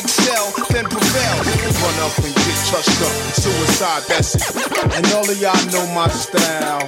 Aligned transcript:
Excel, 0.00 0.52
then 0.70 0.84
prevail. 0.86 1.36
Run 1.82 1.98
up 2.00 2.16
and 2.18 2.34
get 2.34 2.58
touched 2.72 3.02
up. 3.02 3.12
Suicide, 3.36 4.02
that's 4.08 4.34
it. 4.34 4.94
And 4.94 5.06
all 5.12 5.28
of 5.28 5.40
y'all 5.40 5.66
know 5.70 5.86
my 5.94 6.08
style. 6.08 6.86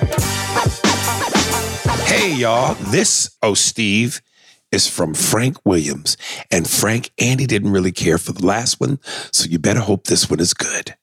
Hey, 2.06 2.34
y'all, 2.34 2.75
this, 2.91 3.37
oh, 3.42 3.55
Steve, 3.55 4.22
is 4.70 4.89
from 4.89 5.12
Frank 5.12 5.59
Williams. 5.64 6.17
And 6.50 6.69
Frank, 6.69 7.11
Andy 7.19 7.47
didn't 7.47 7.72
really 7.72 7.92
care 7.92 8.19
for 8.19 8.33
the 8.33 8.47
last 8.47 8.81
one, 8.81 8.98
so 9.31 9.47
you 9.47 9.59
better 9.59 9.81
hope 9.81 10.06
this 10.06 10.31
one 10.31 10.41
is 10.41 10.55
good. 10.55 10.94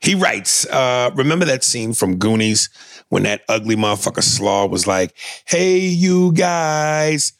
He 0.00 0.14
writes, 0.14 0.66
uh, 0.66 1.10
remember 1.14 1.44
that 1.44 1.62
scene 1.62 1.92
from 1.92 2.16
Goonies 2.16 2.68
when 3.08 3.22
that 3.24 3.42
ugly 3.48 3.76
motherfucker 3.76 4.22
Sloth 4.22 4.70
was 4.70 4.86
like, 4.86 5.14
hey, 5.44 5.78
you 5.78 6.32
guys? 6.32 7.32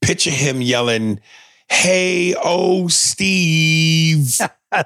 Picture 0.00 0.30
him 0.30 0.62
yelling, 0.62 1.20
hey, 1.70 2.34
oh, 2.42 2.88
Steve. 2.88 4.38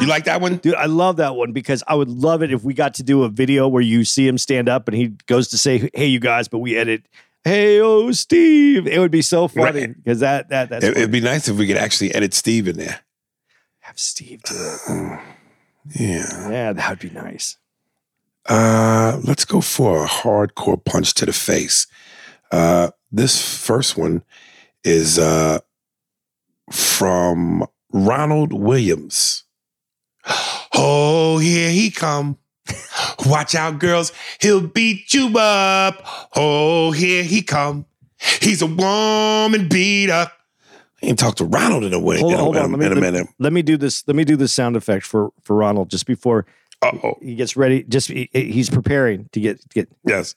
You 0.00 0.08
like 0.08 0.24
that 0.24 0.40
one? 0.40 0.56
Dude, 0.56 0.74
I 0.74 0.86
love 0.86 1.18
that 1.18 1.36
one 1.36 1.52
because 1.52 1.84
I 1.86 1.94
would 1.94 2.08
love 2.10 2.42
it 2.42 2.52
if 2.52 2.64
we 2.64 2.74
got 2.74 2.94
to 2.94 3.04
do 3.04 3.22
a 3.22 3.28
video 3.28 3.68
where 3.68 3.82
you 3.82 4.04
see 4.04 4.26
him 4.26 4.36
stand 4.36 4.68
up 4.68 4.88
and 4.88 4.96
he 4.96 5.08
goes 5.26 5.46
to 5.48 5.58
say, 5.58 5.88
"Hey, 5.94 6.06
you 6.06 6.18
guys," 6.18 6.48
but 6.48 6.58
we 6.58 6.76
edit, 6.76 7.04
"Hey, 7.44 7.80
oh, 7.80 8.12
Steve." 8.12 8.86
It 8.86 8.98
would 8.98 9.10
be 9.10 9.22
so 9.22 9.48
funny 9.48 9.88
because 9.88 10.20
that 10.20 10.48
that 10.50 10.68
that's 10.70 10.84
It, 10.84 10.96
would 10.96 11.10
be 11.10 11.20
nice 11.20 11.48
if 11.48 11.56
we 11.56 11.66
could 11.66 11.76
actually 11.76 12.14
edit 12.14 12.34
Steve 12.34 12.68
in 12.68 12.76
there. 12.76 13.00
have 13.80 13.98
Steve 13.98 14.42
do 14.42 14.54
it. 14.56 15.20
Yeah. 15.98 16.48
Yeah, 16.48 16.72
that 16.72 16.90
would 16.90 17.00
be 17.00 17.10
nice. 17.10 17.56
Uh, 18.46 19.20
let's 19.24 19.44
go 19.44 19.60
for 19.60 20.04
a 20.04 20.06
hardcore 20.08 20.82
punch 20.84 21.12
to 21.14 21.26
the 21.26 21.32
face. 21.32 21.88
Uh, 22.52 22.90
this 23.10 23.42
first 23.42 23.96
one 23.96 24.22
is 24.84 25.18
uh, 25.18 25.58
from 26.70 27.66
Ronald 27.92 28.52
Williams. 28.52 29.44
Oh, 30.74 31.36
here 31.36 31.70
he 31.70 31.90
come. 31.90 32.38
Watch 33.26 33.54
out, 33.54 33.78
girls. 33.78 34.12
He'll 34.40 34.66
beat 34.66 35.12
you 35.14 35.32
up. 35.38 36.02
Oh, 36.34 36.90
here 36.92 37.22
he 37.22 37.42
come. 37.42 37.86
He's 38.40 38.62
a 38.62 38.66
woman 38.66 39.68
beater. 39.68 40.30
I 41.02 41.06
ain't 41.06 41.18
talk 41.18 41.36
to 41.36 41.44
Ronald 41.44 41.84
in 41.84 41.92
a 41.92 41.98
way. 41.98 42.20
Hold, 42.20 42.32
in 42.32 42.38
a- 42.38 42.42
hold 42.42 42.56
on, 42.56 42.72
let 42.72 42.78
me, 42.78 42.86
a 42.86 43.00
minute. 43.00 43.26
let 43.38 43.52
me 43.52 43.62
do 43.62 43.76
this. 43.76 44.06
Let 44.06 44.14
me 44.16 44.24
do 44.24 44.36
this 44.36 44.52
sound 44.52 44.76
effect 44.76 45.04
for 45.04 45.32
for 45.42 45.56
Ronald 45.56 45.90
just 45.90 46.06
before 46.06 46.46
Uh-oh. 46.80 47.18
he 47.20 47.34
gets 47.34 47.56
ready. 47.56 47.82
Just 47.84 48.08
he, 48.08 48.28
he's 48.32 48.70
preparing 48.70 49.28
to 49.32 49.40
get 49.40 49.68
get. 49.70 49.88
Yes. 50.04 50.34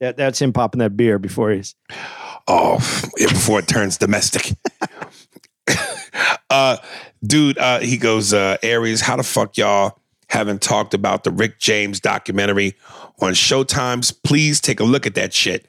That, 0.00 0.16
that's 0.16 0.40
him 0.40 0.54
popping 0.54 0.78
that 0.78 0.96
beer 0.96 1.18
before 1.18 1.50
he's. 1.50 1.74
Oh, 2.48 2.78
yeah, 3.18 3.26
before 3.28 3.58
it 3.58 3.68
turns 3.68 3.98
domestic. 3.98 4.56
uh, 6.50 6.78
dude, 7.22 7.58
uh, 7.58 7.80
he 7.80 7.98
goes, 7.98 8.32
uh, 8.32 8.56
Aries, 8.62 9.02
how 9.02 9.16
the 9.16 9.22
fuck 9.22 9.58
y'all 9.58 9.98
haven't 10.30 10.62
talked 10.62 10.94
about 10.94 11.24
the 11.24 11.30
Rick 11.30 11.58
James 11.58 11.98
documentary 12.00 12.76
on 13.20 13.32
Showtimes? 13.32 14.14
Please 14.22 14.60
take 14.60 14.78
a 14.80 14.84
look 14.84 15.06
at 15.06 15.16
that 15.16 15.34
shit. 15.34 15.66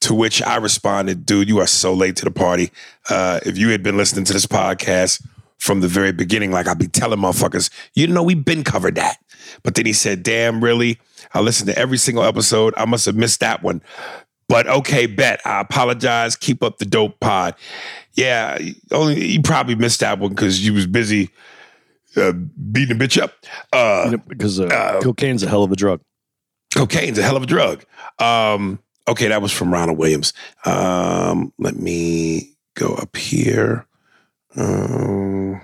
To 0.00 0.14
which 0.14 0.42
I 0.42 0.56
responded, 0.56 1.24
dude, 1.24 1.48
you 1.48 1.60
are 1.60 1.66
so 1.66 1.92
late 1.92 2.16
to 2.16 2.24
the 2.24 2.30
party. 2.30 2.72
Uh, 3.08 3.38
if 3.46 3.56
you 3.56 3.68
had 3.68 3.82
been 3.82 3.96
listening 3.96 4.24
to 4.24 4.32
this 4.32 4.46
podcast 4.46 5.24
from 5.58 5.80
the 5.80 5.86
very 5.86 6.10
beginning, 6.10 6.50
like 6.50 6.66
I'd 6.66 6.78
be 6.78 6.88
telling 6.88 7.20
motherfuckers, 7.20 7.70
you 7.94 8.08
know, 8.08 8.22
we've 8.22 8.44
been 8.44 8.64
covered 8.64 8.96
that. 8.96 9.18
But 9.62 9.74
then 9.74 9.86
he 9.86 9.92
said, 9.92 10.22
damn, 10.22 10.64
really? 10.64 10.98
I 11.34 11.40
listened 11.40 11.68
to 11.68 11.78
every 11.78 11.98
single 11.98 12.24
episode. 12.24 12.74
I 12.76 12.86
must 12.86 13.06
have 13.06 13.14
missed 13.14 13.40
that 13.40 13.62
one. 13.62 13.82
But 14.48 14.66
okay, 14.66 15.06
bet. 15.06 15.40
I 15.44 15.60
apologize. 15.60 16.34
Keep 16.34 16.62
up 16.62 16.78
the 16.78 16.84
dope 16.84 17.20
pod. 17.20 17.54
Yeah, 18.14 18.58
only 18.90 19.24
you 19.24 19.42
probably 19.42 19.74
missed 19.74 20.00
that 20.00 20.18
one 20.18 20.30
because 20.30 20.64
you 20.64 20.72
was 20.74 20.86
busy 20.86 21.30
uh, 22.16 22.32
beating 22.32 22.96
a 22.96 22.98
bitch 22.98 23.20
up. 23.20 23.34
Uh, 23.72 24.16
because 24.28 24.60
uh, 24.60 25.00
cocaine's 25.02 25.42
a 25.42 25.48
hell 25.48 25.62
of 25.62 25.72
a 25.72 25.76
drug. 25.76 26.00
cocaine's 26.74 27.18
a 27.18 27.22
hell 27.22 27.36
of 27.36 27.42
a 27.42 27.46
drug. 27.46 27.84
Um, 28.18 28.78
okay, 29.08 29.28
that 29.28 29.42
was 29.42 29.52
from 29.52 29.72
Ronald 29.72 29.98
Williams. 29.98 30.32
Um, 30.64 31.52
let 31.58 31.76
me 31.76 32.56
go 32.74 32.94
up 32.94 33.16
here. 33.16 33.86
Um, 34.56 35.60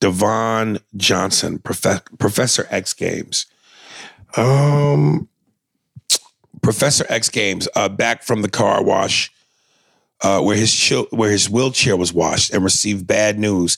Devon 0.00 0.78
Johnson, 0.96 1.58
Profe- 1.58 2.18
Professor 2.18 2.66
X 2.70 2.92
Games. 2.92 3.46
Um, 4.36 5.28
Professor 6.62 7.06
X 7.08 7.28
Games, 7.28 7.68
uh, 7.76 7.88
back 7.88 8.22
from 8.22 8.42
the 8.42 8.48
car 8.48 8.82
wash, 8.82 9.32
uh, 10.22 10.40
where 10.40 10.56
his 10.56 10.74
chil- 10.74 11.06
where 11.10 11.30
his 11.30 11.48
wheelchair 11.48 11.96
was 11.96 12.12
washed, 12.12 12.52
and 12.52 12.64
received 12.64 13.06
bad 13.06 13.38
news. 13.38 13.76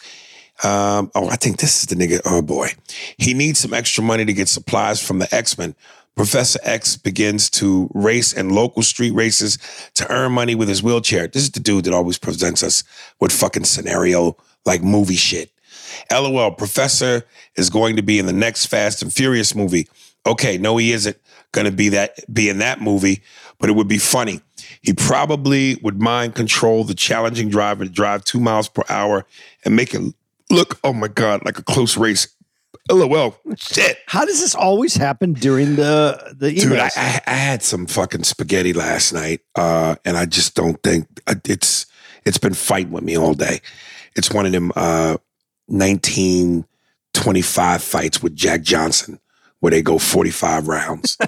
Um, 0.64 1.10
oh, 1.14 1.28
I 1.28 1.36
think 1.36 1.58
this 1.58 1.80
is 1.80 1.86
the 1.86 1.94
nigga. 1.94 2.20
Oh 2.24 2.42
boy, 2.42 2.70
he 3.16 3.34
needs 3.34 3.60
some 3.60 3.74
extra 3.74 4.02
money 4.02 4.24
to 4.24 4.32
get 4.32 4.48
supplies 4.48 5.04
from 5.04 5.18
the 5.18 5.32
X 5.34 5.56
Men. 5.56 5.74
Professor 6.16 6.58
X 6.64 6.96
begins 6.96 7.48
to 7.48 7.88
race 7.94 8.32
in 8.32 8.50
local 8.50 8.82
street 8.82 9.12
races 9.12 9.56
to 9.94 10.10
earn 10.12 10.32
money 10.32 10.56
with 10.56 10.68
his 10.68 10.82
wheelchair. 10.82 11.28
This 11.28 11.44
is 11.44 11.50
the 11.52 11.60
dude 11.60 11.84
that 11.84 11.94
always 11.94 12.18
presents 12.18 12.64
us 12.64 12.82
with 13.20 13.30
fucking 13.30 13.64
scenario 13.64 14.36
like 14.66 14.82
movie 14.82 15.14
shit. 15.14 15.52
LOL, 16.10 16.50
Professor 16.50 17.22
is 17.54 17.70
going 17.70 17.94
to 17.96 18.02
be 18.02 18.18
in 18.18 18.26
the 18.26 18.32
next 18.32 18.66
Fast 18.66 19.00
and 19.00 19.12
Furious 19.12 19.54
movie. 19.54 19.88
Okay, 20.26 20.58
no, 20.58 20.76
he 20.76 20.92
isn't 20.92 21.16
going 21.52 21.66
to 21.66 21.72
be 21.72 21.88
that 21.90 22.18
be 22.32 22.48
in 22.48 22.58
that 22.58 22.80
movie, 22.80 23.22
but 23.58 23.70
it 23.70 23.74
would 23.74 23.88
be 23.88 23.98
funny. 23.98 24.40
He 24.82 24.92
probably 24.92 25.76
would 25.82 26.00
mind 26.00 26.34
control 26.34 26.84
the 26.84 26.94
challenging 26.94 27.48
driver 27.48 27.84
to 27.84 27.90
drive 27.90 28.24
two 28.24 28.40
miles 28.40 28.68
per 28.68 28.82
hour 28.88 29.24
and 29.64 29.74
make 29.76 29.94
it 29.94 30.14
look, 30.50 30.78
oh 30.84 30.92
my 30.92 31.08
God, 31.08 31.44
like 31.44 31.58
a 31.58 31.62
close 31.62 31.96
race. 31.96 32.28
LOL, 32.90 33.36
shit. 33.56 33.98
How 34.06 34.24
does 34.24 34.40
this 34.40 34.54
always 34.54 34.94
happen 34.94 35.34
during 35.34 35.76
the 35.76 36.34
the 36.36 36.54
emails? 36.54 36.62
Dude, 36.62 36.78
I, 36.78 36.90
I, 36.96 37.20
I 37.26 37.34
had 37.34 37.62
some 37.62 37.86
fucking 37.86 38.24
spaghetti 38.24 38.72
last 38.72 39.12
night, 39.12 39.40
uh, 39.56 39.96
and 40.04 40.16
I 40.16 40.24
just 40.24 40.54
don't 40.54 40.82
think 40.82 41.06
uh, 41.26 41.34
it's 41.44 41.84
it's 42.24 42.38
been 42.38 42.54
fighting 42.54 42.92
with 42.92 43.04
me 43.04 43.14
all 43.16 43.34
day. 43.34 43.60
It's 44.16 44.32
one 44.32 44.46
of 44.46 44.52
them 44.52 44.72
uh, 44.74 45.18
1925 45.66 47.82
fights 47.82 48.22
with 48.22 48.34
Jack 48.34 48.62
Johnson 48.62 49.20
where 49.60 49.70
they 49.70 49.82
go 49.82 49.98
45 49.98 50.68
rounds. 50.68 51.18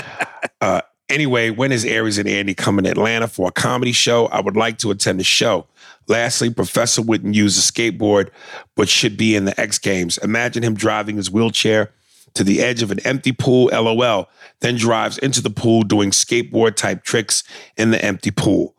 uh, 0.60 0.80
anyway, 1.08 1.50
when 1.50 1.72
is 1.72 1.84
Aries 1.84 2.18
and 2.18 2.28
Andy 2.28 2.54
coming 2.54 2.84
to 2.84 2.90
Atlanta 2.90 3.28
for 3.28 3.48
a 3.48 3.52
comedy 3.52 3.92
show? 3.92 4.26
I 4.26 4.40
would 4.40 4.56
like 4.56 4.78
to 4.78 4.90
attend 4.90 5.20
the 5.20 5.24
show. 5.24 5.66
Lastly, 6.08 6.50
Professor 6.50 7.02
wouldn't 7.02 7.34
use 7.34 7.58
a 7.58 7.72
skateboard, 7.72 8.30
but 8.74 8.88
should 8.88 9.16
be 9.16 9.34
in 9.34 9.44
the 9.44 9.58
X 9.60 9.78
Games. 9.78 10.18
Imagine 10.18 10.62
him 10.62 10.74
driving 10.74 11.16
his 11.16 11.30
wheelchair 11.30 11.92
to 12.34 12.44
the 12.44 12.62
edge 12.62 12.82
of 12.82 12.90
an 12.90 13.00
empty 13.00 13.32
pool, 13.32 13.70
lol, 13.72 14.28
then 14.60 14.76
drives 14.76 15.18
into 15.18 15.40
the 15.40 15.50
pool 15.50 15.82
doing 15.82 16.10
skateboard 16.10 16.76
type 16.76 17.02
tricks 17.02 17.42
in 17.76 17.90
the 17.90 18.04
empty 18.04 18.30
pool. 18.30 18.74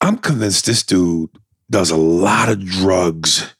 I'm 0.00 0.18
convinced 0.18 0.66
this 0.66 0.82
dude 0.82 1.30
does 1.70 1.90
a 1.90 1.96
lot 1.96 2.48
of 2.48 2.64
drugs 2.64 3.54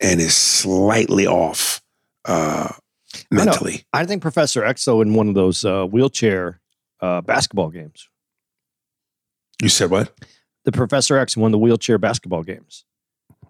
and 0.00 0.20
is 0.20 0.36
slightly 0.36 1.26
off 1.26 1.82
uh, 2.24 2.68
I 2.72 3.20
mentally. 3.30 3.84
I 3.92 4.06
think 4.06 4.22
Professor 4.22 4.62
Exo 4.62 5.02
in 5.02 5.14
one 5.14 5.28
of 5.28 5.34
those 5.34 5.64
uh, 5.64 5.84
wheelchair 5.84 6.60
uh, 7.00 7.20
basketball 7.20 7.70
games. 7.70 8.08
You 9.60 9.68
said 9.68 9.90
what? 9.90 10.12
The 10.64 10.72
Professor 10.72 11.16
X 11.16 11.36
won 11.36 11.52
the 11.52 11.58
wheelchair 11.58 11.98
basketball 11.98 12.42
games. 12.42 12.84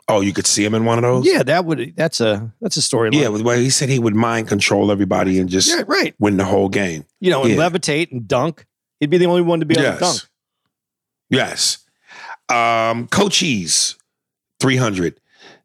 Oh, 0.09 0.21
you 0.21 0.33
could 0.33 0.47
see 0.47 0.65
him 0.65 0.75
in 0.75 0.85
one 0.85 0.99
of 0.99 1.03
those. 1.03 1.25
Yeah, 1.27 1.43
that 1.45 1.65
would 1.65 1.95
that's 1.97 2.21
a 2.21 2.53
that's 2.61 2.77
a 2.77 2.81
storyline. 2.81 3.15
yeah. 3.21 3.29
Well, 3.29 3.59
he 3.59 3.71
said 3.71 3.89
he 3.89 3.99
would 3.99 4.15
mind 4.17 4.49
control 4.49 4.91
everybody 4.91 5.39
and 5.39 5.49
just 5.49 5.69
yeah, 5.69 5.83
right. 5.87 6.15
win 6.19 6.37
the 6.37 6.45
whole 6.45 6.69
game. 6.69 7.05
You 7.21 7.31
know, 7.31 7.43
and 7.43 7.51
Yeah. 7.51 7.57
levitate 7.57 8.11
and 8.11 8.27
dunk. 8.27 8.67
He'd 8.99 9.11
be 9.11 9.19
the 9.19 9.27
only 9.27 9.43
one 9.43 9.61
to 9.61 9.67
be 9.67 9.75
able 9.79 9.93
to 9.95 9.99
dunk. 10.01 10.19
Yes. 11.31 11.79
Yes. 12.49 12.89
Um, 12.91 13.07
Coaches, 13.07 13.97
300. 14.59 15.21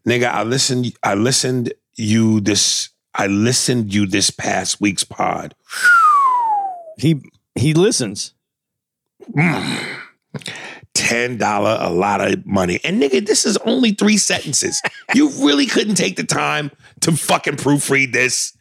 Nigga, 0.07 0.25
I 0.25 0.43
listened, 0.43 0.93
I 1.01 1.15
listened 1.15 1.73
you 1.95 2.39
this, 2.39 2.89
I 3.15 3.25
listened 3.25 3.91
you 3.93 4.05
this 4.05 4.29
past 4.29 4.79
week's 4.79 5.03
pod. 5.03 5.55
He 6.99 7.21
he 7.55 7.73
listens. 7.73 8.33
$10, 10.95 11.39
a 11.81 11.89
lot 11.89 12.21
of 12.21 12.45
money. 12.45 12.79
And 12.83 13.01
nigga, 13.01 13.25
this 13.25 13.45
is 13.45 13.57
only 13.57 13.91
three 13.91 14.17
sentences. 14.17 14.81
you 15.13 15.29
really 15.45 15.65
couldn't 15.65 15.95
take 15.95 16.15
the 16.15 16.23
time 16.23 16.71
to 17.01 17.11
fucking 17.11 17.57
proofread 17.57 18.13
this. 18.13 18.53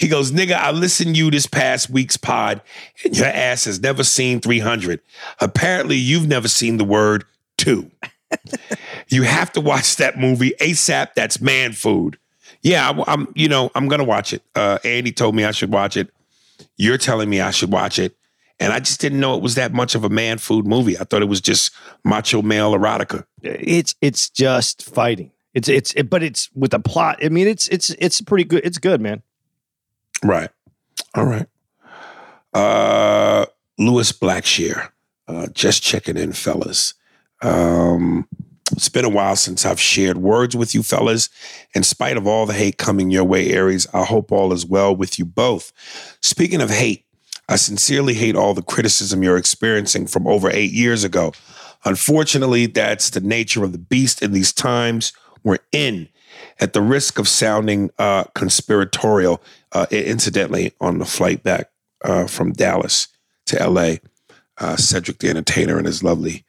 He 0.00 0.08
goes, 0.08 0.32
nigga, 0.32 0.52
I 0.52 0.72
listened 0.72 1.14
to 1.14 1.18
you 1.18 1.30
this 1.30 1.46
past 1.46 1.88
week's 1.88 2.16
pod, 2.16 2.60
and 3.04 3.16
your 3.16 3.26
ass 3.26 3.64
has 3.64 3.80
never 3.80 4.04
seen 4.04 4.40
300. 4.40 5.00
Apparently, 5.40 5.96
you've 5.96 6.28
never 6.28 6.48
seen 6.48 6.76
the 6.76 6.84
word 6.84 7.24
two. 7.56 7.90
you 9.08 9.22
have 9.22 9.52
to 9.52 9.60
watch 9.60 9.96
that 9.96 10.18
movie 10.18 10.52
ASAP. 10.60 11.14
That's 11.14 11.40
man 11.40 11.72
food. 11.72 12.18
Yeah, 12.62 12.90
I, 13.06 13.12
am 13.12 13.32
You 13.34 13.48
know, 13.48 13.70
I'm 13.74 13.88
gonna 13.88 14.04
watch 14.04 14.32
it. 14.32 14.42
Uh, 14.54 14.78
Andy 14.84 15.12
told 15.12 15.34
me 15.34 15.44
I 15.44 15.50
should 15.50 15.72
watch 15.72 15.96
it. 15.96 16.12
You're 16.76 16.98
telling 16.98 17.28
me 17.28 17.40
I 17.40 17.50
should 17.50 17.72
watch 17.72 17.98
it, 17.98 18.14
and 18.60 18.74
I 18.74 18.78
just 18.78 19.00
didn't 19.00 19.18
know 19.18 19.34
it 19.34 19.42
was 19.42 19.54
that 19.54 19.72
much 19.72 19.94
of 19.94 20.04
a 20.04 20.10
man 20.10 20.38
food 20.38 20.66
movie. 20.66 20.98
I 20.98 21.04
thought 21.04 21.22
it 21.22 21.28
was 21.28 21.40
just 21.40 21.72
macho 22.04 22.42
male 22.42 22.72
erotica. 22.72 23.24
It's 23.42 23.94
it's 24.02 24.28
just 24.28 24.82
fighting. 24.82 25.32
It's 25.54 25.68
it's 25.68 25.92
it, 25.94 26.10
but 26.10 26.22
it's 26.22 26.50
with 26.54 26.74
a 26.74 26.78
plot. 26.78 27.18
I 27.24 27.30
mean, 27.30 27.48
it's 27.48 27.66
it's 27.68 27.90
it's 27.90 28.20
pretty 28.20 28.44
good. 28.44 28.64
It's 28.64 28.78
good, 28.78 29.00
man. 29.00 29.22
Right. 30.22 30.50
All 31.14 31.24
right. 31.24 31.46
Uh, 32.52 33.46
Lewis 33.78 34.12
Blackshear. 34.12 34.90
Uh, 35.26 35.46
just 35.48 35.82
checking 35.82 36.16
in, 36.16 36.32
fellas. 36.32 36.94
Um, 37.40 38.28
it's 38.72 38.88
been 38.88 39.04
a 39.04 39.10
while 39.10 39.36
since 39.36 39.64
I've 39.64 39.80
shared 39.80 40.18
words 40.18 40.56
with 40.56 40.74
you, 40.74 40.82
fellas. 40.82 41.28
In 41.74 41.82
spite 41.82 42.16
of 42.16 42.26
all 42.26 42.46
the 42.46 42.52
hate 42.52 42.78
coming 42.78 43.10
your 43.10 43.24
way, 43.24 43.50
Aries, 43.50 43.86
I 43.94 44.04
hope 44.04 44.32
all 44.32 44.52
is 44.52 44.66
well 44.66 44.94
with 44.94 45.18
you 45.18 45.24
both. 45.24 45.72
Speaking 46.20 46.60
of 46.60 46.70
hate, 46.70 47.04
I 47.50 47.56
sincerely 47.56 48.14
hate 48.14 48.36
all 48.36 48.54
the 48.54 48.62
criticism 48.62 49.24
you're 49.24 49.36
experiencing 49.36 50.06
from 50.06 50.28
over 50.28 50.48
eight 50.48 50.70
years 50.70 51.02
ago. 51.02 51.32
Unfortunately, 51.84 52.66
that's 52.66 53.10
the 53.10 53.20
nature 53.20 53.64
of 53.64 53.72
the 53.72 53.78
beast 53.78 54.22
in 54.22 54.30
these 54.30 54.52
times 54.52 55.12
we're 55.42 55.58
in. 55.72 56.08
At 56.60 56.74
the 56.74 56.80
risk 56.80 57.18
of 57.18 57.26
sounding 57.26 57.90
uh, 57.98 58.24
conspiratorial, 58.34 59.42
uh, 59.72 59.86
incidentally, 59.90 60.72
on 60.80 60.98
the 60.98 61.04
flight 61.04 61.42
back 61.42 61.70
uh, 62.04 62.28
from 62.28 62.52
Dallas 62.52 63.08
to 63.46 63.68
LA, 63.68 63.94
uh, 64.58 64.76
Cedric 64.76 65.18
the 65.18 65.28
Entertainer 65.28 65.76
and 65.76 65.86
his 65.86 66.04
lovely 66.04 66.44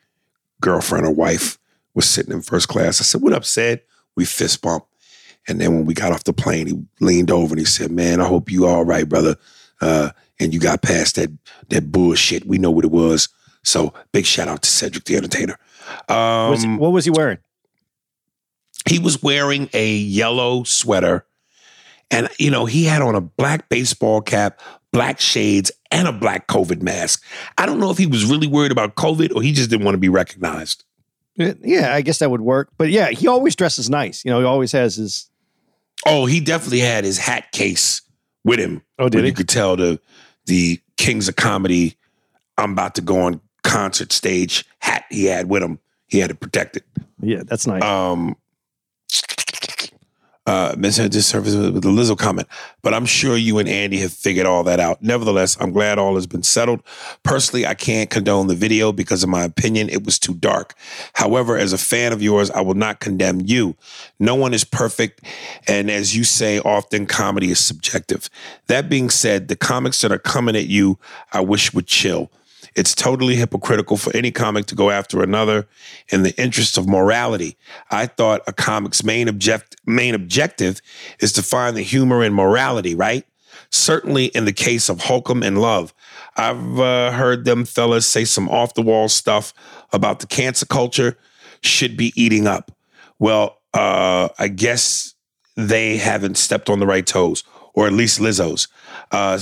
girlfriend 0.62 1.07
or 1.07 1.12
wife 1.12 1.57
was 1.95 2.07
sitting 2.07 2.31
in 2.31 2.44
first 2.44 2.68
class. 2.68 3.01
I 3.01 3.04
said, 3.06 3.21
What 3.21 3.33
up, 3.33 3.44
Ced? 3.44 3.81
We 4.15 4.25
fist 4.25 4.62
bump. 4.62 4.86
And 5.47 5.59
then 5.59 5.74
when 5.74 5.86
we 5.86 5.95
got 5.95 6.12
off 6.12 6.25
the 6.25 6.33
plane, 6.33 6.68
he 6.68 6.80
leaned 7.00 7.31
over 7.31 7.54
and 7.54 7.59
he 7.59 7.65
said, 7.65 7.89
Man, 7.89 8.21
I 8.21 8.27
hope 8.27 8.51
you 8.51 8.68
all 8.68 8.86
right, 8.86 9.09
brother. 9.09 9.36
And 10.41 10.53
you 10.53 10.59
got 10.59 10.81
past 10.81 11.15
that 11.15 11.29
that 11.69 11.91
bullshit. 11.91 12.45
We 12.45 12.57
know 12.57 12.71
what 12.71 12.83
it 12.83 12.91
was. 12.91 13.29
So 13.63 13.93
big 14.11 14.25
shout 14.25 14.47
out 14.47 14.63
to 14.63 14.69
Cedric 14.69 15.05
the 15.05 15.15
Entertainer. 15.15 15.57
Was- 16.09 16.63
Um, 16.65 16.77
what 16.77 16.91
was 16.91 17.05
he 17.05 17.11
wearing? 17.11 17.38
he 18.89 18.97
was 18.99 19.21
wearing 19.21 19.69
a 19.73 19.93
yellow 19.95 20.63
sweater 20.63 21.23
and 22.09 22.27
you 22.39 22.49
know 22.49 22.65
he 22.65 22.85
had 22.85 23.01
on 23.01 23.13
a 23.13 23.21
black 23.21 23.69
baseball 23.69 24.21
cap 24.21 24.59
black 24.91 25.19
shades 25.19 25.71
and 25.91 26.07
a 26.07 26.11
black 26.11 26.47
covid 26.47 26.81
mask 26.81 27.23
i 27.59 27.65
don't 27.67 27.79
know 27.79 27.91
if 27.91 27.97
he 27.99 28.07
was 28.07 28.25
really 28.25 28.47
worried 28.47 28.71
about 28.71 28.95
covid 28.95 29.33
or 29.35 29.41
he 29.44 29.51
just 29.51 29.69
didn't 29.69 29.85
want 29.85 29.94
to 29.94 29.99
be 29.99 30.09
recognized 30.09 30.83
Yeah, 31.37 31.94
I 31.94 32.01
guess 32.01 32.19
that 32.19 32.29
would 32.31 32.41
work. 32.41 32.69
But 32.77 32.89
yeah, 32.89 33.09
he 33.09 33.27
always 33.27 33.55
dresses 33.55 33.89
nice. 33.89 34.25
You 34.25 34.31
know, 34.31 34.39
he 34.39 34.45
always 34.45 34.71
has 34.73 34.95
his. 34.95 35.29
oh 36.05 36.25
he 36.25 36.39
definitely 36.39 36.79
had 36.81 37.03
his 37.03 37.17
hat 37.19 37.51
case 37.51 38.01
with 38.44 38.59
him 38.59 38.81
Oh, 38.99 39.09
did 39.09 39.21
he? 39.21 39.27
you 39.29 39.33
could 39.35 39.47
tell 39.49 39.75
the 39.75 39.99
the 40.45 40.79
kings 40.97 41.27
of 41.27 41.35
comedy 41.35 41.97
i'm 42.57 42.71
about 42.71 42.95
to 42.95 43.01
go 43.01 43.21
on 43.21 43.39
concert 43.63 44.11
stage 44.11 44.65
hat 44.79 45.05
he 45.09 45.25
had 45.25 45.49
with 45.49 45.61
him 45.63 45.79
he 46.07 46.19
had 46.19 46.29
to 46.29 46.35
protect 46.35 46.77
it 46.77 46.83
protected 46.93 47.05
Yeah, 47.21 47.43
that's 47.45 47.67
nice. 47.67 47.83
um 47.83 48.35
uh 50.45 50.73
mention 50.77 51.09
disservice 51.09 51.55
with 51.55 51.73
with 51.73 51.83
the 51.83 51.89
Lizzo 51.89 52.17
comment, 52.17 52.47
but 52.81 52.93
I'm 52.93 53.05
sure 53.05 53.38
you 53.38 53.59
and 53.59 53.69
Andy 53.69 53.99
have 53.99 54.13
figured 54.13 54.45
all 54.45 54.63
that 54.63 54.79
out. 54.79 55.01
Nevertheless, 55.01 55.55
I'm 55.59 55.71
glad 55.71 55.99
all 55.99 56.15
has 56.15 56.27
been 56.27 56.43
settled. 56.43 56.81
Personally, 57.23 57.65
I 57.65 57.73
can't 57.73 58.09
condone 58.09 58.47
the 58.47 58.55
video 58.55 58.91
because 58.91 59.23
in 59.23 59.29
my 59.29 59.43
opinion 59.43 59.89
it 59.89 60.03
was 60.03 60.17
too 60.17 60.33
dark. 60.33 60.73
However, 61.13 61.57
as 61.57 61.73
a 61.73 61.77
fan 61.77 62.11
of 62.11 62.21
yours, 62.21 62.49
I 62.51 62.61
will 62.61 62.73
not 62.73 62.99
condemn 62.99 63.41
you. 63.41 63.75
No 64.19 64.35
one 64.35 64.53
is 64.53 64.63
perfect, 64.63 65.23
and 65.67 65.91
as 65.91 66.15
you 66.15 66.23
say, 66.23 66.59
often 66.59 67.05
comedy 67.05 67.51
is 67.51 67.63
subjective. 67.63 68.29
That 68.67 68.89
being 68.89 69.09
said, 69.09 69.47
the 69.47 69.55
comics 69.55 70.01
that 70.01 70.11
are 70.11 70.19
coming 70.19 70.55
at 70.55 70.67
you, 70.67 70.97
I 71.33 71.41
wish 71.41 71.73
would 71.73 71.87
chill. 71.87 72.31
It's 72.75 72.95
totally 72.95 73.35
hypocritical 73.35 73.97
for 73.97 74.15
any 74.15 74.31
comic 74.31 74.65
to 74.68 74.75
go 74.75 74.89
after 74.89 75.21
another 75.21 75.68
in 76.09 76.23
the 76.23 76.35
interest 76.41 76.77
of 76.77 76.88
morality. 76.88 77.57
I 77.89 78.06
thought 78.06 78.41
a 78.47 78.53
comic's 78.53 79.03
main 79.03 79.27
object 79.27 79.75
main 79.85 80.15
objective 80.15 80.81
is 81.19 81.33
to 81.33 81.44
find 81.44 81.75
the 81.75 81.81
humor 81.81 82.23
in 82.23 82.33
morality, 82.33 82.95
right? 82.95 83.25
Certainly 83.69 84.27
in 84.27 84.45
the 84.45 84.53
case 84.53 84.89
of 84.89 85.01
Holcomb 85.01 85.44
and 85.44 85.59
Love. 85.59 85.94
I've 86.38 86.79
uh, 86.79 87.12
heard 87.12 87.44
them 87.44 87.65
fellas 87.65 88.07
say 88.07 88.23
some 88.25 88.47
off 88.50 88.73
the 88.73 88.81
wall 88.81 89.09
stuff 89.09 89.53
about 89.91 90.19
the 90.19 90.27
cancer 90.27 90.65
culture 90.65 91.18
should 91.62 91.97
be 91.97 92.13
eating 92.15 92.47
up. 92.47 92.71
Well, 93.19 93.59
uh, 93.73 94.29
I 94.39 94.47
guess 94.47 95.13
they 95.56 95.97
haven't 95.97 96.38
stepped 96.38 96.69
on 96.69 96.80
the 96.80 96.87
right 96.87 97.06
toes, 97.06 97.44
or 97.73 97.87
at 97.87 97.94
least 97.94 98.19
Lizzo's. 98.19 98.68
Uh, 99.11 99.40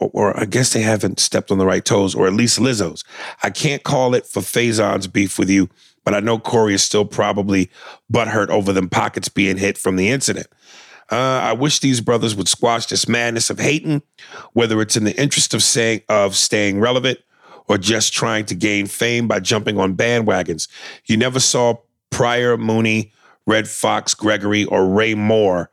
or, 0.00 0.10
or 0.12 0.40
I 0.40 0.46
guess 0.46 0.72
they 0.72 0.80
haven't 0.80 1.20
stepped 1.20 1.50
on 1.50 1.58
the 1.58 1.66
right 1.66 1.84
toes, 1.84 2.14
or 2.14 2.26
at 2.26 2.32
least 2.32 2.58
Lizzo's. 2.58 3.04
I 3.42 3.50
can't 3.50 3.84
call 3.84 4.14
it 4.14 4.26
for 4.26 4.40
Faizon's 4.40 5.06
beef 5.06 5.38
with 5.38 5.50
you, 5.50 5.68
but 6.04 6.14
I 6.14 6.20
know 6.20 6.38
Corey 6.38 6.74
is 6.74 6.82
still 6.82 7.04
probably 7.04 7.70
butthurt 8.12 8.48
over 8.48 8.72
them 8.72 8.88
pockets 8.88 9.28
being 9.28 9.58
hit 9.58 9.78
from 9.78 9.96
the 9.96 10.08
incident. 10.08 10.48
Uh, 11.12 11.40
I 11.42 11.52
wish 11.52 11.80
these 11.80 12.00
brothers 12.00 12.36
would 12.36 12.48
squash 12.48 12.86
this 12.86 13.08
madness 13.08 13.50
of 13.50 13.58
hating, 13.58 14.02
whether 14.52 14.80
it's 14.80 14.96
in 14.96 15.04
the 15.04 15.20
interest 15.20 15.54
of 15.54 15.62
saying 15.62 16.02
of 16.08 16.36
staying 16.36 16.80
relevant 16.80 17.18
or 17.68 17.78
just 17.78 18.12
trying 18.12 18.44
to 18.46 18.54
gain 18.54 18.86
fame 18.86 19.26
by 19.26 19.40
jumping 19.40 19.78
on 19.78 19.96
bandwagons. 19.96 20.68
You 21.06 21.16
never 21.16 21.40
saw 21.40 21.78
Pryor, 22.10 22.56
Mooney, 22.56 23.12
Redd 23.46 23.68
Foxx, 23.68 24.14
Gregory, 24.14 24.64
or 24.64 24.86
Ray 24.86 25.14
Moore 25.14 25.70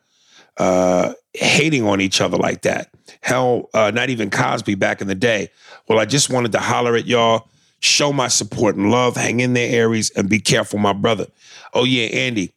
uh, 0.58 1.14
hating 1.34 1.86
on 1.86 2.02
each 2.02 2.22
other 2.22 2.38
like 2.38 2.64
that. 2.64 2.90
Hell, 3.22 3.70
uh, 3.74 3.92
not 3.92 4.10
even 4.10 4.30
Cosby 4.30 4.76
back 4.76 5.02
in 5.02 5.08
the 5.08 5.16
day. 5.16 5.50
Well, 5.88 6.00
I 6.00 6.06
just 6.06 6.30
wanted 6.30 6.52
to 6.54 6.60
holler 6.60 6.96
at 6.96 7.06
y'all, 7.06 7.50
show 7.80 8.12
my 8.12 8.28
support 8.28 8.76
and 8.76 8.92
love, 8.92 9.16
hang 9.16 9.40
in 9.40 9.54
there, 9.54 9.72
Aries, 9.72 10.10
and 10.12 10.30
be 10.30 10.40
careful, 10.40 10.80
my 10.80 10.94
brother. 10.94 11.28
Oh, 11.74 11.84
yeah, 11.84 12.06
Andy, 12.06 12.54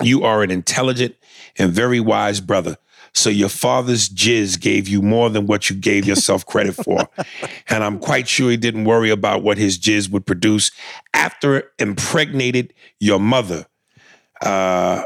you 0.00 0.22
are 0.22 0.42
an 0.42 0.50
intelligent 0.50 1.16
and 1.58 1.72
very 1.72 2.00
wise 2.00 2.40
brother. 2.40 2.76
So 3.14 3.28
your 3.28 3.50
father's 3.50 4.08
jizz 4.08 4.58
gave 4.60 4.88
you 4.88 5.02
more 5.02 5.28
than 5.28 5.46
what 5.46 5.68
you 5.68 5.76
gave 5.76 6.06
yourself 6.06 6.46
credit 6.46 6.74
for. 6.74 7.08
and 7.68 7.84
I'm 7.84 7.98
quite 7.98 8.26
sure 8.26 8.50
he 8.50 8.56
didn't 8.56 8.84
worry 8.84 9.10
about 9.10 9.42
what 9.42 9.58
his 9.58 9.78
jizz 9.78 10.10
would 10.10 10.24
produce 10.24 10.70
after 11.12 11.70
impregnated 11.78 12.72
your 13.00 13.20
mother. 13.20 13.66
Uh, 14.40 15.04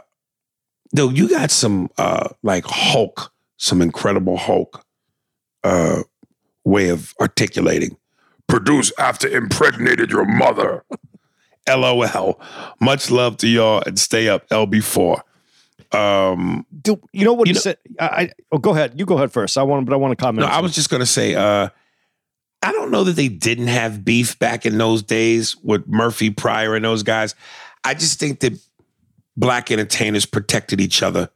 though 0.97 1.09
you 1.11 1.29
got 1.29 1.50
some 1.50 1.88
uh, 1.99 2.29
like 2.43 2.65
Hulk, 2.67 3.33
some 3.57 3.81
incredible 3.83 4.37
Hulk 4.37 4.85
uh, 5.65 6.03
way 6.65 6.88
of 6.88 7.15
articulating. 7.21 7.97
Produce 8.49 8.93
after 8.99 9.29
impregnated 9.29 10.11
your 10.11 10.25
mother. 10.25 10.85
LOL. 11.69 12.41
Much 12.81 13.11
love 13.11 13.37
to 13.38 13.49
y'all 13.49 13.83
and 13.85 13.99
stay 13.99 14.29
up 14.29 14.49
LB4. 14.50 15.21
Um, 15.93 16.65
Do, 16.83 17.00
you 17.12 17.25
know 17.25 17.33
what 17.33 17.49
You 17.49 17.53
he 17.53 17.55
know- 17.55 17.61
said? 17.61 17.79
I, 17.99 18.05
I 18.07 18.31
oh, 18.53 18.59
go 18.59 18.71
ahead. 18.71 18.95
You 18.99 19.05
go 19.07 19.17
ahead 19.17 19.33
first. 19.33 19.59
I 19.59 19.62
want, 19.65 19.85
but 19.87 19.93
I 19.93 19.97
want 19.97 20.12
to 20.12 20.17
comment. 20.17 20.47
no, 20.47 20.53
I 20.53 20.61
was 20.61 20.75
just 20.75 20.91
gonna 20.91 21.07
say, 21.07 21.35
uh, 21.35 21.69
I 22.62 22.73
don't 22.73 22.91
know 22.91 23.05
that 23.05 23.12
they 23.17 23.29
didn't 23.29 23.67
have 23.69 24.05
beef 24.05 24.38
back 24.38 24.65
in 24.67 24.79
those 24.79 25.03
days 25.03 25.57
with 25.62 25.87
Murphy, 25.87 26.31
Pryor, 26.31 26.75
and 26.76 26.85
those 26.85 27.03
guys. 27.03 27.35
I 27.85 27.95
just 27.95 28.19
think 28.19 28.41
that 28.41 28.59
black 29.37 29.71
entertainers 29.71 30.26
protected 30.26 30.81
each 30.81 31.02
other 31.02 31.31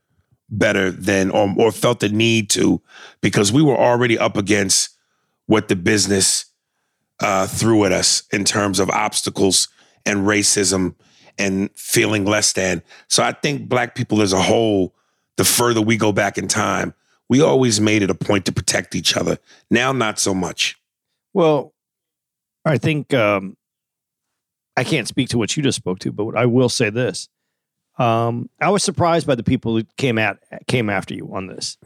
better 0.49 0.91
than 0.91 1.31
or, 1.31 1.55
or 1.57 1.71
felt 1.73 2.01
the 2.01 2.09
need 2.09 2.51
to 2.51 2.81
because 3.21 3.53
we 3.53 3.63
were 3.63 3.77
already 3.77 4.19
up 4.19 4.37
against 4.37 4.97
what 5.47 5.69
the 5.69 5.77
business 5.77 6.47
uh, 7.21 7.47
threw 7.47 7.85
at 7.85 7.93
us 7.93 8.23
in 8.33 8.45
terms 8.45 8.81
of 8.81 8.91
obstacles 8.91 9.69
and 10.07 10.21
racism 10.21 10.95
and 11.39 11.71
feeling 11.75 12.25
less 12.25 12.53
than. 12.53 12.83
So 13.09 13.23
I 13.23 13.33
think 13.33 13.69
black 13.69 13.95
people 13.95 14.23
as 14.23 14.33
a 14.33 14.43
whole, 14.43 14.95
the 15.37 15.45
further 15.45 15.81
we 15.81 15.97
go 15.97 16.13
back 16.13 16.37
in 16.39 16.49
time, 16.49 16.95
we 17.29 17.41
always 17.41 17.81
made 17.81 18.03
it 18.03 18.11
a 18.11 18.15
point 18.15 18.45
to 18.47 18.53
protect 18.53 18.95
each 18.95 19.17
other. 19.17 19.39
Now, 19.71 19.93
not 19.93 20.19
so 20.19 20.35
much. 20.35 20.77
Well, 21.33 21.73
I 22.65 22.77
think 22.77 23.15
um, 23.15 23.57
I 24.77 24.85
can't 24.85 25.09
speak 25.09 25.29
to 25.31 25.39
what 25.39 25.57
you 25.57 25.63
just 25.63 25.77
spoke 25.77 26.01
to, 26.01 26.13
but 26.13 26.37
I 26.37 26.47
will 26.47 26.69
say 26.69 26.91
this: 26.91 27.29
um, 28.01 28.49
I 28.61 28.71
was 28.71 28.83
surprised 28.83 29.27
by 29.27 29.35
the 29.35 29.43
people 29.43 29.77
who 29.77 29.85
came 29.99 30.19
at 30.19 30.39
came 30.67 30.89
after 30.89 31.13
you 31.15 31.29
on 31.35 31.47
this. 31.49 31.77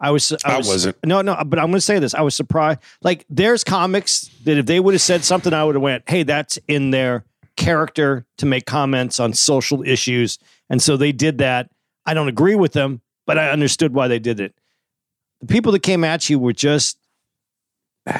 I 0.00 0.10
was. 0.10 0.32
I 0.44 0.56
wasn't. 0.56 0.96
No, 1.04 1.20
no. 1.20 1.36
But 1.44 1.58
I'm 1.58 1.66
going 1.66 1.74
to 1.74 1.80
say 1.80 1.98
this: 1.98 2.14
I 2.14 2.22
was 2.22 2.34
surprised. 2.34 2.80
Like, 3.02 3.26
there's 3.28 3.62
comics 3.62 4.30
that 4.44 4.56
if 4.56 4.64
they 4.66 4.80
would 4.80 4.94
have 4.94 5.02
said 5.02 5.24
something, 5.24 5.52
I 5.52 5.62
would 5.64 5.74
have 5.74 5.82
went, 5.82 6.04
"Hey, 6.08 6.22
that's 6.22 6.58
in 6.68 6.90
their 6.90 7.24
character 7.56 8.24
to 8.38 8.46
make 8.46 8.64
comments 8.64 9.20
on 9.20 9.34
social 9.34 9.82
issues," 9.82 10.38
and 10.70 10.80
so 10.80 10.96
they 10.96 11.12
did 11.12 11.38
that. 11.38 11.70
I 12.06 12.14
don't 12.14 12.28
agree 12.28 12.54
with 12.54 12.72
them, 12.72 13.02
but 13.26 13.38
I 13.38 13.50
understood 13.50 13.92
why 13.92 14.08
they 14.08 14.18
did 14.18 14.40
it. 14.40 14.54
The 15.40 15.46
people 15.46 15.72
that 15.72 15.82
came 15.82 16.02
at 16.04 16.30
you 16.30 16.38
were 16.38 16.54
just 16.54 16.98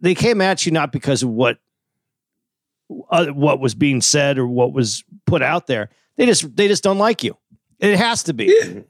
they 0.00 0.14
came 0.14 0.40
at 0.40 0.66
you 0.66 0.72
not 0.72 0.90
because 0.90 1.22
of 1.22 1.28
what 1.28 1.58
uh, 3.10 3.26
what 3.26 3.60
was 3.60 3.74
being 3.74 4.00
said 4.00 4.38
or 4.38 4.46
what 4.46 4.72
was 4.72 5.04
put 5.26 5.42
out 5.42 5.66
there. 5.66 5.90
They 6.16 6.26
just 6.26 6.56
they 6.56 6.68
just 6.68 6.82
don't 6.82 6.98
like 6.98 7.22
you. 7.24 7.36
It 7.78 7.98
has 7.98 8.22
to 8.24 8.32
be 8.34 8.46
Yeah, 8.46 8.80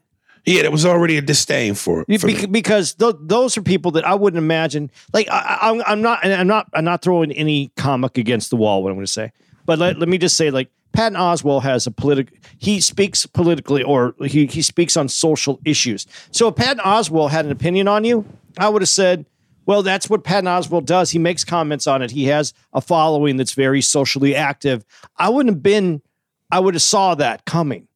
yeah 0.45 0.61
there 0.61 0.71
was 0.71 0.85
already 0.85 1.17
a 1.17 1.21
disdain 1.21 1.73
for 1.75 2.05
it. 2.07 2.21
for. 2.21 2.27
Bec- 2.27 2.51
because 2.51 2.93
th- 2.95 3.15
those 3.21 3.57
are 3.57 3.61
people 3.61 3.91
that 3.91 4.05
I 4.07 4.15
wouldn't 4.15 4.41
imagine. 4.41 4.89
Like 5.13 5.27
I, 5.29 5.81
I'm 5.85 6.01
not 6.01 6.19
and 6.23 6.33
I'm 6.33 6.47
not 6.47 6.69
I'm 6.73 6.85
not 6.85 7.01
throwing 7.01 7.31
any 7.33 7.71
comic 7.75 8.17
against 8.17 8.49
the 8.49 8.55
wall. 8.55 8.81
What 8.83 8.89
I'm 8.89 8.95
going 8.95 9.05
to 9.05 9.11
say, 9.11 9.31
but 9.65 9.79
let, 9.79 9.99
let 9.99 10.09
me 10.09 10.17
just 10.17 10.37
say 10.37 10.51
like. 10.51 10.69
Patton 10.93 11.19
Oswalt 11.19 11.61
has 11.61 11.85
a 11.85 11.91
political. 11.91 12.35
He 12.57 12.79
speaks 12.79 13.27
politically, 13.27 13.83
or 13.83 14.15
he 14.25 14.47
he 14.47 14.63
speaks 14.63 14.97
on 14.97 15.09
social 15.09 15.59
issues. 15.63 16.07
So 16.31 16.47
if 16.47 16.55
Patton 16.55 16.79
Oswalt 16.83 17.29
had 17.29 17.45
an 17.45 17.51
opinion 17.51 17.87
on 17.87 18.03
you, 18.03 18.25
I 18.57 18.67
would 18.69 18.81
have 18.81 18.89
said, 18.89 19.27
well, 19.67 19.83
that's 19.83 20.09
what 20.09 20.23
Patton 20.23 20.45
Oswalt 20.45 20.85
does. 20.85 21.11
He 21.11 21.19
makes 21.19 21.43
comments 21.43 21.85
on 21.87 22.01
it. 22.01 22.09
He 22.09 22.25
has 22.25 22.53
a 22.73 22.79
following 22.79 23.35
that's 23.35 23.51
very 23.51 23.81
socially 23.81 24.33
active. 24.33 24.85
I 25.17 25.27
wouldn't 25.29 25.55
have 25.55 25.61
been, 25.61 26.01
I 26.49 26.61
would 26.61 26.73
have 26.73 26.81
saw 26.81 27.15
that 27.15 27.45
coming. 27.45 27.87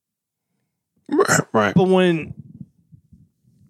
right. 1.54 1.74
But 1.74 1.88
when 1.88 2.34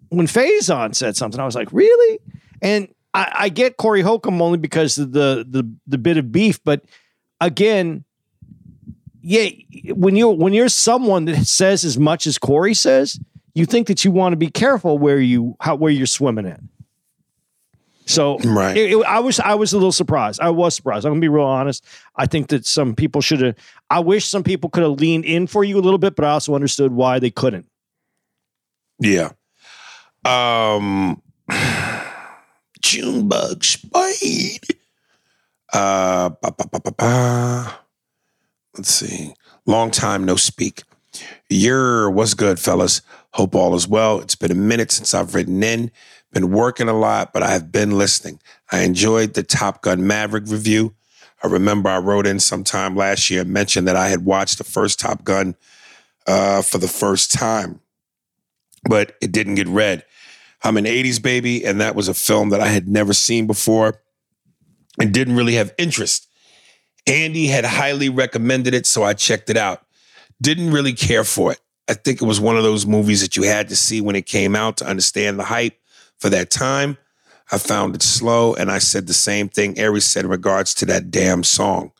when 0.08 0.26
Faizon 0.26 0.94
said 0.94 1.16
something, 1.16 1.40
I 1.40 1.46
was 1.46 1.54
like, 1.54 1.72
really? 1.72 2.18
And 2.60 2.88
I, 3.14 3.32
I 3.34 3.48
get 3.48 3.76
Corey 3.76 4.02
Holcomb 4.02 4.42
only 4.42 4.58
because 4.58 4.98
of 4.98 5.12
the 5.12 5.46
the 5.48 5.70
the 5.86 5.98
bit 5.98 6.16
of 6.16 6.32
beef, 6.32 6.62
but 6.64 6.84
again, 7.40 8.04
yeah, 9.22 9.48
when 9.94 10.16
you 10.16 10.28
when 10.28 10.52
you're 10.52 10.68
someone 10.68 11.26
that 11.26 11.46
says 11.46 11.84
as 11.84 11.98
much 11.98 12.26
as 12.26 12.36
Corey 12.36 12.74
says, 12.74 13.20
you 13.54 13.64
think 13.64 13.86
that 13.86 14.04
you 14.04 14.10
want 14.10 14.32
to 14.32 14.36
be 14.36 14.50
careful 14.50 14.98
where 14.98 15.20
you 15.20 15.56
how 15.60 15.76
where 15.76 15.92
you're 15.92 16.06
swimming 16.06 16.46
in. 16.46 16.68
So 18.06 18.38
Right. 18.40 18.76
it- 18.76 18.92
it- 18.92 19.06
I 19.06 19.20
was 19.20 19.38
I 19.40 19.54
was 19.54 19.72
a 19.72 19.76
little 19.76 19.92
surprised. 19.92 20.40
I 20.40 20.50
was 20.50 20.74
surprised. 20.74 21.06
I'm 21.06 21.12
gonna 21.12 21.20
be 21.20 21.28
real 21.28 21.44
honest. 21.44 21.84
I 22.16 22.26
think 22.26 22.48
that 22.48 22.66
some 22.66 22.94
people 22.94 23.20
should 23.20 23.40
have. 23.40 23.54
I 23.90 24.00
wish 24.00 24.26
some 24.28 24.42
people 24.42 24.70
could 24.70 24.82
have 24.82 24.98
leaned 25.00 25.24
in 25.24 25.46
for 25.46 25.62
you 25.64 25.78
a 25.78 25.80
little 25.80 25.98
bit, 25.98 26.16
but 26.16 26.24
I 26.24 26.30
also 26.30 26.54
understood 26.54 26.92
why 26.92 27.18
they 27.18 27.30
couldn't. 27.30 27.66
Yeah. 28.98 29.30
Um 30.24 31.22
Junebug 32.80 33.64
Spade. 33.64 34.66
Uh 35.72 36.30
ba, 36.42 36.52
ba, 36.58 36.92
ba, 36.98 37.74
let's 38.76 38.90
see. 38.90 39.34
Long 39.66 39.90
time 39.90 40.24
no 40.24 40.36
speak. 40.36 40.82
Yer, 41.48 42.10
what's 42.10 42.34
good, 42.34 42.58
fellas? 42.58 43.00
Hope 43.34 43.54
all 43.54 43.74
is 43.74 43.86
well. 43.88 44.20
It's 44.20 44.34
been 44.34 44.50
a 44.50 44.54
minute 44.56 44.90
since 44.90 45.14
I've 45.14 45.34
written 45.34 45.62
in. 45.62 45.90
Been 46.32 46.50
working 46.50 46.88
a 46.88 46.98
lot, 46.98 47.32
but 47.32 47.42
I 47.42 47.52
have 47.52 47.70
been 47.70 47.98
listening. 47.98 48.40
I 48.70 48.80
enjoyed 48.80 49.34
the 49.34 49.42
Top 49.42 49.82
Gun 49.82 50.06
Maverick 50.06 50.44
review. 50.46 50.94
I 51.42 51.48
remember 51.48 51.90
I 51.90 51.98
wrote 51.98 52.26
in 52.26 52.40
sometime 52.40 52.96
last 52.96 53.28
year 53.28 53.42
and 53.42 53.50
mentioned 53.50 53.86
that 53.88 53.96
I 53.96 54.08
had 54.08 54.24
watched 54.24 54.58
the 54.58 54.64
first 54.64 54.98
Top 54.98 55.24
Gun 55.24 55.56
uh, 56.26 56.62
for 56.62 56.78
the 56.78 56.88
first 56.88 57.32
time 57.32 57.80
but 58.88 59.16
it 59.20 59.32
didn't 59.32 59.54
get 59.56 59.68
read. 59.68 60.04
I'm 60.62 60.76
an 60.76 60.84
80s 60.84 61.20
baby, 61.20 61.64
and 61.64 61.80
that 61.80 61.94
was 61.94 62.08
a 62.08 62.14
film 62.14 62.50
that 62.50 62.60
I 62.60 62.68
had 62.68 62.88
never 62.88 63.12
seen 63.12 63.46
before 63.46 64.00
and 65.00 65.12
didn't 65.12 65.36
really 65.36 65.54
have 65.54 65.74
interest. 65.78 66.28
Andy 67.06 67.48
had 67.48 67.64
highly 67.64 68.08
recommended 68.08 68.74
it, 68.74 68.86
so 68.86 69.02
I 69.02 69.14
checked 69.14 69.50
it 69.50 69.56
out. 69.56 69.84
Didn't 70.40 70.70
really 70.70 70.92
care 70.92 71.24
for 71.24 71.52
it. 71.52 71.60
I 71.88 71.94
think 71.94 72.22
it 72.22 72.26
was 72.26 72.40
one 72.40 72.56
of 72.56 72.62
those 72.62 72.86
movies 72.86 73.22
that 73.22 73.36
you 73.36 73.42
had 73.42 73.68
to 73.70 73.76
see 73.76 74.00
when 74.00 74.14
it 74.14 74.26
came 74.26 74.54
out 74.54 74.76
to 74.78 74.86
understand 74.86 75.38
the 75.38 75.44
hype 75.44 75.78
for 76.22 76.30
that 76.30 76.50
time. 76.50 76.96
I 77.50 77.58
found 77.58 77.96
it 77.96 78.02
slow, 78.02 78.54
and 78.54 78.70
I 78.70 78.78
said 78.78 79.06
the 79.06 79.12
same 79.12 79.48
thing 79.48 79.76
Aries 79.76 80.04
said 80.04 80.24
in 80.24 80.30
regards 80.30 80.72
to 80.74 80.86
that 80.86 81.10
damn 81.10 81.42
song. 81.42 81.90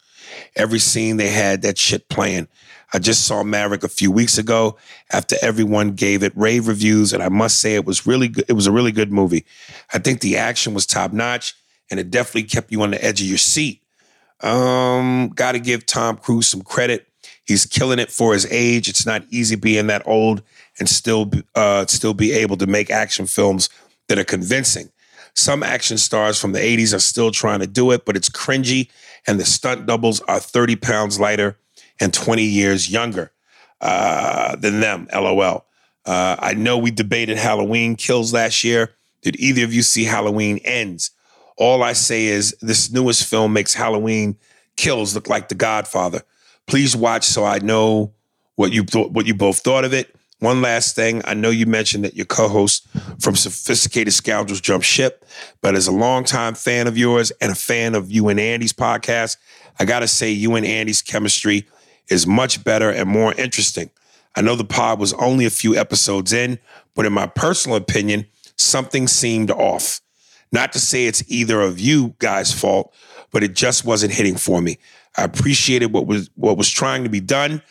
Every 0.57 0.79
scene 0.79 1.19
they 1.19 1.29
had 1.29 1.61
that 1.62 1.76
shit 1.76 2.09
playing. 2.09 2.49
I 2.95 3.00
just 3.00 3.26
saw 3.26 3.43
Maverick 3.43 3.83
a 3.83 3.88
few 3.88 4.11
weeks 4.11 4.38
ago 4.38 4.76
after 5.11 5.37
everyone 5.43 5.93
gave 5.93 6.23
it 6.23 6.33
rave 6.37 6.69
reviews, 6.69 7.12
and 7.12 7.23
I 7.23 7.29
must 7.29 7.59
say 7.59 7.75
it 7.75 7.85
was 7.85 8.07
really 8.07 8.29
good. 8.29 8.45
It 8.49 8.52
was 8.52 8.67
a 8.67 8.73
really 8.73 8.93
good 8.93 9.12
movie. 9.12 9.45
I 9.93 9.99
think 9.99 10.21
the 10.21 10.38
action 10.38 10.73
was 10.73 10.87
top 10.87 11.12
notch, 11.12 11.55
and 11.91 11.99
it 11.99 12.11
definitely 12.11 12.45
kept 12.45 12.71
you 12.71 12.81
on 12.83 12.93
the 12.93 13.05
edge 13.05 13.21
of 13.21 13.26
your 13.26 13.38
seat. 13.38 13.83
Um, 14.41 15.31
got 15.35 15.52
to 15.52 15.59
give 15.59 15.85
Tom 15.85 16.17
Cruise 16.17 16.47
some 16.47 16.62
credit. 16.62 17.09
He's 17.45 17.67
killing 17.67 17.99
it 17.99 18.11
for 18.11 18.33
his 18.33 18.47
age. 18.50 18.88
It's 18.88 19.05
not 19.05 19.25
easy 19.31 19.57
being 19.57 19.88
that 19.88 20.07
old 20.07 20.43
and 20.79 20.88
still 20.88 21.31
uh, 21.55 21.87
still 21.87 22.14
be 22.14 22.33
able 22.33 22.57
to 22.59 22.67
make 22.67 22.91
action 22.91 23.26
films 23.26 23.69
that 24.09 24.19
are 24.19 24.25
convincing. 24.25 24.91
Some 25.35 25.63
action 25.63 25.97
stars 25.99 26.39
from 26.39 26.53
the 26.53 26.59
80s 26.59 26.95
are 26.95 27.01
still 27.01 27.31
trying 27.31 27.61
to 27.61 27.67
do 27.67 27.91
it, 27.91 28.05
but 28.05 28.17
it's 28.17 28.29
cringy, 28.29 28.91
and 29.27 29.41
the 29.41 29.45
stunt 29.45 29.87
doubles 29.87 30.21
are 30.23 30.41
30 30.41 30.77
pounds 30.77 31.19
lighter 31.19 31.57
and 32.01 32.13
20 32.13 32.43
years 32.43 32.91
younger 32.91 33.33
uh, 33.81 34.57
than 34.57 34.81
them. 34.81 35.09
LOL. 35.13 35.65
Uh, 36.05 36.37
I 36.39 36.55
know 36.55 36.79
we 36.79 36.91
debated 36.91 37.39
Halloween 37.39 37.97
kills 37.97 38.33
last 38.33 38.65
year. 38.65 38.95
Did 39.23 39.37
either 39.39 39.65
of 39.65 39.73
you 39.73 39.83
see 39.83 40.05
Halloween 40.05 40.59
ends? 40.65 41.13
All 41.57 41.83
I 41.83 41.93
say 41.93 42.27
is 42.27 42.57
this 42.61 42.91
newest 42.91 43.29
film 43.29 43.53
makes 43.53 43.73
Halloween 43.73 44.37
kills 44.77 45.15
look 45.15 45.29
like 45.29 45.49
The 45.49 45.55
Godfather. 45.55 46.23
Please 46.67 46.97
watch 46.97 47.25
so 47.25 47.45
I 47.45 47.59
know 47.59 48.13
what 48.57 48.73
you 48.73 48.83
thought, 48.83 49.13
what 49.13 49.27
you 49.27 49.35
both 49.35 49.61
thought 49.61 49.85
of 49.85 49.93
it. 49.95 50.15
One 50.43 50.61
last 50.61 50.97
thing, 50.97 51.23
I 51.25 51.35
know 51.35 51.51
you 51.51 51.67
mentioned 51.67 52.03
that 52.03 52.17
your 52.17 52.27
co-host 52.27 52.89
from 53.21 53.37
Sophisticated 53.37 54.13
Scoundrels 54.13 54.61
jumped 54.61 54.85
ship, 54.85 55.25
but 55.61 55.77
as 55.77 55.87
a 55.87 55.93
longtime 55.93 56.55
fan 56.55 56.89
of 56.89 56.99
yours 56.99 57.31
and 57.41 57.53
a 57.53 57.55
fan 57.55 57.95
of 57.95 58.11
you 58.11 58.29
and 58.29 58.41
Andy's 58.41 58.73
podcast, 58.73 59.37
I 59.79 59.85
gotta 59.85 60.09
say 60.09 60.33
you 60.33 60.57
and 60.57 60.67
Andy's 60.67 61.01
chemistry 61.01 61.69
is 62.09 62.27
much 62.27 62.65
better 62.65 62.91
and 62.91 63.09
more 63.09 63.33
interesting. 63.35 63.89
I 64.35 64.41
know 64.41 64.57
the 64.57 64.65
pod 64.65 64.99
was 64.99 65.13
only 65.13 65.45
a 65.45 65.51
few 65.51 65.77
episodes 65.77 66.33
in, 66.33 66.59
but 66.97 67.07
in 67.07 67.13
my 67.13 67.29
personal 67.29 67.77
opinion, 67.77 68.27
something 68.57 69.07
seemed 69.07 69.53
off. 69.53 70.01
Not 70.51 70.73
to 70.73 70.81
say 70.81 71.07
it's 71.07 71.23
either 71.29 71.61
of 71.61 71.79
you 71.79 72.17
guys' 72.19 72.53
fault, 72.53 72.93
but 73.31 73.45
it 73.45 73.55
just 73.55 73.85
wasn't 73.85 74.13
hitting 74.13 74.35
for 74.35 74.61
me. 74.61 74.79
I 75.17 75.23
appreciated 75.23 75.93
what 75.93 76.09
was 76.09 76.31
what 76.35 76.57
was 76.57 76.69
trying 76.69 77.05
to 77.05 77.09
be 77.09 77.21
done, 77.21 77.63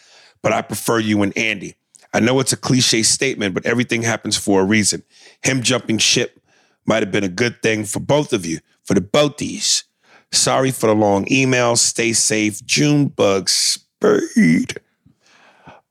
but 0.41 0.53
I 0.53 0.61
prefer 0.61 0.99
you 0.99 1.21
and 1.21 1.37
Andy. 1.37 1.75
I 2.13 2.19
know 2.19 2.39
it's 2.39 2.53
a 2.53 2.57
cliche 2.57 3.03
statement, 3.03 3.53
but 3.53 3.65
everything 3.65 4.01
happens 4.01 4.37
for 4.37 4.61
a 4.61 4.65
reason. 4.65 5.03
Him 5.43 5.61
jumping 5.61 5.97
ship 5.97 6.39
might 6.85 7.03
have 7.03 7.11
been 7.11 7.23
a 7.23 7.29
good 7.29 7.61
thing 7.61 7.85
for 7.85 7.99
both 7.99 8.33
of 8.33 8.45
you, 8.45 8.59
for 8.83 8.93
the 8.93 9.01
boathies. 9.01 9.83
Sorry 10.31 10.71
for 10.71 10.87
the 10.87 10.95
long 10.95 11.25
email. 11.31 11.75
Stay 11.75 12.13
safe. 12.13 12.65
June 12.65 13.07
bug 13.07 13.49
spade. 13.49 14.79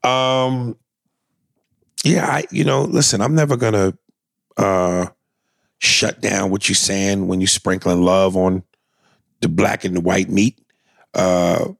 Um, 0.02 0.76
yeah, 2.04 2.26
I 2.26 2.44
you 2.50 2.64
know, 2.64 2.82
listen, 2.82 3.20
I'm 3.20 3.34
never 3.34 3.56
gonna 3.56 3.94
uh 4.56 5.06
shut 5.78 6.20
down 6.20 6.50
what 6.50 6.68
you're 6.68 6.76
saying 6.76 7.26
when 7.26 7.40
you're 7.40 7.48
sprinkling 7.48 8.02
love 8.02 8.36
on 8.36 8.62
the 9.40 9.48
black 9.48 9.84
and 9.84 9.96
the 9.96 10.00
white 10.00 10.28
meat. 10.30 10.58
Uh 11.14 11.72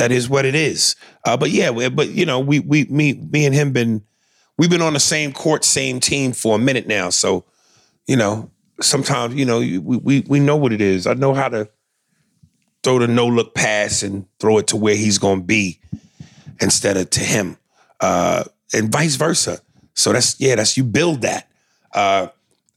that 0.00 0.10
is 0.10 0.28
what 0.30 0.46
it 0.46 0.54
is. 0.54 0.96
Uh, 1.26 1.36
but 1.36 1.50
yeah, 1.50 1.70
we- 1.70 1.88
but 1.90 2.08
you 2.08 2.24
know, 2.26 2.40
we 2.40 2.58
we 2.60 2.84
me 2.84 3.12
me 3.14 3.44
and 3.46 3.54
him 3.54 3.72
been 3.72 4.02
we've 4.58 4.70
been 4.70 4.82
on 4.82 4.94
the 4.94 5.00
same 5.00 5.32
court, 5.32 5.62
same 5.64 6.00
team 6.00 6.32
for 6.32 6.56
a 6.56 6.58
minute 6.58 6.86
now. 6.86 7.10
So, 7.10 7.44
you 8.06 8.16
know, 8.16 8.50
sometimes 8.80 9.34
you 9.34 9.44
know 9.44 9.58
we 9.60 9.78
we 9.78 10.24
we 10.26 10.40
know 10.40 10.56
what 10.56 10.72
it 10.72 10.80
is. 10.80 11.06
I 11.06 11.14
know 11.14 11.34
how 11.34 11.48
to 11.50 11.68
throw 12.82 12.98
the 12.98 13.06
no 13.08 13.26
look 13.26 13.54
pass 13.54 14.02
and 14.02 14.24
throw 14.38 14.56
it 14.58 14.66
to 14.68 14.76
where 14.76 14.96
he's 14.96 15.18
going 15.18 15.40
to 15.40 15.44
be 15.46 15.78
instead 16.62 16.96
of 16.96 17.10
to 17.10 17.20
him, 17.20 17.58
uh, 18.00 18.44
and 18.72 18.90
vice 18.90 19.16
versa. 19.16 19.60
So 19.94 20.12
that's 20.12 20.40
yeah, 20.40 20.54
that's 20.56 20.76
you 20.78 20.84
build 20.84 21.20
that. 21.22 21.48
Uh, 21.92 22.28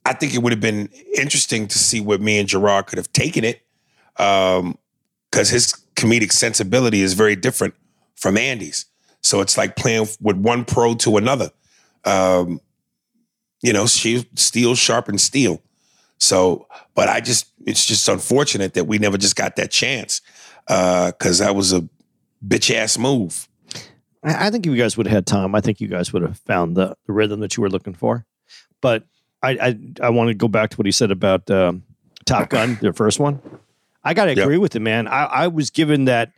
I 0.06 0.12
think 0.14 0.34
it 0.34 0.40
would 0.40 0.52
have 0.52 0.60
been 0.60 0.90
interesting 1.18 1.68
to 1.70 1.80
see 1.80 2.02
where 2.02 2.18
me 2.20 2.38
and 2.38 2.50
Gerard 2.50 2.88
could 2.88 2.98
have 2.98 3.14
taken 3.14 3.46
it, 3.46 3.62
because 4.18 5.50
his 5.50 5.74
comedic 5.96 6.32
sensibility 6.32 7.02
is 7.02 7.14
very 7.14 7.36
different 7.36 7.74
from 8.16 8.38
Andy's. 8.38 8.86
So 9.22 9.42
it's 9.42 9.58
like 9.58 9.76
playing 9.76 10.08
with 10.22 10.38
one 10.38 10.66
pro 10.66 10.96
to 10.96 11.18
another. 11.18 11.50
Um, 12.06 12.60
you 13.62 13.72
know, 13.72 13.88
she, 13.88 14.28
steel 14.36 14.76
sharpens 14.76 15.24
steel. 15.24 15.62
So, 16.18 16.68
but 16.96 17.10
I 17.10 17.22
just, 17.22 17.48
it's 17.66 17.86
just 17.86 18.08
unfortunate 18.08 18.74
that 18.74 18.86
we 18.86 18.98
never 18.98 19.18
just 19.18 19.36
got 19.36 19.56
that 19.56 19.72
chance 19.72 20.22
because 20.68 21.40
that 21.40 21.56
was 21.56 21.74
a 21.74 21.88
bitch 22.46 22.74
ass 22.74 22.98
move. 22.98 23.48
I 24.24 24.50
think 24.50 24.66
you 24.66 24.76
guys 24.76 24.96
would 24.96 25.06
have 25.06 25.14
had 25.14 25.26
time, 25.26 25.54
I 25.54 25.62
think 25.62 25.82
you 25.82 25.88
guys 25.88 26.14
would 26.14 26.22
have 26.22 26.38
found 26.40 26.78
the, 26.78 26.96
the 27.08 27.14
rhythm 27.14 27.42
that 27.42 27.58
you 27.58 27.62
were 27.62 27.70
looking 27.70 27.94
for. 27.94 28.26
But 28.80 29.04
I 29.42 29.52
I, 29.52 29.80
I 30.02 30.10
want 30.10 30.30
to 30.30 30.34
go 30.34 30.48
back 30.48 30.70
to 30.72 30.78
what 30.78 30.86
he 30.86 30.92
said 30.92 31.12
about 31.12 31.50
um, 31.52 31.84
Top 32.26 32.50
Gun, 32.50 32.78
their 32.82 32.94
first 32.94 33.20
one. 33.20 33.42
I 34.04 34.14
got 34.14 34.26
to 34.26 34.36
Yep. 34.36 34.44
agree 34.46 34.58
with 34.58 34.76
him, 34.76 34.84
man. 34.84 35.08
I, 35.08 35.26
I 35.26 35.48
was 35.48 35.70
given 35.70 36.06
that 36.06 36.32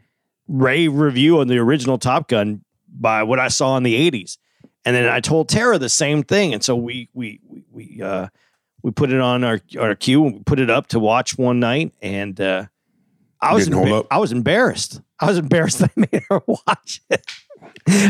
rave 0.48 0.93
review 0.93 1.39
on 1.39 1.48
the 1.48 1.57
original 1.57 1.98
Top 1.98 2.27
Gun 2.27 2.63
by 2.88 3.24
what 3.24 3.39
I 3.39 3.48
saw 3.48 3.75
in 3.77 3.84
the 3.84 3.95
'80s, 4.12 4.38
and 4.86 4.95
then 4.95 5.07
I 5.10 5.19
told 5.19 5.50
Tara 5.50 5.77
the 5.77 5.89
same 5.89 6.24
thing, 6.24 6.53
and 6.53 6.63
so 6.63 6.75
we 6.75 7.10
we 7.13 7.39
we 7.48 7.63
we, 7.72 8.01
uh, 8.01 8.27
we 8.84 8.91
put 8.91 9.12
it 9.12 9.19
on 9.19 9.43
our 9.43 9.60
our 9.79 9.95
queue, 9.95 10.25
and 10.25 10.34
we 10.36 10.39
put 10.43 10.60
it 10.60 10.69
up 10.69 10.88
to 10.88 11.00
watch 11.00 11.38
one 11.38 11.60
night, 11.60 11.93
and 12.01 12.39
uh, 12.39 12.65
I 13.41 13.53
was 13.55 13.67
emba-? 13.67 14.07
I 14.12 14.19
was 14.19 14.31
embarrassed. 14.31 15.01
I 15.19 15.25
was 15.27 15.38
embarrassed 15.38 15.79
that 15.79 15.91
I 15.98 16.07
made 16.12 16.24
her 16.29 16.41
watch 16.48 17.01
it. 17.10 17.25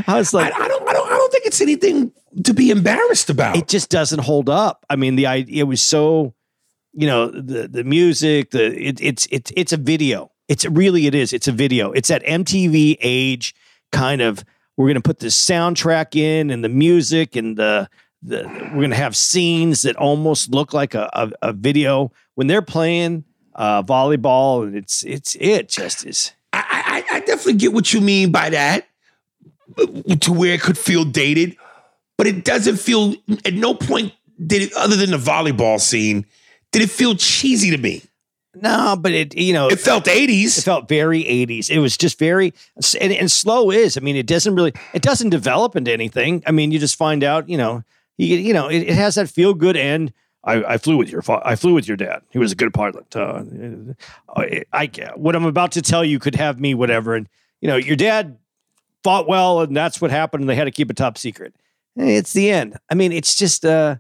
I 0.08 0.18
was 0.18 0.34
I, 0.34 0.44
like, 0.44 0.54
I 0.54 0.68
don't, 0.68 0.88
I 0.90 0.94
don't, 0.94 1.08
I 1.08 1.18
don't 1.18 1.32
think 1.32 1.46
it's 1.46 1.62
anything 1.62 2.12
to 2.44 2.54
be 2.54 2.72
embarrassed 2.72 3.30
about. 3.30 3.56
it 3.58 3.68
just 3.68 3.90
doesn't 3.90 4.20
hold 4.20 4.50
up. 4.50 4.86
I 4.90 4.96
mean, 4.96 5.16
the 5.16 5.28
idea 5.28 5.64
it 5.64 5.68
was 5.68 5.82
so, 5.82 6.34
you 6.96 7.08
know, 7.08 7.30
the 7.30 7.68
the 7.68 7.84
music, 7.84 8.52
the 8.52 8.74
it, 8.74 9.02
it's 9.02 9.28
it's 9.30 9.52
it's 9.56 9.74
a 9.74 9.78
video. 9.78 10.32
It's 10.48 10.66
really 10.66 11.08
it 11.08 11.16
is. 11.16 11.34
It's 11.34 11.48
a 11.48 11.52
video. 11.52 11.92
It's 11.92 12.08
that 12.08 12.24
MTV 12.24 12.98
age 13.02 13.54
kind 13.92 14.22
of. 14.22 14.44
We're 14.78 14.88
gonna 14.88 15.02
put 15.02 15.20
the 15.20 15.28
soundtrack 15.28 16.16
in 16.16 16.50
and 16.50 16.64
the 16.64 16.70
music 16.70 17.36
and 17.36 17.58
the 17.58 17.90
the 18.22 18.44
we're 18.74 18.82
gonna 18.82 18.96
have 18.96 19.16
scenes 19.16 19.84
that 19.84 19.96
almost 19.96 20.52
look 20.52 20.74
like 20.74 20.94
a 20.94 21.10
a, 21.14 21.32
a 21.50 21.54
video 21.54 22.12
when 22.36 22.48
they're 22.48 22.62
playing 22.62 23.26
uh, 23.56 23.84
volleyball 23.84 24.64
and 24.64 24.76
it's 24.76 25.04
it's 25.04 25.36
it 25.40 25.70
just 25.70 26.06
is. 26.06 26.34
I, 26.54 27.04
I, 27.12 27.18
I 27.18 27.20
definitely 27.22 27.54
get 27.54 27.74
what 27.74 27.94
you 27.94 28.00
mean 28.00 28.32
by 28.32 28.50
that, 28.52 28.88
to 30.22 30.32
where 30.32 30.54
it 30.54 30.62
could 30.62 30.78
feel 30.78 31.04
dated, 31.04 31.58
but 32.18 32.28
it 32.28 32.46
doesn't 32.46 32.78
feel. 32.78 33.16
At 33.44 33.54
no 33.54 33.74
point 33.74 34.14
did 34.46 34.62
it, 34.62 34.74
other 34.74 34.96
than 34.96 35.12
the 35.12 35.18
volleyball 35.18 35.80
scene, 35.80 36.26
did 36.76 36.84
it 36.84 36.92
feel 36.92 37.16
cheesy 37.16 37.72
to 37.72 37.78
me. 37.78 38.02
No, 38.54 38.96
but 39.00 39.12
it 39.12 39.36
you 39.36 39.54
know 39.54 39.68
It 39.68 39.80
felt 39.80 40.08
eighties. 40.08 40.58
It 40.58 40.64
felt 40.64 40.88
very 40.88 41.24
80s. 41.24 41.70
It 41.70 41.80
was 41.80 41.98
just 41.98 42.18
very 42.18 42.54
and, 43.00 43.12
and 43.12 43.32
slow 43.32 43.72
is. 43.72 43.98
I 43.98 44.02
mean, 44.02 44.16
it 44.16 44.28
doesn't 44.28 44.56
really 44.56 44.74
it 44.94 45.02
doesn't 45.02 45.30
develop 45.30 45.76
into 45.76 45.92
anything. 45.92 46.44
I 46.46 46.52
mean, 46.52 46.72
you 46.72 46.80
just 46.80 46.98
find 46.98 47.24
out, 47.24 47.50
you 47.50 47.58
know, 47.58 47.84
you, 48.18 48.38
you 48.38 48.54
know, 48.54 48.68
it, 48.68 48.84
it 48.84 48.96
has 48.96 49.16
that 49.16 49.30
feel 49.30 49.54
good 49.54 49.76
end. 49.76 50.14
I, 50.44 50.64
I 50.64 50.78
flew 50.78 50.96
with 50.96 51.10
your 51.10 51.22
fa- 51.22 51.42
I 51.44 51.56
flew 51.56 51.74
with 51.74 51.88
your 51.88 51.98
dad. 51.98 52.22
He 52.30 52.40
was 52.40 52.52
a 52.52 52.56
good 52.56 52.74
pilot. 52.74 53.16
Uh, 53.16 53.44
I, 54.36 54.64
I 54.72 54.90
what 55.16 55.36
I'm 55.36 55.46
about 55.46 55.74
to 55.74 55.82
tell 55.82 56.06
you 56.06 56.20
could 56.20 56.36
have 56.36 56.60
me 56.60 56.74
whatever 56.74 57.16
and 57.16 57.28
you 57.62 57.68
know, 57.68 57.78
your 57.78 57.96
dad 57.96 58.38
fought 59.04 59.28
well 59.28 59.62
and 59.62 59.76
that's 59.76 60.00
what 60.00 60.12
happened 60.12 60.42
and 60.42 60.50
they 60.50 60.56
had 60.56 60.66
to 60.66 60.72
keep 60.72 60.90
it 60.90 60.98
top 60.98 61.18
secret. 61.18 61.54
It's 61.98 62.34
the 62.34 62.52
end. 62.52 62.78
I 62.90 62.96
mean, 62.96 63.12
it's 63.12 63.36
just 63.36 63.66
uh 63.66 63.98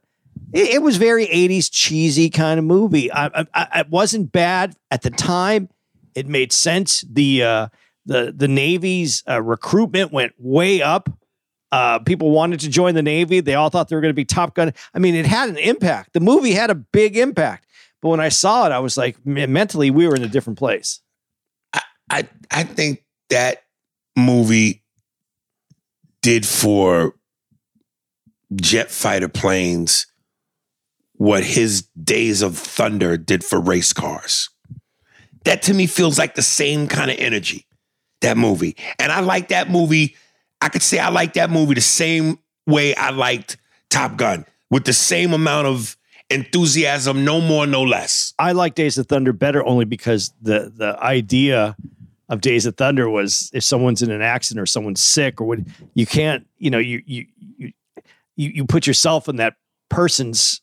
it, 0.53 0.75
it 0.75 0.81
was 0.81 0.97
very 0.97 1.27
80s 1.27 1.69
cheesy 1.71 2.29
kind 2.29 2.59
of 2.59 2.65
movie. 2.65 3.11
I, 3.11 3.27
I, 3.27 3.45
I 3.53 3.79
it 3.81 3.89
wasn't 3.89 4.31
bad 4.31 4.75
at 4.91 5.01
the 5.01 5.09
time. 5.09 5.69
It 6.13 6.27
made 6.27 6.51
sense. 6.51 7.03
The 7.09 7.43
uh, 7.43 7.67
the 8.05 8.33
the 8.35 8.47
Navy's 8.47 9.23
uh, 9.29 9.41
recruitment 9.41 10.11
went 10.11 10.33
way 10.37 10.81
up. 10.81 11.09
Uh, 11.71 11.99
people 11.99 12.31
wanted 12.31 12.61
to 12.61 12.69
join 12.69 12.95
the 12.95 13.03
Navy. 13.03 13.41
They 13.41 13.55
all 13.55 13.69
thought 13.69 13.89
they 13.89 13.95
were 13.95 14.01
going 14.01 14.13
to 14.13 14.15
be 14.15 14.23
Top 14.23 14.55
Gun. 14.55 14.73
I 14.93 14.99
mean, 14.99 15.15
it 15.15 15.25
had 15.25 15.49
an 15.49 15.57
impact. 15.57 16.13
The 16.13 16.21
movie 16.21 16.53
had 16.53 16.69
a 16.69 16.75
big 16.75 17.17
impact. 17.17 17.67
But 18.01 18.09
when 18.09 18.19
I 18.19 18.29
saw 18.29 18.65
it, 18.65 18.71
I 18.71 18.79
was 18.79 18.97
like, 18.97 19.17
mentally, 19.25 19.89
we 19.89 20.07
were 20.07 20.15
in 20.15 20.23
a 20.23 20.27
different 20.27 20.59
place. 20.59 21.01
I 22.09 22.27
I 22.51 22.63
think 22.63 23.03
that 23.29 23.63
movie 24.15 24.83
did 26.21 26.45
for 26.45 27.15
jet 28.55 28.91
fighter 28.91 29.27
planes 29.27 30.07
what 31.17 31.43
his 31.43 31.83
Days 32.01 32.41
of 32.41 32.57
Thunder 32.57 33.17
did 33.17 33.43
for 33.43 33.59
race 33.59 33.93
cars. 33.93 34.49
That 35.43 35.61
to 35.63 35.73
me 35.73 35.87
feels 35.87 36.17
like 36.17 36.35
the 36.35 36.41
same 36.41 36.87
kind 36.87 37.11
of 37.11 37.17
energy. 37.17 37.65
That 38.21 38.37
movie, 38.37 38.75
and 38.97 39.11
I 39.11 39.19
like 39.19 39.49
that 39.49 39.69
movie. 39.69 40.15
I 40.61 40.69
could 40.69 40.81
say 40.81 40.97
I 40.99 41.09
like 41.09 41.33
that 41.33 41.49
movie 41.49 41.75
the 41.75 41.81
same 41.81 42.39
way 42.65 42.95
I 42.95 43.11
liked 43.11 43.57
Top 43.89 44.17
Gun, 44.17 44.45
with 44.71 44.85
the 44.85 44.93
same 44.93 45.33
amount 45.33 45.67
of 45.67 45.95
enthusiasm, 46.29 47.23
no 47.23 47.41
more, 47.41 47.67
no 47.67 47.83
less. 47.83 48.33
I 48.39 48.53
like 48.53 48.73
Days 48.75 48.97
of 48.97 49.07
Thunder 49.07 49.33
better 49.33 49.63
only 49.65 49.85
because 49.85 50.33
the 50.41 50.71
the 50.75 50.97
idea 51.03 51.75
of 52.29 52.41
Days 52.41 52.65
of 52.65 52.75
Thunder 52.77 53.09
was 53.09 53.51
if 53.53 53.63
someone's 53.63 54.01
in 54.01 54.11
an 54.11 54.21
accident 54.21 54.63
or 54.63 54.65
someone's 54.65 55.03
sick 55.03 55.39
or 55.39 55.45
what 55.45 55.59
you 55.93 56.05
can't, 56.05 56.47
you 56.57 56.69
know, 56.69 56.79
you 56.79 57.03
you 57.05 57.25
you 57.37 57.73
you, 58.35 58.49
you 58.49 58.65
put 58.65 58.87
yourself 58.87 59.29
in 59.29 59.35
that 59.35 59.55
person's 59.89 60.61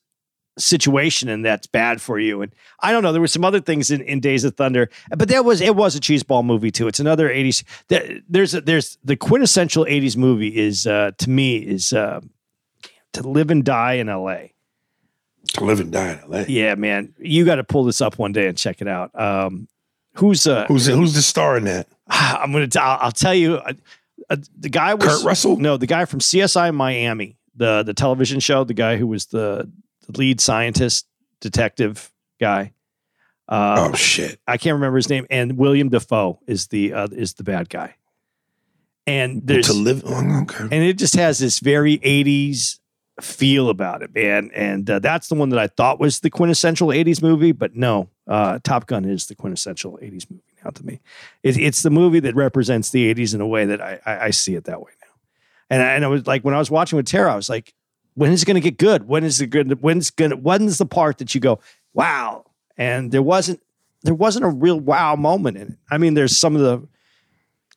situation 0.58 1.28
and 1.28 1.44
that's 1.44 1.66
bad 1.66 2.00
for 2.00 2.18
you. 2.18 2.42
And 2.42 2.54
I 2.80 2.92
don't 2.92 3.02
know, 3.02 3.12
there 3.12 3.20
were 3.20 3.26
some 3.26 3.44
other 3.44 3.60
things 3.60 3.90
in, 3.90 4.00
in 4.02 4.20
Days 4.20 4.44
of 4.44 4.56
Thunder, 4.56 4.90
but 5.16 5.28
that 5.28 5.44
was 5.44 5.60
it 5.60 5.76
was 5.76 5.96
a 5.96 6.00
cheeseball 6.00 6.44
movie 6.44 6.70
too. 6.70 6.88
It's 6.88 7.00
another 7.00 7.28
80s 7.28 7.64
there's 8.28 8.54
a, 8.54 8.60
there's 8.60 8.98
the 9.02 9.16
quintessential 9.16 9.84
80s 9.84 10.16
movie 10.16 10.56
is 10.56 10.86
uh 10.86 11.12
to 11.18 11.30
me 11.30 11.56
is 11.56 11.92
uh 11.92 12.20
to 13.12 13.22
live 13.22 13.50
and 13.50 13.64
die 13.64 13.94
in 13.94 14.06
LA. 14.06 14.38
To 15.54 15.64
live 15.64 15.80
and 15.80 15.92
die 15.92 16.12
in 16.22 16.30
LA. 16.30 16.44
Yeah, 16.48 16.74
man, 16.74 17.14
you 17.18 17.44
got 17.44 17.56
to 17.56 17.64
pull 17.64 17.84
this 17.84 18.00
up 18.00 18.18
one 18.18 18.32
day 18.32 18.46
and 18.46 18.56
check 18.56 18.80
it 18.80 18.88
out. 18.88 19.18
Um, 19.18 19.68
who's 20.14 20.46
uh? 20.46 20.66
Who's 20.66 20.86
who's 20.86 21.14
the 21.14 21.22
star 21.22 21.56
in 21.56 21.64
that? 21.64 21.88
I'm 22.08 22.52
gonna. 22.52 22.68
T- 22.68 22.78
I'll, 22.78 22.98
I'll 23.00 23.12
tell 23.12 23.34
you. 23.34 23.56
Uh, 23.56 23.72
uh, 24.30 24.36
the 24.58 24.68
guy 24.68 24.94
was 24.94 25.06
Kurt 25.06 25.24
Russell? 25.24 25.56
No, 25.56 25.76
the 25.76 25.86
guy 25.86 26.04
from 26.04 26.20
CSI 26.20 26.74
Miami, 26.74 27.36
the 27.54 27.82
the 27.82 27.92
television 27.92 28.40
show. 28.40 28.64
The 28.64 28.74
guy 28.74 28.96
who 28.96 29.06
was 29.06 29.26
the 29.26 29.70
lead 30.18 30.40
scientist 30.40 31.06
detective 31.40 32.10
guy. 32.40 32.72
Uh, 33.48 33.90
oh 33.90 33.94
shit! 33.94 34.40
I 34.46 34.56
can't 34.56 34.74
remember 34.74 34.96
his 34.96 35.10
name. 35.10 35.26
And 35.28 35.58
William 35.58 35.88
Dafoe 35.88 36.40
is 36.46 36.68
the 36.68 36.94
uh, 36.94 37.08
is 37.12 37.34
the 37.34 37.44
bad 37.44 37.68
guy. 37.68 37.96
And 39.06 39.42
there's 39.44 39.66
to 39.66 39.72
live. 39.72 40.04
Oh, 40.06 40.42
okay. 40.42 40.64
and 40.64 40.74
it 40.74 40.96
just 40.96 41.16
has 41.16 41.40
this 41.40 41.58
very 41.58 41.98
80s 41.98 42.78
feel 43.20 43.68
about 43.68 44.02
it 44.02 44.14
man 44.14 44.50
and 44.54 44.88
uh, 44.88 44.98
that's 44.98 45.28
the 45.28 45.34
one 45.34 45.50
that 45.50 45.58
i 45.58 45.66
thought 45.66 46.00
was 46.00 46.20
the 46.20 46.30
quintessential 46.30 46.88
80s 46.88 47.22
movie 47.22 47.52
but 47.52 47.76
no 47.76 48.08
uh, 48.26 48.58
top 48.64 48.86
gun 48.86 49.04
is 49.04 49.26
the 49.26 49.34
quintessential 49.34 49.98
80s 50.02 50.30
movie 50.30 50.42
now 50.64 50.70
to 50.70 50.84
me 50.84 51.00
it, 51.42 51.58
it's 51.58 51.82
the 51.82 51.90
movie 51.90 52.20
that 52.20 52.34
represents 52.34 52.90
the 52.90 53.12
80s 53.14 53.34
in 53.34 53.40
a 53.42 53.46
way 53.46 53.66
that 53.66 53.82
i, 53.82 54.00
I, 54.06 54.26
I 54.26 54.30
see 54.30 54.54
it 54.54 54.64
that 54.64 54.80
way 54.80 54.92
now 55.02 55.08
and 55.68 55.82
I, 55.82 55.92
and 55.92 56.04
I 56.04 56.08
was 56.08 56.26
like 56.26 56.42
when 56.42 56.54
i 56.54 56.58
was 56.58 56.70
watching 56.70 56.96
with 56.96 57.06
tara 57.06 57.32
i 57.32 57.36
was 57.36 57.50
like 57.50 57.74
when 58.14 58.32
is 58.32 58.42
it 58.42 58.46
going 58.46 58.54
to 58.54 58.60
get 58.60 58.78
good 58.78 59.06
when 59.06 59.24
is 59.24 59.40
it 59.40 59.48
good 59.48 59.82
when's 59.82 60.10
gonna 60.10 60.36
when's 60.36 60.78
the 60.78 60.86
part 60.86 61.18
that 61.18 61.34
you 61.34 61.40
go 61.40 61.58
wow 61.94 62.44
and 62.76 63.12
there 63.12 63.22
wasn't 63.22 63.60
there 64.02 64.14
wasn't 64.14 64.44
a 64.44 64.48
real 64.48 64.78
wow 64.78 65.16
moment 65.16 65.56
in 65.56 65.68
it 65.68 65.78
i 65.90 65.98
mean 65.98 66.14
there's 66.14 66.36
some 66.36 66.54
of 66.54 66.62
the 66.62 66.86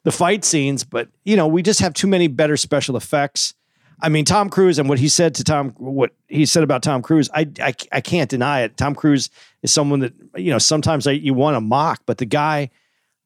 the 0.06 0.12
fight 0.12 0.46
scenes, 0.46 0.86
but 0.86 1.10
you 1.26 1.36
know, 1.36 1.48
we 1.48 1.62
just 1.62 1.82
have 1.82 1.94
too 1.94 2.08
many 2.08 2.28
better 2.28 2.56
special 2.56 2.96
effects. 2.96 3.54
I 4.00 4.10
mean, 4.10 4.24
Tom 4.24 4.50
Cruise 4.50 4.78
and 4.78 4.88
what 4.88 5.00
he 5.00 5.10
said 5.10 5.36
to 5.36 5.44
Tom, 5.44 5.72
what 5.78 6.12
he 6.28 6.46
said 6.46 6.64
about 6.64 6.84
Tom 6.84 7.02
Cruise, 7.02 7.28
I, 7.34 7.50
I, 7.60 7.74
I 7.92 8.02
can't 8.02 8.30
deny 8.30 8.62
it. 8.62 8.78
Tom 8.78 8.94
Cruise 8.94 9.30
is 9.64 9.72
someone 9.72 10.02
that, 10.02 10.14
you 10.36 10.52
know, 10.52 10.60
sometimes 10.60 11.08
I, 11.08 11.12
you 11.12 11.34
want 11.34 11.56
to 11.56 11.62
mock, 11.62 12.04
but 12.06 12.20
the 12.20 12.26
guy 12.26 12.70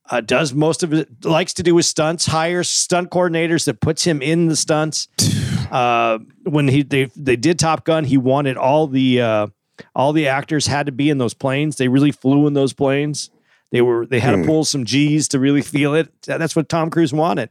uh, 0.09 0.21
does 0.21 0.53
most 0.53 0.81
of 0.81 0.93
it, 0.93 1.25
likes 1.25 1.53
to 1.55 1.63
do 1.63 1.75
his 1.75 1.87
stunts, 1.89 2.25
hires 2.27 2.69
stunt 2.69 3.09
coordinators 3.11 3.65
that 3.65 3.81
puts 3.81 4.05
him 4.05 4.21
in 4.21 4.47
the 4.47 4.55
stunts. 4.55 5.07
Uh, 5.69 6.17
when 6.49 6.67
he, 6.67 6.83
they, 6.83 7.05
they 7.15 7.35
did 7.35 7.59
Top 7.59 7.85
Gun, 7.85 8.03
he 8.03 8.17
wanted 8.17 8.57
all 8.57 8.87
the, 8.87 9.21
uh, 9.21 9.47
all 9.95 10.13
the 10.13 10.27
actors 10.27 10.67
had 10.67 10.85
to 10.87 10.91
be 10.91 11.09
in 11.09 11.17
those 11.17 11.33
planes. 11.33 11.77
They 11.77 11.87
really 11.87 12.11
flew 12.11 12.47
in 12.47 12.53
those 12.53 12.73
planes. 12.73 13.29
They 13.71 13.81
were, 13.81 14.05
they 14.05 14.19
had 14.19 14.35
to 14.35 14.43
pull 14.43 14.65
some 14.65 14.83
G's 14.83 15.27
to 15.29 15.39
really 15.39 15.61
feel 15.61 15.93
it. 15.93 16.11
That's 16.23 16.55
what 16.55 16.69
Tom 16.69 16.89
Cruise 16.89 17.13
wanted. 17.13 17.49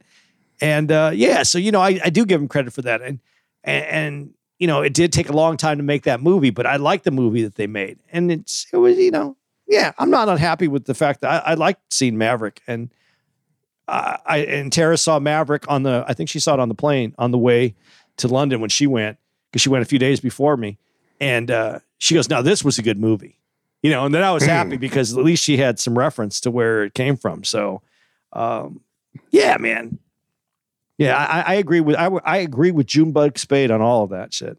And 0.60 0.90
uh, 0.90 1.12
yeah, 1.14 1.44
so 1.44 1.58
you 1.58 1.70
know, 1.70 1.80
I, 1.80 2.00
I 2.04 2.10
do 2.10 2.26
give 2.26 2.40
him 2.40 2.48
credit 2.48 2.72
for 2.72 2.82
that. 2.82 3.00
And, 3.02 3.20
and 3.62 3.84
and 3.86 4.34
you 4.58 4.66
know, 4.66 4.82
it 4.82 4.92
did 4.92 5.12
take 5.12 5.28
a 5.28 5.32
long 5.32 5.56
time 5.56 5.76
to 5.76 5.84
make 5.84 6.02
that 6.02 6.20
movie, 6.20 6.50
but 6.50 6.66
I 6.66 6.76
like 6.76 7.04
the 7.04 7.12
movie 7.12 7.42
that 7.42 7.54
they 7.54 7.66
made. 7.66 8.00
And 8.10 8.30
it's 8.32 8.66
it 8.72 8.76
was, 8.76 8.98
you 8.98 9.10
know, 9.10 9.36
yeah, 9.68 9.92
I'm 9.98 10.10
not 10.10 10.28
unhappy 10.28 10.66
with 10.66 10.84
the 10.84 10.94
fact 10.94 11.20
that 11.20 11.46
I, 11.46 11.52
I 11.52 11.54
liked 11.54 11.92
seeing 11.92 12.18
Maverick. 12.18 12.60
And 12.66 12.92
uh, 13.86 14.16
I 14.26 14.38
and 14.38 14.72
Tara 14.72 14.96
saw 14.96 15.18
Maverick 15.18 15.64
on 15.68 15.84
the 15.84 16.04
I 16.08 16.14
think 16.14 16.28
she 16.28 16.40
saw 16.40 16.54
it 16.54 16.60
on 16.60 16.68
the 16.68 16.74
plane 16.74 17.14
on 17.18 17.30
the 17.30 17.38
way 17.38 17.76
to 18.18 18.28
London 18.28 18.60
when 18.60 18.70
she 18.70 18.86
went, 18.86 19.18
because 19.50 19.62
she 19.62 19.68
went 19.68 19.82
a 19.82 19.86
few 19.86 19.98
days 19.98 20.20
before 20.20 20.56
me. 20.56 20.78
And 21.20 21.50
uh, 21.50 21.80
she 21.98 22.14
goes, 22.14 22.28
"Now 22.28 22.42
this 22.42 22.62
was 22.62 22.78
a 22.78 22.82
good 22.82 23.00
movie," 23.00 23.38
you 23.82 23.90
know. 23.90 24.04
And 24.04 24.14
then 24.14 24.22
I 24.22 24.30
was 24.30 24.44
happy 24.44 24.76
because 24.76 25.16
at 25.16 25.24
least 25.24 25.42
she 25.42 25.56
had 25.56 25.78
some 25.80 25.98
reference 25.98 26.40
to 26.42 26.50
where 26.50 26.84
it 26.84 26.94
came 26.94 27.16
from. 27.16 27.42
So, 27.42 27.82
um, 28.32 28.80
yeah, 29.30 29.56
man. 29.58 29.98
Yeah, 30.96 31.16
I, 31.16 31.52
I 31.52 31.54
agree 31.54 31.80
with 31.80 31.96
I, 31.96 32.06
I 32.24 32.38
agree 32.38 32.70
with 32.70 32.86
Junebug 32.86 33.38
Spade 33.38 33.70
on 33.70 33.80
all 33.80 34.04
of 34.04 34.10
that 34.10 34.32
shit. 34.32 34.58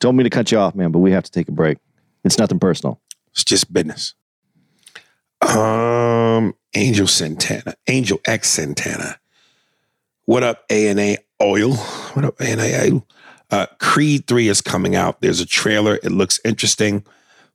Told 0.00 0.14
me 0.14 0.24
to 0.24 0.30
cut 0.30 0.52
you 0.52 0.58
off, 0.58 0.74
man, 0.74 0.92
but 0.92 1.00
we 1.00 1.10
have 1.12 1.24
to 1.24 1.30
take 1.30 1.48
a 1.48 1.52
break. 1.52 1.78
It's 2.24 2.38
nothing 2.38 2.58
personal. 2.58 3.00
It's 3.32 3.44
just 3.44 3.72
business. 3.72 4.14
Um, 5.40 6.54
Angel 6.74 7.06
Santana, 7.06 7.74
Angel 7.86 8.20
X 8.26 8.48
Santana. 8.48 9.18
What 10.24 10.42
up, 10.42 10.64
A 10.70 10.88
and 10.88 11.00
A 11.00 11.18
Oil? 11.42 11.74
What 11.74 12.24
up, 12.24 12.40
A 12.40 12.44
and 12.44 13.02
Uh, 13.50 13.66
Creed 13.78 14.26
Three 14.26 14.48
is 14.48 14.60
coming 14.60 14.96
out. 14.96 15.20
There's 15.20 15.40
a 15.40 15.46
trailer. 15.46 15.96
It 16.02 16.10
looks 16.12 16.40
interesting, 16.44 17.04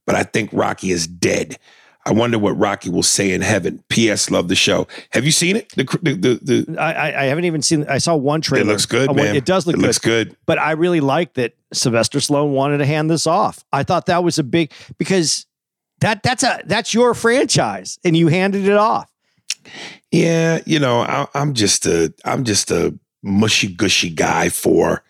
but 0.05 0.15
I 0.15 0.23
think 0.23 0.49
Rocky 0.53 0.91
is 0.91 1.05
dead. 1.07 1.57
I 2.05 2.11
wonder 2.11 2.37
what 2.37 2.57
Rocky 2.57 2.89
will 2.89 3.03
say 3.03 3.31
in 3.31 3.39
heaven. 3.41 3.81
P.S. 3.87 4.29
Love 4.29 4.49
the 4.49 4.55
show. 4.55 4.87
Have 5.11 5.23
you 5.23 5.31
seen 5.31 5.55
it? 5.55 5.69
The 5.75 5.83
the 6.01 6.13
the, 6.15 6.65
the 6.65 6.81
I, 6.81 6.91
I 7.11 7.21
I 7.21 7.25
haven't 7.25 7.45
even 7.45 7.61
seen. 7.61 7.85
I 7.87 7.97
saw 7.99 8.15
one 8.15 8.41
trailer. 8.41 8.65
it 8.65 8.67
looks 8.67 8.85
good, 8.85 9.09
I 9.09 9.13
man. 9.13 9.35
It 9.35 9.45
does 9.45 9.65
look 9.67 9.75
It 9.75 9.79
good. 9.79 9.85
looks 9.87 9.99
good. 9.99 10.35
but 10.45 10.57
I 10.57 10.71
really 10.71 10.99
like 10.99 11.33
that 11.35 11.53
Sylvester 11.71 12.19
Stallone 12.19 12.51
wanted 12.51 12.79
to 12.79 12.85
hand 12.85 13.09
this 13.09 13.25
off. 13.27 13.63
I 13.71 13.83
thought 13.83 14.07
that 14.07 14.23
was 14.23 14.37
a 14.37 14.43
big 14.43 14.71
because 14.97 15.45
that 15.99 16.23
that's 16.23 16.43
a 16.43 16.61
that's 16.65 16.93
your 16.93 17.13
franchise, 17.13 17.99
and 18.03 18.17
you 18.17 18.27
handed 18.27 18.65
it 18.67 18.75
off. 18.77 19.09
Yeah, 20.11 20.59
you 20.65 20.79
know, 20.79 21.01
I, 21.01 21.27
I'm 21.33 21.53
just 21.53 21.85
a 21.85 22.13
I'm 22.25 22.43
just 22.43 22.69
a 22.69 22.97
mushy 23.23 23.67
gushy 23.67 24.09
guy 24.09 24.49
for 24.49 25.03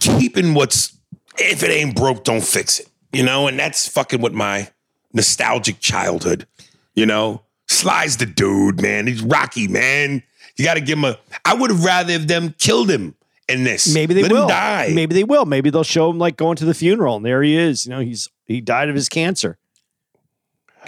keeping 0.00 0.54
what's 0.54 0.96
if 1.38 1.62
it 1.62 1.70
ain't 1.70 1.96
broke, 1.96 2.24
don't 2.24 2.44
fix 2.44 2.80
it. 2.80 2.88
You 3.12 3.22
know, 3.22 3.46
and 3.46 3.58
that's 3.58 3.86
fucking 3.86 4.20
with 4.20 4.32
my 4.32 4.68
nostalgic 5.12 5.78
childhood. 5.80 6.46
You 6.94 7.06
know, 7.06 7.42
Sly's 7.68 8.16
the 8.16 8.26
dude, 8.26 8.80
man. 8.82 9.06
He's 9.06 9.22
Rocky, 9.22 9.68
man. 9.68 10.22
You 10.56 10.64
got 10.64 10.74
to 10.74 10.80
give 10.80 10.98
him 10.98 11.04
a. 11.04 11.18
I 11.44 11.54
would 11.54 11.70
have 11.70 11.84
rather 11.84 12.12
have 12.12 12.28
them 12.28 12.54
killed 12.58 12.90
him 12.90 13.14
in 13.48 13.64
this. 13.64 13.92
Maybe 13.92 14.14
they 14.14 14.22
Let 14.22 14.32
will. 14.32 14.48
Die. 14.48 14.92
Maybe 14.94 15.14
they 15.14 15.24
will. 15.24 15.44
Maybe 15.44 15.70
they'll 15.70 15.84
show 15.84 16.10
him 16.10 16.18
like 16.18 16.36
going 16.36 16.56
to 16.56 16.64
the 16.64 16.74
funeral, 16.74 17.16
and 17.16 17.24
there 17.24 17.42
he 17.42 17.56
is. 17.56 17.86
You 17.86 17.90
know, 17.90 18.00
he's 18.00 18.28
he 18.46 18.60
died 18.60 18.88
of 18.88 18.94
his 18.94 19.08
cancer. 19.08 19.58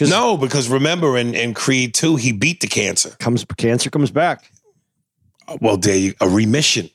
No, 0.01 0.37
because 0.37 0.69
remember 0.69 1.17
in, 1.17 1.35
in 1.35 1.55
Creed 1.55 1.95
2, 1.95 2.17
he 2.17 2.31
beat 2.31 2.61
the 2.61 2.67
cancer. 2.67 3.11
comes 3.19 3.47
cancer 3.57 3.89
comes 3.89 4.11
back. 4.11 4.51
Well, 5.61 5.77
there 5.77 5.97
you 5.97 6.15
a 6.21 6.29
remission. 6.29 6.91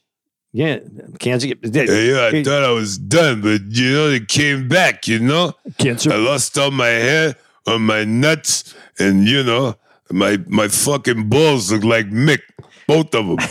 Yeah, 0.54 0.80
cancer. 1.20 1.48
Yeah, 1.48 2.30
I 2.32 2.44
thought 2.44 2.64
I 2.64 2.72
was 2.72 2.98
done, 2.98 3.42
but 3.42 3.62
you 3.70 3.94
know, 3.94 4.10
it 4.10 4.28
came 4.28 4.68
back, 4.68 5.08
you 5.08 5.20
know? 5.20 5.54
cancer. 5.78 6.12
I 6.12 6.18
lost 6.18 6.58
all 6.58 6.72
my 6.72 6.88
hair 6.88 7.36
on 7.66 7.84
my 7.84 8.04
nuts, 8.04 8.76
and 9.00 9.26
you 9.26 9.44
know, 9.44 9.76
my 10.10 10.38
my 10.48 10.68
fucking 10.68 11.30
balls 11.30 11.72
look 11.72 11.86
like 11.86 12.08
Mick, 12.08 12.42
both 12.88 13.16
of 13.16 13.26
them. 13.28 13.38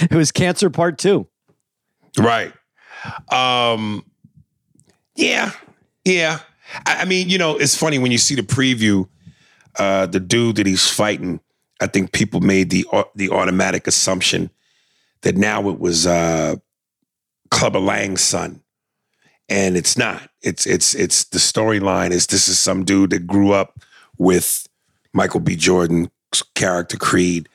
It 0.00 0.14
was 0.14 0.32
cancer 0.32 0.70
part 0.70 0.96
two. 0.96 1.28
right. 2.18 2.52
Um. 3.30 4.04
Yeah. 5.14 5.52
Yeah. 6.04 6.38
I, 6.86 7.02
I 7.02 7.04
mean, 7.04 7.28
you 7.28 7.36
know, 7.36 7.56
it's 7.58 7.76
funny 7.76 7.98
when 7.98 8.10
you 8.10 8.18
see 8.18 8.34
the 8.34 8.42
preview. 8.42 9.06
Uh, 9.78 10.04
the 10.06 10.20
dude 10.20 10.56
that 10.56 10.66
he's 10.66 10.86
fighting, 10.86 11.40
I 11.82 11.86
think 11.88 12.12
people 12.12 12.40
made 12.40 12.70
the 12.70 12.86
the 13.14 13.30
automatic 13.30 13.86
assumption 13.86 14.50
that 15.22 15.36
now 15.36 15.68
it 15.68 15.80
was 15.80 16.06
uh, 16.06 16.56
Clubber 17.50 17.80
Lang's 17.80 18.22
son, 18.22 18.62
and 19.48 19.76
it's 19.76 19.98
not. 19.98 20.30
It's 20.42 20.64
it's 20.66 20.94
it's 20.94 21.24
the 21.24 21.38
storyline 21.38 22.10
is 22.10 22.28
this 22.28 22.48
is 22.48 22.58
some 22.58 22.84
dude 22.84 23.10
that 23.10 23.26
grew 23.26 23.52
up 23.52 23.80
with 24.16 24.68
Michael 25.12 25.40
B. 25.40 25.56
Jordan's 25.56 26.08
character 26.54 26.96
Creed, 26.96 27.48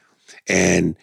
and 0.50 0.96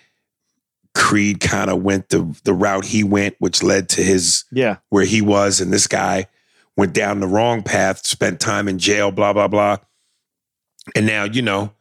Creed 0.95 1.41
kind 1.41 1.71
of 1.71 1.83
went 1.83 2.11
the 2.11 2.39
the 2.45 2.53
route 2.53 2.85
he 2.85 3.03
went, 3.05 3.37
which 3.39 3.63
led 3.63 3.89
to 3.91 4.03
his 4.03 4.45
Yeah, 4.53 4.77
where 4.91 5.05
he 5.07 5.23
was, 5.23 5.61
and 5.61 5.73
this 5.73 5.87
guy 5.87 6.27
went 6.77 6.93
down 6.93 7.21
the 7.21 7.27
wrong 7.27 7.63
path, 7.63 8.05
spent 8.05 8.39
time 8.39 8.69
in 8.69 8.79
jail, 8.79 9.11
blah 9.11 9.33
blah 9.33 9.49
blah, 9.49 9.79
and 10.95 11.07
now 11.07 11.25
you 11.25 11.43
know, 11.43 11.73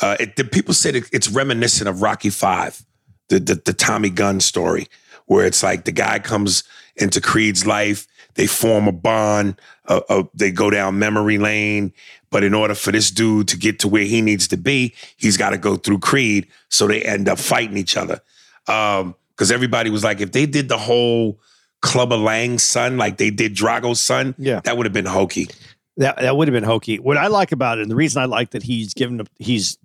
uh, 0.00 0.16
it, 0.20 0.36
the 0.36 0.44
people 0.44 0.74
said 0.74 0.96
it, 0.96 1.04
it's 1.12 1.28
reminiscent 1.28 1.88
of 1.88 2.00
Rocky 2.02 2.30
Five, 2.30 2.82
the, 3.28 3.38
the 3.38 3.54
the 3.64 3.72
Tommy 3.72 4.10
Gunn 4.10 4.40
story, 4.40 4.86
where 5.26 5.44
it's 5.46 5.62
like 5.62 5.84
the 5.84 5.92
guy 5.92 6.18
comes 6.18 6.64
into 6.96 7.20
Creed's 7.20 7.66
life, 7.66 8.06
they 8.34 8.46
form 8.46 8.88
a 8.88 8.92
bond, 8.92 9.56
uh, 9.88 10.00
uh, 10.08 10.22
they 10.34 10.50
go 10.50 10.70
down 10.70 10.98
memory 10.98 11.38
lane, 11.38 11.92
but 12.30 12.42
in 12.44 12.54
order 12.54 12.74
for 12.74 12.92
this 12.92 13.10
dude 13.10 13.48
to 13.48 13.56
get 13.58 13.78
to 13.80 13.88
where 13.88 14.04
he 14.04 14.22
needs 14.22 14.48
to 14.48 14.56
be, 14.56 14.94
he's 15.16 15.36
got 15.36 15.50
to 15.50 15.58
go 15.58 15.76
through 15.76 15.98
Creed, 15.98 16.46
so 16.68 16.86
they 16.86 17.02
end 17.02 17.28
up 17.28 17.38
fighting 17.38 17.76
each 17.76 17.96
other. 17.96 18.20
Um, 18.66 19.14
because 19.34 19.50
everybody 19.50 19.88
was 19.90 20.04
like, 20.04 20.20
if 20.20 20.32
they 20.32 20.44
did 20.46 20.68
the 20.68 20.76
whole 20.78 21.40
Clubber 21.80 22.16
Lang's 22.16 22.62
son, 22.62 22.96
like 22.98 23.16
they 23.16 23.30
did 23.30 23.54
Drago's 23.54 24.00
son, 24.00 24.34
Yeah. 24.38 24.60
that 24.60 24.76
would 24.76 24.86
have 24.86 24.92
been 24.92 25.06
hokey. 25.06 25.48
that 25.96 26.18
that 26.18 26.36
would 26.36 26.46
have 26.48 26.52
been 26.52 26.62
hokey. 26.62 26.98
What 26.98 27.16
I 27.16 27.26
like 27.26 27.50
about 27.52 27.78
it, 27.78 27.82
and 27.82 27.90
the 27.90 27.96
reason 27.96 28.22
I 28.22 28.26
like 28.26 28.50
that 28.50 28.62
he's 28.62 28.94
given 28.94 29.26
he's 29.38 29.78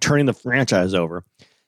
turning 0.00 0.26
the 0.26 0.32
franchise 0.32 0.94
over. 0.94 1.24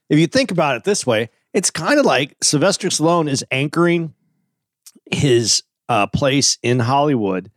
If 0.08 0.18
you 0.18 0.26
think 0.26 0.50
about 0.50 0.76
it 0.76 0.84
this 0.84 1.06
way, 1.06 1.30
it's 1.52 1.70
kind 1.70 1.98
of 1.98 2.06
like 2.06 2.36
Sylvester 2.42 2.88
Stallone 2.88 3.28
is 3.28 3.44
anchoring 3.50 4.14
his 5.10 5.62
uh, 5.88 6.06
place 6.06 6.58
in 6.62 6.78
Hollywood 6.78 7.50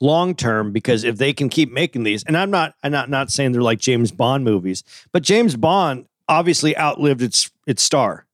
long 0.00 0.34
term 0.34 0.72
because 0.72 1.04
if 1.04 1.16
they 1.16 1.32
can 1.32 1.48
keep 1.48 1.72
making 1.72 2.02
these, 2.02 2.22
and 2.24 2.36
I'm 2.36 2.50
not 2.50 2.74
I'm 2.82 2.92
not 2.92 3.10
not 3.10 3.30
saying 3.30 3.52
they're 3.52 3.62
like 3.62 3.78
James 3.78 4.12
Bond 4.12 4.44
movies, 4.44 4.84
but 5.12 5.22
James 5.22 5.56
Bond 5.56 6.06
obviously 6.28 6.76
outlived 6.76 7.22
its 7.22 7.50
its 7.66 7.82
star. 7.82 8.26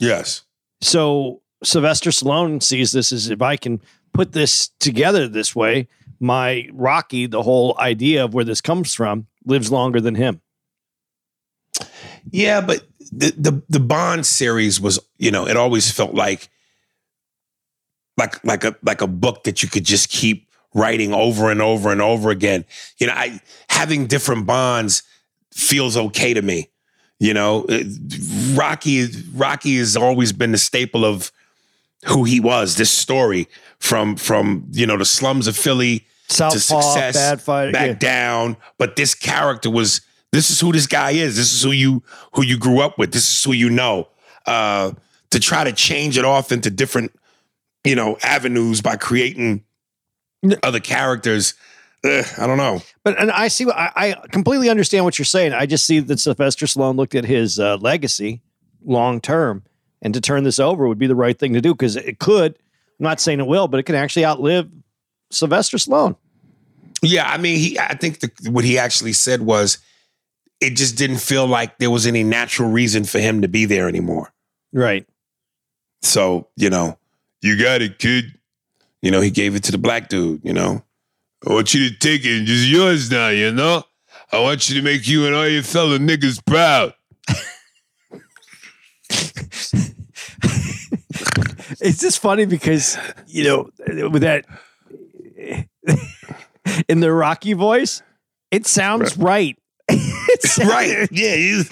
Yes. 0.00 0.44
So 0.80 1.42
Sylvester 1.64 2.10
Stallone 2.10 2.62
sees 2.62 2.92
this 2.92 3.12
as 3.12 3.30
if 3.30 3.42
I 3.42 3.56
can 3.56 3.80
put 4.12 4.32
this 4.32 4.68
together 4.80 5.28
this 5.28 5.54
way, 5.54 5.88
my 6.20 6.68
Rocky, 6.72 7.26
the 7.26 7.42
whole 7.42 7.76
idea 7.78 8.24
of 8.24 8.34
where 8.34 8.44
this 8.44 8.60
comes 8.60 8.94
from, 8.94 9.26
lives 9.48 9.72
longer 9.72 10.00
than 10.00 10.14
him. 10.14 10.40
Yeah, 12.30 12.60
but 12.60 12.86
the 13.10 13.32
the 13.36 13.62
the 13.68 13.80
Bond 13.80 14.26
series 14.26 14.80
was, 14.80 14.98
you 15.18 15.30
know, 15.30 15.46
it 15.46 15.56
always 15.56 15.90
felt 15.90 16.14
like 16.14 16.48
like 18.16 18.42
like 18.44 18.64
a 18.64 18.76
like 18.82 19.00
a 19.00 19.06
book 19.06 19.44
that 19.44 19.62
you 19.62 19.68
could 19.68 19.84
just 19.84 20.10
keep 20.10 20.48
writing 20.74 21.14
over 21.14 21.50
and 21.50 21.62
over 21.62 21.90
and 21.90 22.02
over 22.02 22.30
again. 22.30 22.64
You 22.98 23.06
know, 23.06 23.14
I 23.14 23.40
having 23.70 24.06
different 24.06 24.46
Bonds 24.46 25.02
feels 25.52 25.96
okay 25.96 26.34
to 26.34 26.42
me. 26.42 26.68
You 27.18 27.34
know, 27.34 27.64
Uh, 27.68 27.82
Rocky 28.54 29.08
Rocky 29.34 29.78
has 29.78 29.96
always 29.96 30.32
been 30.32 30.52
the 30.52 30.58
staple 30.58 31.04
of 31.04 31.32
who 32.04 32.24
he 32.24 32.40
was. 32.40 32.76
This 32.76 32.90
story 32.90 33.48
from 33.78 34.16
from 34.16 34.66
you 34.72 34.86
know 34.86 34.98
the 34.98 35.04
slums 35.04 35.46
of 35.46 35.56
Philly 35.56 36.06
to 36.28 36.50
success, 36.50 37.14
bad 37.14 37.40
fight. 37.40 37.72
back 37.72 37.86
yeah. 37.86 37.94
down. 37.94 38.56
But 38.78 38.96
this 38.96 39.14
character 39.14 39.70
was 39.70 40.00
this 40.32 40.50
is 40.50 40.60
who 40.60 40.72
this 40.72 40.86
guy 40.86 41.12
is. 41.12 41.36
This 41.36 41.52
is 41.52 41.62
who 41.62 41.72
you 41.72 42.02
who 42.34 42.42
you 42.42 42.58
grew 42.58 42.80
up 42.80 42.98
with. 42.98 43.12
This 43.12 43.28
is 43.28 43.42
who 43.42 43.52
you 43.52 43.70
know. 43.70 44.08
Uh, 44.46 44.92
to 45.30 45.40
try 45.40 45.64
to 45.64 45.72
change 45.72 46.16
it 46.16 46.24
off 46.24 46.52
into 46.52 46.70
different, 46.70 47.12
you 47.84 47.94
know, 47.94 48.16
avenues 48.22 48.80
by 48.80 48.96
creating 48.96 49.62
other 50.62 50.80
characters. 50.80 51.54
eh, 52.04 52.24
I 52.38 52.46
don't 52.46 52.56
know. 52.56 52.80
But 53.04 53.20
and 53.20 53.30
I 53.30 53.48
see, 53.48 53.66
what- 53.66 53.76
I, 53.76 53.90
I 53.96 54.26
completely 54.28 54.70
understand 54.70 55.04
what 55.04 55.18
you're 55.18 55.26
saying. 55.26 55.52
I 55.52 55.66
just 55.66 55.84
see 55.84 55.98
that 56.00 56.18
Sylvester 56.18 56.66
Stallone 56.66 56.96
looked 56.96 57.14
at 57.14 57.24
his 57.24 57.58
uh, 57.58 57.76
legacy 57.76 58.40
long 58.84 59.20
term, 59.20 59.64
and 60.00 60.14
to 60.14 60.20
turn 60.20 60.44
this 60.44 60.58
over 60.58 60.88
would 60.88 60.98
be 60.98 61.06
the 61.08 61.14
right 61.14 61.38
thing 61.38 61.52
to 61.54 61.60
do 61.60 61.74
because 61.74 61.96
it 61.96 62.18
could. 62.18 62.58
I'm 62.98 63.04
not 63.04 63.20
saying 63.20 63.40
it 63.40 63.46
will, 63.46 63.68
but 63.68 63.80
it 63.80 63.84
can 63.84 63.94
actually 63.94 64.24
outlive 64.24 64.70
Sylvester 65.30 65.78
Sloan. 65.78 66.16
Yeah, 67.02 67.28
I 67.28 67.38
mean, 67.38 67.58
he. 67.58 67.78
I 67.78 67.94
think 67.94 68.20
the, 68.20 68.50
what 68.50 68.64
he 68.64 68.78
actually 68.78 69.12
said 69.12 69.42
was, 69.42 69.78
it 70.60 70.70
just 70.70 70.96
didn't 70.96 71.18
feel 71.18 71.46
like 71.46 71.78
there 71.78 71.90
was 71.90 72.06
any 72.06 72.24
natural 72.24 72.70
reason 72.70 73.04
for 73.04 73.20
him 73.20 73.42
to 73.42 73.48
be 73.48 73.64
there 73.64 73.88
anymore. 73.88 74.32
Right. 74.72 75.06
So, 76.02 76.48
you 76.56 76.70
know, 76.70 76.98
you 77.40 77.60
got 77.60 77.82
it, 77.82 77.98
kid. 77.98 78.38
You 79.02 79.10
know, 79.10 79.20
he 79.20 79.30
gave 79.30 79.54
it 79.54 79.62
to 79.64 79.72
the 79.72 79.78
black 79.78 80.08
dude, 80.08 80.40
you 80.42 80.52
know. 80.52 80.82
I 81.46 81.52
want 81.52 81.72
you 81.72 81.88
to 81.88 81.96
take 81.96 82.24
it. 82.24 82.42
It's 82.42 82.66
yours 82.66 83.10
now, 83.10 83.28
you 83.28 83.52
know? 83.52 83.84
I 84.32 84.40
want 84.40 84.68
you 84.68 84.74
to 84.76 84.82
make 84.82 85.06
you 85.06 85.26
and 85.26 85.34
all 85.34 85.46
your 85.46 85.62
fellow 85.62 85.98
niggas 85.98 86.44
proud. 86.44 86.94
It's 91.80 92.00
just 92.00 92.18
funny 92.18 92.44
because 92.44 92.98
you 93.26 93.44
know 93.44 93.70
with 94.08 94.22
that 94.22 94.46
in 96.88 97.00
the 97.00 97.12
Rocky 97.12 97.52
voice, 97.52 98.02
it 98.50 98.66
sounds 98.66 99.16
right. 99.16 99.56
it 99.88 100.42
sounds, 100.42 100.70
Right. 100.70 101.08
Yeah. 101.10 101.34
You, 101.34 101.64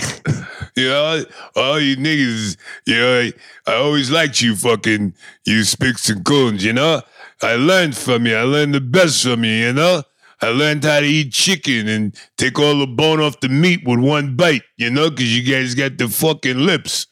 You 0.76 0.88
know, 0.90 1.24
all 1.54 1.80
you 1.80 1.96
niggas, 1.96 2.58
you 2.86 2.96
know, 2.96 3.20
I, 3.20 3.32
I 3.66 3.76
always 3.76 4.10
liked 4.10 4.42
you 4.42 4.54
fucking, 4.54 5.14
you 5.46 5.64
spicks 5.64 6.10
and 6.10 6.22
coons, 6.22 6.62
you 6.64 6.74
know? 6.74 7.00
I 7.42 7.54
learned 7.54 7.96
from 7.96 8.26
you. 8.26 8.36
I 8.36 8.42
learned 8.42 8.74
the 8.74 8.82
best 8.82 9.22
from 9.22 9.42
you, 9.44 9.52
you 9.52 9.72
know? 9.72 10.02
I 10.42 10.48
learned 10.48 10.84
how 10.84 11.00
to 11.00 11.06
eat 11.06 11.32
chicken 11.32 11.88
and 11.88 12.14
take 12.36 12.58
all 12.58 12.78
the 12.78 12.86
bone 12.86 13.20
off 13.20 13.40
the 13.40 13.48
meat 13.48 13.86
with 13.86 14.00
one 14.00 14.36
bite, 14.36 14.64
you 14.76 14.90
know, 14.90 15.08
because 15.08 15.34
you 15.34 15.50
guys 15.50 15.74
got 15.74 15.96
the 15.96 16.08
fucking 16.08 16.58
lips. 16.58 17.06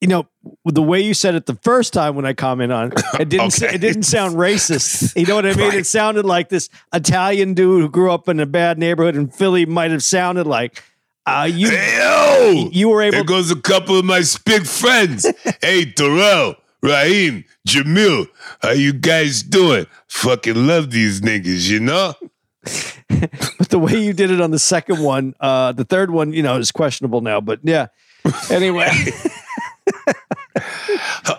You 0.00 0.06
know, 0.08 0.28
the 0.64 0.82
way 0.82 1.00
you 1.00 1.12
said 1.12 1.34
it 1.34 1.46
the 1.46 1.56
first 1.56 1.92
time 1.92 2.14
when 2.14 2.24
I 2.24 2.32
comment 2.32 2.70
on 2.70 2.92
it, 2.92 3.00
it 3.18 3.28
didn't 3.28 3.54
Okay. 3.62 3.74
it 3.74 3.78
didn't 3.80 4.04
sound 4.04 4.36
racist. 4.36 5.16
You 5.18 5.26
know 5.26 5.34
what 5.34 5.44
I 5.44 5.54
mean? 5.54 5.70
Right. 5.70 5.78
It 5.78 5.86
sounded 5.86 6.24
like 6.24 6.48
this 6.50 6.68
Italian 6.92 7.54
dude 7.54 7.82
who 7.82 7.88
grew 7.88 8.12
up 8.12 8.28
in 8.28 8.38
a 8.38 8.46
bad 8.46 8.78
neighborhood 8.78 9.16
in 9.16 9.28
Philly 9.28 9.66
might 9.66 9.90
have 9.90 10.04
sounded 10.04 10.46
like. 10.46 10.82
Uh, 11.26 11.48
you 11.52 11.68
Hey, 11.70 11.98
yo! 11.98 12.68
you 12.72 12.88
were 12.88 13.02
able 13.02 13.16
There 13.16 13.24
goes 13.24 13.50
a 13.50 13.60
couple 13.60 13.98
of 13.98 14.04
my 14.04 14.20
spick 14.22 14.64
friends. 14.64 15.26
hey, 15.62 15.84
Terrell, 15.84 16.54
Raheem, 16.80 17.44
Jamil, 17.68 18.28
how 18.62 18.70
you 18.70 18.92
guys 18.94 19.42
doing? 19.42 19.86
Fucking 20.06 20.66
love 20.66 20.90
these 20.92 21.20
niggas, 21.20 21.68
you 21.68 21.80
know? 21.80 22.14
But 23.58 23.70
the 23.70 23.78
way 23.78 24.00
you 24.00 24.12
did 24.12 24.30
it 24.30 24.40
on 24.40 24.52
the 24.52 24.58
second 24.60 25.02
one, 25.02 25.34
uh, 25.40 25.72
the 25.72 25.84
third 25.84 26.10
one, 26.10 26.32
you 26.32 26.42
know, 26.42 26.56
is 26.56 26.70
questionable 26.70 27.20
now. 27.20 27.40
But 27.40 27.60
yeah. 27.64 27.88
Anyway, 28.50 28.88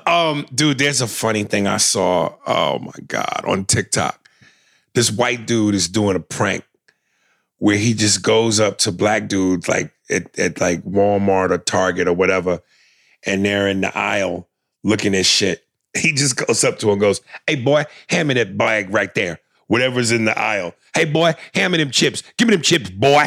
Um, 0.09 0.47
dude, 0.53 0.79
there's 0.79 1.01
a 1.01 1.07
funny 1.07 1.43
thing 1.43 1.67
I 1.67 1.77
saw. 1.77 2.33
Oh 2.47 2.79
my 2.79 2.91
god, 3.05 3.43
on 3.45 3.65
TikTok, 3.65 4.27
this 4.95 5.11
white 5.11 5.45
dude 5.45 5.75
is 5.75 5.87
doing 5.87 6.15
a 6.15 6.19
prank 6.19 6.63
where 7.59 7.77
he 7.77 7.93
just 7.93 8.23
goes 8.23 8.59
up 8.59 8.79
to 8.79 8.91
black 8.91 9.27
dudes 9.27 9.67
like 9.67 9.91
at, 10.09 10.37
at 10.39 10.59
like 10.59 10.83
Walmart 10.83 11.51
or 11.51 11.59
Target 11.59 12.07
or 12.07 12.13
whatever, 12.13 12.59
and 13.23 13.45
they're 13.45 13.67
in 13.67 13.81
the 13.81 13.95
aisle 13.95 14.49
looking 14.83 15.13
at 15.13 15.25
shit. 15.25 15.63
He 15.97 16.11
just 16.11 16.35
goes 16.35 16.63
up 16.63 16.77
to 16.79 16.87
him 16.87 16.93
and 16.93 17.01
goes, 17.01 17.21
"Hey 17.47 17.55
boy, 17.55 17.83
hand 18.09 18.27
me 18.29 18.35
that 18.35 18.57
bag 18.57 18.91
right 18.91 19.13
there, 19.15 19.39
whatever's 19.67 20.11
in 20.11 20.25
the 20.25 20.37
aisle. 20.37 20.73
Hey 20.95 21.05
boy, 21.05 21.33
hand 21.53 21.71
me 21.71 21.77
them 21.77 21.91
chips. 21.91 22.23
Give 22.37 22.47
me 22.47 22.55
them 22.55 22.63
chips, 22.63 22.89
boy." 22.89 23.25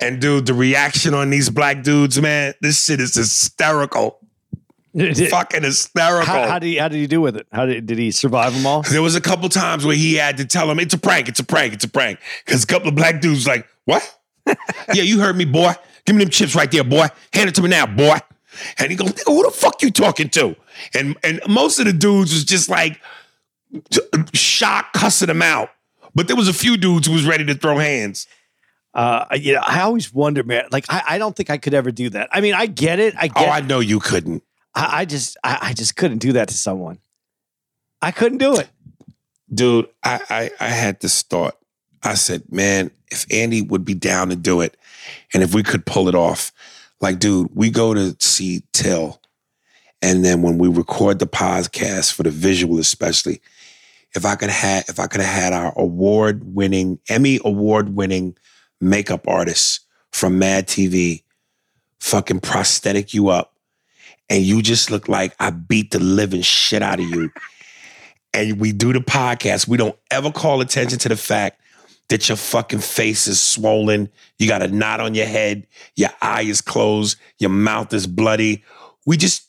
And 0.00 0.20
dude, 0.20 0.46
the 0.46 0.54
reaction 0.54 1.14
on 1.14 1.30
these 1.30 1.50
black 1.50 1.82
dudes, 1.82 2.20
man, 2.20 2.54
this 2.60 2.84
shit 2.84 3.00
is 3.00 3.14
hysterical. 3.14 4.19
Fucking 5.30 5.62
hysterical. 5.62 6.26
how, 6.26 6.48
how 6.48 6.58
did 6.58 6.66
he 6.66 6.76
how 6.76 6.88
did 6.88 6.98
he 6.98 7.06
do 7.06 7.20
with 7.20 7.36
it? 7.36 7.46
How 7.52 7.66
did 7.66 7.86
did 7.86 7.98
he 7.98 8.10
survive 8.10 8.54
them 8.54 8.66
all? 8.66 8.82
There 8.82 9.02
was 9.02 9.14
a 9.14 9.20
couple 9.20 9.48
times 9.48 9.86
where 9.86 9.94
he 9.94 10.14
had 10.14 10.36
to 10.38 10.44
tell 10.44 10.70
him 10.70 10.80
it's 10.80 10.94
a 10.94 10.98
prank, 10.98 11.28
it's 11.28 11.38
a 11.38 11.44
prank, 11.44 11.74
it's 11.74 11.84
a 11.84 11.88
prank. 11.88 12.18
Because 12.44 12.64
a 12.64 12.66
couple 12.66 12.88
of 12.88 12.94
black 12.94 13.20
dudes 13.20 13.46
like, 13.46 13.66
what? 13.84 14.18
yeah, 14.46 15.02
you 15.02 15.20
heard 15.20 15.36
me, 15.36 15.44
boy. 15.44 15.72
Give 16.06 16.16
me 16.16 16.24
them 16.24 16.30
chips 16.30 16.54
right 16.54 16.70
there, 16.70 16.82
boy. 16.82 17.06
Hand 17.32 17.48
it 17.48 17.54
to 17.56 17.62
me 17.62 17.68
now, 17.68 17.86
boy. 17.86 18.16
And 18.78 18.90
he 18.90 18.96
goes, 18.96 19.12
nigga, 19.12 19.26
who 19.32 19.44
the 19.44 19.50
fuck 19.50 19.80
you 19.80 19.90
talking 19.92 20.28
to? 20.30 20.56
And 20.94 21.16
and 21.22 21.40
most 21.48 21.78
of 21.78 21.84
the 21.84 21.92
dudes 21.92 22.32
was 22.32 22.44
just 22.44 22.68
like 22.68 23.00
shocked, 24.32 24.94
cussing 24.94 25.28
him 25.28 25.42
out. 25.42 25.70
But 26.14 26.26
there 26.26 26.36
was 26.36 26.48
a 26.48 26.52
few 26.52 26.76
dudes 26.76 27.06
who 27.06 27.12
was 27.12 27.24
ready 27.24 27.44
to 27.44 27.54
throw 27.54 27.78
hands. 27.78 28.26
Uh, 28.92 29.24
you 29.36 29.52
know, 29.52 29.60
I 29.62 29.82
always 29.82 30.12
wonder, 30.12 30.42
man. 30.42 30.64
Like, 30.72 30.84
I, 30.88 31.02
I 31.10 31.18
don't 31.18 31.36
think 31.36 31.48
I 31.48 31.58
could 31.58 31.74
ever 31.74 31.92
do 31.92 32.10
that. 32.10 32.28
I 32.32 32.40
mean, 32.40 32.54
I 32.54 32.66
get 32.66 32.98
it. 32.98 33.14
I 33.16 33.30
Oh. 33.36 33.46
I 33.46 33.60
know 33.60 33.78
you 33.78 34.00
couldn't. 34.00 34.42
I, 34.74 35.00
I 35.00 35.04
just, 35.04 35.36
I, 35.44 35.58
I 35.62 35.72
just 35.74 35.96
couldn't 35.96 36.18
do 36.18 36.32
that 36.34 36.48
to 36.48 36.54
someone. 36.54 36.98
I 38.02 38.10
couldn't 38.12 38.38
do 38.38 38.56
it. 38.56 38.68
dude, 39.52 39.88
I, 40.02 40.20
I 40.30 40.50
I 40.60 40.68
had 40.68 41.00
this 41.00 41.22
thought. 41.22 41.56
I 42.02 42.14
said, 42.14 42.50
man, 42.50 42.90
if 43.10 43.26
Andy 43.30 43.60
would 43.62 43.84
be 43.84 43.94
down 43.94 44.30
to 44.30 44.36
do 44.36 44.60
it, 44.62 44.76
and 45.34 45.42
if 45.42 45.54
we 45.54 45.62
could 45.62 45.84
pull 45.84 46.08
it 46.08 46.14
off, 46.14 46.52
like, 47.00 47.18
dude, 47.18 47.50
we 47.54 47.70
go 47.70 47.92
to 47.94 48.16
see 48.20 48.62
Till, 48.72 49.20
and 50.02 50.24
then 50.24 50.42
when 50.42 50.58
we 50.58 50.68
record 50.68 51.18
the 51.18 51.26
podcast 51.26 52.12
for 52.12 52.22
the 52.22 52.30
visual, 52.30 52.78
especially, 52.78 53.40
if 54.14 54.24
I 54.24 54.34
could 54.36 54.50
have 54.50 54.84
if 54.88 54.98
I 54.98 55.06
could 55.06 55.20
have 55.20 55.34
had 55.42 55.52
our 55.52 55.72
award 55.76 56.54
winning 56.54 56.98
Emmy 57.08 57.38
award 57.44 57.94
winning 57.94 58.36
makeup 58.80 59.28
artist 59.28 59.80
from 60.10 60.38
Mad 60.38 60.66
TV, 60.66 61.22
fucking 62.00 62.40
prosthetic 62.40 63.12
you 63.12 63.28
up, 63.28 63.49
and 64.30 64.44
you 64.44 64.62
just 64.62 64.90
look 64.90 65.08
like 65.08 65.34
I 65.40 65.50
beat 65.50 65.90
the 65.90 65.98
living 65.98 66.42
shit 66.42 66.82
out 66.82 67.00
of 67.00 67.06
you. 67.10 67.30
And 68.32 68.60
we 68.60 68.70
do 68.70 68.92
the 68.92 69.00
podcast, 69.00 69.66
we 69.66 69.76
don't 69.76 69.98
ever 70.10 70.30
call 70.30 70.60
attention 70.60 71.00
to 71.00 71.08
the 71.08 71.16
fact 71.16 71.60
that 72.08 72.28
your 72.28 72.36
fucking 72.36 72.78
face 72.78 73.26
is 73.26 73.40
swollen, 73.40 74.08
you 74.38 74.48
got 74.48 74.62
a 74.62 74.68
knot 74.68 75.00
on 75.00 75.14
your 75.14 75.26
head, 75.26 75.66
your 75.96 76.10
eye 76.22 76.42
is 76.42 76.60
closed, 76.60 77.18
your 77.38 77.50
mouth 77.50 77.92
is 77.92 78.06
bloody. 78.06 78.64
We 79.04 79.16
just 79.16 79.48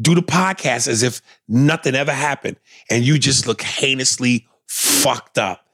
do 0.00 0.14
the 0.14 0.22
podcast 0.22 0.88
as 0.88 1.02
if 1.02 1.20
nothing 1.48 1.94
ever 1.94 2.12
happened, 2.12 2.56
and 2.90 3.04
you 3.04 3.18
just 3.18 3.46
look 3.46 3.62
heinously 3.62 4.48
fucked 4.66 5.38
up. 5.38 5.66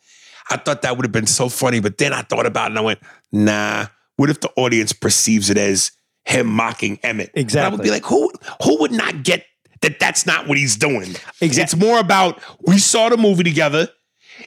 I 0.50 0.56
thought 0.56 0.82
that 0.82 0.96
would 0.96 1.04
have 1.04 1.12
been 1.12 1.26
so 1.26 1.48
funny, 1.48 1.78
but 1.80 1.98
then 1.98 2.12
I 2.12 2.22
thought 2.22 2.46
about 2.46 2.66
it 2.66 2.70
and 2.72 2.78
I 2.78 2.82
went, 2.82 2.98
nah, 3.30 3.86
what 4.16 4.28
if 4.28 4.40
the 4.40 4.50
audience 4.56 4.92
perceives 4.92 5.50
it 5.50 5.56
as 5.56 5.92
him 6.30 6.46
mocking 6.46 6.98
Emmett? 7.02 7.30
And 7.34 7.54
I 7.56 7.68
would 7.68 7.82
be 7.82 7.90
like, 7.90 8.04
who 8.04 8.30
who 8.62 8.78
would 8.80 8.92
not 8.92 9.22
get 9.24 9.44
that 9.82 9.98
that's 9.98 10.26
not 10.26 10.46
what 10.48 10.58
he's 10.58 10.76
doing? 10.76 11.14
Exact- 11.40 11.72
It's 11.72 11.76
more 11.76 11.98
about 11.98 12.40
we 12.66 12.78
saw 12.78 13.08
the 13.08 13.16
movie 13.16 13.44
together. 13.44 13.88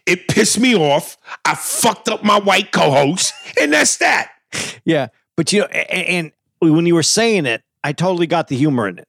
It 0.06 0.28
pissed 0.28 0.60
me 0.60 0.76
off. 0.76 1.18
I 1.46 1.56
fucked 1.56 2.10
up 2.10 2.24
my 2.24 2.40
white 2.40 2.72
co-host, 2.72 3.34
and 3.62 3.72
that's 3.74 3.98
that. 3.98 4.32
Yeah, 4.86 5.08
but 5.36 5.54
you 5.54 5.62
know, 5.62 5.68
a- 5.72 5.96
a- 5.96 6.10
and, 6.18 6.32
when 6.60 6.86
you 6.86 6.96
were 6.96 7.04
saying 7.04 7.46
it, 7.46 7.62
I 7.84 7.92
totally 7.94 8.26
got 8.28 8.48
the 8.48 8.56
humor 8.56 8.88
in 8.88 8.98
it. 9.00 9.08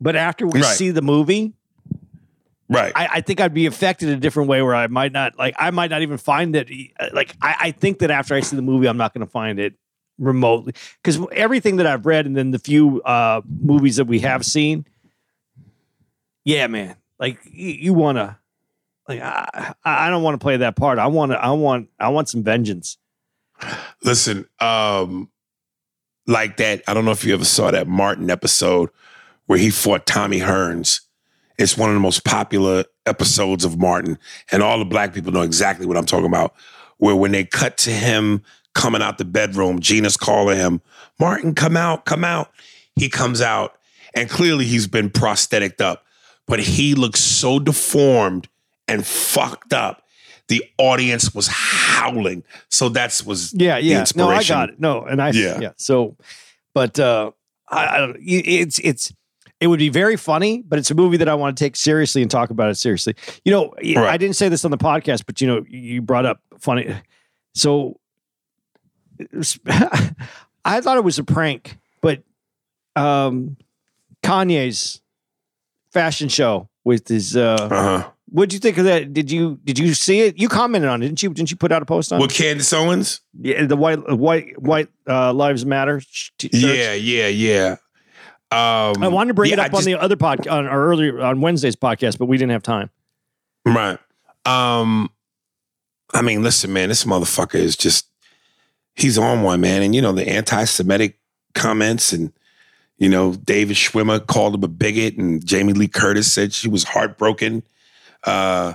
But 0.00 0.16
after 0.16 0.46
we 0.46 0.60
Right. 0.60 0.74
see 0.76 0.90
the 0.90 1.00
movie, 1.02 1.54
Right. 2.68 2.92
I, 2.96 3.08
I 3.14 3.20
think 3.20 3.40
I'd 3.40 3.52
be 3.54 3.66
affected 3.66 4.08
a 4.08 4.16
different 4.16 4.48
way 4.48 4.62
where 4.62 4.74
I 4.74 4.86
might 4.86 5.12
not 5.12 5.38
like 5.38 5.54
I 5.58 5.70
might 5.70 5.90
not 5.90 6.00
even 6.02 6.16
find 6.16 6.54
that 6.54 6.68
uh, 6.98 7.08
like 7.12 7.36
I, 7.42 7.56
I 7.60 7.70
think 7.72 7.98
that 7.98 8.10
after 8.10 8.34
I 8.34 8.40
see 8.40 8.56
the 8.56 8.62
movie 8.62 8.86
I'm 8.86 8.96
not 8.96 9.12
going 9.12 9.24
to 9.26 9.30
find 9.30 9.58
it 9.58 9.74
remotely 10.18 10.74
because 11.02 11.18
everything 11.32 11.76
that 11.76 11.86
I've 11.86 12.06
read 12.06 12.26
and 12.26 12.36
then 12.36 12.50
the 12.50 12.58
few 12.58 13.02
uh 13.02 13.40
movies 13.46 13.96
that 13.96 14.04
we 14.04 14.20
have 14.20 14.44
seen 14.44 14.86
yeah 16.44 16.66
man 16.66 16.96
like 17.18 17.38
you, 17.44 17.68
you 17.70 17.94
want 17.94 18.18
to 18.18 18.36
like 19.08 19.20
I, 19.20 19.74
I 19.84 20.10
don't 20.10 20.22
want 20.22 20.34
to 20.34 20.44
play 20.44 20.58
that 20.58 20.76
part 20.76 20.98
I 20.98 21.06
want 21.06 21.32
to 21.32 21.42
I 21.42 21.50
want 21.50 21.88
I 21.98 22.10
want 22.10 22.28
some 22.28 22.42
vengeance 22.42 22.98
Listen, 24.04 24.46
um, 24.60 25.30
like 26.26 26.56
that. 26.58 26.82
I 26.86 26.94
don't 26.94 27.04
know 27.04 27.10
if 27.10 27.24
you 27.24 27.34
ever 27.34 27.44
saw 27.44 27.70
that 27.70 27.86
Martin 27.86 28.30
episode 28.30 28.90
where 29.46 29.58
he 29.58 29.70
fought 29.70 30.06
Tommy 30.06 30.40
Hearns. 30.40 31.00
It's 31.58 31.76
one 31.76 31.90
of 31.90 31.94
the 31.94 32.00
most 32.00 32.24
popular 32.24 32.84
episodes 33.06 33.64
of 33.64 33.78
Martin, 33.78 34.18
and 34.50 34.62
all 34.62 34.78
the 34.78 34.84
black 34.84 35.14
people 35.14 35.32
know 35.32 35.42
exactly 35.42 35.86
what 35.86 35.96
I'm 35.96 36.06
talking 36.06 36.26
about. 36.26 36.54
Where 36.98 37.16
when 37.16 37.32
they 37.32 37.44
cut 37.44 37.76
to 37.78 37.90
him 37.90 38.42
coming 38.74 39.02
out 39.02 39.18
the 39.18 39.24
bedroom, 39.24 39.80
Gina's 39.80 40.16
calling 40.16 40.56
him, 40.56 40.80
Martin, 41.18 41.54
come 41.54 41.76
out, 41.76 42.04
come 42.04 42.24
out. 42.24 42.50
He 42.96 43.08
comes 43.08 43.40
out, 43.40 43.76
and 44.14 44.28
clearly 44.28 44.64
he's 44.64 44.86
been 44.86 45.10
prosthetic 45.10 45.80
up, 45.80 46.04
but 46.46 46.60
he 46.60 46.94
looks 46.94 47.20
so 47.20 47.58
deformed 47.58 48.48
and 48.88 49.06
fucked 49.06 49.72
up. 49.72 50.02
The 50.48 50.62
audience 50.76 51.34
was 51.34 51.48
howling. 51.48 52.44
So 52.68 52.88
that's 52.88 53.24
was 53.24 53.54
Yeah, 53.54 53.78
the 53.78 53.84
yeah. 53.84 54.04
No, 54.16 54.28
I 54.28 54.42
got 54.42 54.70
it. 54.70 54.80
No, 54.80 55.04
and 55.04 55.22
I 55.22 55.30
yeah. 55.30 55.60
Yeah. 55.60 55.72
So, 55.76 56.16
but 56.74 56.98
uh, 56.98 57.30
I, 57.68 57.86
I 57.86 57.98
don't. 57.98 58.16
It's 58.20 58.78
it's 58.80 59.12
it 59.62 59.68
would 59.68 59.78
be 59.78 59.88
very 59.88 60.16
funny, 60.16 60.60
but 60.66 60.78
it's 60.80 60.90
a 60.90 60.94
movie 60.94 61.16
that 61.18 61.28
I 61.28 61.34
want 61.34 61.56
to 61.56 61.64
take 61.64 61.76
seriously 61.76 62.20
and 62.20 62.30
talk 62.30 62.50
about 62.50 62.68
it 62.68 62.74
seriously. 62.74 63.14
You 63.44 63.52
know, 63.52 63.72
I 63.96 64.16
didn't 64.16 64.34
say 64.34 64.48
this 64.48 64.64
on 64.64 64.72
the 64.72 64.76
podcast, 64.76 65.24
but 65.24 65.40
you 65.40 65.46
know, 65.46 65.64
you 65.68 66.02
brought 66.02 66.26
up 66.26 66.40
funny. 66.58 66.92
So, 67.54 68.00
I 70.64 70.80
thought 70.80 70.96
it 70.96 71.04
was 71.04 71.18
a 71.18 71.24
prank, 71.24 71.78
but 72.00 72.22
um, 72.96 73.56
Kanye's 74.22 75.00
fashion 75.92 76.28
show 76.28 76.68
with 76.84 77.08
his. 77.08 77.36
Uh, 77.36 77.56
Uh-huh. 77.70 78.10
what'd 78.30 78.52
you 78.52 78.58
think 78.58 78.78
of 78.78 78.84
that? 78.84 79.12
Did 79.12 79.30
you 79.30 79.58
did 79.64 79.78
you 79.78 79.94
see 79.94 80.20
it? 80.20 80.38
You 80.38 80.48
commented 80.48 80.88
on 80.88 81.02
it, 81.02 81.06
didn't 81.06 81.22
you? 81.22 81.30
Didn't 81.34 81.50
you 81.50 81.56
put 81.56 81.72
out 81.72 81.82
a 81.82 81.86
post 81.86 82.12
on 82.12 82.20
it? 82.20 82.22
With 82.22 82.32
Candace 82.34 82.72
Owens? 82.72 83.20
Yeah, 83.40 83.66
the 83.66 83.76
white 83.76 83.98
white 84.16 84.60
white 84.60 84.88
uh, 85.08 85.32
lives 85.32 85.66
matter. 85.66 86.00
t-. 86.38 86.50
Yeah, 86.52 86.92
yeah, 86.94 87.28
yeah. 87.28 87.76
Um, 88.52 89.02
I 89.02 89.08
wanted 89.08 89.28
to 89.28 89.34
bring 89.34 89.50
yeah, 89.50 89.56
it 89.56 89.60
I 89.60 89.66
up 89.66 89.72
on 89.74 89.78
just- 89.78 89.86
the 89.86 89.94
other 90.00 90.16
podcast 90.16 90.50
on 90.52 90.66
or 90.66 90.86
earlier 90.86 91.20
on 91.22 91.40
Wednesday's 91.40 91.76
podcast, 91.76 92.18
but 92.18 92.26
we 92.26 92.36
didn't 92.36 92.52
have 92.52 92.62
time. 92.62 92.90
Right. 93.64 93.98
Um, 94.44 95.08
I 96.12 96.20
mean, 96.20 96.42
listen, 96.42 96.72
man, 96.72 96.88
this 96.90 97.04
motherfucker 97.04 97.54
is 97.54 97.76
just 97.76 98.08
he's 98.94 99.18
on 99.18 99.42
one, 99.42 99.60
man. 99.60 99.82
And 99.82 99.94
you 99.94 100.02
know, 100.02 100.12
the 100.12 100.28
anti-Semitic 100.28 101.18
comments 101.54 102.12
and 102.12 102.32
you 102.98 103.08
know, 103.08 103.34
David 103.34 103.76
Schwimmer 103.76 104.24
called 104.24 104.54
him 104.54 104.62
a 104.62 104.68
bigot, 104.68 105.16
and 105.16 105.44
Jamie 105.44 105.72
Lee 105.72 105.88
Curtis 105.88 106.32
said 106.32 106.52
she 106.52 106.68
was 106.68 106.84
heartbroken. 106.84 107.62
Uh 108.24 108.74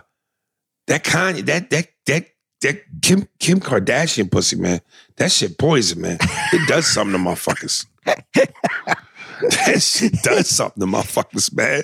that 0.87 1.03
kind, 1.03 1.37
that 1.39 1.69
that 1.69 1.89
that 2.05 2.27
that 2.61 2.81
Kim 3.01 3.27
Kim 3.39 3.59
Kardashian 3.59 4.31
pussy, 4.31 4.55
man. 4.55 4.81
That 5.17 5.31
shit 5.31 5.57
poison, 5.57 6.01
man. 6.01 6.17
It 6.21 6.67
does 6.67 6.87
something 6.93 7.13
to 7.13 7.29
motherfuckers. 7.29 7.85
that 8.05 9.81
shit 9.81 10.13
does 10.23 10.49
something 10.49 10.81
to 10.81 10.87
motherfuckers, 10.87 11.55
man. 11.55 11.83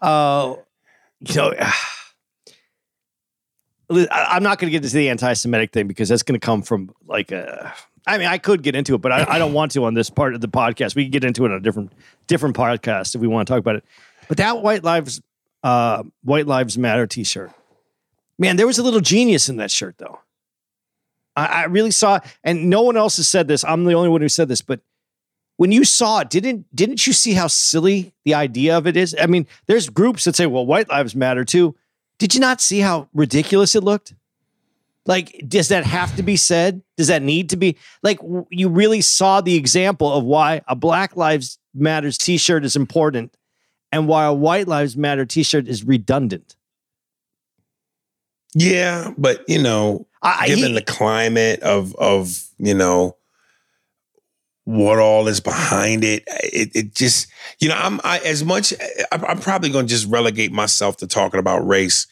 Uh, 0.00 0.56
you 1.20 1.34
know, 1.34 1.54
I'm 3.90 4.42
not 4.42 4.58
going 4.58 4.68
to 4.68 4.70
get 4.70 4.84
into 4.84 4.94
the 4.96 5.08
anti-Semitic 5.08 5.72
thing 5.72 5.86
because 5.86 6.08
that's 6.08 6.22
going 6.22 6.38
to 6.38 6.44
come 6.44 6.62
from 6.62 6.90
like 7.06 7.32
a. 7.32 7.72
I 8.06 8.18
mean, 8.18 8.26
I 8.26 8.38
could 8.38 8.62
get 8.62 8.74
into 8.74 8.94
it, 8.94 8.98
but 8.98 9.12
I, 9.12 9.24
I 9.28 9.38
don't 9.38 9.52
want 9.52 9.72
to 9.72 9.84
on 9.84 9.94
this 9.94 10.10
part 10.10 10.34
of 10.34 10.40
the 10.40 10.48
podcast. 10.48 10.94
We 10.94 11.04
can 11.04 11.10
get 11.10 11.24
into 11.24 11.44
it 11.44 11.50
on 11.50 11.56
a 11.56 11.60
different 11.60 11.92
different 12.26 12.56
podcast 12.56 13.14
if 13.14 13.20
we 13.20 13.26
want 13.26 13.46
to 13.46 13.52
talk 13.52 13.60
about 13.60 13.76
it. 13.76 13.84
But 14.28 14.36
that 14.38 14.62
White 14.62 14.84
Lives 14.84 15.20
uh, 15.62 16.02
White 16.22 16.46
Lives 16.46 16.76
Matter 16.76 17.06
T-shirt, 17.06 17.50
man, 18.38 18.56
there 18.56 18.66
was 18.66 18.78
a 18.78 18.82
little 18.82 19.00
genius 19.00 19.48
in 19.48 19.56
that 19.56 19.70
shirt, 19.70 19.96
though. 19.98 20.20
I, 21.36 21.46
I 21.46 21.64
really 21.64 21.90
saw, 21.90 22.20
and 22.44 22.68
no 22.68 22.82
one 22.82 22.96
else 22.96 23.16
has 23.16 23.28
said 23.28 23.48
this. 23.48 23.64
I'm 23.64 23.84
the 23.84 23.94
only 23.94 24.08
one 24.08 24.20
who 24.20 24.28
said 24.28 24.48
this, 24.48 24.60
but 24.60 24.80
when 25.56 25.72
you 25.72 25.84
saw 25.84 26.20
it, 26.20 26.30
didn't 26.30 26.66
didn't 26.74 27.06
you 27.06 27.12
see 27.12 27.32
how 27.32 27.46
silly 27.46 28.14
the 28.24 28.34
idea 28.34 28.76
of 28.76 28.86
it 28.86 28.96
is? 28.96 29.16
I 29.18 29.26
mean, 29.26 29.46
there's 29.66 29.88
groups 29.88 30.24
that 30.24 30.36
say, 30.36 30.46
"Well, 30.46 30.66
white 30.66 30.88
lives 30.88 31.14
matter 31.14 31.44
too." 31.44 31.74
Did 32.18 32.34
you 32.34 32.40
not 32.40 32.60
see 32.60 32.80
how 32.80 33.08
ridiculous 33.14 33.74
it 33.74 33.84
looked? 33.84 34.14
Like, 35.06 35.42
does 35.48 35.68
that 35.68 35.84
have 35.84 36.14
to 36.16 36.22
be 36.22 36.36
said? 36.36 36.82
Does 36.96 37.06
that 37.06 37.22
need 37.22 37.48
to 37.50 37.56
be 37.56 37.76
like? 38.02 38.18
w- 38.18 38.46
You 38.50 38.68
really 38.68 39.00
saw 39.00 39.40
the 39.40 39.54
example 39.54 40.12
of 40.12 40.24
why 40.24 40.60
a 40.68 40.76
Black 40.76 41.16
Lives 41.16 41.58
Matters 41.74 42.18
T-shirt 42.18 42.64
is 42.64 42.76
important, 42.76 43.34
and 43.90 44.06
why 44.06 44.24
a 44.26 44.34
White 44.34 44.68
Lives 44.68 44.96
Matter 44.96 45.24
T-shirt 45.24 45.66
is 45.66 45.82
redundant. 45.84 46.56
Yeah, 48.54 49.12
but 49.16 49.44
you 49.48 49.62
know, 49.62 50.06
I- 50.22 50.46
given 50.48 50.70
he- 50.70 50.74
the 50.74 50.82
climate 50.82 51.60
of 51.60 51.94
of 51.96 52.42
you 52.58 52.74
know 52.74 53.16
what 54.68 54.98
all 54.98 55.28
is 55.28 55.40
behind 55.40 56.04
it, 56.04 56.24
it 56.26 56.70
it 56.76 56.94
just 56.94 57.26
you 57.58 57.70
know 57.70 57.74
I'm 57.74 58.02
I 58.04 58.18
as 58.18 58.44
much 58.44 58.74
I'm 59.10 59.24
I'm 59.24 59.38
probably 59.38 59.70
going 59.70 59.86
to 59.86 59.90
just 59.90 60.06
relegate 60.08 60.52
myself 60.52 60.98
to 60.98 61.06
talking 61.06 61.40
about 61.40 61.66
race 61.66 62.06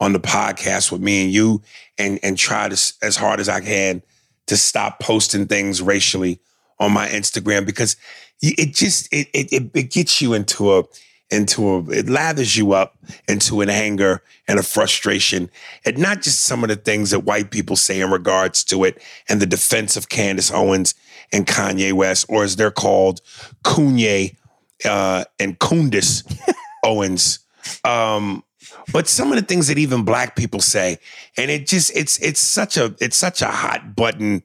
on 0.00 0.12
the 0.12 0.18
podcast 0.18 0.90
with 0.90 1.00
me 1.00 1.22
and 1.22 1.32
you, 1.32 1.62
and 1.98 2.18
and 2.24 2.36
try 2.36 2.68
to 2.68 2.94
as 3.02 3.16
hard 3.16 3.38
as 3.38 3.48
I 3.48 3.60
can 3.60 4.02
to 4.48 4.56
stop 4.56 4.98
posting 4.98 5.46
things 5.46 5.80
racially 5.80 6.40
on 6.80 6.90
my 6.90 7.06
Instagram 7.06 7.64
because 7.64 7.94
it 8.40 8.74
just 8.74 9.06
it 9.12 9.28
it 9.32 9.70
it, 9.72 9.92
gets 9.92 10.20
you 10.20 10.34
into 10.34 10.76
a 10.76 10.82
into 11.30 11.68
a 11.68 11.78
it 11.90 12.06
lathers 12.06 12.56
you 12.56 12.72
up 12.72 12.98
into 13.28 13.60
an 13.60 13.70
anger 13.70 14.24
and 14.48 14.58
a 14.58 14.64
frustration 14.64 15.48
and 15.84 15.98
not 15.98 16.20
just 16.20 16.40
some 16.40 16.64
of 16.64 16.68
the 16.68 16.74
things 16.74 17.12
that 17.12 17.20
white 17.20 17.52
people 17.52 17.76
say 17.76 18.00
in 18.00 18.10
regards 18.10 18.64
to 18.64 18.82
it 18.82 19.00
and 19.28 19.40
the 19.40 19.46
defense 19.46 19.96
of 19.96 20.08
Candace 20.08 20.50
Owens 20.50 20.96
and 21.32 21.46
Kanye 21.46 21.92
West 21.92 22.26
or 22.28 22.44
as 22.44 22.56
they're 22.56 22.70
called 22.70 23.20
Kanye 23.64 24.36
uh, 24.84 25.24
and 25.38 25.58
Kundis 25.58 26.24
Owens. 26.84 27.40
Um 27.84 28.44
but 28.92 29.06
some 29.06 29.30
of 29.30 29.38
the 29.38 29.44
things 29.44 29.68
that 29.68 29.78
even 29.78 30.04
black 30.04 30.34
people 30.34 30.60
say 30.60 30.98
and 31.36 31.50
it 31.50 31.66
just 31.66 31.96
it's 31.96 32.18
it's 32.20 32.40
such 32.40 32.76
a 32.76 32.94
it's 33.00 33.16
such 33.16 33.40
a 33.40 33.46
hot 33.46 33.94
button 33.94 34.42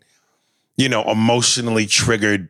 you 0.76 0.88
know 0.88 1.04
emotionally 1.10 1.88
triggered 1.88 2.50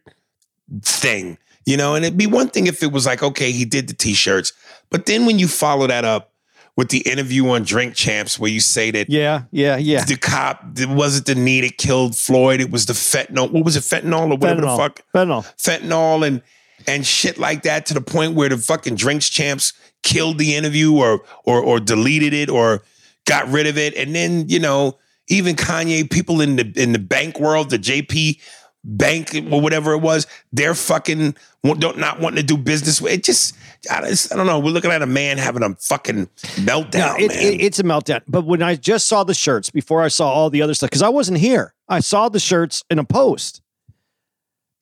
thing, 0.82 1.38
you 1.65 1.78
know, 1.78 1.95
and 1.95 2.06
it'd 2.06 2.17
be 2.17 2.28
one 2.28 2.50
thing 2.50 2.67
if 2.67 2.84
it 2.84 2.91
was 2.91 3.06
like, 3.06 3.23
okay, 3.23 3.52
he 3.52 3.65
did 3.65 3.88
the 3.88 3.93
t-shirts, 3.93 4.54
but 4.89 5.06
then 5.06 5.26
when 5.26 5.39
you 5.39 5.47
follow 5.47 5.88
that 5.88 6.06
up 6.06 6.34
with 6.78 6.90
the 6.90 7.00
interview 7.00 7.50
on 7.50 7.63
Drink 7.63 7.96
Champs 7.96 8.40
where 8.40 8.52
you 8.52 8.62
say 8.62 8.92
that 8.92 9.10
yeah, 9.10 9.44
yeah, 9.52 9.76
yeah. 9.76 10.06
the 10.06 10.16
cop 10.16 10.63
it 10.78 10.88
wasn't 10.88 11.26
the 11.26 11.36
knee 11.36 11.62
that 11.62 11.78
killed 11.78 12.16
Floyd, 12.16 12.62
it 12.62 12.72
was 12.72 12.86
the 12.86 12.94
fentanyl. 12.94 13.52
What 13.52 13.66
was 13.66 13.76
it, 13.76 13.82
fentanyl 13.82 14.32
or 14.32 14.38
whatever 14.38 14.62
the 14.62 14.68
fuck? 14.68 15.04
Fentanyl. 15.13 15.44
Fentanyl 15.58 16.26
and 16.26 16.42
and 16.86 17.06
shit 17.06 17.38
like 17.38 17.63
that 17.63 17.88
to 17.88 17.94
the 17.94 18.02
point 18.02 18.36
where 18.36 18.48
the 18.48 18.58
fucking 18.58 18.96
Drinks 18.96 19.28
Champs 19.28 19.74
killed 20.04 20.38
the 20.38 20.56
interview 20.56 20.94
or 20.94 21.26
or 21.44 21.62
or 21.62 21.80
deleted 21.80 22.34
it 22.34 22.50
or 22.50 22.84
got 23.26 23.48
rid 23.50 23.68
of 23.68 23.78
it. 23.78 23.96
And 23.96 24.16
then, 24.16 24.48
you 24.48 24.60
know, 24.60 24.98
even 25.28 25.56
Kanye, 25.56 26.10
people 26.10 26.42
in 26.42 26.56
the 26.58 26.72
in 26.76 26.94
the 26.94 27.00
bank 27.00 27.40
world, 27.40 27.72
the 27.72 27.80
JP 27.80 28.40
bank 28.84 29.36
or 29.52 29.60
whatever 29.60 29.94
it 29.94 30.00
was, 30.00 30.28
they're 30.54 30.76
fucking 30.76 31.36
don't 31.63 31.98
not 31.98 32.20
wanting 32.20 32.38
to 32.38 32.44
do 32.44 32.58
business 32.58 33.02
with 33.02 33.13
it. 33.13 33.24
Just 33.24 33.56
I 33.92 34.02
don't, 34.02 34.28
I 34.32 34.36
don't 34.36 34.46
know. 34.48 34.60
We're 34.60 34.72
looking 34.72 34.92
at 34.92 35.02
a 35.02 35.06
man 35.08 35.38
having 35.38 35.63
a 35.63 35.76
fucking 35.76 36.28
meltdown, 36.56 36.94
No, 37.00 37.16
it, 37.18 37.28
man. 37.30 37.38
it- 37.44 37.62
it's 37.62 37.80
a 37.80 37.84
meltdown. 37.84 38.22
But 38.28 38.46
when 38.46 38.62
I 38.62 38.76
just 38.76 39.08
saw 39.08 39.24
the 39.24 39.34
shirts 39.34 39.70
before 39.70 40.02
I 40.02 40.08
saw 40.08 40.30
all 40.32 40.50
the 40.50 40.62
other 40.62 40.74
stuff, 40.74 40.90
because 40.90 41.02
I 41.02 41.10
wasn't 41.10 41.38
here, 41.40 41.74
I 41.88 42.00
saw 42.00 42.30
the 42.30 42.40
shirts 42.40 42.84
in 42.90 43.00
a 43.00 43.04
post. 43.04 43.62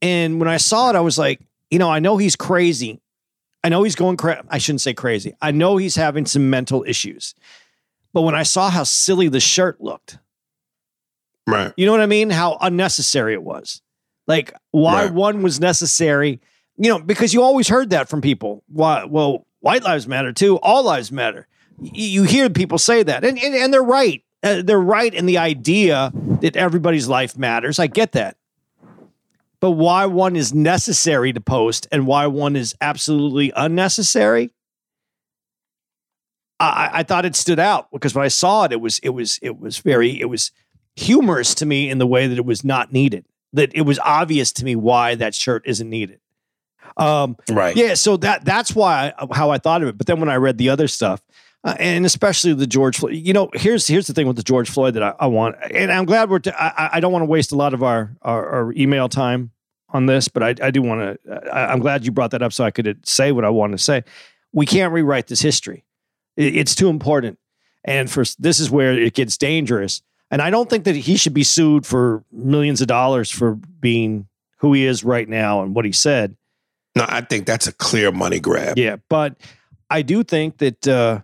And 0.02 0.40
when 0.40 0.48
I 0.50 0.58
saw 0.58 0.90
it, 0.90 0.96
I 0.96 1.02
was 1.02 1.18
like, 1.18 1.40
you 1.72 1.80
know, 1.80 1.90
I 1.90 2.00
know 2.00 2.18
he's 2.18 2.36
crazy. 2.36 3.02
I 3.64 3.70
know 3.70 3.84
he's 3.84 3.96
going 3.96 4.18
crazy. 4.18 4.42
I 4.50 4.58
shouldn't 4.60 4.82
say 4.82 4.94
crazy. 4.94 5.34
I 5.42 5.52
know 5.52 5.78
he's 5.78 5.96
having 5.96 6.26
some 6.26 6.50
mental 6.50 6.84
issues. 6.88 7.34
But 8.14 8.22
when 8.22 8.36
I 8.36 8.44
saw 8.44 8.70
how 8.70 8.84
silly 8.84 9.28
the 9.30 9.40
shirt 9.40 9.82
looked, 9.82 10.20
right. 11.48 11.74
you 11.76 11.86
know 11.86 11.92
what 11.92 12.02
I 12.02 12.06
mean? 12.06 12.30
How 12.30 12.58
unnecessary 12.62 13.34
it 13.34 13.44
was. 13.44 13.82
Like 14.28 14.54
why 14.72 15.06
Right. 15.06 15.14
one 15.14 15.42
was 15.42 15.60
necessary, 15.60 16.40
you 16.78 16.90
know, 16.90 17.00
because 17.00 17.34
you 17.34 17.42
always 17.42 17.68
heard 17.68 17.90
that 17.92 18.10
from 18.10 18.22
people. 18.22 18.64
Why? 18.68 19.06
Well, 19.06 19.46
white 19.60 19.84
lives 19.84 20.08
matter 20.08 20.32
too. 20.34 20.58
All 20.60 20.84
lives 20.84 21.12
matter. 21.12 21.48
You 21.82 22.24
hear 22.24 22.50
people 22.50 22.78
say 22.78 23.04
that, 23.04 23.24
and 23.24 23.38
and, 23.42 23.54
and 23.56 23.74
they're 23.74 23.84
right. 23.84 24.24
Uh, 24.44 24.62
they're 24.62 24.80
right 24.80 25.14
in 25.14 25.26
the 25.26 25.38
idea 25.38 26.12
that 26.42 26.56
everybody's 26.56 27.08
life 27.08 27.38
matters. 27.38 27.80
I 27.80 27.88
get 27.88 28.12
that. 28.12 28.38
But 29.60 29.72
why 29.72 30.06
one 30.06 30.36
is 30.36 30.54
necessary 30.54 31.34
to 31.34 31.42
post 31.42 31.88
and 31.92 32.06
why 32.06 32.28
one 32.28 32.56
is 32.56 32.76
absolutely 32.82 33.52
unnecessary? 33.56 34.52
I- 36.60 36.90
I 36.94 37.04
thought 37.04 37.26
it 37.26 37.36
stood 37.36 37.60
out 37.60 37.92
because 37.92 38.14
when 38.16 38.24
I 38.24 38.30
saw 38.30 38.64
it, 38.66 38.72
it 38.72 38.80
was 38.82 39.00
it 39.00 39.10
was 39.10 39.40
it 39.42 39.60
was 39.60 39.80
very 39.80 40.20
it 40.20 40.26
was 40.26 40.52
humorous 40.96 41.54
to 41.56 41.66
me 41.66 41.90
in 41.90 41.98
the 41.98 42.08
way 42.08 42.28
that 42.28 42.38
it 42.38 42.46
was 42.46 42.64
not 42.64 42.94
needed. 42.94 43.26
That 43.54 43.72
it 43.74 43.82
was 43.82 44.00
obvious 44.00 44.52
to 44.54 44.66
me 44.66 44.76
why 44.76 45.16
that 45.16 45.34
shirt 45.36 45.64
isn't 45.66 45.90
needed. 45.90 46.20
Um, 46.98 47.38
Right. 47.50 47.76
yeah, 47.76 47.94
so 47.96 48.18
that 48.18 48.46
that's 48.46 48.74
why 48.76 49.14
I, 49.18 49.28
how 49.36 49.50
I 49.52 49.58
thought 49.58 49.82
of 49.82 49.88
it. 49.90 49.98
But 49.98 50.08
then 50.08 50.20
when 50.20 50.30
I 50.30 50.36
read 50.36 50.58
the 50.58 50.70
other 50.70 50.88
stuff, 50.88 51.22
uh, 51.64 51.76
and 51.80 52.06
especially 52.06 52.54
the 52.54 52.68
George 52.68 52.98
Floyd, 52.98 53.16
you 53.16 53.34
know, 53.34 53.50
here's 53.54 53.88
here's 53.88 54.08
the 54.08 54.14
thing 54.14 54.28
with 54.28 54.36
the 54.38 54.44
George 54.44 54.70
Floyd 54.70 54.94
that 54.94 55.04
I, 55.04 55.14
I 55.20 55.28
want, 55.28 55.56
and 55.72 55.92
I'm 55.92 56.06
glad 56.06 56.30
we're. 56.30 56.40
T- 56.40 56.52
I, 56.52 56.90
I 56.94 57.00
don't 57.00 57.12
want 57.12 57.24
to 57.24 57.28
waste 57.30 57.52
a 57.52 57.56
lot 57.56 57.74
of 57.74 57.84
our, 57.84 58.16
our 58.22 58.48
our 58.50 58.74
email 58.74 59.10
time 59.10 59.52
on 59.90 60.06
this, 60.06 60.28
but 60.28 60.44
I 60.44 60.56
I 60.68 60.72
do 60.72 60.82
want 60.82 61.20
to. 61.26 61.56
I'm 61.56 61.80
glad 61.80 62.06
you 62.06 62.12
brought 62.12 62.32
that 62.32 62.42
up 62.42 62.54
so 62.54 62.64
I 62.64 62.72
could 62.72 63.08
say 63.08 63.32
what 63.32 63.44
I 63.46 63.50
want 63.50 63.72
to 63.74 63.78
say. 63.78 64.04
We 64.54 64.66
can't 64.66 64.94
rewrite 64.94 65.28
this 65.28 65.42
history. 65.42 65.84
It- 66.38 66.56
it's 66.56 66.76
too 66.76 66.88
important, 66.90 67.40
and 67.84 68.10
for 68.12 68.24
this 68.40 68.60
is 68.60 68.70
where 68.70 68.94
it 68.94 69.14
gets 69.14 69.38
dangerous. 69.38 70.02
And 70.32 70.42
I 70.42 70.50
don't 70.50 70.70
think 70.70 70.86
that 70.86 70.96
he 70.96 71.18
should 71.18 71.34
be 71.36 71.44
sued 71.44 71.86
for 71.86 72.24
millions 72.32 72.82
of 72.82 72.88
dollars 72.88 73.30
for 73.30 73.56
being 73.56 74.28
who 74.58 74.74
he 74.74 74.86
is 74.86 75.04
right 75.04 75.30
now 75.30 75.62
and 75.62 75.76
what 75.76 75.86
he 75.86 75.92
said. 75.92 76.36
No, 76.96 77.06
I 77.08 77.22
think 77.22 77.46
that's 77.46 77.68
a 77.68 77.74
clear 77.74 78.12
money 78.12 78.40
grab. 78.40 78.78
Yeah, 78.78 78.98
but 79.10 79.36
I 79.90 80.02
do 80.02 80.24
think 80.24 80.58
that 80.60 80.88
uh, 80.88 81.22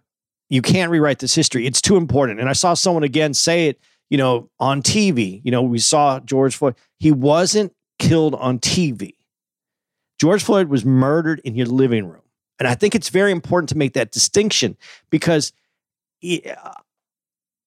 you 0.49 0.61
can't 0.61 0.91
rewrite 0.91 1.19
this 1.19 1.33
history. 1.33 1.65
It's 1.65 1.81
too 1.81 1.97
important. 1.97 2.39
And 2.39 2.49
I 2.49 2.53
saw 2.53 2.73
someone 2.73 3.03
again 3.03 3.33
say 3.33 3.67
it, 3.67 3.79
you 4.09 4.17
know, 4.17 4.49
on 4.59 4.81
TV. 4.81 5.41
You 5.43 5.51
know, 5.51 5.61
we 5.61 5.79
saw 5.79 6.19
George 6.19 6.55
Floyd. 6.55 6.75
He 6.99 7.11
wasn't 7.11 7.73
killed 7.99 8.35
on 8.35 8.59
TV. 8.59 9.15
George 10.19 10.43
Floyd 10.43 10.67
was 10.67 10.85
murdered 10.85 11.39
in 11.43 11.55
your 11.55 11.67
living 11.67 12.05
room. 12.05 12.21
And 12.59 12.67
I 12.67 12.75
think 12.75 12.93
it's 12.93 13.09
very 13.09 13.31
important 13.31 13.69
to 13.69 13.77
make 13.77 13.93
that 13.93 14.11
distinction 14.11 14.77
because 15.09 15.51
yeah, 16.21 16.73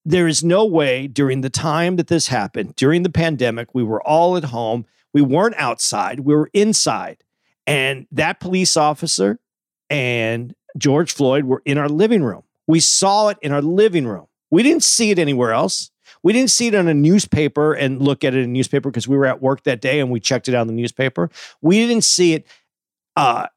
there 0.04 0.28
is 0.28 0.44
no 0.44 0.64
way 0.64 1.06
during 1.06 1.40
the 1.40 1.50
time 1.50 1.96
that 1.96 2.06
this 2.06 2.28
happened, 2.28 2.76
during 2.76 3.02
the 3.02 3.10
pandemic, 3.10 3.74
we 3.74 3.82
were 3.82 4.02
all 4.02 4.36
at 4.36 4.44
home. 4.44 4.86
We 5.12 5.22
weren't 5.22 5.56
outside, 5.56 6.20
we 6.20 6.34
were 6.34 6.50
inside. 6.52 7.24
And 7.66 8.06
that 8.12 8.40
police 8.40 8.76
officer 8.76 9.38
and 9.90 10.54
George 10.76 11.12
Floyd 11.12 11.44
were 11.44 11.62
in 11.64 11.78
our 11.78 11.88
living 11.88 12.22
room. 12.22 12.42
We 12.66 12.80
saw 12.80 13.28
it 13.28 13.38
in 13.42 13.52
our 13.52 13.62
living 13.62 14.06
room. 14.06 14.26
We 14.50 14.62
didn't 14.62 14.82
see 14.82 15.10
it 15.10 15.18
anywhere 15.18 15.52
else. 15.52 15.90
We 16.22 16.32
didn't 16.32 16.50
see 16.50 16.68
it 16.68 16.74
on 16.74 16.88
a 16.88 16.94
newspaper 16.94 17.74
and 17.74 18.00
look 18.00 18.24
at 18.24 18.34
it 18.34 18.38
in 18.38 18.44
a 18.44 18.52
newspaper 18.52 18.90
because 18.90 19.06
we 19.06 19.16
were 19.16 19.26
at 19.26 19.42
work 19.42 19.64
that 19.64 19.80
day 19.80 20.00
and 20.00 20.10
we 20.10 20.20
checked 20.20 20.48
it 20.48 20.54
out 20.54 20.62
in 20.62 20.68
the 20.68 20.72
newspaper. 20.72 21.30
We 21.60 21.86
didn't 21.86 22.04
see 22.04 22.34
it, 22.34 22.46
uh, 23.14 23.48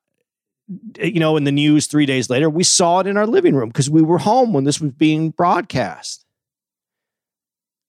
you 1.02 1.20
know, 1.20 1.38
in 1.38 1.46
the 1.46 1.52
news 1.52 1.88
three 1.88 2.06
days 2.06 2.30
later. 2.30 2.50
We 2.50 2.64
saw 2.64 3.00
it 3.00 3.08
in 3.08 3.16
our 3.16 3.26
living 3.26 3.56
room 3.56 3.70
because 3.70 3.90
we 3.90 4.02
were 4.02 4.18
home 4.18 4.52
when 4.52 4.66
this 4.66 4.82
was 4.82 4.92
being 4.92 5.30
broadcast. 5.30 6.26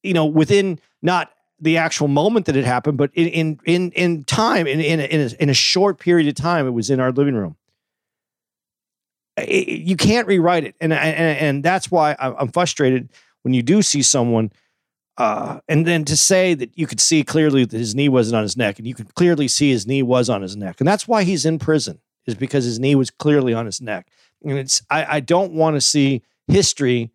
You 0.05 0.14
know, 0.14 0.27
within 0.27 0.79
not 1.03 1.33
the 1.61 1.76
actual 1.76 2.09
moment 2.09 2.46
that 2.46 2.56
it 2.56 2.64
happened, 2.64 2.98
but 2.98 3.11
in 3.14 3.59
in 3.64 3.90
in, 3.92 4.24
time, 4.24 4.66
in 4.66 4.80
in 4.80 5.00
a, 5.00 5.04
in, 5.04 5.20
a, 5.20 5.42
in 5.42 5.50
a 5.50 5.54
short 5.54 5.98
period 5.98 6.28
of 6.28 6.34
time, 6.34 6.66
it 6.66 6.70
was 6.70 6.90
in 6.90 7.00
our 7.00 7.12
living 7.12 7.34
room. 7.34 7.56
It- 9.36 9.68
you 9.80 9.96
can't 9.96 10.26
rewrite 10.26 10.64
it, 10.64 10.74
and 10.80 10.92
and 10.92 11.38
and 11.38 11.64
that's 11.64 11.90
why 11.90 12.16
I'm 12.18 12.48
frustrated 12.52 13.09
when 13.42 13.54
you 13.54 13.62
do 13.62 13.82
see 13.82 14.02
someone 14.02 14.50
uh, 15.18 15.59
and 15.68 15.84
then 15.84 16.04
to 16.04 16.16
say 16.16 16.54
that 16.54 16.70
you 16.78 16.86
could 16.86 17.00
see 17.00 17.24
clearly 17.24 17.64
that 17.64 17.76
his 17.76 17.94
knee 17.94 18.09
wasn't 18.09 18.36
on 18.36 18.42
his 18.44 18.56
neck, 18.56 18.78
and 18.78 18.86
you 18.86 18.94
could 18.94 19.14
clearly 19.14 19.48
see 19.48 19.70
his 19.70 19.84
knee 19.86 20.02
was 20.02 20.30
on 20.30 20.42
his 20.42 20.56
neck, 20.56 20.80
and 20.80 20.86
that's 20.86 21.09
why 21.09 21.24
he's 21.24 21.44
in 21.44 21.59
prison 21.59 22.00
is 22.26 22.34
because 22.36 22.64
his 22.64 22.78
knee 22.78 22.94
was 22.94 23.11
clearly 23.11 23.52
on 23.52 23.66
his 23.66 23.80
neck. 23.80 24.06
And 24.44 24.59
it's 24.59 24.82
I, 24.90 25.16
I 25.16 25.20
don't 25.20 25.52
want 25.52 25.74
to 25.74 25.80
see 25.80 26.22
history 26.46 27.11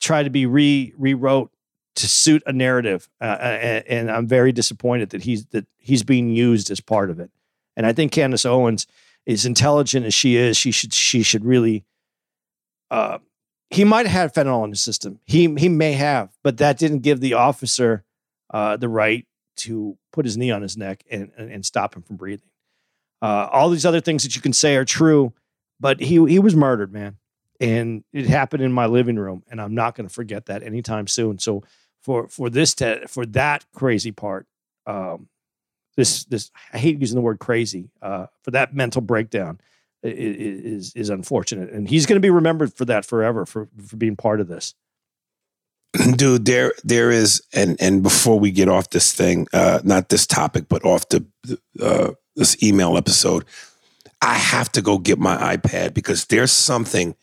try 0.00 0.22
to 0.22 0.30
be 0.30 0.44
re 0.44 0.92
rewrote 0.98 1.50
to 1.96 2.08
suit 2.08 2.42
a 2.46 2.52
narrative, 2.52 3.08
uh, 3.20 3.24
and, 3.24 3.86
and 3.86 4.10
I'm 4.10 4.26
very 4.26 4.52
disappointed 4.52 5.10
that 5.10 5.22
he's 5.22 5.46
that 5.46 5.66
he's 5.78 6.02
being 6.02 6.30
used 6.30 6.70
as 6.70 6.80
part 6.80 7.10
of 7.10 7.20
it. 7.20 7.30
And 7.76 7.86
I 7.86 7.92
think 7.92 8.12
Candace 8.12 8.44
Owens, 8.44 8.86
as 9.26 9.46
intelligent 9.46 10.06
as 10.06 10.14
she 10.14 10.36
is, 10.36 10.56
she 10.56 10.70
should 10.70 10.94
she 10.94 11.22
should 11.22 11.44
really. 11.44 11.84
Uh, 12.90 13.18
he 13.70 13.84
might 13.84 14.06
have 14.06 14.34
had 14.34 14.46
fentanyl 14.46 14.64
in 14.64 14.70
his 14.70 14.82
system. 14.82 15.20
He 15.26 15.52
he 15.54 15.68
may 15.68 15.92
have, 15.92 16.30
but 16.42 16.58
that 16.58 16.78
didn't 16.78 17.00
give 17.00 17.20
the 17.20 17.34
officer 17.34 18.04
uh, 18.52 18.76
the 18.76 18.88
right 18.88 19.26
to 19.58 19.96
put 20.12 20.24
his 20.24 20.36
knee 20.36 20.50
on 20.50 20.62
his 20.62 20.76
neck 20.76 21.04
and, 21.10 21.30
and, 21.36 21.52
and 21.52 21.66
stop 21.66 21.94
him 21.94 22.02
from 22.02 22.16
breathing. 22.16 22.48
Uh, 23.22 23.48
all 23.52 23.68
these 23.68 23.86
other 23.86 24.00
things 24.00 24.22
that 24.22 24.34
you 24.34 24.40
can 24.40 24.52
say 24.52 24.76
are 24.76 24.84
true, 24.84 25.32
but 25.78 26.00
he 26.00 26.24
he 26.26 26.38
was 26.38 26.56
murdered, 26.56 26.92
man, 26.92 27.16
and 27.60 28.02
it 28.12 28.26
happened 28.26 28.62
in 28.62 28.72
my 28.72 28.86
living 28.86 29.16
room, 29.16 29.42
and 29.50 29.60
I'm 29.60 29.74
not 29.74 29.94
going 29.94 30.08
to 30.08 30.12
forget 30.12 30.46
that 30.46 30.62
anytime 30.62 31.06
soon. 31.06 31.38
So 31.38 31.62
for 32.02 32.28
for 32.28 32.48
this 32.48 32.74
te- 32.74 33.06
for 33.06 33.26
that 33.26 33.64
crazy 33.74 34.12
part, 34.12 34.46
um, 34.86 35.28
this 35.96 36.24
this 36.24 36.50
I 36.72 36.78
hate 36.78 36.98
using 36.98 37.16
the 37.16 37.22
word 37.22 37.38
crazy 37.38 37.90
uh, 38.00 38.26
for 38.42 38.50
that 38.52 38.74
mental 38.74 39.02
breakdown 39.02 39.60
is 40.02 40.94
is 40.94 41.10
unfortunate, 41.10 41.70
and 41.70 41.88
he's 41.88 42.06
going 42.06 42.16
to 42.16 42.20
be 42.20 42.30
remembered 42.30 42.72
for 42.72 42.86
that 42.86 43.04
forever 43.04 43.44
for 43.44 43.68
for 43.86 43.96
being 43.96 44.16
part 44.16 44.40
of 44.40 44.48
this. 44.48 44.74
dude 46.16 46.44
there 46.44 46.72
there 46.84 47.10
is 47.10 47.42
and 47.52 47.76
and 47.80 48.00
before 48.00 48.38
we 48.38 48.52
get 48.52 48.68
off 48.68 48.90
this 48.90 49.12
thing 49.12 49.48
uh 49.52 49.80
not 49.82 50.08
this 50.08 50.24
topic 50.24 50.68
but 50.68 50.84
off 50.84 51.08
the 51.08 51.26
uh 51.82 52.12
this 52.36 52.62
email 52.62 52.96
episode 52.96 53.44
i 54.22 54.34
have 54.34 54.70
to 54.70 54.80
go 54.80 54.98
get 54.98 55.18
my 55.18 55.56
ipad 55.56 55.92
because 55.92 56.26
there's 56.26 56.52
something 56.52 57.16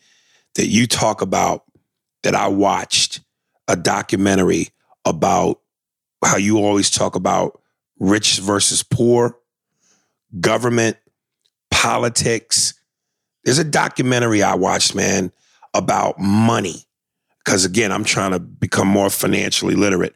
that 0.54 0.66
you 0.66 0.86
talk 0.86 1.22
about 1.22 1.64
that 2.22 2.34
i 2.34 2.48
watched 2.48 3.20
a 3.68 3.76
documentary 3.76 4.68
about 5.04 5.60
how 6.24 6.36
you 6.36 6.58
always 6.58 6.90
talk 6.90 7.14
about 7.14 7.60
rich 7.98 8.38
versus 8.38 8.82
poor 8.82 9.38
government 10.40 10.96
politics 11.70 12.74
there's 13.44 13.58
a 13.58 13.64
documentary 13.64 14.42
i 14.42 14.54
watched 14.54 14.94
man 14.94 15.32
about 15.74 16.18
money 16.18 16.88
because 17.48 17.64
again, 17.64 17.90
I'm 17.92 18.04
trying 18.04 18.32
to 18.32 18.38
become 18.38 18.86
more 18.86 19.08
financially 19.08 19.74
literate. 19.74 20.14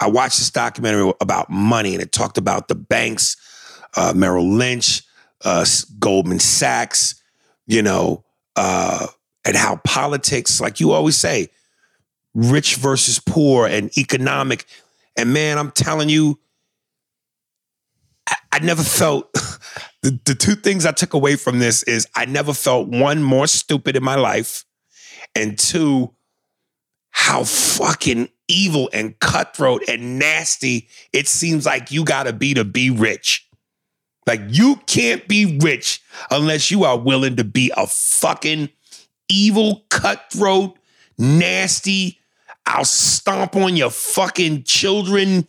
I 0.00 0.08
watched 0.08 0.38
this 0.38 0.50
documentary 0.50 1.12
about 1.20 1.50
money, 1.50 1.92
and 1.92 2.02
it 2.02 2.12
talked 2.12 2.38
about 2.38 2.68
the 2.68 2.74
banks, 2.74 3.36
uh, 3.94 4.14
Merrill 4.16 4.48
Lynch, 4.48 5.02
uh, 5.44 5.66
Goldman 5.98 6.38
Sachs, 6.38 7.22
you 7.66 7.82
know, 7.82 8.24
uh, 8.56 9.06
and 9.44 9.56
how 9.56 9.76
politics, 9.76 10.60
like 10.60 10.80
you 10.80 10.92
always 10.92 11.16
say, 11.16 11.48
rich 12.34 12.76
versus 12.76 13.18
poor 13.18 13.66
and 13.66 13.96
economic. 13.98 14.66
And 15.16 15.32
man, 15.32 15.58
I'm 15.58 15.70
telling 15.70 16.08
you, 16.08 16.38
I, 18.28 18.36
I 18.52 18.58
never 18.60 18.82
felt 18.82 19.32
the, 20.02 20.18
the 20.24 20.34
two 20.34 20.54
things 20.54 20.86
I 20.86 20.92
took 20.92 21.14
away 21.14 21.36
from 21.36 21.58
this 21.58 21.82
is 21.82 22.06
I 22.14 22.24
never 22.24 22.52
felt 22.52 22.88
one 22.88 23.22
more 23.22 23.46
stupid 23.46 23.96
in 23.96 24.04
my 24.04 24.14
life, 24.14 24.64
and 25.34 25.58
two, 25.58 26.14
how 27.10 27.44
fucking 27.44 28.28
evil 28.48 28.90
and 28.92 29.18
cutthroat 29.18 29.82
and 29.88 30.18
nasty 30.18 30.88
it 31.12 31.26
seems 31.26 31.64
like 31.64 31.90
you 31.90 32.04
gotta 32.04 32.32
be 32.32 32.54
to 32.54 32.64
be 32.64 32.90
rich. 32.90 33.48
Like 34.26 34.40
you 34.48 34.76
can't 34.86 35.26
be 35.26 35.58
rich 35.58 36.02
unless 36.30 36.70
you 36.70 36.84
are 36.84 36.98
willing 36.98 37.36
to 37.36 37.44
be 37.44 37.72
a 37.76 37.86
fucking 37.86 38.68
evil, 39.28 39.84
cutthroat, 39.90 40.78
nasty. 41.18 42.18
I'll 42.66 42.84
stomp 42.84 43.56
on 43.56 43.76
your 43.76 43.90
fucking 43.90 44.64
children, 44.64 45.48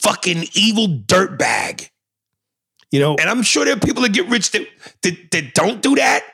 fucking 0.00 0.44
evil 0.54 0.86
dirtbag. 0.86 1.90
You 2.90 3.00
know, 3.00 3.16
And 3.16 3.30
I'm 3.30 3.42
sure 3.42 3.64
there 3.64 3.74
are 3.74 3.80
people 3.80 4.02
that 4.02 4.12
get 4.12 4.28
rich 4.28 4.50
that, 4.50 4.66
that, 5.02 5.30
that 5.30 5.54
don't 5.54 5.80
do 5.80 5.96
that. 5.96 6.24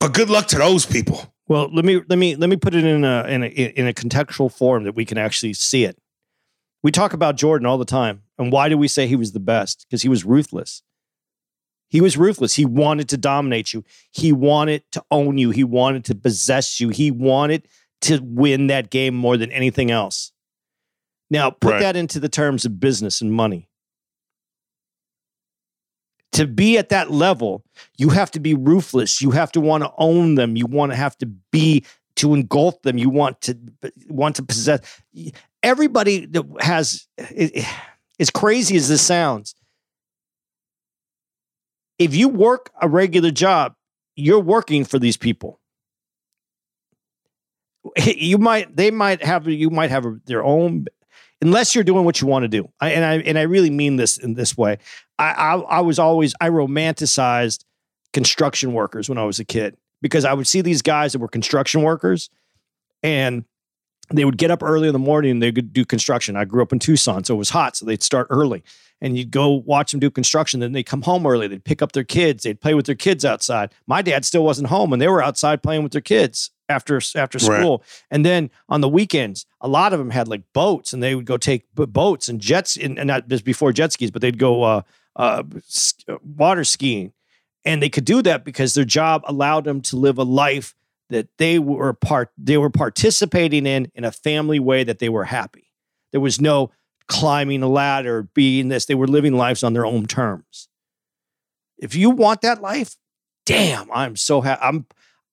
But 0.00 0.14
good 0.14 0.30
luck 0.30 0.46
to 0.48 0.58
those 0.58 0.86
people. 0.86 1.34
Well, 1.48 1.70
let 1.72 1.84
me 1.84 2.02
let 2.08 2.18
me 2.18 2.36
let 2.36 2.50
me 2.50 2.56
put 2.56 2.74
it 2.74 2.84
in 2.84 3.04
a 3.04 3.24
in 3.24 3.42
a 3.42 3.46
in 3.46 3.88
a 3.88 3.92
contextual 3.92 4.52
form 4.52 4.84
that 4.84 4.94
we 4.94 5.04
can 5.04 5.18
actually 5.18 5.54
see 5.54 5.84
it. 5.84 5.98
We 6.82 6.92
talk 6.92 7.12
about 7.14 7.36
Jordan 7.36 7.66
all 7.66 7.78
the 7.78 7.84
time, 7.84 8.22
and 8.38 8.52
why 8.52 8.68
do 8.68 8.78
we 8.78 8.86
say 8.86 9.06
he 9.06 9.16
was 9.16 9.32
the 9.32 9.40
best? 9.40 9.86
Because 9.88 10.02
he 10.02 10.08
was 10.08 10.24
ruthless. 10.24 10.82
He 11.88 12.00
was 12.00 12.16
ruthless. 12.16 12.54
He 12.54 12.64
wanted 12.64 13.08
to 13.10 13.16
dominate 13.16 13.72
you. 13.72 13.84
He 14.10 14.32
wanted 14.32 14.82
to 14.92 15.02
own 15.10 15.38
you. 15.38 15.50
He 15.50 15.64
wanted 15.64 16.04
to 16.06 16.14
possess 16.14 16.80
you. 16.80 16.90
He 16.90 17.10
wanted 17.10 17.66
to 18.02 18.20
win 18.22 18.66
that 18.66 18.90
game 18.90 19.14
more 19.14 19.36
than 19.36 19.50
anything 19.50 19.90
else. 19.90 20.32
Now, 21.30 21.50
put 21.50 21.72
Right. 21.72 21.80
that 21.80 21.96
into 21.96 22.20
the 22.20 22.28
terms 22.28 22.64
of 22.64 22.78
business 22.80 23.20
and 23.20 23.32
money. 23.32 23.68
To 26.32 26.46
be 26.46 26.78
at 26.78 26.90
that 26.90 27.10
level, 27.10 27.64
you 27.96 28.10
have 28.10 28.30
to 28.32 28.40
be 28.40 28.54
ruthless. 28.54 29.20
You 29.22 29.30
have 29.32 29.50
to 29.52 29.60
want 29.60 29.82
to 29.82 29.90
own 29.98 30.34
them. 30.34 30.56
You 30.56 30.66
want 30.66 30.92
to 30.92 30.96
have 30.96 31.16
to 31.18 31.26
be 31.26 31.84
to 32.16 32.34
engulf 32.34 32.80
them. 32.82 32.98
You 32.98 33.08
want 33.10 33.40
to 33.42 33.56
want 34.08 34.36
to 34.36 34.42
possess. 34.42 34.80
Everybody 35.62 36.26
that 36.26 36.44
has, 36.60 37.06
as 38.20 38.30
crazy 38.30 38.76
as 38.76 38.88
this 38.88 39.02
sounds, 39.02 39.54
if 41.98 42.14
you 42.14 42.28
work 42.28 42.70
a 42.80 42.88
regular 42.88 43.30
job, 43.30 43.74
you're 44.16 44.40
working 44.40 44.84
for 44.84 44.98
these 44.98 45.16
people. 45.16 45.60
You 48.04 48.36
might, 48.38 48.76
they 48.76 48.90
might 48.90 49.24
have, 49.24 49.48
you 49.48 49.70
might 49.70 49.90
have 49.90 50.04
their 50.26 50.44
own, 50.44 50.86
unless 51.40 51.74
you're 51.74 51.84
doing 51.84 52.04
what 52.04 52.20
you 52.20 52.26
want 52.26 52.42
to 52.42 52.48
do. 52.48 52.68
I, 52.80 52.90
and 52.90 53.04
I 53.04 53.14
and 53.18 53.38
I 53.38 53.42
really 53.42 53.70
mean 53.70 53.96
this 53.96 54.18
in 54.18 54.34
this 54.34 54.56
way. 54.56 54.78
I, 55.18 55.30
I 55.30 55.54
I 55.54 55.80
was 55.80 55.98
always 55.98 56.34
I 56.40 56.50
romanticized 56.50 57.64
construction 58.12 58.72
workers 58.72 59.08
when 59.08 59.18
I 59.18 59.24
was 59.24 59.38
a 59.38 59.44
kid 59.44 59.76
because 60.02 60.24
I 60.24 60.32
would 60.34 60.46
see 60.46 60.60
these 60.60 60.82
guys 60.82 61.12
that 61.12 61.18
were 61.18 61.28
construction 61.28 61.82
workers 61.82 62.30
and 63.02 63.44
they 64.10 64.24
would 64.24 64.38
get 64.38 64.50
up 64.50 64.62
early 64.62 64.88
in 64.88 64.92
the 64.92 64.98
morning 64.98 65.32
and 65.32 65.42
they 65.42 65.52
could 65.52 65.72
do 65.72 65.84
construction. 65.84 66.36
I 66.36 66.44
grew 66.44 66.62
up 66.62 66.72
in 66.72 66.78
Tucson, 66.78 67.24
so 67.24 67.34
it 67.34 67.38
was 67.38 67.50
hot, 67.50 67.76
so 67.76 67.84
they'd 67.84 68.02
start 68.02 68.26
early. 68.30 68.64
And 69.00 69.16
you'd 69.16 69.30
go 69.30 69.50
watch 69.50 69.92
them 69.92 70.00
do 70.00 70.10
construction. 70.10 70.60
Then 70.60 70.72
they'd 70.72 70.82
come 70.82 71.02
home 71.02 71.26
early. 71.26 71.46
They'd 71.46 71.64
pick 71.64 71.82
up 71.82 71.92
their 71.92 72.04
kids. 72.04 72.42
They'd 72.42 72.60
play 72.60 72.74
with 72.74 72.86
their 72.86 72.94
kids 72.96 73.24
outside. 73.24 73.72
My 73.86 74.02
dad 74.02 74.24
still 74.24 74.44
wasn't 74.44 74.68
home, 74.68 74.92
and 74.92 75.00
they 75.00 75.08
were 75.08 75.22
outside 75.22 75.62
playing 75.62 75.84
with 75.84 75.92
their 75.92 76.00
kids 76.00 76.50
after 76.68 76.96
after 77.14 77.38
Right. 77.38 77.60
school. 77.60 77.82
And 78.10 78.24
then 78.26 78.50
on 78.68 78.80
the 78.80 78.88
weekends, 78.88 79.46
a 79.60 79.68
lot 79.68 79.92
of 79.92 79.98
them 79.98 80.10
had 80.10 80.26
like 80.28 80.42
boats, 80.52 80.92
and 80.92 81.02
they 81.02 81.14
would 81.14 81.26
go 81.26 81.36
take 81.36 81.64
boats 81.74 82.28
and 82.28 82.40
jets, 82.40 82.76
and, 82.76 82.98
and 82.98 83.06
not 83.06 83.28
just 83.28 83.44
before 83.44 83.72
jet 83.72 83.92
skis, 83.92 84.10
but 84.10 84.20
they'd 84.20 84.38
go 84.38 84.62
uh, 84.64 84.82
uh, 85.16 85.44
water 86.36 86.64
skiing, 86.64 87.12
and 87.64 87.82
they 87.82 87.88
could 87.88 88.04
do 88.04 88.20
that 88.22 88.44
because 88.44 88.74
their 88.74 88.84
job 88.84 89.22
allowed 89.26 89.64
them 89.64 89.80
to 89.82 89.96
live 89.96 90.18
a 90.18 90.24
life 90.24 90.74
that 91.10 91.28
they 91.38 91.58
were 91.58 91.92
part 91.94 92.30
they 92.36 92.58
were 92.58 92.68
participating 92.70 93.64
in 93.64 93.90
in 93.94 94.04
a 94.04 94.12
family 94.12 94.58
way 94.58 94.84
that 94.84 94.98
they 94.98 95.08
were 95.08 95.24
happy. 95.24 95.70
There 96.12 96.20
was 96.20 96.40
no 96.40 96.70
climbing 97.08 97.62
a 97.62 97.68
ladder, 97.68 98.22
being 98.34 98.68
this. 98.68 98.86
They 98.86 98.94
were 98.94 99.06
living 99.08 99.34
lives 99.36 99.62
on 99.62 99.72
their 99.72 99.86
own 99.86 100.06
terms. 100.06 100.68
If 101.78 101.94
you 101.94 102.10
want 102.10 102.40
that 102.42 102.60
life, 102.60 102.96
damn, 103.46 103.90
I'm 103.92 104.16
so 104.16 104.40
happy. 104.40 104.60
I'm 104.62 104.86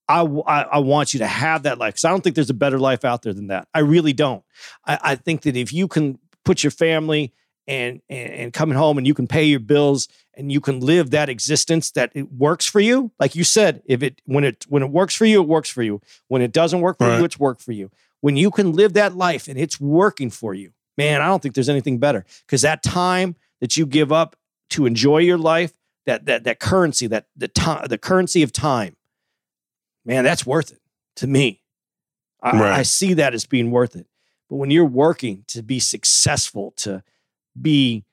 I, 0.08 0.22
I 0.22 0.62
I 0.64 0.80
want 0.80 1.14
you 1.14 1.20
to 1.20 1.28
have 1.28 1.64
that 1.64 1.78
life 1.80 1.96
because 1.96 2.06
I 2.06 2.10
don't 2.10 2.24
think 2.24 2.36
there's 2.36 2.50
a 2.52 2.54
better 2.56 2.78
life 2.80 3.04
out 3.04 3.24
there 3.24 3.34
than 3.34 3.48
that. 3.48 3.68
I 3.74 3.80
really 3.80 4.14
don't. 4.14 4.44
I, 4.86 5.00
I 5.02 5.16
think 5.16 5.42
that 5.42 5.56
if 5.56 5.74
you 5.74 5.88
can 5.88 6.20
put 6.44 6.64
your 6.64 6.72
family 6.72 7.34
and, 7.68 8.02
and 8.10 8.32
and 8.32 8.54
coming 8.54 8.78
home 8.78 9.00
and 9.00 9.08
you 9.08 9.16
can 9.16 9.26
pay 9.26 9.44
your 9.46 9.60
bills 9.60 10.08
and 10.36 10.52
you 10.52 10.62
can 10.62 10.80
live 10.82 11.10
that 11.12 11.30
existence 11.30 11.90
that 11.92 12.12
it 12.14 12.32
works 12.32 12.68
for 12.68 12.80
you, 12.80 13.12
like 13.20 13.36
you 13.36 13.44
said, 13.44 13.82
if 13.86 14.04
it 14.04 14.22
when 14.26 14.44
it 14.44 14.66
when 14.70 14.84
it 14.84 14.92
works 14.92 15.16
for 15.16 15.26
you, 15.26 15.42
it 15.42 15.48
works 15.48 15.70
for 15.72 15.82
you. 15.82 16.00
When 16.28 16.44
it 16.44 16.52
doesn't 16.52 16.82
work 16.82 17.00
for 17.00 17.08
Right. 17.08 17.18
you, 17.18 17.26
it's 17.26 17.40
work 17.40 17.60
for 17.60 17.72
you. 17.72 17.90
When 18.22 18.38
you 18.38 18.52
can 18.52 18.74
live 18.74 18.94
that 18.94 19.16
life 19.16 19.48
and 19.48 19.58
it's 19.58 19.82
working 19.82 20.30
for 20.30 20.54
you, 20.54 20.74
man, 20.98 21.22
I 21.22 21.28
don't 21.28 21.42
think 21.42 21.56
there's 21.56 21.70
anything 21.70 22.00
better 22.00 22.26
because 22.46 22.62
that 22.62 22.84
time 22.84 23.36
that 23.62 23.78
you 23.78 23.86
give 23.86 24.12
up 24.12 24.36
to 24.72 24.86
enjoy 24.86 25.20
your 25.20 25.38
life, 25.38 25.74
that 26.06 26.26
that 26.26 26.44
that 26.44 26.60
currency, 26.60 27.08
that 27.08 27.28
the 27.36 27.48
time, 27.48 27.88
the 27.88 27.98
currency 27.98 28.44
of 28.44 28.52
time, 28.52 28.96
man, 30.06 30.24
that's 30.24 30.46
worth 30.46 30.72
it 30.72 30.80
to 31.18 31.28
me. 31.28 31.62
I, 32.42 32.52
Right. 32.52 32.80
I 32.80 32.84
see 32.84 33.14
that 33.16 33.34
as 33.34 33.46
being 33.46 33.72
worth 33.72 33.96
it. 33.96 34.08
But 34.50 34.58
when 34.58 34.70
you're 34.70 34.86
working 34.86 35.44
to 35.48 35.64
be 35.64 35.80
successful, 35.80 36.74
to 36.78 37.04
be 37.60 38.06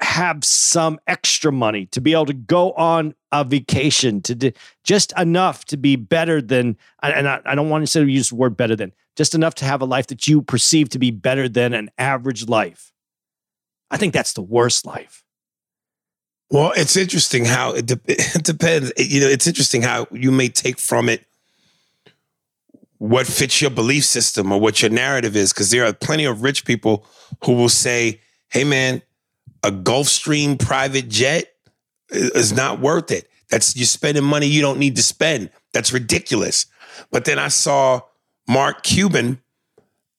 have 0.00 0.44
some 0.44 0.98
extra 1.06 1.52
money 1.52 1.86
to 1.86 2.00
be 2.00 2.12
able 2.12 2.26
to 2.26 2.32
go 2.32 2.72
on 2.72 3.14
a 3.32 3.44
vacation 3.44 4.20
to 4.22 4.52
just 4.82 5.12
enough 5.18 5.64
to 5.66 5.76
be 5.76 5.96
better 5.96 6.40
than 6.40 6.76
and 7.02 7.28
I, 7.28 7.40
I 7.44 7.54
don't 7.54 7.68
want 7.68 7.82
to 7.82 7.86
say 7.86 8.02
use 8.04 8.30
the 8.30 8.34
word 8.34 8.56
better 8.56 8.74
than 8.74 8.92
just 9.16 9.34
enough 9.34 9.54
to 9.56 9.64
have 9.64 9.82
a 9.82 9.84
life 9.84 10.06
that 10.08 10.26
you 10.26 10.42
perceive 10.42 10.88
to 10.90 10.98
be 10.98 11.10
better 11.10 11.48
than 11.48 11.74
an 11.74 11.90
average 11.98 12.48
life 12.48 12.92
i 13.90 13.96
think 13.96 14.14
that's 14.14 14.32
the 14.32 14.42
worst 14.42 14.86
life 14.86 15.22
Well, 16.50 16.72
it's 16.76 16.96
interesting 16.96 17.44
how 17.44 17.74
it, 17.74 17.86
de- 17.86 18.00
it 18.08 18.42
depends. 18.42 18.92
You 18.96 19.20
know, 19.20 19.28
it's 19.28 19.46
interesting 19.46 19.82
how 19.82 20.06
you 20.10 20.32
may 20.32 20.48
take 20.48 20.80
from 20.80 21.08
it 21.08 21.24
what 22.98 23.26
fits 23.26 23.62
your 23.62 23.70
belief 23.70 24.04
system 24.04 24.52
or 24.52 24.60
what 24.60 24.82
your 24.82 24.90
narrative 24.90 25.36
is. 25.36 25.52
Because 25.52 25.70
there 25.70 25.84
are 25.84 25.92
plenty 25.92 26.24
of 26.24 26.42
rich 26.42 26.64
people 26.64 27.06
who 27.44 27.52
will 27.54 27.68
say, 27.68 28.20
"Hey, 28.48 28.64
man, 28.64 29.02
a 29.62 29.70
Gulfstream 29.70 30.58
private 30.58 31.08
jet 31.08 31.52
is 32.10 32.52
not 32.52 32.80
worth 32.80 33.10
it. 33.10 33.28
That's 33.50 33.76
you're 33.76 33.86
spending 33.86 34.24
money 34.24 34.46
you 34.46 34.60
don't 34.60 34.78
need 34.78 34.96
to 34.96 35.02
spend. 35.02 35.50
That's 35.72 35.92
ridiculous." 35.92 36.66
But 37.10 37.24
then 37.24 37.38
I 37.38 37.48
saw 37.48 38.02
Mark 38.48 38.82
Cuban 38.82 39.40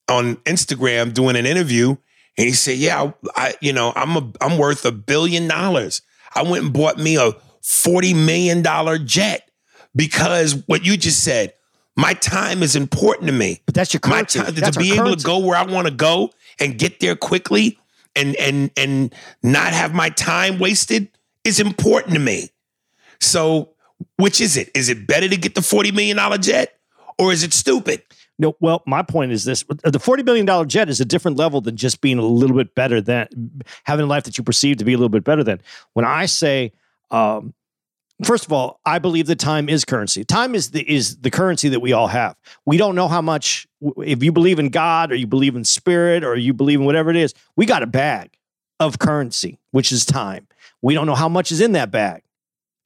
on 0.08 0.36
Instagram 0.36 1.14
doing 1.14 1.36
an 1.36 1.46
interview, 1.46 1.96
and 2.36 2.46
he 2.46 2.52
said, 2.52 2.78
"Yeah, 2.78 3.02
I, 3.02 3.12
I 3.36 3.54
you 3.60 3.72
know, 3.72 3.92
I'm 3.96 4.16
a, 4.16 4.32
I'm 4.40 4.58
worth 4.58 4.84
a 4.84 4.92
billion 4.92 5.48
dollars. 5.48 6.02
I 6.34 6.42
went 6.42 6.64
and 6.64 6.72
bought 6.72 6.98
me 6.98 7.16
a 7.16 7.32
forty 7.62 8.14
million 8.14 8.62
dollar 8.62 8.98
jet 8.98 9.48
because 9.94 10.62
what 10.66 10.84
you 10.84 10.96
just 10.96 11.22
said, 11.22 11.54
my 11.96 12.14
time 12.14 12.62
is 12.62 12.76
important 12.76 13.26
to 13.26 13.32
me. 13.32 13.60
but 13.66 13.74
that's 13.74 13.92
your 13.92 14.00
My 14.06 14.22
time 14.22 14.54
That's 14.54 14.76
to 14.76 14.82
be 14.82 14.94
able 14.94 15.14
to 15.14 15.24
go 15.24 15.38
where 15.38 15.56
I 15.56 15.64
want 15.64 15.86
to 15.86 15.92
go 15.92 16.30
and 16.58 16.78
get 16.78 17.00
there 17.00 17.16
quickly 17.16 17.78
and 18.16 18.36
and 18.36 18.70
and 18.76 19.14
not 19.42 19.72
have 19.72 19.94
my 19.94 20.10
time 20.10 20.58
wasted 20.58 21.08
is 21.44 21.60
important 21.60 22.14
to 22.14 22.20
me. 22.20 22.50
So, 23.20 23.70
which 24.16 24.40
is 24.40 24.56
it? 24.56 24.70
Is 24.74 24.88
it 24.88 25.06
better 25.06 25.28
to 25.28 25.36
get 25.36 25.54
the 25.54 25.62
forty 25.62 25.92
million 25.92 26.16
dollar 26.16 26.38
jet, 26.38 26.78
or 27.18 27.32
is 27.32 27.42
it 27.42 27.52
stupid? 27.52 28.02
No, 28.38 28.56
well, 28.60 28.82
my 28.86 29.02
point 29.02 29.32
is 29.32 29.44
this: 29.44 29.64
the 29.84 29.98
forty 29.98 30.22
billion 30.22 30.46
dollar 30.46 30.64
jet 30.64 30.88
is 30.88 31.00
a 31.00 31.04
different 31.04 31.36
level 31.36 31.60
than 31.60 31.76
just 31.76 32.00
being 32.00 32.18
a 32.18 32.22
little 32.22 32.56
bit 32.56 32.74
better 32.74 33.00
than 33.00 33.62
having 33.84 34.04
a 34.04 34.08
life 34.08 34.24
that 34.24 34.38
you 34.38 34.44
perceive 34.44 34.78
to 34.78 34.84
be 34.84 34.92
a 34.92 34.96
little 34.96 35.08
bit 35.08 35.24
better 35.24 35.44
than. 35.44 35.60
When 35.92 36.04
I 36.04 36.26
say, 36.26 36.72
um, 37.10 37.54
first 38.26 38.44
of 38.44 38.52
all, 38.52 38.80
I 38.84 38.98
believe 38.98 39.26
that 39.26 39.38
time 39.38 39.68
is 39.68 39.84
currency. 39.84 40.24
Time 40.24 40.54
is 40.54 40.70
the 40.70 40.82
is 40.82 41.18
the 41.18 41.30
currency 41.30 41.68
that 41.70 41.80
we 41.80 41.92
all 41.92 42.08
have. 42.08 42.36
We 42.66 42.76
don't 42.76 42.94
know 42.94 43.08
how 43.08 43.22
much. 43.22 43.66
If 43.98 44.22
you 44.22 44.32
believe 44.32 44.58
in 44.58 44.68
God 44.68 45.10
or 45.10 45.16
you 45.16 45.26
believe 45.26 45.56
in 45.56 45.64
spirit 45.64 46.22
or 46.22 46.36
you 46.36 46.52
believe 46.52 46.80
in 46.80 46.86
whatever 46.86 47.10
it 47.10 47.16
is, 47.16 47.34
we 47.56 47.66
got 47.66 47.82
a 47.82 47.86
bag 47.86 48.36
of 48.78 48.98
currency, 48.98 49.58
which 49.70 49.92
is 49.92 50.04
time. 50.04 50.46
We 50.82 50.94
don't 50.94 51.06
know 51.06 51.14
how 51.14 51.28
much 51.28 51.52
is 51.52 51.60
in 51.60 51.72
that 51.72 51.90
bag, 51.90 52.22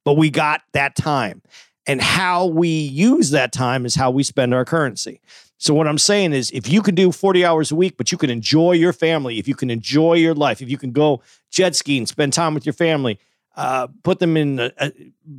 but 0.04 0.14
we 0.14 0.30
got 0.30 0.62
that 0.72 0.96
time. 0.96 1.42
And 1.86 2.00
how 2.00 2.46
we 2.46 2.68
use 2.68 3.30
that 3.30 3.52
time 3.52 3.86
is 3.86 3.94
how 3.94 4.10
we 4.10 4.22
spend 4.22 4.52
our 4.52 4.64
currency. 4.64 5.20
So 5.58 5.72
what 5.72 5.86
I'm 5.86 5.98
saying 5.98 6.32
is 6.32 6.50
if 6.50 6.68
you 6.68 6.82
can 6.82 6.94
do 6.94 7.12
40 7.12 7.44
hours 7.44 7.70
a 7.70 7.76
week, 7.76 7.96
but 7.96 8.12
you 8.12 8.18
can 8.18 8.28
enjoy 8.28 8.72
your 8.72 8.92
family, 8.92 9.38
if 9.38 9.48
you 9.48 9.54
can 9.54 9.70
enjoy 9.70 10.14
your 10.14 10.34
life, 10.34 10.60
if 10.60 10.68
you 10.68 10.76
can 10.76 10.92
go 10.92 11.22
jet 11.50 11.74
skiing, 11.74 12.06
spend 12.06 12.32
time 12.32 12.54
with 12.54 12.66
your 12.66 12.72
family, 12.72 13.18
uh, 13.56 13.88
put 14.02 14.18
them 14.18 14.36
in, 14.36 14.58
a, 14.58 14.70
a- 14.78 14.92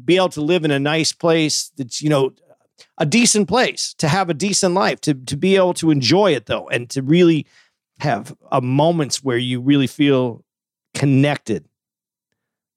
be 0.05 0.15
able 0.15 0.29
to 0.29 0.41
live 0.41 0.65
in 0.65 0.71
a 0.71 0.79
nice 0.79 1.13
place 1.13 1.71
that's, 1.77 2.01
you 2.01 2.09
know, 2.09 2.33
a 2.97 3.05
decent 3.05 3.47
place, 3.47 3.93
to 3.95 4.07
have 4.07 4.29
a 4.29 4.33
decent 4.33 4.73
life, 4.73 4.99
to, 5.01 5.13
to 5.13 5.37
be 5.37 5.55
able 5.55 5.73
to 5.75 5.91
enjoy 5.91 6.33
it 6.33 6.47
though, 6.47 6.67
and 6.69 6.89
to 6.89 7.01
really 7.01 7.45
have 7.99 8.35
a 8.51 8.61
moments 8.61 9.23
where 9.23 9.37
you 9.37 9.59
really 9.61 9.87
feel 9.87 10.43
connected. 10.93 11.65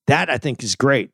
That 0.06 0.30
I 0.30 0.38
think 0.38 0.62
is 0.62 0.74
great. 0.74 1.10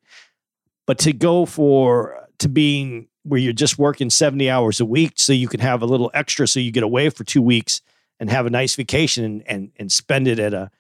But 0.87 0.99
to 1.01 1.13
go 1.13 1.47
for 1.47 2.29
to 2.39 2.49
being 2.49 3.09
where 3.25 3.41
you're 3.41 3.53
just 3.53 3.79
working 3.79 4.09
70 4.09 4.49
hours 4.49 4.81
a 4.81 4.85
week 4.85 5.15
so 5.17 5.33
you 5.33 5.49
can 5.49 5.61
have 5.61 5.83
a 5.83 5.87
little 5.87 6.11
extra 6.15 6.47
so 6.47 6.61
you 6.61 6.71
get 6.71 6.85
away 6.85 7.11
for 7.11 7.25
two 7.25 7.43
weeks 7.43 7.81
and 8.21 8.31
have 8.31 8.47
a 8.47 8.51
nice 8.51 8.77
vacation 8.77 9.25
and 9.25 9.43
and, 9.49 9.73
and 9.77 9.91
spend 9.91 10.29
it 10.29 10.39
at 10.39 10.55
a 10.55 10.71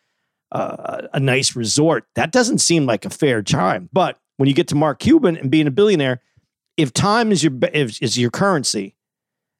uh, 0.52 1.08
a 1.12 1.20
nice 1.20 1.56
resort. 1.56 2.06
That 2.14 2.32
doesn't 2.32 2.58
seem 2.58 2.86
like 2.86 3.04
a 3.04 3.10
fair 3.10 3.42
time. 3.42 3.88
But 3.92 4.18
when 4.36 4.48
you 4.48 4.54
get 4.54 4.68
to 4.68 4.74
mark 4.74 4.98
cuban 4.98 5.36
and 5.36 5.50
being 5.50 5.66
a 5.66 5.70
billionaire 5.70 6.20
if 6.76 6.92
time 6.92 7.32
is 7.32 7.42
your 7.42 7.52
is, 7.72 7.98
is 8.00 8.18
your 8.18 8.30
currency 8.30 8.94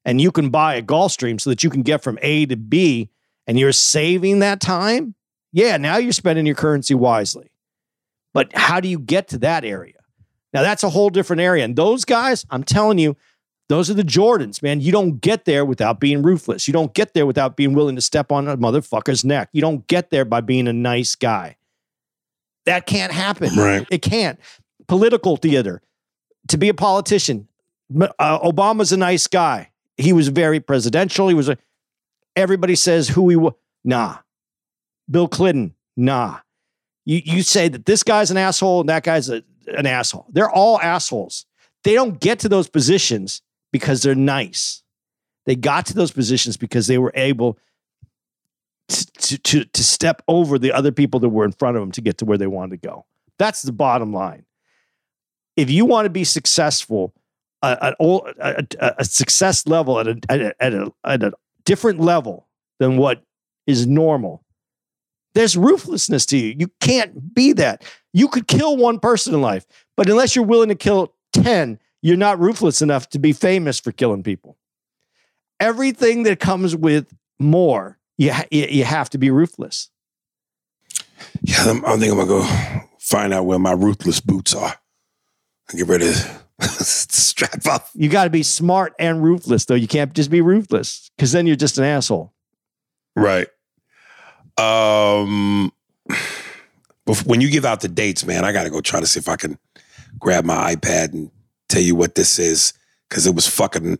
and 0.05 0.21
you 0.21 0.31
can 0.31 0.49
buy 0.49 0.75
a 0.75 0.81
gulfstream 0.81 1.41
so 1.41 1.49
that 1.49 1.63
you 1.63 1.69
can 1.69 1.81
get 1.81 2.03
from 2.03 2.17
a 2.21 2.45
to 2.45 2.55
b 2.55 3.09
and 3.45 3.59
you're 3.59 3.71
saving 3.71 4.39
that 4.39 4.59
time 4.61 5.15
yeah 5.51 5.77
now 5.77 5.97
you're 5.97 6.11
spending 6.11 6.45
your 6.45 6.55
currency 6.55 6.93
wisely. 6.93 7.51
But 8.33 8.55
how 8.55 8.79
do 8.79 8.87
you 8.87 8.99
get 8.99 9.29
to 9.29 9.39
that 9.39 9.65
area? 9.65 9.93
Now 10.53 10.61
that's 10.61 10.83
a 10.83 10.89
whole 10.89 11.09
different 11.09 11.41
area. 11.41 11.65
And 11.65 11.75
those 11.75 12.05
guys, 12.05 12.45
I'm 12.49 12.63
telling 12.63 12.99
you, 12.99 13.17
those 13.69 13.89
are 13.89 13.93
the 13.93 14.03
Jordans, 14.03 14.63
man. 14.63 14.79
You 14.79 14.91
don't 14.91 15.19
get 15.19 15.45
there 15.45 15.65
without 15.65 15.99
being 15.99 16.21
ruthless. 16.21 16.67
You 16.67 16.71
don't 16.71 16.93
get 16.93 17.13
there 17.13 17.25
without 17.25 17.57
being 17.57 17.73
willing 17.73 17.95
to 17.95 18.01
step 18.01 18.31
on 18.31 18.47
a 18.47 18.57
motherfucker's 18.57 19.25
neck. 19.25 19.49
You 19.51 19.61
don't 19.61 19.85
get 19.87 20.09
there 20.09 20.23
by 20.23 20.41
being 20.41 20.67
a 20.67 20.73
nice 20.73 21.15
guy. 21.15 21.57
That 22.65 22.85
can't 22.85 23.11
happen. 23.11 23.55
Right. 23.55 23.85
It 23.91 24.01
can't. 24.01 24.39
Political 24.87 25.37
theater. 25.37 25.81
To 26.49 26.57
be 26.57 26.69
a 26.69 26.73
politician, 26.73 27.49
uh, 27.99 28.39
Obama's 28.39 28.93
a 28.93 28.97
nice 28.97 29.27
guy. 29.27 29.71
He 29.97 30.13
was 30.13 30.29
very 30.29 30.61
presidential. 30.61 31.27
He 31.27 31.33
was 31.33 31.49
a. 31.49 31.57
Everybody 32.37 32.75
says 32.75 33.09
who 33.09 33.27
he 33.29 33.35
was. 33.35 33.53
Nah. 33.83 34.17
Bill 35.09 35.27
Clinton. 35.27 35.75
Nah. 35.97 36.39
You 37.03 37.21
you 37.23 37.41
say 37.41 37.67
that 37.67 37.85
this 37.85 38.03
guy's 38.03 38.31
an 38.31 38.37
asshole 38.37 38.81
and 38.81 38.89
that 38.89 39.03
guy's 39.03 39.29
a, 39.29 39.43
an 39.67 39.85
asshole. 39.85 40.25
They're 40.29 40.49
all 40.49 40.79
assholes. 40.79 41.45
They 41.83 41.93
don't 41.93 42.19
get 42.19 42.39
to 42.39 42.49
those 42.49 42.69
positions 42.69 43.41
because 43.71 44.01
they're 44.01 44.15
nice. 44.15 44.83
They 45.45 45.55
got 45.55 45.85
to 45.87 45.93
those 45.93 46.11
positions 46.11 46.57
because 46.57 46.87
they 46.87 46.97
were 46.97 47.13
able 47.15 47.57
to, 48.89 49.37
to, 49.39 49.65
to, 49.65 49.83
step 49.83 50.21
over 50.27 50.57
the 50.57 50.71
other 50.71 50.91
people 50.91 51.19
that 51.19 51.29
were 51.29 51.43
in 51.43 51.51
front 51.51 51.75
of 51.75 51.81
them 51.81 51.91
to 51.91 52.01
get 52.01 52.17
to 52.19 52.25
where 52.25 52.37
they 52.37 52.47
wanted 52.47 52.81
to 52.81 52.87
go. 52.87 53.05
That's 53.37 53.61
the 53.61 53.73
bottom 53.73 54.13
line. 54.13 54.45
If 55.57 55.69
you 55.69 55.85
want 55.85 56.05
to 56.05 56.09
be 56.09 56.23
successful, 56.23 57.13
a, 57.61 57.95
a, 57.99 58.21
a, 58.39 58.95
a 58.99 59.05
success 59.05 59.67
level 59.67 59.99
at, 59.99 60.07
a, 60.07 60.19
at, 60.29 60.73
a, 60.73 60.93
at 61.03 61.23
a 61.23 61.33
different 61.65 61.99
level 61.99 62.47
than 62.79 62.97
what 62.97 63.23
is 63.65 63.87
normal, 63.87 64.43
there's 65.33 65.57
ruthlessness 65.57 66.25
to 66.27 66.37
you. 66.37 66.55
You 66.57 66.71
can't 66.79 67.33
be 67.33 67.53
that. 67.53 67.83
You 68.13 68.27
could 68.27 68.47
kill 68.47 68.77
one 68.77 68.99
person 68.99 69.33
in 69.33 69.41
life, 69.41 69.65
but 69.95 70.09
unless 70.09 70.35
you're 70.35 70.45
willing 70.45 70.69
to 70.69 70.75
kill 70.75 71.13
10, 71.33 71.79
you're 72.01 72.17
not 72.17 72.39
ruthless 72.39 72.81
enough 72.81 73.09
to 73.09 73.19
be 73.19 73.33
famous 73.33 73.79
for 73.79 73.91
killing 73.91 74.23
people. 74.23 74.57
Everything 75.59 76.23
that 76.23 76.39
comes 76.39 76.75
with 76.75 77.11
more, 77.39 77.97
you, 78.17 78.31
ha- 78.31 78.45
you 78.51 78.83
have 78.83 79.09
to 79.11 79.17
be 79.17 79.31
ruthless. 79.31 79.89
Yeah, 81.41 81.65
I'm, 81.65 81.85
I 81.85 81.97
think 81.97 82.11
I'm 82.11 82.17
gonna 82.17 82.27
go 82.27 82.47
find 82.99 83.33
out 83.33 83.45
where 83.45 83.59
my 83.59 83.71
ruthless 83.71 84.19
boots 84.19 84.53
are 84.53 84.75
and 85.69 85.77
get 85.77 85.87
ready 85.87 86.05
to 86.11 86.39
strap 86.83 87.65
up. 87.65 87.89
You 87.93 88.09
got 88.09 88.25
to 88.25 88.29
be 88.29 88.43
smart 88.43 88.93
and 88.99 89.23
ruthless, 89.23 89.65
though. 89.65 89.75
You 89.75 89.87
can't 89.87 90.13
just 90.13 90.29
be 90.29 90.41
ruthless 90.41 91.09
because 91.15 91.31
then 91.31 91.47
you're 91.47 91.55
just 91.55 91.77
an 91.77 91.83
asshole. 91.83 92.33
Right. 93.15 93.47
Um, 94.57 95.71
when 97.25 97.41
you 97.41 97.49
give 97.49 97.65
out 97.65 97.81
the 97.81 97.87
dates, 97.87 98.25
man, 98.25 98.43
I 98.43 98.51
got 98.51 98.63
to 98.63 98.69
go 98.69 98.81
try 98.81 98.99
to 98.99 99.07
see 99.07 99.19
if 99.19 99.27
I 99.27 99.35
can 99.35 99.57
grab 100.19 100.45
my 100.45 100.75
iPad 100.75 101.13
and 101.13 101.31
tell 101.69 101.81
you 101.81 101.95
what 101.95 102.15
this 102.15 102.39
is 102.39 102.73
because 103.09 103.25
it 103.27 103.35
was 103.35 103.47
fucking. 103.47 103.99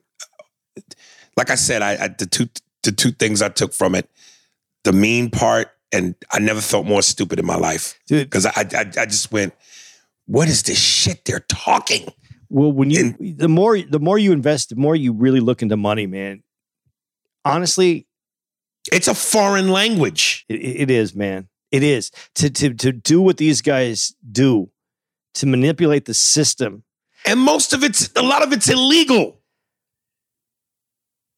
Like 1.35 1.49
I 1.49 1.55
said, 1.55 1.81
I, 1.81 2.05
I 2.05 2.07
the 2.09 2.25
two 2.25 2.49
the 2.83 2.91
two 2.91 3.11
things 3.11 3.41
I 3.41 3.49
took 3.49 3.73
from 3.73 3.95
it, 3.95 4.09
the 4.83 4.93
mean 4.93 5.29
part, 5.29 5.69
and 5.91 6.15
I 6.31 6.39
never 6.39 6.61
felt 6.61 6.85
more 6.85 7.01
stupid 7.01 7.39
in 7.39 7.45
my 7.45 7.55
life 7.55 7.99
Dude, 8.07 8.29
because 8.29 8.45
I, 8.45 8.51
I 8.55 8.91
I 8.97 9.05
just 9.05 9.31
went, 9.31 9.53
what 10.25 10.47
is 10.47 10.63
this 10.63 10.79
shit 10.79 11.25
they're 11.25 11.45
talking? 11.47 12.11
Well, 12.49 12.71
when 12.71 12.89
you 12.89 13.13
the 13.19 13.49
more 13.49 13.79
the 13.79 13.99
more 13.99 14.17
you 14.17 14.31
invest, 14.31 14.69
the 14.69 14.75
more 14.75 14.95
you 14.95 15.13
really 15.13 15.39
look 15.39 15.61
into 15.61 15.77
money, 15.77 16.07
man. 16.07 16.43
Honestly, 17.45 18.07
It's 18.91 19.07
a 19.07 19.13
foreign 19.15 19.69
language. 19.69 20.45
it, 20.49 20.55
it 20.55 20.91
is, 20.91 21.15
man. 21.15 21.49
It 21.71 21.83
is 21.83 22.11
to 22.35 22.49
to 22.49 22.73
to 22.73 22.91
do 22.91 23.21
what 23.21 23.37
these 23.37 23.61
guys 23.61 24.15
do, 24.31 24.69
to 25.35 25.45
manipulate 25.45 26.05
the 26.05 26.13
system. 26.13 26.83
And 27.27 27.39
most 27.39 27.73
of 27.73 27.83
it's 27.83 28.09
a 28.15 28.21
lot 28.23 28.41
of 28.43 28.53
it's 28.53 28.69
illegal. 28.69 29.39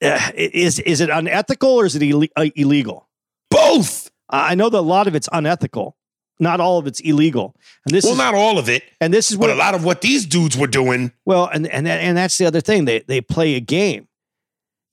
Uh, 0.02 0.32
is 0.34 0.80
is 0.80 1.02
it 1.02 1.10
unethical 1.10 1.70
or 1.70 1.86
is 1.86 1.96
it 1.96 2.02
ille- 2.04 2.30
uh, 2.38 2.46
illegal? 2.56 3.10
Both. 3.50 4.10
I 4.30 4.56
know 4.56 4.70
that 4.70 4.78
a 4.78 4.82
lot 4.82 5.08
of 5.08 5.16
it's 5.16 5.28
unethical. 5.34 5.98
Not 6.40 6.62
all 6.62 6.78
of 6.78 6.88
it's 6.88 7.02
illegal. 7.02 7.54
And 7.86 7.94
this 7.94 8.06
Well, 8.06 8.14
is 8.14 8.18
not 8.20 8.34
all 8.34 8.58
of 8.58 8.70
it, 8.70 8.84
and 9.02 9.14
this 9.14 9.30
is 9.30 9.36
but 9.36 9.48
what 9.48 9.50
a 9.50 9.56
lot 9.56 9.76
of 9.76 9.84
what 9.84 10.00
these 10.02 10.26
dudes 10.26 10.56
were 10.58 10.68
doing. 10.68 11.12
Well, 11.26 11.48
and 11.52 11.68
and 11.68 11.86
that, 11.86 12.00
and 12.00 12.16
that's 12.16 12.38
the 12.38 12.46
other 12.46 12.62
thing. 12.62 12.86
They 12.86 13.00
they 13.00 13.20
play 13.20 13.56
a 13.56 13.60
game. 13.60 14.08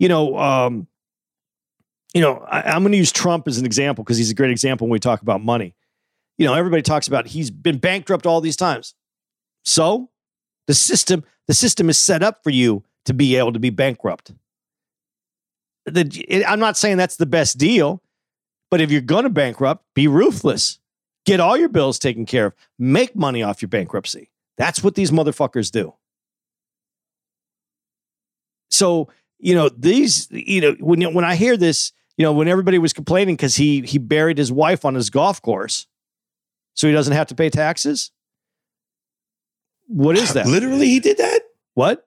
You 0.01 0.09
know, 0.09 0.37
um, 0.39 0.89
you 2.15 2.21
know, 2.21 2.45
I, 2.51 2.63
I'm 2.63 2.83
going 2.83 2.93
to 2.93 2.99
use 2.99 3.13
Trump 3.13 3.47
as 3.47 3.59
an 3.59 3.65
example 3.67 4.03
because 4.03 4.19
he's 4.19 4.31
a 4.31 4.35
great 4.35 4.51
example 4.51 4.89
when 4.89 4.93
we 4.93 4.99
talk 4.99 5.23
about 5.23 5.41
money. 5.45 5.75
you 6.37 6.47
know, 6.47 6.55
everybody 6.55 6.83
talks 6.83 7.07
about 7.07 7.29
he's 7.29 7.51
been 7.51 7.79
bankrupt 7.79 8.27
all 8.27 8.41
these 8.41 8.57
times. 8.57 8.95
So 9.65 10.11
the 10.67 10.75
system, 10.75 11.25
the 11.47 11.55
system 11.55 11.89
is 11.89 11.99
set 11.99 12.23
up 12.23 12.43
for 12.43 12.51
you 12.51 12.83
to 13.05 13.15
be 13.15 13.37
able 13.37 13.53
to 13.53 13.59
be 13.59 13.71
bankrupt. 13.71 14.33
The, 15.87 16.01
it- 16.29 16.45
I'm 16.49 16.59
not 16.61 16.77
saying 16.77 16.97
that's 16.97 17.17
the 17.17 17.27
best 17.27 17.59
deal, 17.59 18.03
but 18.71 18.81
if 18.81 18.91
you're 18.91 19.01
going 19.01 19.25
to 19.25 19.31
bankrupt, 19.31 19.85
be 19.95 20.09
ruthless. 20.09 20.79
Get 21.25 21.41
all 21.41 21.57
your 21.57 21.69
bills 21.69 21.99
taken 21.99 22.25
care 22.27 22.47
of. 22.47 22.55
Make 22.79 23.17
money 23.17 23.43
off 23.43 23.63
your 23.63 23.69
bankruptcy. 23.69 24.31
That's 24.59 24.83
what 24.83 24.95
these 24.95 25.11
motherfuckers 25.11 25.71
do. 25.71 25.95
So, 28.71 29.09
you 29.39 29.55
know, 29.55 29.69
these, 29.69 30.29
you 30.31 30.61
know, 30.61 30.77
when 30.81 31.03
when 31.15 31.25
I 31.25 31.35
hear 31.37 31.57
this, 31.57 31.93
you 32.17 32.23
know, 32.23 32.33
when 32.33 32.49
everybody 32.49 32.79
was 32.79 32.93
complaining 32.93 33.37
because 33.37 33.57
he 33.57 33.83
he 33.83 33.99
buried 33.99 34.39
his 34.39 34.51
wife 34.53 34.85
on 34.85 34.95
his 34.95 35.11
golf 35.11 35.41
course, 35.43 35.87
so 36.75 36.87
he 36.87 36.93
doesn't 36.93 37.15
have 37.15 37.27
to 37.29 37.35
pay 37.35 37.51
taxes. 37.51 38.11
What 39.87 40.17
is 40.17 40.35
that? 40.35 40.47
Literally, 40.47 40.87
he 40.87 41.01
did 41.01 41.19
that. 41.19 41.43
What? 41.75 42.07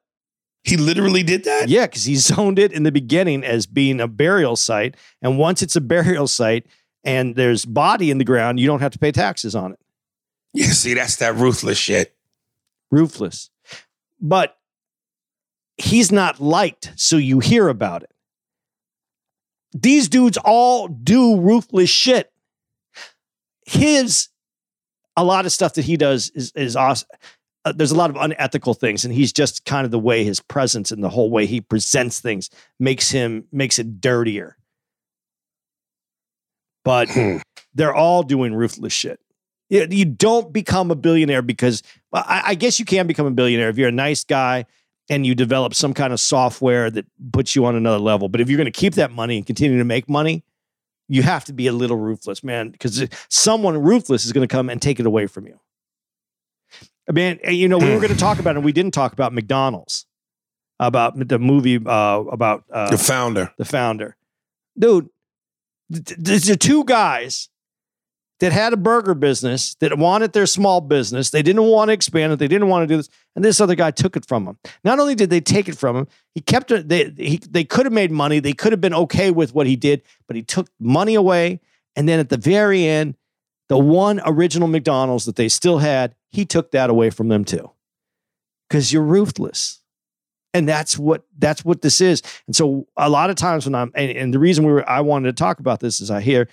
He 0.63 0.77
literally 0.77 1.23
did 1.23 1.45
that. 1.45 1.69
Yeah, 1.69 1.86
because 1.86 2.03
he 2.03 2.15
zoned 2.15 2.59
it 2.59 2.73
in 2.73 2.84
the 2.84 2.91
beginning 2.91 3.43
as 3.43 3.65
being 3.65 4.01
a 4.01 4.07
burial 4.07 4.55
site, 4.55 4.95
and 5.21 5.38
once 5.38 5.61
it's 5.61 5.75
a 5.75 5.82
burial 5.82 6.27
site 6.27 6.67
and 7.03 7.36
there's 7.36 7.65
body 7.65 8.11
in 8.11 8.17
the 8.17 8.25
ground, 8.25 8.59
you 8.59 8.67
don't 8.67 8.82
have 8.82 8.91
to 8.91 8.99
pay 8.99 9.11
taxes 9.11 9.55
on 9.55 9.71
it. 9.71 9.80
Yeah, 10.53 10.67
see, 10.67 10.93
that's 10.93 11.15
that 11.17 11.36
ruthless 11.36 11.77
shit. 11.77 12.15
Ruthless, 12.91 13.49
but 14.19 14.57
he's 15.77 16.11
not 16.11 16.41
liked, 16.41 16.91
so 16.95 17.15
you 17.17 17.39
hear 17.39 17.69
about 17.69 18.03
it. 18.03 18.11
These 19.73 20.09
dudes 20.09 20.38
all 20.43 20.88
do 20.88 21.39
ruthless 21.39 21.89
shit. 21.89 22.32
His 23.65 24.30
a 25.15 25.23
lot 25.23 25.45
of 25.45 25.51
stuff 25.51 25.75
that 25.75 25.86
he 25.86 25.97
does 25.97 26.32
is 26.34 26.51
is 26.55 26.75
awesome. 26.75 27.09
Uh, 27.66 27.74
there's 27.74 27.91
a 27.91 27.95
lot 27.95 28.10
of 28.10 28.16
unethical 28.16 28.74
things, 28.74 29.03
and 29.03 29.14
he's 29.14 29.34
just 29.34 29.66
kind 29.66 29.84
of 29.86 29.91
the 29.91 29.99
way 29.99 30.24
his 30.24 30.39
presence 30.39 30.91
and 30.91 31.03
the 31.03 31.10
whole 31.10 31.30
way 31.30 31.45
he 31.45 31.60
presents 31.60 32.20
things 32.22 32.49
makes 32.80 33.12
him 33.12 33.45
makes 33.51 33.78
it 33.80 33.99
dirtier. 33.99 34.57
But 36.86 37.10
Hmm. 37.10 37.38
they're 37.74 37.93
all 37.93 38.24
doing 38.24 38.53
ruthless 38.53 38.93
shit. 38.93 39.20
You, 39.70 39.88
you 39.89 40.05
don't 40.05 40.51
become 40.51 40.89
a 40.89 40.95
billionaire 40.95 41.41
because 41.41 41.84
well, 42.12 42.24
I, 42.26 42.41
I 42.47 42.55
guess 42.55 42.80
you 42.80 42.86
can 42.86 43.05
become 43.07 43.26
a 43.26 43.32
billionaire 43.32 43.70
if 43.70 43.78
you're 43.78 43.89
a 43.89 43.91
nice 43.91 44.24
guy 44.24 44.66
and 45.10 45.26
you 45.26 45.36
develop 45.36 45.74
some 45.74 45.93
kind 45.93 46.14
of 46.14 46.20
software 46.20 46.89
that 46.89 47.05
puts 47.34 47.55
you 47.55 47.66
on 47.66 47.76
another 47.76 47.99
level. 47.99 48.30
But 48.30 48.41
if 48.41 48.49
you're 48.49 48.57
going 48.57 48.72
to 48.72 48.80
keep 48.80 48.95
that 48.95 49.12
money 49.12 49.38
and 49.38 49.45
continue 49.45 49.78
to 49.78 49.84
make 49.84 50.10
money, 50.10 50.43
you 51.07 51.24
have 51.24 51.45
to 51.45 51.53
be 51.53 51.68
a 51.68 51.72
little 51.74 51.97
ruthless, 51.97 52.43
man, 52.43 52.70
because 52.70 53.07
someone 53.30 53.78
ruthless 53.82 54.26
is 54.26 54.32
going 54.32 54.47
to 54.47 54.51
come 54.51 54.70
and 54.70 54.82
take 54.82 54.99
it 54.99 55.05
away 55.05 55.28
from 55.28 55.45
you. 55.47 55.60
I 57.10 57.12
mean, 57.12 57.39
you 57.47 57.68
know, 57.68 57.78
we 57.80 57.89
were 57.89 57.99
going 57.99 58.14
to 58.14 58.20
talk 58.20 58.39
about 58.39 58.51
it. 58.51 58.57
and 58.57 58.66
We 58.66 58.72
didn't 58.72 58.93
talk 58.93 59.14
about 59.14 59.34
McDonald's, 59.34 60.05
about 60.80 61.28
the 61.28 61.39
movie 61.39 61.80
uh, 61.84 62.20
about 62.32 62.64
uh, 62.72 62.89
The 62.91 62.97
founder. 62.99 63.51
the 63.57 63.66
founder. 63.66 64.16
Dude, 64.78 65.10
th- 65.91 66.05
th- 66.05 66.20
these 66.20 66.49
are 66.49 66.55
two 66.55 66.84
guys 66.86 67.49
that 68.39 68.51
had 68.53 68.72
a 68.72 68.78
burger 68.78 69.14
business 69.16 69.76
that 69.82 69.97
wanted 69.97 70.32
their 70.34 70.45
small 70.45 70.80
business. 70.82 71.32
They 71.32 71.41
didn't 71.41 71.64
want 71.64 71.89
to 71.89 71.93
expand 71.93 72.32
it. 72.32 72.39
They 72.39 72.47
didn't 72.47 72.70
want 72.70 72.84
to 72.84 72.88
do 72.88 72.95
this. 72.97 73.10
And 73.36 73.43
this 73.43 73.60
other 73.60 73.76
guy 73.76 73.91
took 73.91 74.16
it 74.16 74.26
from 74.26 74.45
them. 74.45 74.57
Not 74.84 74.99
only 74.99 75.16
did 75.16 75.30
they 75.30 75.41
take 75.41 75.68
it 75.68 75.78
from 75.78 75.95
him, 75.97 76.07
he 76.36 76.41
kept 76.41 76.72
it. 76.72 76.88
They, 76.88 77.10
he, 77.18 77.38
they 77.38 77.66
could 77.66 77.86
have 77.86 77.91
made 77.91 78.12
money. 78.12 78.39
They 78.39 78.53
could 78.53 78.72
have 78.72 78.80
been 78.80 78.93
okay 78.93 79.32
with 79.32 79.53
what 79.53 79.68
he 79.68 79.76
did, 79.76 80.03
but 80.28 80.36
he 80.38 80.43
took 80.43 80.70
money 80.80 81.16
away. 81.16 81.60
And 81.97 82.07
then 82.07 82.20
at 82.20 82.30
the 82.30 82.38
very 82.38 82.86
end, 82.86 83.16
the 83.68 83.78
one 83.78 84.22
original 84.26 84.68
McDonald's 84.70 85.26
that 85.26 85.36
they 85.36 85.49
still 85.49 85.80
had, 85.80 86.16
he 86.30 86.45
took 86.45 86.71
that 86.71 86.89
away 86.89 87.09
from 87.09 87.27
them 87.27 87.43
too. 87.43 87.71
Because 88.67 88.93
you're 88.93 89.03
ruthless. 89.03 89.82
And 90.53 90.67
that's 90.67 90.97
what 90.97 91.25
that's 91.38 91.63
what 91.63 91.82
this 91.82 92.01
is. 92.01 92.23
And 92.47 92.55
so 92.55 92.88
a 92.97 93.09
lot 93.09 93.30
of 93.30 93.36
times 93.36 93.65
when 93.65 93.75
i'm 93.75 93.91
and, 93.93 94.11
and 94.11 94.34
the 94.34 94.39
reason 94.39 94.65
we 94.65 94.71
were 94.71 94.88
i 94.89 94.99
wanted 94.99 95.36
to 95.36 95.39
talk 95.39 95.59
about 95.59 95.80
this 95.80 96.01
is 96.01 96.09
i 96.09 96.21
hear 96.21 96.47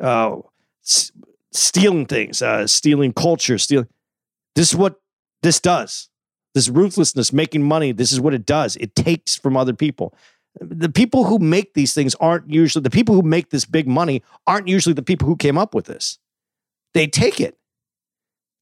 uh 0.00 0.36
s- 0.84 1.12
stealing 1.52 2.06
things 2.06 2.42
uh 2.42 2.66
stealing 2.66 3.12
culture 3.12 3.56
stealing 3.56 3.86
this 4.56 4.70
is 4.70 4.76
what 4.76 5.00
this 5.42 5.60
does. 5.60 6.08
This 6.54 6.68
ruthlessness 6.68 7.32
making 7.32 7.62
money 7.62 7.92
this 7.92 8.12
is 8.12 8.20
what 8.20 8.34
it 8.34 8.44
does. 8.44 8.76
It 8.76 8.96
takes 8.96 9.36
from 9.36 9.56
other 9.56 9.74
people. 9.74 10.14
The 10.60 10.88
people 10.88 11.24
who 11.24 11.38
make 11.38 11.74
these 11.74 11.94
things 11.94 12.16
aren't 12.16 12.50
usually 12.50 12.82
the 12.82 12.90
people 12.90 13.14
who 13.14 13.22
make 13.22 13.50
this 13.50 13.64
big 13.64 13.86
money 13.86 14.22
aren't 14.46 14.66
usually 14.66 14.94
the 14.94 15.02
people 15.02 15.28
who 15.28 15.36
came 15.36 15.56
up 15.56 15.74
with 15.74 15.86
this. 15.86 16.18
They 16.92 17.06
take 17.06 17.40
it 17.40 17.56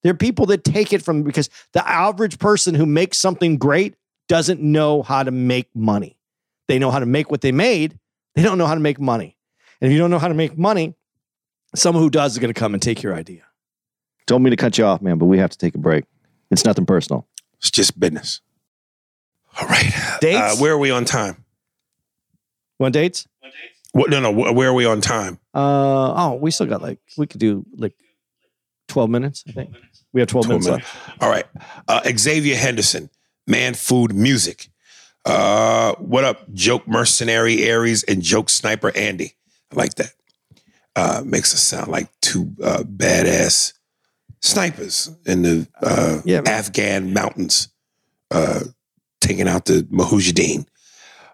they're 0.03 0.15
people 0.15 0.47
that 0.47 0.65
take 0.65 0.93
it 0.93 1.03
from 1.03 1.23
because 1.23 1.51
the 1.73 1.87
average 1.89 2.39
person 2.39 2.75
who 2.75 2.87
makes 2.87 3.19
something 3.19 3.59
great 3.59 3.95
doesn't 4.29 4.61
know 4.61 5.03
how 5.03 5.23
to 5.23 5.31
make 5.31 5.69
money. 5.75 6.19
They 6.69 6.79
know 6.79 6.91
how 6.91 6.99
to 6.99 7.07
make 7.07 7.31
what 7.31 7.41
they 7.41 7.53
made. 7.53 7.99
They 8.35 8.43
don't 8.43 8.59
know 8.59 8.67
how 8.67 8.75
to 8.75 8.81
make 8.81 9.01
money. 9.01 9.37
And 9.81 9.91
if 9.91 9.93
you 9.93 9.99
don't 9.99 10.11
know 10.11 10.19
how 10.19 10.29
to 10.29 10.35
make 10.35 10.57
money, 10.57 10.95
someone 11.75 12.03
who 12.03 12.11
does 12.11 12.33
is 12.33 12.39
going 12.39 12.53
to 12.53 12.59
come 12.59 12.75
and 12.75 12.83
take 12.83 13.03
your 13.03 13.15
idea. 13.15 13.43
Don't 14.27 14.43
mean 14.43 14.51
to 14.51 14.57
cut 14.57 14.77
you 14.79 14.85
off, 14.85 15.01
man, 15.01 15.19
but 15.19 15.27
we 15.27 15.39
have 15.39 15.51
to 15.51 15.59
take 15.59 15.75
a 15.75 15.79
break. 15.79 16.05
It's 16.51 16.65
nothing 16.65 16.87
personal. 16.87 17.27
It's 17.59 17.71
just 17.71 17.99
business. 17.99 18.41
All 19.61 19.67
right. 19.67 19.91
Dates? 20.21 20.39
Uh, 20.39 20.57
where 20.57 20.75
are 20.75 20.79
we 20.79 20.91
on 20.91 21.05
time? 21.05 21.45
Want 22.79 22.95
dates? 22.95 23.27
One 23.41 23.51
dates? 23.51 23.81
What? 23.93 24.11
No, 24.11 24.21
no. 24.21 24.53
Where 24.53 24.69
are 24.69 24.75
we 24.75 24.85
on 24.85 25.01
time? 25.01 25.41
Uh, 25.55 26.13
oh, 26.15 26.39
we 26.41 26.51
still 26.51 26.67
got 26.67 26.83
like, 26.83 26.99
we 27.17 27.27
could 27.27 27.41
do 27.41 27.65
like 27.77 27.95
12 28.99 29.11
minutes, 29.11 29.45
I 29.49 29.53
think. 29.53 29.71
We 30.13 30.21
have 30.21 30.29
12, 30.29 30.47
12 30.47 30.49
minutes 30.49 30.67
minutes. 30.67 30.89
left. 31.09 31.23
All 31.23 31.31
right. 31.31 31.45
Uh, 31.87 32.01
Xavier 32.17 32.57
Henderson, 32.57 33.09
Man 33.47 33.75
Food 33.75 34.13
Music. 34.13 34.69
Uh, 35.25 35.95
what 36.01 36.25
up, 36.25 36.53
Joke 36.53 36.89
Mercenary 36.89 37.63
Aries 37.63 38.03
and 38.03 38.23
Joke 38.23 38.51
Sniper 38.51 38.91
Andy? 38.97 39.35
I 39.73 39.77
like 39.77 39.95
that. 39.97 40.13
Uh, 40.97 41.23
makes 41.25 41.55
us 41.55 41.63
sound 41.63 41.93
like 41.93 42.09
two 42.23 42.51
uh, 42.61 42.79
badass 42.83 43.73
snipers 44.41 45.11
in 45.27 45.43
the 45.43 45.69
uh, 45.81 46.21
Yeah. 46.25 46.41
Afghan 46.45 47.13
mountains, 47.13 47.69
uh, 48.33 48.61
taking 49.21 49.47
out 49.47 49.67
the 49.67 49.83
Mujahideen. 49.93 50.67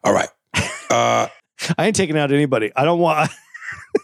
All 0.03 0.13
right. 0.13 0.29
Uh, 0.91 1.27
I 1.79 1.87
ain't 1.87 1.97
taking 1.97 2.17
out 2.17 2.31
anybody. 2.31 2.71
I 2.77 2.85
don't 2.85 3.01
want, 3.01 3.29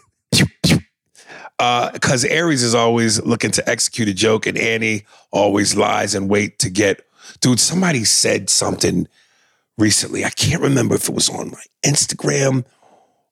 because 1.93 2.25
Aries 2.25 2.63
is 2.63 2.73
always 2.73 3.21
looking 3.23 3.51
to 3.51 3.69
execute 3.69 4.07
a 4.07 4.13
joke, 4.13 4.47
and 4.47 4.57
Annie 4.57 5.03
always 5.31 5.75
lies 5.75 6.15
and 6.15 6.29
wait 6.29 6.57
to 6.59 6.69
get. 6.69 7.05
Dude, 7.39 7.59
somebody 7.59 8.03
said 8.03 8.49
something 8.49 9.07
recently. 9.77 10.25
I 10.25 10.31
can't 10.31 10.61
remember 10.61 10.95
if 10.95 11.07
it 11.07 11.13
was 11.13 11.29
on 11.29 11.51
my 11.51 11.63
Instagram 11.85 12.65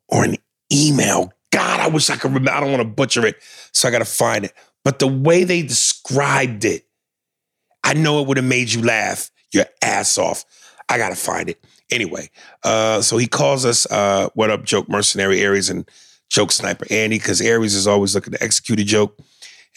or 0.08 0.24
an 0.24 0.36
email. 0.72 1.34
God, 1.52 1.80
I 1.80 1.88
wish 1.88 2.10
I 2.12 2.18
could 2.18 2.32
remember. 2.32 2.52
I 2.52 2.60
don't 2.60 2.72
want 2.72 2.84
to 2.84 2.88
butcher 2.88 3.26
it, 3.26 3.38
so 3.72 3.88
I 3.88 3.92
got 3.92 4.00
to 4.00 4.06
find 4.06 4.46
it. 4.46 4.54
But 4.84 5.00
the 5.00 5.08
way 5.08 5.44
they 5.44 5.64
described 5.64 6.66
it, 6.66 6.86
I 7.84 7.94
know 7.96 8.22
it 8.22 8.28
would 8.28 8.38
have 8.38 8.46
made 8.46 8.72
you 8.72 8.84
laugh 8.84 9.32
your 9.52 9.66
ass 9.82 10.20
off. 10.20 10.46
I 10.88 10.98
got 11.00 11.10
to 11.10 11.16
find 11.16 11.50
it. 11.50 11.64
Anyway, 11.90 12.30
uh, 12.64 13.02
so 13.02 13.18
he 13.18 13.26
calls 13.26 13.66
us, 13.66 13.88
uh, 13.92 14.30
what 14.36 14.52
up, 14.52 14.64
joke 14.64 14.88
mercenary 14.88 15.42
Aries 15.42 15.72
and 15.72 15.90
joke 16.30 16.52
sniper 16.52 16.86
Andy, 16.90 17.18
because 17.18 17.42
Aries 17.42 17.76
is 17.76 17.88
always 17.88 18.16
looking 18.16 18.34
to 18.34 18.44
execute 18.44 18.80
a 18.80 18.84
joke, 18.84 19.18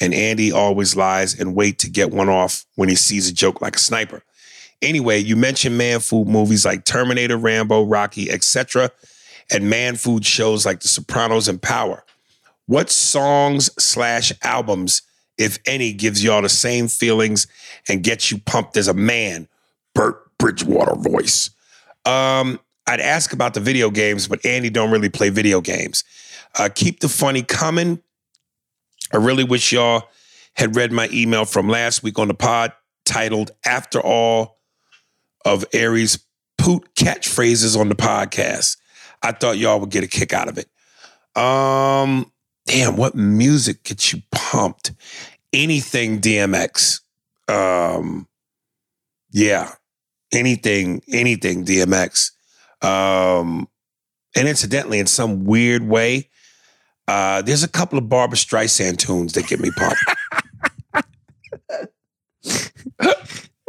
and 0.01 0.15
Andy 0.15 0.53
always 0.53 0.97
lies 0.97 1.39
and 1.39 1.55
wait 1.55 1.79
to 1.81 1.91
get 1.91 2.11
one 2.11 2.29
off 2.29 2.65
when 2.77 2.89
he 2.89 2.95
sees 2.95 3.29
a 3.29 3.35
joke 3.35 3.61
like 3.61 3.77
a 3.77 3.81
sniper. 3.81 4.23
Anyway, 4.81 5.19
you 5.19 5.37
mentioned 5.37 5.79
man 5.79 6.01
food 6.01 6.29
movies 6.29 6.65
like 6.65 6.85
Terminator, 6.85 7.37
Rambo, 7.37 7.85
Rocky, 7.85 8.31
etc., 8.31 8.91
and 9.51 9.69
man 9.69 9.97
food 9.97 10.25
shows 10.25 10.65
like 10.65 10.81
The 10.81 10.89
Sopranos 10.89 11.49
and 11.49 11.61
Power. 11.61 12.05
What 12.67 12.91
songs 12.91 13.71
slash 13.83 14.33
albums, 14.43 15.03
if 15.37 15.59
any, 15.67 15.93
gives 15.93 16.23
y'all 16.23 16.43
the 16.43 16.49
same 16.49 16.89
feelings 16.89 17.47
and 17.89 18.03
gets 18.03 18.31
you 18.31 18.39
pumped 18.39 18.77
as 18.77 18.89
a 18.89 18.95
man? 18.95 19.49
Burt 19.95 20.37
Bridgewater 20.39 20.95
voice. 20.95 21.51
Um, 22.05 22.59
I'd 22.87 23.01
ask 23.01 23.33
about 23.33 23.55
the 23.55 23.61
video 23.61 23.91
games, 23.91 24.27
but 24.27 24.45
Andy 24.45 24.71
don't 24.71 24.91
really 24.91 25.09
play 25.09 25.29
video 25.29 25.61
games. 25.61 26.03
Uh, 26.59 26.69
keep 26.75 27.01
the 27.01 27.09
funny 27.09 27.43
coming. 27.43 28.03
I 29.13 29.19
really 29.19 29.45
wish 29.45 29.73
y'all 29.73 30.05
had 30.55 30.77
read 30.77 30.93
my 30.93 31.09
email 31.13 31.45
from 31.45 31.69
last 31.69 32.03
week 32.03 32.19
on 32.19 32.29
the 32.29 32.35
pod 32.35 32.73
titled 33.05 33.51
After 33.65 34.01
All 34.01 34.59
of 35.45 35.65
Aries 35.73 36.25
Poot 36.59 36.95
Catchphrases 36.95 37.79
on 37.79 37.89
the 37.89 37.95
podcast. 37.95 38.77
I 39.23 39.33
thought 39.33 39.59
y'all 39.59 39.81
would 39.81 39.91
get 39.91 40.05
a 40.05 40.09
kick 40.09 40.33
out 40.33 40.49
of 40.49 40.59
it. 40.59 40.69
Um, 41.41 42.31
damn, 42.67 42.97
what 42.97 43.15
music 43.15 43.83
gets 43.85 44.13
you 44.13 44.23
pumped? 44.31 44.93
Anything 45.53 46.21
DMX. 46.21 47.01
Um, 47.49 48.29
yeah, 49.31 49.73
anything, 50.33 51.03
anything 51.09 51.65
DMX. 51.65 52.33
Um, 52.83 53.69
and 54.35 54.49
incidentally, 54.49 54.99
in 54.99 55.07
some 55.07 55.45
weird 55.45 55.87
way, 55.87 56.31
Uh, 57.09 57.43
there's 57.43 57.63
a 57.63 57.69
couple 57.69 57.99
of 57.99 58.09
Barbra 58.09 58.37
Streisand 58.37 58.99
tunes 58.99 59.33
that 59.33 59.47
get 59.47 59.61
me 59.61 59.71
pumped. 59.71 59.99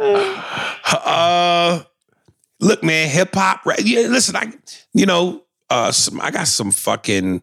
uh, 0.00 1.82
look, 2.60 2.82
man, 2.82 3.08
hip 3.08 3.34
hop. 3.34 3.66
Right? 3.66 3.82
Yeah, 3.82 4.06
listen, 4.08 4.36
I, 4.36 4.52
you 4.92 5.06
know, 5.06 5.42
uh, 5.70 5.92
some, 5.92 6.20
I 6.20 6.30
got 6.30 6.48
some 6.48 6.70
fucking. 6.70 7.42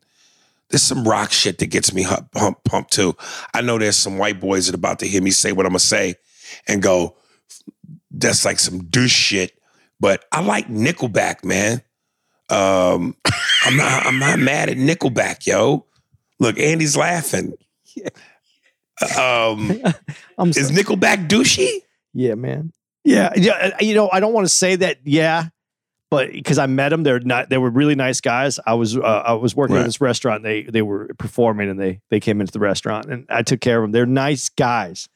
There's 0.70 0.84
some 0.84 1.04
rock 1.04 1.34
shit 1.34 1.58
that 1.58 1.66
gets 1.66 1.94
me 1.94 2.04
hu- 2.04 2.24
pump, 2.34 2.64
pumped 2.64 2.94
too. 2.94 3.14
I 3.54 3.60
know 3.60 3.78
there's 3.78 3.98
some 3.98 4.18
white 4.18 4.40
boys 4.40 4.68
that 4.68 4.74
are 4.74 4.78
about 4.78 5.00
to 5.00 5.08
hear 5.08 5.22
me 5.22 5.32
say 5.32 5.52
what 5.52 5.66
I'm 5.66 5.72
gonna 5.72 5.80
say, 5.80 6.16
and 6.66 6.82
go, 6.82 7.18
"That's 8.10 8.46
like 8.46 8.58
some 8.58 8.86
douche 8.86 9.12
shit." 9.12 9.52
But 10.00 10.24
I 10.32 10.42
like 10.42 10.70
Nickelback, 10.70 11.44
man. 11.44 11.82
Um, 12.50 13.16
I'm 13.64 13.78
not. 13.78 14.06
I'm 14.06 14.20
not 14.20 14.40
mad 14.40 14.70
at 14.70 14.78
Nickelback, 14.78 15.46
yo. 15.46 15.86
Look, 16.40 16.58
Andy's 16.60 16.96
laughing. 16.98 17.54
Um, 19.18 19.72
I'm 20.38 20.50
is 20.50 20.70
Nickelback 20.72 21.28
douchey? 21.28 21.80
yeah, 22.14 22.36
man. 22.36 22.72
Yeah, 23.04 23.32
yeah. 23.36 23.72
uh, 23.74 23.84
You 23.84 23.96
know, 23.96 24.10
I 24.14 24.20
don't 24.20 24.34
want 24.34 24.46
to 24.46 24.54
say 24.54 24.76
that. 24.76 24.98
Yeah, 25.04 25.46
but 26.12 26.32
because 26.32 26.60
I 26.60 26.68
met 26.68 26.90
them, 26.90 27.02
they're 27.02 27.20
not. 27.20 27.50
They 27.50 27.58
were 27.58 27.72
really 27.72 27.96
nice 27.96 28.22
guys. 28.22 28.60
I 28.66 28.76
was 28.76 28.96
uh, 28.96 29.02
I 29.02 29.34
was 29.34 29.56
working 29.56 29.76
Right. 29.78 29.82
at 29.82 29.86
this 29.86 30.02
restaurant. 30.02 30.44
They 30.44 30.64
they 30.64 30.84
were 30.84 31.10
performing, 31.18 31.68
and 31.70 31.80
they 31.80 32.00
they 32.12 32.20
came 32.20 32.42
into 32.42 32.52
the 32.54 32.60
restaurant, 32.60 33.08
and 33.08 33.26
I 33.30 33.42
took 33.42 33.60
care 33.60 33.80
of 33.80 33.84
them. 33.86 33.92
They're 33.92 34.06
nice 34.06 34.50
guys. 34.50 35.10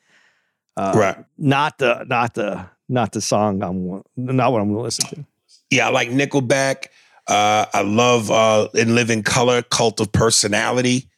Uh, 0.76 0.93
Right. 0.96 1.26
Not 1.38 1.78
the 1.78 2.06
not 2.08 2.34
the 2.34 2.66
not 2.89 3.12
the 3.12 3.22
song 3.22 3.62
I'm 3.62 4.02
not 4.16 4.52
what 4.52 4.62
I'm 4.62 4.68
going 4.70 4.78
to 4.78 4.82
listen 4.82 5.06
to. 5.10 5.26
Yeah, 5.70 5.88
I 5.88 5.91
like 5.91 6.10
Nickelback. 6.10 6.88
Uh, 7.28 7.65
I 7.73 7.82
love 7.82 8.30
uh, 8.30 8.67
In 8.73 8.95
Living 8.95 9.23
Color, 9.23 9.63
Cult 9.63 9.99
of 9.99 10.11
Personality. 10.11 11.09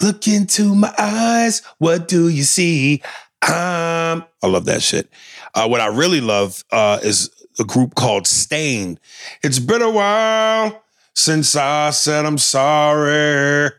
Look 0.00 0.26
into 0.28 0.74
my 0.74 0.92
eyes. 0.98 1.62
What 1.78 2.08
do 2.08 2.28
you 2.28 2.42
see? 2.44 3.02
Um, 3.42 4.24
I 4.42 4.46
love 4.46 4.64
that 4.66 4.82
shit. 4.82 5.10
Uh, 5.54 5.66
what 5.68 5.80
I 5.80 5.86
really 5.86 6.20
love 6.20 6.64
uh, 6.70 6.98
is 7.02 7.30
a 7.58 7.64
group 7.64 7.94
called 7.94 8.26
Staind. 8.26 8.98
It's 9.42 9.58
been 9.58 9.82
a 9.82 9.90
while 9.90 10.82
since 11.14 11.54
I 11.56 11.90
said 11.90 12.24
I'm 12.24 12.38
sorry. 12.38 13.70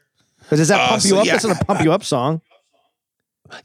But 0.49 0.57
does 0.57 0.67
that 0.67 0.79
Uh, 0.81 0.87
pump 0.89 1.05
you 1.05 1.17
up? 1.17 1.25
yeah, 1.25 1.31
That's 1.33 1.45
not 1.45 1.61
a 1.61 1.65
pump 1.65 1.81
you 1.81 1.91
up 1.93 2.03
song. 2.03 2.41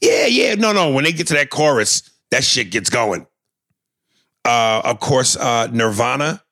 Yeah, 0.00 0.26
yeah. 0.26 0.54
No, 0.54 0.72
no. 0.72 0.90
When 0.90 1.04
they 1.04 1.12
get 1.12 1.26
to 1.28 1.34
that 1.34 1.50
chorus, 1.50 2.08
that 2.30 2.44
shit 2.44 2.70
gets 2.70 2.90
going. 2.90 3.26
Uh, 4.44 4.80
of 4.84 5.00
course, 5.00 5.36
uh, 5.36 5.66
Nirvana, 5.72 6.42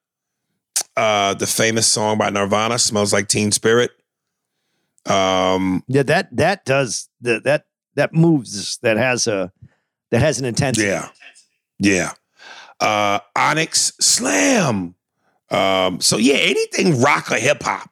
uh, 0.96 1.34
the 1.34 1.46
famous 1.46 1.86
song 1.86 2.18
by 2.18 2.30
Nirvana, 2.30 2.78
"Smells 2.78 3.12
Like 3.12 3.28
Teen 3.28 3.52
Spirit." 3.52 3.90
Um, 5.06 5.84
Yeah, 5.86 6.02
that 6.04 6.34
that 6.36 6.64
does 6.64 7.08
that 7.20 7.44
that 7.44 7.66
that 7.94 8.12
moves. 8.14 8.78
That 8.78 8.96
has 8.96 9.26
a 9.26 9.52
that 10.10 10.20
has 10.20 10.38
an 10.38 10.44
intensity. 10.44 10.88
yeah, 10.88 11.08
yeah. 11.78 12.12
Uh, 12.80 13.20
Onyx 13.36 13.92
Slam. 14.00 14.94
Um, 15.50 16.00
so 16.00 16.16
yeah, 16.16 16.34
anything 16.36 17.00
rock 17.00 17.30
or 17.30 17.36
hip 17.36 17.62
hop. 17.62 17.90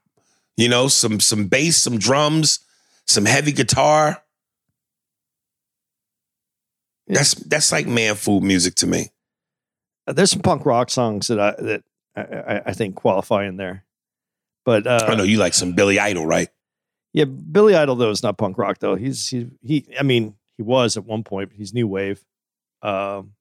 You 0.56 0.68
know, 0.68 0.88
some 0.88 1.20
some 1.20 1.46
bass, 1.46 1.76
some 1.76 1.98
drums, 1.98 2.60
some 3.06 3.24
heavy 3.24 3.52
guitar. 3.52 4.22
That's 7.06 7.34
that's 7.34 7.70
like 7.70 7.86
man 7.86 8.14
food 8.14 8.42
music 8.42 8.74
to 8.76 8.86
me. 8.86 9.10
Uh, 10.06 10.12
There's 10.14 10.30
some 10.30 10.42
punk 10.42 10.64
rock 10.66 10.90
songs 10.90 11.28
that 11.28 11.38
I 11.38 11.50
that 11.62 11.82
I, 12.16 12.22
I, 12.22 12.62
I 12.66 12.72
think 12.72 12.94
qualify 12.94 13.46
in 13.46 13.56
there. 13.56 13.84
But 14.64 14.86
uh, 14.86 15.06
I 15.08 15.14
know 15.14 15.24
you 15.24 15.38
like 15.38 15.54
some 15.54 15.72
Billy 15.72 15.98
Idol, 15.98 16.26
right? 16.26 16.48
Yeah, 17.12 17.24
Billy 17.24 17.74
Idol 17.74 17.96
though 17.96 18.10
is 18.10 18.22
not 18.22 18.38
punk 18.38 18.58
rock 18.58 18.78
though. 18.78 18.94
He's 18.94 19.28
he 19.28 19.50
he. 19.62 19.86
I 19.98 20.02
mean, 20.02 20.34
he 20.56 20.62
was 20.62 20.96
at 20.96 21.04
one 21.04 21.22
point. 21.22 21.50
But 21.50 21.58
he's 21.58 21.74
new 21.74 21.86
wave. 21.86 22.24
Um, 22.82 23.32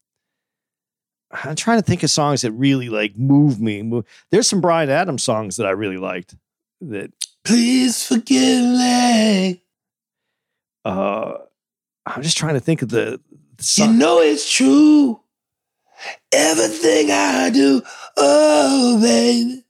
I'm 1.32 1.56
trying 1.56 1.80
to 1.80 1.86
think 1.86 2.04
of 2.04 2.12
songs 2.12 2.42
that 2.42 2.52
really 2.52 2.90
like 2.90 3.18
move 3.18 3.60
me. 3.60 3.82
Move. 3.82 4.06
There's 4.32 4.48
some 4.48 4.62
Bryan 4.62 4.90
Adams 4.90 5.24
songs 5.24 5.58
that 5.58 5.66
I 5.66 5.72
really 5.72 5.98
liked. 5.98 6.36
That 6.82 7.12
Please 7.44 8.06
forgive 8.06 8.64
me. 8.64 9.64
uh, 10.86 11.34
I'm 12.06 12.22
just 12.22 12.38
trying 12.38 12.54
to 12.54 12.60
think 12.60 12.82
of 12.82 12.90
the, 12.90 13.20
the 13.58 13.74
You 13.78 13.92
know 13.92 14.20
it's 14.20 14.52
true. 14.52 15.20
Everything 16.32 17.12
I 17.12 17.50
do, 17.50 17.82
oh 18.18 19.00
baby, 19.02 19.64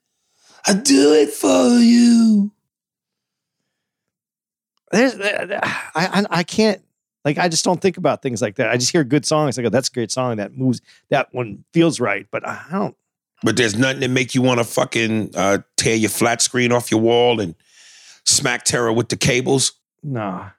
I 0.67 0.73
do 0.73 1.13
it 1.13 1.29
for 1.29 1.77
you. 1.79 2.51
There's, 4.91 5.19
I, 5.19 5.61
I 5.95 6.25
I 6.29 6.43
can't 6.43 6.81
like 7.25 7.37
I 7.37 7.49
just 7.49 7.65
don't 7.65 7.81
think 7.81 7.97
about 7.97 8.21
things 8.21 8.41
like 8.41 8.55
that. 8.55 8.69
I 8.69 8.77
just 8.77 8.91
hear 8.91 9.03
good 9.03 9.25
songs. 9.25 9.57
I 9.57 9.61
go, 9.61 9.69
that's 9.69 9.89
a 9.89 9.91
great 9.91 10.11
song. 10.11 10.37
That 10.37 10.57
moves. 10.57 10.81
That 11.09 11.33
one 11.33 11.63
feels 11.73 11.99
right. 11.99 12.27
But 12.31 12.47
I 12.47 12.63
don't. 12.71 12.95
But 13.43 13.57
there's 13.57 13.75
nothing 13.75 13.99
that 14.01 14.09
make 14.09 14.35
you 14.35 14.41
want 14.41 14.59
to 14.59 14.63
fucking 14.63 15.31
uh, 15.35 15.59
tear 15.75 15.95
your 15.95 16.09
flat 16.09 16.41
screen 16.41 16.71
off 16.71 16.91
your 16.91 17.01
wall 17.01 17.39
and 17.41 17.55
smack 18.25 18.63
terror 18.63 18.93
with 18.93 19.09
the 19.09 19.17
cables. 19.17 19.73
Nah. 20.01 20.51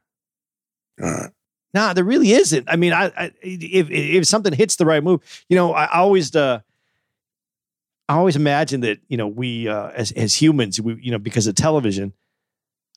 Uh, 1.03 1.29
Nah, 1.75 1.93
there 1.93 2.05
really 2.05 2.31
isn't. 2.33 2.69
I 2.71 2.77
mean, 2.77 2.93
I, 2.93 3.07
I 3.17 3.33
if 3.43 3.91
if 3.91 4.25
something 4.27 4.53
hits 4.53 4.77
the 4.77 4.87
right 4.87 5.03
move, 5.03 5.21
you 5.49 5.57
know, 5.57 5.73
I, 5.75 5.85
I 5.87 5.99
always 5.99 6.35
uh, 6.35 6.61
I 8.09 8.15
always 8.15 8.37
imagine 8.37 8.81
that 8.83 8.99
you 9.09 9.17
know 9.17 9.27
we 9.27 9.69
uh, 9.69 9.89
as 9.91 10.13
as 10.13 10.35
humans, 10.41 10.81
we 10.81 10.95
you 11.03 11.11
know 11.11 11.19
because 11.19 11.47
of 11.49 11.57
television, 11.57 12.13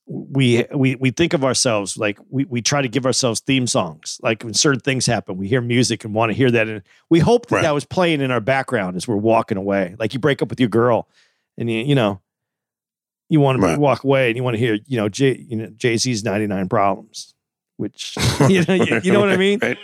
we 0.05 0.63
we 0.75 0.95
we 0.95 1.09
think 1.11 1.33
of 1.33 1.43
ourselves 1.43 1.97
like 1.97 2.19
we 2.29 2.45
we 2.45 2.61
try 2.61 2.81
to 2.81 2.87
give 2.87 3.05
ourselves 3.05 3.39
theme 3.39 3.65
songs. 3.65 4.19
Like 4.21 4.43
when 4.43 4.53
certain 4.53 4.79
things 4.81 5.05
happen, 5.07 5.37
we 5.37 5.47
hear 5.47 5.61
music 5.61 6.05
and 6.05 6.13
want 6.13 6.29
to 6.31 6.35
hear 6.35 6.51
that, 6.51 6.67
and 6.67 6.83
we 7.09 7.19
hope 7.19 7.47
that 7.47 7.55
Right. 7.55 7.61
that 7.63 7.73
was 7.73 7.83
playing 7.85 8.21
in 8.21 8.29
our 8.29 8.41
background 8.41 8.95
as 8.95 9.07
we're 9.07 9.15
walking 9.15 9.57
away. 9.57 9.95
Like 9.97 10.13
you 10.13 10.19
break 10.19 10.41
up 10.43 10.49
with 10.49 10.59
your 10.59 10.69
girl, 10.69 11.07
and 11.57 11.69
you 11.69 11.79
you 11.79 11.95
know. 11.95 12.21
You 13.29 13.41
want 13.41 13.59
to 13.59 13.61
Right. 13.67 13.77
walk 13.77 14.05
away, 14.05 14.29
and 14.29 14.37
you 14.37 14.43
want 14.43 14.53
to 14.53 14.57
hear, 14.57 14.79
you 14.87 14.95
know, 14.95 15.09
Jay, 15.09 15.45
you 15.49 15.57
know, 15.57 15.67
Jay 15.75 15.97
Z's 15.97 16.23
"99 16.23 16.69
Problems," 16.69 17.33
which 17.77 18.15
you 18.49 18.63
know, 18.65 18.73
you, 18.73 18.99
you 19.03 19.11
know 19.13 19.19
what 19.19 19.29
I 19.31 19.37
mean. 19.37 19.59
Right. 19.61 19.77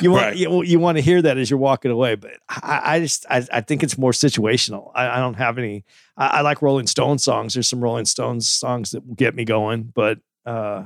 You 0.00 0.10
want 0.12 0.24
Right. 0.26 0.36
you, 0.36 0.62
you 0.62 0.78
want 0.78 0.96
to 0.98 1.02
hear 1.02 1.20
that 1.22 1.36
as 1.38 1.50
you're 1.50 1.58
walking 1.58 1.90
away, 1.90 2.14
but 2.14 2.32
I, 2.48 2.80
I 2.84 3.00
just 3.00 3.26
I, 3.28 3.44
I 3.52 3.60
think 3.62 3.82
it's 3.82 3.98
more 3.98 4.12
situational. 4.12 4.92
I, 4.94 5.08
I 5.08 5.16
don't 5.18 5.34
have 5.34 5.58
any. 5.58 5.84
I, 6.16 6.26
I 6.26 6.40
like 6.42 6.62
Rolling 6.62 6.86
Stones 6.86 7.24
songs. 7.24 7.54
There's 7.54 7.68
some 7.68 7.80
Rolling 7.82 8.04
Stones 8.04 8.48
songs 8.50 8.92
that 8.92 9.06
will 9.06 9.14
get 9.14 9.34
me 9.34 9.44
going, 9.44 9.84
but 9.94 10.18
uh, 10.46 10.84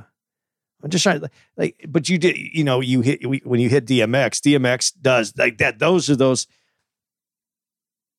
I'm 0.83 0.89
just 0.89 1.03
trying 1.03 1.21
to 1.21 1.29
like. 1.57 1.85
But 1.87 2.09
you 2.09 2.17
did, 2.17 2.37
you 2.37 2.63
know, 2.63 2.79
you 2.81 3.01
hit 3.01 3.45
when 3.45 3.59
you 3.59 3.69
hit 3.69 3.85
DMX. 3.85 4.39
DMX 4.41 4.93
does 5.01 5.33
like 5.37 5.57
that. 5.59 5.79
Those 5.79 6.09
are 6.09 6.15
those. 6.15 6.47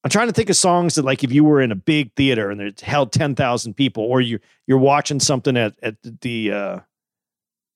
I'm 0.03 0.11
trying 0.11 0.27
to 0.27 0.35
think 0.35 0.51
of 0.51 0.57
songs 0.57 0.97
that, 0.97 1.05
like, 1.07 1.25
if 1.25 1.33
you 1.33 1.45
were 1.45 1.63
in 1.63 1.73
a 1.73 1.77
big 1.77 2.13
theater 2.15 2.51
and 2.51 2.61
it 2.61 2.83
held 2.83 3.11
ten 3.11 3.35
thousand 3.35 3.75
people, 3.75 4.05
or 4.05 4.21
you 4.21 4.39
you're 4.67 4.79
watching 4.79 5.19
something 5.19 5.57
at 5.57 5.75
at 5.83 5.97
the 6.21 6.53
uh, 6.53 6.79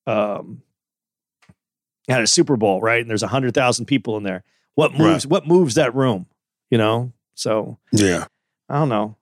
um 0.09 0.63
at 2.09 2.23
a 2.23 2.27
Super 2.27 2.57
Bowl, 2.57 2.81
right? 2.81 3.01
And 3.01 3.11
there's 3.11 3.23
a 3.23 3.29
hundred 3.29 3.55
thousand 3.55 3.85
people 3.87 4.17
in 4.17 4.23
there. 4.23 4.43
What 4.75 4.95
moves? 4.95 5.27
What 5.27 5.47
moves 5.47 5.75
that 5.75 5.95
room? 5.95 6.27
You 6.71 6.79
know. 6.79 7.13
So 7.35 7.79
Yeah. 7.93 8.27
I 8.69 8.75
don't 8.75 8.89
know. 8.89 9.17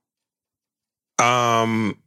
Um, 1.24 1.99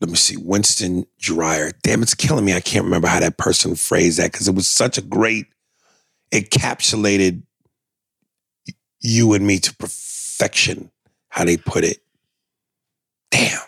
let 0.00 0.10
me 0.10 0.16
see. 0.16 0.36
Winston 0.36 1.06
Dreyer. 1.18 1.72
Damn, 1.82 2.02
it's 2.02 2.14
killing 2.14 2.44
me. 2.44 2.54
I 2.54 2.60
can't 2.60 2.84
remember 2.84 3.08
how 3.08 3.20
that 3.20 3.38
person 3.38 3.74
phrased 3.76 4.18
that 4.18 4.32
because 4.32 4.48
it 4.48 4.54
was 4.54 4.68
such 4.68 4.98
a 4.98 5.02
great, 5.02 5.46
encapsulated 6.32 7.42
you 9.00 9.34
and 9.34 9.46
me 9.46 9.58
to 9.58 9.74
perfection, 9.76 10.90
how 11.28 11.44
they 11.44 11.56
put 11.56 11.84
it. 11.84 11.98
Damn. 13.30 13.60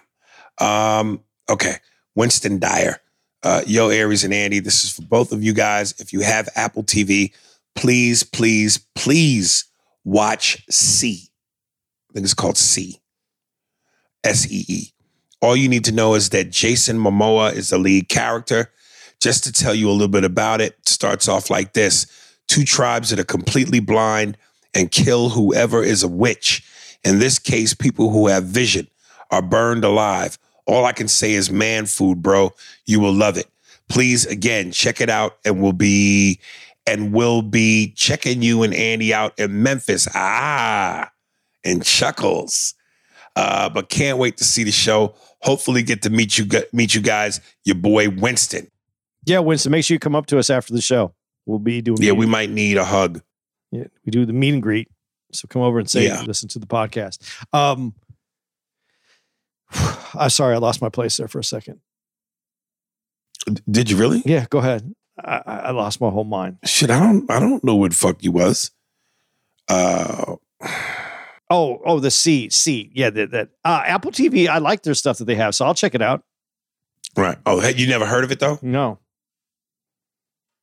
Um, 0.59 1.23
okay. 1.49 1.77
Winston 2.15 2.59
Dyer. 2.59 2.99
Uh, 3.43 3.63
yo, 3.67 3.91
Aries 3.91 4.25
and 4.25 4.33
Andy, 4.33 4.59
this 4.59 4.85
is 4.85 4.93
for 4.93 5.03
both 5.03 5.31
of 5.31 5.43
you 5.43 5.53
guys. 5.53 5.95
If 5.99 6.13
you 6.13 6.21
have 6.21 6.49
Apple 6.55 6.83
TV, 6.83 7.35
please, 7.75 8.23
please, 8.23 8.79
please 8.95 9.67
watch 10.05 10.65
See. 10.71 11.29
I 12.09 12.15
think 12.15 12.25
it's 12.25 12.35
called 12.35 12.57
See. 12.57 13.01
S 14.25 14.51
E 14.51 14.65
E. 14.67 14.93
All 15.43 15.55
you 15.57 15.69
need 15.69 15.85
to 15.85 15.93
know 15.93 16.15
is 16.15 16.31
that 16.31 16.51
Jason 16.51 16.99
Momoa 16.99 17.53
is 17.53 17.69
the 17.69 17.77
lead 17.77 18.09
character. 18.09 18.73
Just 19.21 19.45
to 19.45 19.53
tell 19.53 19.75
you 19.75 19.91
a 19.91 19.93
little 19.93 20.09
bit 20.09 20.25
about 20.25 20.63
it, 20.63 20.77
it 20.79 20.89
starts 20.89 21.29
off 21.29 21.51
like 21.51 21.75
this 21.75 22.07
two 22.47 22.65
tribes 22.65 23.11
that 23.11 23.19
are 23.19 23.25
completely 23.25 23.81
blind 23.81 24.37
and 24.75 24.91
kill 24.91 25.31
whoever 25.31 25.83
is 25.83 26.03
a 26.03 26.09
witch. 26.09 26.65
In 27.05 27.19
this 27.19 27.39
case, 27.39 27.75
people 27.75 28.11
who 28.11 28.29
have 28.29 28.45
vision 28.45 28.89
are 29.31 29.43
burned 29.43 29.85
alive. 29.85 30.39
All 30.67 30.85
I 30.87 30.93
can 30.93 31.09
say 31.09 31.33
is 31.33 31.51
man 31.51 31.87
food, 31.87 32.23
bro. 32.23 32.53
You 32.87 33.01
will 33.01 33.13
love 33.13 33.37
it. 33.37 33.47
Please, 33.89 34.25
again, 34.27 34.73
check 34.73 35.01
it 35.01 35.11
out 35.11 35.37
and 35.45 35.61
we'll 35.63 35.73
be 35.73 36.41
and 36.87 37.13
we'll 37.13 37.43
be 37.43 37.93
checking 37.97 38.43
you 38.43 38.63
and 38.63 38.75
Andy 38.75 39.13
out 39.15 39.39
in 39.39 39.63
Memphis. 39.63 40.07
Ah, 40.15 41.11
and 41.65 41.85
Chuckles. 41.85 42.75
Uh, 43.37 43.69
but 43.69 43.89
can't 43.89 44.19
wait 44.19 44.37
to 44.39 44.45
see 44.45 44.63
the 44.65 44.71
show. 44.71 45.15
Hopefully, 45.43 45.83
get 45.83 46.03
to 46.03 46.11
meet 46.11 46.39
you 46.39 46.47
meet 46.73 46.95
you 46.95 47.01
guys. 47.01 47.41
Your 47.65 47.75
boy 47.77 48.09
Winston. 48.09 48.71
Yeah, 49.27 49.41
Winston, 49.41 49.73
make 49.73 49.85
sure 49.85 49.95
you 49.95 49.99
come 49.99 50.15
up 50.15 50.27
to 50.27 50.39
us 50.39 50.51
after 50.51 50.73
the 50.73 50.81
show. 50.83 51.15
We'll 51.47 51.59
be 51.59 51.81
doing 51.83 51.99
Yeah, 52.03 52.13
we 52.13 52.27
might 52.27 52.51
need 52.51 52.77
a 52.77 52.85
hug. 52.85 53.23
yeah, 53.71 53.85
we 54.05 54.11
do 54.11 54.25
the 54.27 54.33
meet 54.33 54.53
and 54.55 54.63
greet. 54.63 54.89
So 55.33 55.49
come 55.49 55.63
over 55.63 55.79
and 55.79 55.89
say 55.91 56.07
Yeah. 56.07 56.23
listen 56.23 56.49
to 56.51 56.59
the 56.59 56.67
podcast. 56.67 57.19
Um 57.53 57.95
I'm 60.15 60.31
sorry, 60.31 60.55
I 60.55 60.59
lost 60.59 60.81
my 60.83 60.89
place 60.89 61.17
there 61.17 61.29
for 61.29 61.39
a 61.39 61.45
second. 61.45 61.81
Did 63.71 63.91
you 63.91 63.97
really? 63.97 64.23
Yeah, 64.25 64.47
go 64.49 64.59
ahead. 64.59 64.95
I, 65.23 65.43
I 65.47 65.71
lost 65.71 66.01
my 66.01 66.11
whole 66.11 66.25
mind. 66.25 66.59
Shit, 66.65 66.91
I 66.91 66.99
don't. 66.99 67.31
I 67.31 67.39
don't 67.39 67.63
know 67.63 67.77
what 67.77 67.95
fuck 67.95 68.23
you 68.25 68.33
was. 68.33 68.71
Uh, 69.69 70.37
Oh, 71.51 71.81
oh, 71.85 72.01
the 72.01 72.11
See, 72.11 72.49
See, 72.49 72.91
yeah, 72.95 73.11
that, 73.11 73.31
that 73.33 73.49
uh, 73.65 73.83
Apple 73.85 74.11
TV. 74.11 74.49
I 74.49 74.59
like 74.59 74.83
their 74.83 74.95
stuff 74.95 75.19
that 75.19 75.27
they 75.27 75.35
have, 75.35 75.55
so 75.55 75.67
I'll 75.67 75.75
check 75.75 75.95
it 75.95 76.01
out. 76.01 76.25
right. 77.17 77.37
Oh, 77.45 77.61
hey, 77.61 77.75
you 77.77 77.87
never 77.87 78.07
heard 78.07 78.25
of 78.25 78.33
it 78.33 78.41
though? 78.41 78.59
No, 78.63 78.99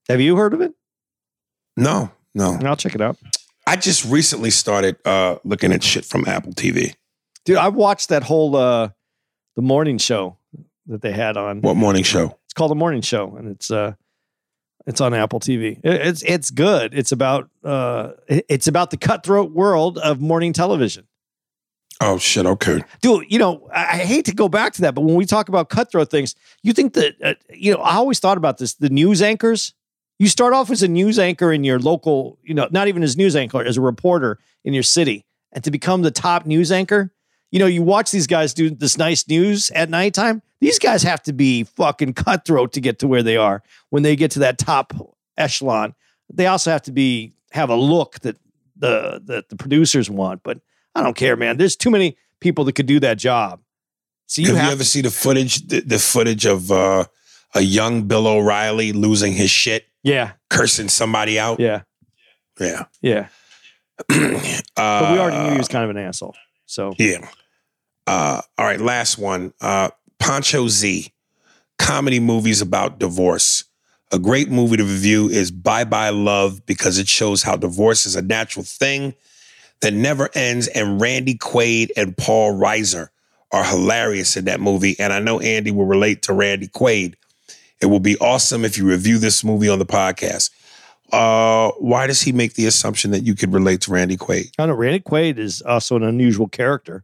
have 0.09 0.19
you 0.19 0.35
heard 0.35 0.53
of 0.55 0.61
it? 0.61 0.73
No, 1.77 2.11
no. 2.33 2.57
I'll 2.65 2.75
check 2.75 2.95
it 2.95 2.99
out, 2.99 3.15
I 3.67 3.75
just 3.75 4.03
recently 4.05 4.49
started 4.49 4.97
uh 5.05 5.37
looking 5.43 5.71
at 5.71 5.83
shit 5.83 6.03
from 6.03 6.25
Apple 6.27 6.51
TV. 6.53 6.95
Dude. 7.45 7.57
I 7.57 7.69
watched 7.69 8.09
that 8.09 8.23
whole 8.23 8.55
uh 8.55 8.89
the 9.55 9.61
morning 9.61 9.97
show 9.97 10.37
that 10.87 11.01
they 11.01 11.11
had 11.11 11.37
on. 11.37 11.61
What 11.61 11.75
morning 11.75 12.03
show? 12.03 12.37
It's 12.45 12.53
called 12.53 12.71
the 12.71 12.75
morning 12.75 13.01
show, 13.01 13.35
and 13.37 13.47
it's 13.49 13.69
uh 13.71 13.93
it's 14.87 14.99
on 15.01 15.13
Apple 15.13 15.39
TV. 15.39 15.79
It- 15.83 16.01
It's 16.07 16.23
it's 16.23 16.49
good. 16.49 16.93
It's 16.93 17.11
about 17.11 17.49
uh 17.63 18.11
it's 18.27 18.67
about 18.67 18.91
the 18.91 18.97
cutthroat 18.97 19.51
world 19.51 19.97
of 19.99 20.19
morning 20.21 20.53
television. 20.53 21.07
Oh 22.03 22.17
shit. 22.17 22.47
Okay. 22.47 22.83
dude, 23.01 23.25
you 23.31 23.37
know, 23.37 23.67
I, 23.71 23.81
I 23.83 23.97
hate 23.97 24.25
to 24.25 24.33
go 24.33 24.49
back 24.49 24.73
to 24.73 24.81
that, 24.81 24.95
but 24.95 25.01
when 25.01 25.13
we 25.13 25.25
talk 25.25 25.49
about 25.49 25.69
cutthroat 25.69 26.09
things, 26.09 26.33
you 26.63 26.73
think 26.73 26.93
that, 26.93 27.13
uh, 27.23 27.33
you 27.53 27.71
know, 27.71 27.79
I 27.79 27.95
always 27.97 28.19
thought 28.19 28.37
about 28.37 28.57
this 28.57 28.73
the 28.73 28.89
news 28.89 29.21
anchors. 29.21 29.73
You 30.17 30.27
start 30.27 30.53
off 30.53 30.71
as 30.71 30.81
a 30.81 30.87
news 30.87 31.19
anchor 31.19 31.51
in 31.51 31.63
your 31.63 31.77
local, 31.79 32.39
you 32.43 32.53
know, 32.55 32.67
not 32.71 32.87
even 32.87 33.03
as 33.03 33.17
news 33.17 33.35
anchor, 33.35 33.63
as 33.63 33.77
a 33.77 33.81
reporter 33.81 34.39
in 34.63 34.73
your 34.73 34.81
city, 34.83 35.25
and 35.51 35.63
to 35.63 35.69
become 35.71 36.01
the 36.01 36.09
top 36.11 36.45
news 36.47 36.71
anchor, 36.71 37.11
you 37.51 37.59
know, 37.59 37.65
you 37.67 37.83
watch 37.83 38.11
these 38.11 38.27
guys 38.27 38.53
do 38.53 38.69
this 38.69 38.97
nice 38.97 39.27
news 39.27 39.69
at 39.71 39.89
nighttime. 39.89 40.41
These 40.59 40.79
guys 40.79 41.03
have 41.03 41.21
to 41.23 41.33
be 41.33 41.63
fucking 41.63 42.13
cutthroat 42.13 42.71
to 42.73 42.81
get 42.81 42.99
to 42.99 43.07
where 43.07 43.23
they 43.23 43.37
are 43.37 43.61
when 43.89 44.03
they 44.03 44.15
get 44.15 44.31
to 44.31 44.39
that 44.39 44.57
top 44.57 44.93
echelon. 45.37 45.93
They 46.33 46.47
also 46.47 46.71
have 46.71 46.83
to 46.83 46.91
be 46.91 47.33
have 47.51 47.69
a 47.69 47.75
look 47.75 48.19
that 48.21 48.37
the 48.77 49.21
that 49.25 49.49
the 49.49 49.55
producers 49.55 50.09
want, 50.09 50.43
but 50.43 50.59
I 50.95 51.03
don't 51.03 51.15
care, 51.15 51.35
man. 51.35 51.57
There's 51.57 51.75
too 51.75 51.89
many 51.91 52.17
people 52.39 52.63
that 52.65 52.73
could 52.73 52.85
do 52.85 52.99
that 53.01 53.17
job. 53.17 53.61
So 54.27 54.41
you 54.41 54.55
have 54.55 54.65
you 54.67 54.71
ever 54.71 54.83
see 54.83 55.01
the 55.01 55.11
footage? 55.11 55.67
The, 55.67 55.81
the 55.81 55.99
footage 55.99 56.45
of 56.45 56.71
uh 56.71 57.05
a 57.53 57.61
young 57.61 58.03
Bill 58.03 58.27
O'Reilly 58.27 58.93
losing 58.93 59.33
his 59.33 59.49
shit, 59.51 59.85
yeah, 60.03 60.31
cursing 60.49 60.87
somebody 60.87 61.37
out. 61.37 61.59
yeah, 61.59 61.81
Yeah. 62.59 62.85
yeah. 63.01 63.27
uh, 64.09 64.51
But 64.75 65.11
we 65.13 65.19
already 65.19 65.37
knew 65.43 65.51
he 65.51 65.57
was 65.57 65.67
kind 65.67 65.83
of 65.83 65.89
an 65.89 65.97
asshole. 65.97 66.35
So 66.65 66.93
Yeah. 66.97 67.27
Uh, 68.07 68.41
all 68.57 68.65
right, 68.65 68.81
last 68.81 69.17
one. 69.17 69.53
Uh, 69.61 69.89
Poncho 70.19 70.67
Z, 70.67 71.11
comedy 71.77 72.19
movies 72.19 72.61
about 72.61 72.99
divorce. 72.99 73.65
A 74.11 74.19
great 74.19 74.49
movie 74.49 74.77
to 74.77 74.83
review 74.83 75.29
is 75.29 75.51
Bye 75.51 75.85
Bye 75.85 76.09
Love 76.09 76.65
because 76.65 76.97
it 76.97 77.07
shows 77.07 77.43
how 77.43 77.55
divorce 77.55 78.05
is 78.05 78.15
a 78.15 78.21
natural 78.21 78.65
thing 78.65 79.15
that 79.81 79.93
never 79.93 80.29
ends. 80.35 80.67
And 80.67 80.99
Randy 80.99 81.37
Quaid 81.37 81.91
and 81.95 82.15
Paul 82.17 82.53
Reiser 82.53 83.07
are 83.51 83.63
hilarious 83.63 84.35
in 84.35 84.45
that 84.45 84.59
movie. 84.59 84.95
And 84.99 85.13
I 85.13 85.19
know 85.19 85.39
Andy 85.39 85.71
will 85.71 85.85
relate 85.85 86.23
to 86.23 86.33
Randy 86.33 86.67
Quaid. 86.67 87.15
It 87.81 87.87
will 87.87 87.99
be 87.99 88.17
awesome 88.19 88.63
if 88.63 88.77
you 88.77 88.85
review 88.85 89.17
this 89.17 89.43
movie 89.43 89.69
on 89.69 89.79
the 89.79 89.85
podcast. 89.85 90.51
Uh, 91.11 91.71
why 91.79 92.07
does 92.07 92.21
he 92.21 92.31
make 92.31 92.53
the 92.53 92.65
assumption 92.65 93.11
that 93.11 93.23
you 93.23 93.35
could 93.35 93.53
relate 93.53 93.81
to 93.81 93.91
Randy 93.91 94.17
Quaid? 94.17 94.51
I 94.59 94.65
know 94.65 94.73
Randy 94.73 94.99
Quaid 94.99 95.37
is 95.37 95.61
also 95.61 95.95
an 95.95 96.03
unusual 96.03 96.47
character 96.47 97.03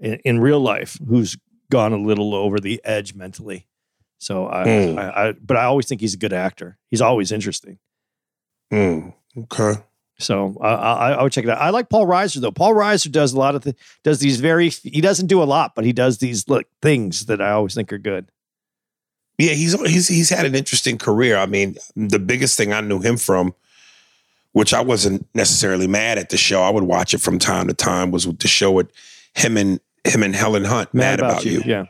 in, 0.00 0.14
in 0.24 0.40
real 0.40 0.60
life 0.60 0.98
who's 1.08 1.36
gone 1.70 1.92
a 1.92 1.98
little 1.98 2.34
over 2.34 2.58
the 2.60 2.80
edge 2.84 3.14
mentally. 3.14 3.66
So 4.18 4.46
I, 4.48 4.64
Hmm. 4.64 4.98
I, 4.98 5.28
I, 5.28 5.32
but 5.32 5.56
I 5.56 5.64
always 5.64 5.86
think 5.86 6.00
he's 6.00 6.14
a 6.14 6.18
good 6.18 6.32
actor. 6.32 6.76
He's 6.88 7.00
always 7.00 7.30
interesting. 7.30 7.78
Hmm, 8.70 9.10
okay. 9.36 9.74
So 10.18 10.56
I, 10.60 10.68
I, 10.68 11.10
I 11.12 11.22
would 11.22 11.30
check 11.32 11.44
it 11.44 11.50
out. 11.50 11.58
I 11.58 11.70
like 11.70 11.88
Paul 11.88 12.06
Reiser 12.06 12.40
though. 12.40 12.50
Paul 12.50 12.74
Reiser 12.74 13.10
does 13.12 13.32
a 13.32 13.38
lot 13.38 13.54
of 13.54 13.62
th- 13.62 13.76
does 14.02 14.18
these 14.18 14.40
very. 14.40 14.70
He 14.70 15.00
doesn't 15.00 15.28
do 15.28 15.40
a 15.40 15.44
lot, 15.44 15.74
but 15.76 15.84
he 15.84 15.92
does 15.92 16.18
these 16.18 16.48
look 16.48 16.66
things 16.82 17.26
that 17.26 17.40
I 17.40 17.52
always 17.52 17.74
think 17.74 17.92
are 17.92 17.98
good. 17.98 18.30
Yeah, 19.38 19.52
he's 19.52 19.80
he's 19.88 20.08
he's 20.08 20.30
had 20.30 20.44
an 20.44 20.56
interesting 20.56 20.98
career. 20.98 21.36
I 21.36 21.46
mean, 21.46 21.76
the 21.94 22.18
biggest 22.18 22.56
thing 22.56 22.72
I 22.72 22.80
knew 22.80 22.98
him 23.00 23.16
from, 23.16 23.54
which 24.50 24.74
I 24.74 24.80
wasn't 24.80 25.28
necessarily 25.34 25.86
mad 25.86 26.18
at 26.18 26.30
the 26.30 26.36
show. 26.36 26.62
I 26.62 26.70
would 26.70 26.82
watch 26.82 27.14
it 27.14 27.20
from 27.20 27.38
time 27.38 27.68
to 27.68 27.74
time. 27.74 28.10
Was 28.10 28.26
with 28.26 28.40
the 28.40 28.48
show 28.48 28.72
with 28.72 28.90
him 29.36 29.56
and 29.56 29.78
him 30.08 30.22
and 30.22 30.34
Helen 30.34 30.64
Hunt. 30.64 30.92
Mad, 30.94 31.20
about, 31.20 31.44
you. 31.44 31.62
Yeah, 31.64 31.84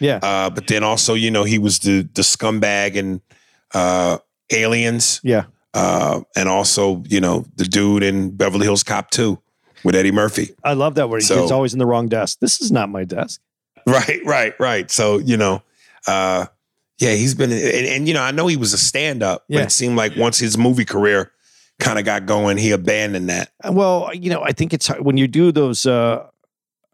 yeah. 0.00 0.18
Uh, 0.22 0.50
but 0.50 0.66
then 0.66 0.84
also, 0.84 1.14
you 1.14 1.30
know, 1.30 1.44
he 1.44 1.58
was 1.58 1.78
the 1.80 2.02
the 2.14 2.22
scumbag 2.22 2.96
and 2.98 3.20
uh, 3.74 4.18
Aliens. 4.50 5.20
Yeah. 5.22 5.44
Uh, 5.74 6.20
and 6.36 6.48
also, 6.48 7.02
you 7.08 7.20
know, 7.20 7.46
the 7.56 7.64
dude 7.64 8.02
in 8.02 8.30
Beverly 8.36 8.64
Hills 8.64 8.82
Cop 8.82 9.10
Two 9.10 9.38
with 9.84 9.94
Eddie 9.94 10.12
Murphy. 10.12 10.50
I 10.62 10.74
love 10.74 10.96
that 10.96 11.08
where 11.08 11.18
he 11.18 11.24
So- 11.24 11.40
gets 11.40 11.50
always 11.50 11.72
in 11.72 11.78
the 11.78 11.86
wrong 11.86 12.08
desk. 12.08 12.38
This 12.40 12.60
is 12.60 12.70
not 12.70 12.88
my 12.90 13.04
desk. 13.04 13.40
Right, 13.86 14.20
right, 14.24 14.54
right. 14.60 14.90
So 14.90 15.18
you 15.18 15.36
know, 15.36 15.62
uh, 16.06 16.46
yeah, 16.98 17.14
he's 17.14 17.34
been, 17.34 17.50
and, 17.50 17.62
and 17.86 18.06
you 18.08 18.14
know, 18.14 18.22
I 18.22 18.30
know 18.30 18.46
he 18.46 18.56
was 18.56 18.72
a 18.74 18.78
stand-up, 18.78 19.44
but 19.48 19.60
it 19.62 19.72
seemed 19.72 19.96
like 19.96 20.14
once 20.14 20.38
his 20.38 20.56
movie 20.56 20.84
career 20.84 21.32
kind 21.80 21.98
of 21.98 22.04
got 22.04 22.26
going, 22.26 22.58
he 22.58 22.70
abandoned 22.70 23.28
that. 23.28 23.50
Well, 23.68 24.10
you 24.14 24.30
know, 24.30 24.42
I 24.42 24.52
think 24.52 24.72
it's 24.72 24.86
when 25.00 25.16
you 25.16 25.26
do 25.26 25.50
those. 25.50 25.84
Uh, 25.84 26.26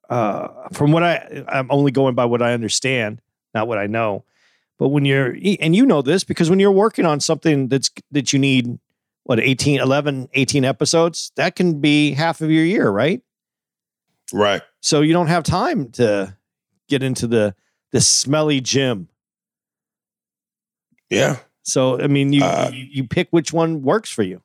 uh, 0.09 0.49
from 0.73 0.93
what 0.93 1.03
I, 1.03 1.45
I'm 1.49 1.71
only 1.71 1.91
going 1.91 2.15
by 2.15 2.25
what 2.25 2.43
I 2.43 2.53
understand, 2.55 3.21
not 3.55 3.69
what 3.69 3.79
I 3.79 3.87
know. 3.87 4.25
But 4.79 4.89
when 4.89 5.05
you're, 5.05 5.37
and 5.61 5.75
you 5.75 5.85
know 5.85 6.03
this 6.03 6.25
because 6.25 6.49
when 6.51 6.61
you're 6.61 6.71
working 6.73 7.05
on 7.05 7.21
something 7.21 7.69
that's 7.69 7.91
that 8.13 8.33
you 8.33 8.39
need, 8.39 8.79
what 9.25 9.41
18, 9.41 9.81
11, 9.81 10.29
18 10.33 10.65
episodes, 10.65 11.33
that 11.37 11.57
can 11.57 11.81
be 11.81 12.13
half 12.13 12.41
of 12.41 12.51
your 12.51 12.65
year, 12.65 12.89
right? 12.89 13.21
Right. 14.33 14.63
So 14.81 15.01
you 15.01 15.13
don't 15.13 15.27
have 15.27 15.43
time 15.43 15.91
to 15.93 16.37
get 16.89 17.03
into 17.03 17.27
the 17.27 17.55
the 17.93 18.01
smelly 18.01 18.61
gym. 18.61 19.09
Yeah. 21.11 21.39
So 21.63 22.01
I 22.01 22.07
mean, 22.07 22.33
you 22.33 22.45
Uh, 22.45 22.71
you, 22.73 22.87
you 22.91 23.05
pick 23.05 23.29
which 23.31 23.53
one 23.53 23.83
works 23.83 24.11
for 24.11 24.23
you. 24.23 24.43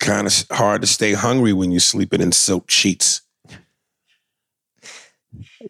Kind 0.00 0.26
of 0.26 0.44
hard 0.50 0.80
to 0.80 0.86
stay 0.86 1.12
hungry 1.12 1.52
when 1.52 1.70
you're 1.70 1.80
sleeping 1.80 2.20
in 2.20 2.32
silk 2.32 2.70
sheets. 2.70 3.22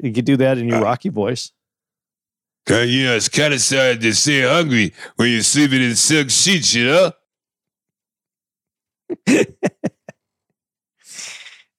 You 0.01 0.13
could 0.13 0.25
do 0.25 0.37
that 0.39 0.59
in 0.59 0.69
your 0.69 0.79
Uh, 0.79 0.83
Rocky 0.83 1.09
voice. 1.09 1.53
Cause 2.67 2.89
you 2.89 3.05
know 3.05 3.17
it's 3.17 3.29
kind 3.29 3.53
of 3.55 3.61
sad 3.61 4.01
to 4.03 4.15
stay 4.15 4.43
hungry 4.43 4.93
when 5.17 5.31
you're 5.31 5.43
sleeping 5.43 5.83
in 5.83 5.97
silk 5.97 6.31
sheets, 6.31 6.75
you 6.75 6.87
know. 6.87 7.13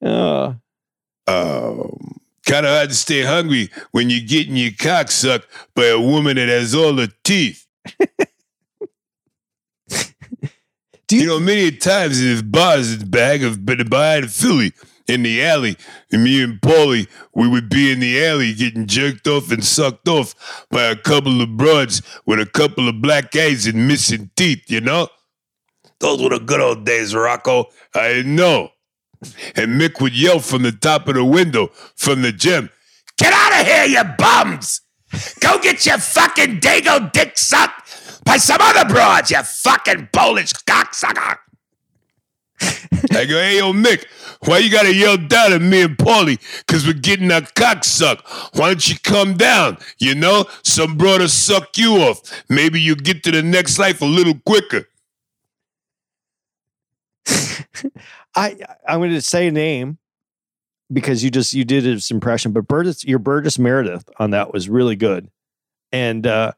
Uh, 0.04 0.54
Um, 1.26 2.20
Kind 2.46 2.66
of 2.66 2.74
hard 2.74 2.90
to 2.90 2.96
stay 2.96 3.22
hungry 3.24 3.70
when 3.92 4.10
you're 4.10 4.28
getting 4.28 4.58
your 4.58 4.72
cock 4.78 5.10
sucked 5.10 5.48
by 5.74 5.86
a 5.86 6.00
woman 6.00 6.36
that 6.36 6.50
has 6.50 6.76
all 6.76 6.94
the 6.94 7.10
teeth. 7.24 7.66
You- 11.12 11.20
you 11.20 11.26
know, 11.28 11.40
many 11.40 11.70
times 11.72 12.20
in 12.20 12.38
the 12.38 12.44
bars 12.44 12.92
in 12.92 13.00
the 13.00 13.06
bag 13.06 13.44
of 13.44 13.64
been 13.64 13.88
behind 13.88 14.32
Philly 14.32 14.74
in 15.08 15.24
the 15.24 15.44
alley, 15.44 15.78
and 16.12 16.24
me 16.24 16.44
and 16.44 16.62
Paulie, 16.62 17.08
we 17.34 17.48
would 17.48 17.70
be 17.70 17.92
in 17.92 18.00
the 18.00 18.26
alley 18.26 18.54
getting 18.54 18.88
jerked 18.88 19.28
off 19.28 19.52
and 19.52 19.64
sucked 19.64 20.08
off 20.08 20.66
by 20.70 20.84
a 20.84 20.96
couple 20.96 21.42
of 21.42 21.58
broads 21.58 22.02
with 22.26 22.40
a 22.40 22.46
couple 22.46 22.88
of 22.88 23.02
black 23.02 23.36
eyes 23.36 23.66
and 23.66 23.88
missing 23.88 24.30
teeth, 24.36 24.70
you 24.70 24.82
know? 24.82 25.08
Those 26.00 26.22
were 26.22 26.30
the 26.30 26.40
good 26.40 26.60
old 26.60 26.86
days, 26.86 27.16
Rocco. 27.16 27.68
I 27.96 28.24
know. 28.26 28.70
And 29.56 29.80
Mick 29.80 30.02
would 30.02 30.18
yell 30.18 30.40
from 30.40 30.64
the 30.64 30.72
top 30.72 31.08
of 31.08 31.16
the 31.16 31.24
window 31.24 31.68
from 31.96 32.22
the 32.22 32.32
gym, 32.32 32.70
Get 33.18 33.32
out 33.32 33.62
of 33.62 33.68
here, 33.68 33.86
you 33.86 34.04
bums! 34.18 34.82
Go 35.40 35.60
get 35.60 35.86
your 35.86 36.00
fucking 36.00 36.60
dago 36.60 37.12
dick 37.12 37.38
sucked 37.38 38.24
by 38.26 38.38
some 38.38 38.58
other 38.60 38.92
broads, 38.92 39.32
you 39.32 39.42
fucking 39.42 40.10
Polish 40.12 40.54
cocksucker! 40.54 41.38
I 43.12 43.26
go, 43.26 43.38
hey, 43.38 43.58
yo, 43.58 43.74
Mick, 43.74 44.06
why 44.46 44.60
you 44.60 44.72
gotta 44.72 44.94
yell 44.94 45.18
down 45.18 45.54
at 45.54 45.62
me 45.62 45.82
and 45.82 45.98
Paulie? 45.98 46.40
Because 46.66 46.86
we're 46.86 46.94
getting 46.94 47.32
our 47.32 47.42
cock 47.42 47.84
sucked. 47.84 48.28
Why 48.56 48.68
don't 48.68 48.90
you 48.90 48.96
come 49.04 49.36
down? 49.36 49.78
You 50.00 50.16
know, 50.16 50.46
some 50.64 50.98
brother 50.98 51.28
suck 51.28 51.78
you 51.78 51.98
off. 51.98 52.44
Maybe 52.50 52.82
you'll 52.82 52.96
get 52.96 53.24
to 53.24 53.32
the 53.32 53.44
next 53.44 53.80
life 53.80 54.02
a 54.02 54.06
little 54.06 54.36
quicker. 54.46 54.88
I 58.36 58.58
I'm 58.88 59.02
to 59.02 59.22
say 59.22 59.48
a 59.48 59.52
name 59.52 59.98
because 60.92 61.24
you 61.24 61.30
just 61.32 61.54
you 61.54 61.64
did 61.66 61.84
his 61.84 62.12
impression, 62.12 62.52
but 62.52 62.68
Burgess, 62.68 63.04
your 63.06 63.20
Burgess 63.20 63.58
Meredith 63.58 64.10
on 64.18 64.32
that 64.32 64.52
was 64.54 64.70
really 64.70 64.96
good, 64.96 65.30
and 65.92 66.26
uh 66.28 66.52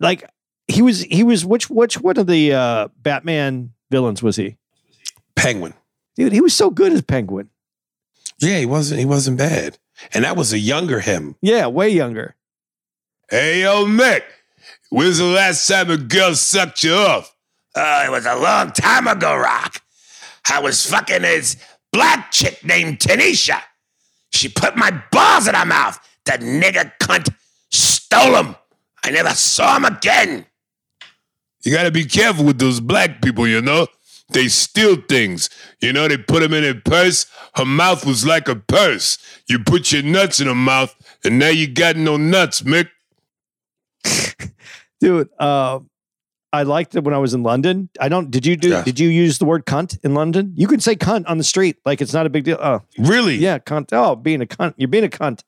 like 0.00 0.28
he 0.68 0.82
was 0.82 1.02
he 1.02 1.22
was 1.24 1.44
which 1.44 1.70
which 1.70 2.00
one 2.00 2.18
of 2.18 2.26
the 2.26 2.52
uh 2.52 2.88
Batman 2.98 3.72
villains 3.90 4.22
was 4.22 4.36
he? 4.36 4.56
Penguin. 5.36 5.74
Dude, 6.16 6.32
he 6.32 6.40
was 6.40 6.54
so 6.54 6.70
good 6.70 6.92
as 6.92 7.02
Penguin. 7.02 7.50
Yeah, 8.38 8.58
he 8.58 8.66
wasn't. 8.66 9.00
He 9.00 9.06
wasn't 9.06 9.38
bad. 9.38 9.78
And 10.12 10.24
that 10.24 10.36
was 10.36 10.52
a 10.52 10.58
younger 10.58 11.00
him. 11.00 11.36
Yeah, 11.42 11.66
way 11.66 11.90
younger. 11.90 12.36
Hey, 13.30 13.62
yo, 13.62 13.84
Mick, 13.84 14.22
when's 14.90 15.18
the 15.18 15.24
last 15.24 15.66
time 15.68 15.90
a 15.90 15.96
girl 15.96 16.34
sucked 16.34 16.82
you 16.82 16.94
off? 16.94 17.34
Oh, 17.76 18.04
it 18.04 18.10
was 18.10 18.26
a 18.26 18.36
long 18.36 18.72
time 18.72 19.06
ago, 19.06 19.36
Rock. 19.36 19.82
I 20.50 20.60
was 20.60 20.84
fucking 20.86 21.22
this 21.22 21.56
black 21.92 22.32
chick 22.32 22.64
named 22.64 22.98
Tanisha. 22.98 23.60
She 24.32 24.48
put 24.48 24.76
my 24.76 24.90
balls 25.12 25.46
in 25.46 25.54
her 25.54 25.66
mouth. 25.66 25.98
The 26.24 26.32
nigger 26.32 26.92
cunt 27.00 27.32
stole 27.70 28.32
them. 28.32 28.56
I 29.04 29.10
never 29.10 29.30
saw 29.30 29.76
him 29.76 29.84
again. 29.84 30.46
You 31.62 31.72
gotta 31.72 31.90
be 31.90 32.04
careful 32.04 32.44
with 32.44 32.58
those 32.58 32.80
black 32.80 33.20
people, 33.22 33.46
you 33.46 33.60
know? 33.60 33.86
They 34.32 34.46
steal 34.48 34.96
things. 35.08 35.50
You 35.80 35.92
know, 35.92 36.06
they 36.06 36.16
put 36.16 36.40
them 36.40 36.54
in 36.54 36.64
a 36.64 36.74
purse. 36.74 37.26
Her 37.56 37.64
mouth 37.64 38.06
was 38.06 38.24
like 38.24 38.48
a 38.48 38.54
purse. 38.56 39.18
You 39.48 39.58
put 39.58 39.90
your 39.92 40.02
nuts 40.04 40.40
in 40.40 40.46
her 40.46 40.54
mouth, 40.54 40.94
and 41.24 41.38
now 41.38 41.48
you 41.48 41.66
got 41.66 41.96
no 41.96 42.16
nuts, 42.16 42.62
Mick. 42.62 42.88
Dude, 45.00 45.28
uh 45.38 45.80
I 46.52 46.64
liked 46.64 46.96
it 46.96 47.04
when 47.04 47.14
I 47.14 47.18
was 47.18 47.32
in 47.32 47.42
London. 47.44 47.90
I 48.00 48.08
don't 48.08 48.30
did 48.30 48.44
you 48.44 48.56
do 48.56 48.70
Yeah. 48.70 48.82
did 48.82 48.98
you 48.98 49.08
use 49.08 49.38
the 49.38 49.44
word 49.44 49.66
cunt 49.66 49.98
in 50.04 50.14
London? 50.14 50.52
You 50.56 50.66
can 50.66 50.80
say 50.80 50.96
cunt 50.96 51.24
on 51.28 51.38
the 51.38 51.44
street. 51.44 51.76
Like 51.84 52.00
it's 52.00 52.12
not 52.12 52.26
a 52.26 52.30
big 52.30 52.44
deal. 52.44 52.58
Oh, 52.60 52.82
Really? 52.98 53.36
yeah, 53.36 53.58
cunt. 53.58 53.88
Oh, 53.92 54.16
being 54.16 54.42
a 54.42 54.46
cunt. 54.46 54.74
You're 54.76 54.88
being 54.88 55.04
a 55.04 55.08
cunt. 55.08 55.42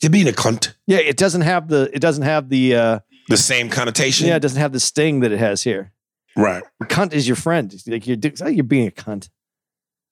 You're 0.00 0.10
being 0.10 0.28
a 0.28 0.32
cunt. 0.32 0.74
Yeah, 0.86 0.98
it 0.98 1.16
doesn't 1.16 1.42
have 1.42 1.68
the 1.68 1.90
it 1.94 2.00
doesn't 2.00 2.24
have 2.24 2.48
the 2.48 2.74
uh 2.74 2.98
The 3.28 3.36
same 3.36 3.68
connotation. 3.70 4.26
yeah, 4.26 4.36
it 4.36 4.40
doesn't 4.40 4.60
have 4.60 4.72
the 4.72 4.80
sting 4.80 5.20
that 5.20 5.32
it 5.32 5.38
has 5.38 5.62
here. 5.62 5.92
Right. 6.36 6.62
Cunt 6.84 7.12
is 7.12 7.26
your 7.28 7.36
friend. 7.36 7.74
Like 7.86 8.06
you're 8.06 8.16
oh, 8.42 8.48
you're 8.48 8.64
being 8.64 8.88
a 8.88 8.90
cunt. 8.90 9.28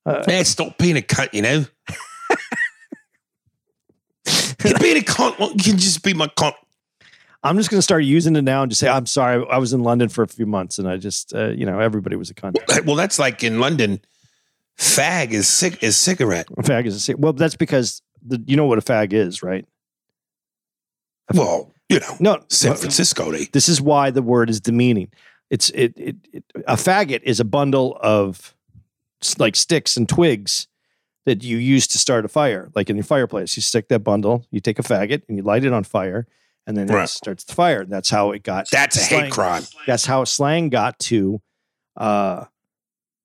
Uh, 0.06 0.22
Man, 0.26 0.44
stop 0.44 0.78
being 0.78 0.96
a 0.96 1.02
cunt, 1.02 1.32
you 1.32 1.42
know? 1.42 1.66
You're 4.64 4.78
being 4.78 4.98
a 4.98 5.00
cunt. 5.00 5.38
Well, 5.38 5.52
you 5.52 5.62
can 5.62 5.78
just 5.78 6.02
be 6.02 6.12
my 6.12 6.26
cunt. 6.28 6.52
I'm 7.42 7.56
just 7.56 7.70
gonna 7.70 7.80
start 7.82 8.04
using 8.04 8.36
it 8.36 8.42
now 8.42 8.62
and 8.62 8.70
just 8.70 8.80
say 8.80 8.88
I'm 8.88 9.06
sorry. 9.06 9.44
I 9.50 9.56
was 9.56 9.72
in 9.72 9.82
London 9.82 10.11
for 10.11 10.22
a 10.22 10.28
few 10.28 10.44
months 10.44 10.78
and 10.78 10.86
I 10.86 10.98
just 10.98 11.34
uh, 11.34 11.48
you 11.48 11.64
know 11.64 11.80
everybody 11.80 12.16
was 12.16 12.28
a 12.28 12.34
cunt. 12.34 12.56
Well, 12.84 12.96
that's 12.96 13.18
like 13.18 13.42
in 13.42 13.58
London, 13.61 14.00
fag 14.78 15.30
is 15.30 15.48
cig- 15.48 15.78
is 15.80 15.96
cigarette. 15.96 16.48
A 16.58 16.62
fag 16.62 16.84
is 16.86 16.96
a 16.96 17.00
ci- 17.00 17.14
well. 17.14 17.32
That's 17.32 17.56
because 17.56 18.02
the, 18.22 18.42
you 18.46 18.56
know 18.56 18.66
what 18.66 18.76
a 18.78 18.82
fag 18.82 19.14
is, 19.14 19.42
right? 19.42 19.66
Well, 21.32 21.72
you 21.91 22.01
know, 22.01 22.16
No, 22.20 22.45
San 22.49 22.74
Francisco, 22.76 23.30
they. 23.30 23.45
This 23.47 23.68
is 23.68 23.80
why 23.80 24.11
the 24.11 24.22
word 24.22 24.49
is 24.51 24.61
demeaning. 24.61 25.11
It's 25.51 25.70
it, 25.70 25.93
it, 25.97 26.16
it 26.32 26.45
a 26.66 26.74
faggot 26.76 27.22
is 27.24 27.41
a 27.41 27.45
bundle 27.45 27.99
of 28.01 28.55
like 29.38 29.57
sticks 29.57 29.97
and 29.97 30.09
twigs 30.09 30.68
that 31.26 31.43
you 31.43 31.57
use 31.59 31.86
to 31.88 31.99
start 31.99 32.24
a 32.24 32.28
fire. 32.28 32.70
Like 32.74 32.88
in 32.88 32.97
your 32.97 33.05
fireplace, 33.05 33.57
you 33.57 33.62
stick 33.62 33.88
that 33.88 34.01
bundle, 34.01 34.47
you 34.51 34.61
take 34.61 34.78
a 34.78 34.82
faggot 34.82 35.22
and 35.28 35.36
you 35.36 35.43
light 35.43 35.64
it 35.64 35.72
on 35.72 35.84
fire, 35.84 36.26
and 36.66 36.76
then 36.76 36.86
Right. 36.86 37.05
it 37.05 37.09
starts 37.09 37.45
the 37.45 37.55
fire. 37.55 37.84
That's 37.84 38.09
how 38.11 38.30
it 38.30 38.43
got. 38.43 38.70
That's 38.70 38.97
a 38.97 39.01
slang. 39.01 39.24
hate 39.24 39.32
crime. 39.32 39.64
That's 39.86 40.07
how 40.07 40.24
slang 40.24 40.68
got 40.70 40.99
to 41.01 41.41
uh 41.97 42.45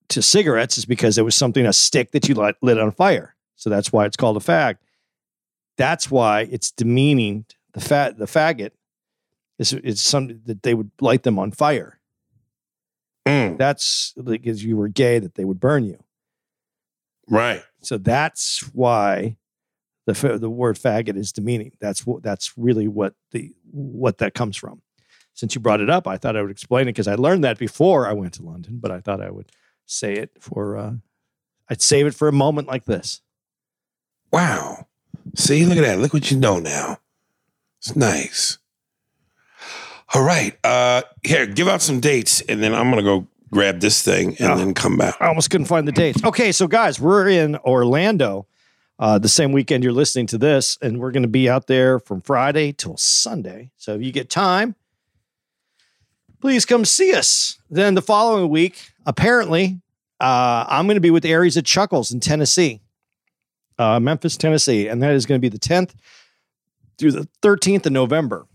to 0.10 0.22
cigarettes 0.22 0.78
is 0.78 0.86
because 0.86 1.18
it 1.18 1.24
was 1.26 1.36
something 1.36 1.66
a 1.66 1.74
stick 1.74 2.12
that 2.12 2.28
you 2.28 2.36
lit, 2.36 2.56
lit 2.62 2.78
on 2.80 2.92
fire. 2.92 3.36
So 3.56 3.70
that's 3.70 3.92
why 3.94 4.06
it's 4.06 4.18
called 4.18 4.38
a 4.38 4.40
fag. 4.40 4.76
That's 5.78 6.10
why 6.12 6.42
it's 6.52 6.72
demeaning. 6.72 7.46
The 7.76 7.82
fat 7.82 8.18
the 8.18 8.26
faggot 8.26 8.72
is 9.60 9.72
it's 9.74 10.02
something 10.02 10.42
that 10.46 10.64
they 10.64 10.74
would 10.74 10.90
light 11.00 11.22
them 11.24 11.38
on 11.38 11.52
fire. 11.52 12.00
Mm, 13.28 13.58
That's 13.58 14.14
because 14.24 14.64
you 14.64 14.78
were 14.78 14.88
gay 14.88 15.20
that 15.20 15.36
they 15.36 15.46
would 15.46 15.60
burn 15.60 15.86
you. 15.86 16.00
right. 17.30 17.64
So 17.82 17.98
that's 18.00 18.62
why 18.74 19.38
the 20.08 20.14
the 20.40 20.50
word 20.50 20.76
faggot 20.78 21.16
is 21.18 21.32
demeaning. 21.32 21.74
That's 21.80 22.06
what 22.06 22.24
that's 22.24 22.58
really 22.58 22.88
what 22.88 23.14
the 23.32 23.54
what 23.72 24.18
that 24.20 24.34
comes 24.34 24.58
from. 24.58 24.82
Since 25.34 25.54
you 25.54 25.60
brought 25.62 25.82
it 25.82 25.90
up, 25.90 26.08
I 26.08 26.18
thought 26.18 26.38
I 26.38 26.42
would 26.42 26.50
explain 26.52 26.84
it 26.84 26.94
because 26.94 27.08
I 27.10 27.16
learned 27.16 27.44
that 27.44 27.58
before 27.60 28.08
I 28.08 28.14
went 28.14 28.34
to 28.36 28.44
London, 28.44 28.80
but 28.82 28.90
I 28.90 29.02
thought 29.02 29.22
I 29.22 29.30
would 29.32 29.52
say 29.86 30.14
it 30.14 30.32
for 30.40 30.78
uh, 30.78 30.94
I'd 31.70 31.82
save 31.82 32.08
it 32.08 32.16
for 32.16 32.28
a 32.28 32.32
moment 32.34 32.68
like 32.68 32.86
this. 32.86 33.22
Wow. 34.32 34.88
See, 35.36 35.66
look 35.66 35.78
at 35.78 35.82
that. 35.84 36.00
Look 36.00 36.14
what 36.14 36.32
you 36.32 36.38
know 36.38 36.60
now. 36.60 37.00
It's 37.86 37.96
nice. 37.96 38.58
All 40.16 40.24
right. 40.24 40.58
Uh 40.64 41.04
here, 41.24 41.46
give 41.46 41.68
out 41.68 41.82
some 41.82 42.00
dates 42.00 42.42
and 42.42 42.64
then 42.64 42.74
I'm 42.74 42.90
gonna 42.90 43.04
go 43.04 43.28
grab 43.52 43.80
this 43.80 44.02
thing 44.02 44.36
and 44.40 44.60
then 44.60 44.74
come 44.74 44.98
back. 44.98 45.16
I 45.20 45.28
almost 45.28 45.52
couldn't 45.52 45.68
find 45.68 45.88
the 45.88 45.92
dates. 45.92 46.24
Okay, 46.24 46.52
so 46.52 46.68
guys, 46.68 47.00
we're 47.00 47.28
in 47.28 47.56
Orlando 47.58 48.48
uh, 48.98 49.20
the 49.20 49.30
same 49.30 49.52
weekend 49.52 49.84
you're 49.84 49.94
listening 49.94 50.26
to 50.28 50.38
this, 50.38 50.78
and 50.82 51.00
we're 51.00 51.12
going 51.12 51.24
to 51.24 51.30
be 51.30 51.50
out 51.50 51.68
there 51.68 52.00
from 52.00 52.22
Friday 52.22 52.72
till 52.72 52.98
Sunday. 52.98 53.72
So 53.78 53.96
if 53.96 54.02
you 54.02 54.12
get 54.12 54.30
time, 54.30 54.76
please 56.42 56.66
come 56.66 56.86
see 56.86 57.14
us. 57.14 57.60
Then 57.70 57.96
the 57.96 58.02
following 58.02 58.50
week, 58.50 58.92
apparently, 59.06 59.82
uh, 60.20 60.66
I'm 60.68 60.86
going 60.86 60.96
to 60.96 61.02
be 61.02 61.12
with 61.12 61.26
Aries 61.26 61.58
at 61.58 61.66
Chuckles 61.66 62.12
in 62.12 62.22
Tennessee, 62.22 62.80
uh, 63.78 64.00
Memphis, 64.00 64.38
Tennessee, 64.38 64.88
and 64.88 65.04
that 65.04 65.14
is 65.14 65.26
going 65.26 65.40
to 65.40 65.42
be 65.42 65.50
the 65.50 65.60
10th 65.60 65.92
through 66.98 67.12
the 67.12 67.28
13th 67.42 67.86
of 67.86 67.92
November. 67.92 68.46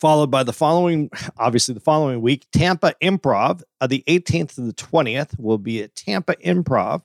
Followed 0.00 0.32
by 0.32 0.42
the 0.42 0.52
following, 0.52 1.10
obviously, 1.38 1.74
the 1.74 1.80
following 1.80 2.20
week, 2.20 2.46
Tampa 2.52 2.94
Improv, 3.00 3.62
uh, 3.80 3.86
the 3.86 4.02
18th 4.08 4.56
to 4.56 4.62
the 4.62 4.72
20th, 4.72 5.38
will 5.38 5.58
be 5.58 5.82
at 5.82 5.94
Tampa 5.94 6.34
Improv, 6.36 7.02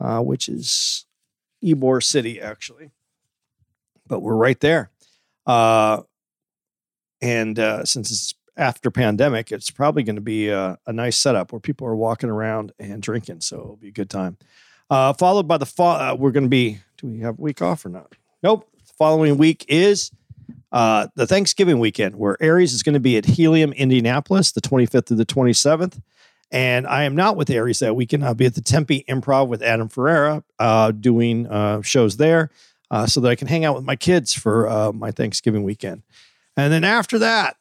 uh, 0.00 0.20
which 0.20 0.48
is 0.48 1.06
Ybor 1.64 2.02
City, 2.02 2.40
actually. 2.40 2.90
But 4.06 4.20
we're 4.20 4.36
right 4.36 4.60
there. 4.60 4.90
Uh, 5.46 6.02
and 7.22 7.58
uh, 7.58 7.84
since 7.84 8.10
it's 8.10 8.34
after 8.56 8.90
pandemic, 8.90 9.52
it's 9.52 9.70
probably 9.70 10.02
going 10.02 10.16
to 10.16 10.22
be 10.22 10.48
a, 10.48 10.78
a 10.86 10.92
nice 10.92 11.16
setup 11.16 11.52
where 11.52 11.60
people 11.60 11.86
are 11.86 11.96
walking 11.96 12.30
around 12.30 12.72
and 12.78 13.02
drinking. 13.02 13.40
So 13.40 13.56
it'll 13.56 13.76
be 13.76 13.88
a 13.88 13.92
good 13.92 14.10
time. 14.10 14.36
Uh, 14.88 15.12
followed 15.12 15.48
by 15.48 15.58
the 15.58 15.66
fall, 15.66 15.96
uh, 15.96 16.14
we're 16.14 16.30
going 16.30 16.44
to 16.44 16.50
be, 16.50 16.78
do 16.98 17.08
we 17.08 17.20
have 17.20 17.38
a 17.38 17.42
week 17.42 17.60
off 17.60 17.84
or 17.84 17.88
not? 17.88 18.12
Nope. 18.42 18.68
Following 18.98 19.36
week 19.36 19.64
is 19.68 20.10
uh, 20.72 21.08
the 21.14 21.26
Thanksgiving 21.26 21.78
weekend, 21.78 22.16
where 22.16 22.36
Aries 22.40 22.72
is 22.72 22.82
going 22.82 22.94
to 22.94 23.00
be 23.00 23.16
at 23.16 23.24
Helium, 23.24 23.72
Indianapolis, 23.72 24.52
the 24.52 24.60
25th 24.60 25.06
to 25.06 25.14
the 25.14 25.26
27th. 25.26 26.00
And 26.50 26.86
I 26.86 27.04
am 27.04 27.16
not 27.16 27.36
with 27.36 27.50
Aries 27.50 27.80
that 27.80 27.96
weekend. 27.96 28.24
I'll 28.24 28.34
be 28.34 28.46
at 28.46 28.54
the 28.54 28.60
Tempe 28.60 29.04
Improv 29.08 29.48
with 29.48 29.62
Adam 29.62 29.88
Ferrara 29.88 30.44
uh, 30.58 30.92
doing 30.92 31.46
uh, 31.46 31.82
shows 31.82 32.16
there 32.16 32.50
uh, 32.90 33.06
so 33.06 33.20
that 33.20 33.28
I 33.28 33.34
can 33.34 33.48
hang 33.48 33.64
out 33.64 33.74
with 33.74 33.84
my 33.84 33.96
kids 33.96 34.32
for 34.32 34.68
uh, 34.68 34.92
my 34.92 35.10
Thanksgiving 35.10 35.62
weekend. 35.62 36.02
And 36.56 36.72
then 36.72 36.84
after 36.84 37.18
that, 37.18 37.56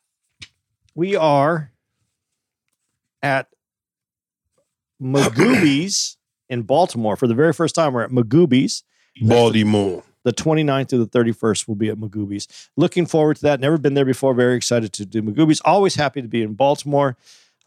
we 0.94 1.16
are 1.16 1.72
at 3.22 3.50
Magooby's 5.02 6.18
in 6.48 6.62
Baltimore 6.62 7.18
for 7.18 7.28
the 7.28 7.36
very 7.36 7.54
first 7.54 7.76
time. 7.76 7.94
We're 7.94 8.04
at 8.04 8.12
Magooby's. 8.12 8.84
Baltimore. 9.22 10.04
The 10.26 10.34
29th 10.34 10.88
to 10.88 10.98
the 10.98 11.08
31st 11.08 11.68
will 11.68 11.76
be 11.76 11.90
at 11.90 11.98
Magooby's. 11.98 12.70
Looking 12.76 13.06
forward 13.06 13.36
to 13.38 13.44
that. 13.44 13.60
Never 13.60 13.78
been 13.78 13.94
there 13.94 14.06
before. 14.06 14.34
Very 14.34 14.58
excited 14.58 14.92
to 14.94 15.06
do 15.06 15.22
Magooby's. 15.22 15.62
Always 15.64 15.94
happy 15.94 16.20
to 16.24 16.28
be 16.28 16.42
in 16.42 16.56
Baltimore 16.56 17.16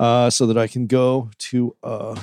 uh, 0.01 0.29
so 0.29 0.45
that 0.47 0.59
I 0.59 0.67
can 0.67 0.89
go 0.89 1.31
to 1.39 1.77
uh, 1.85 2.21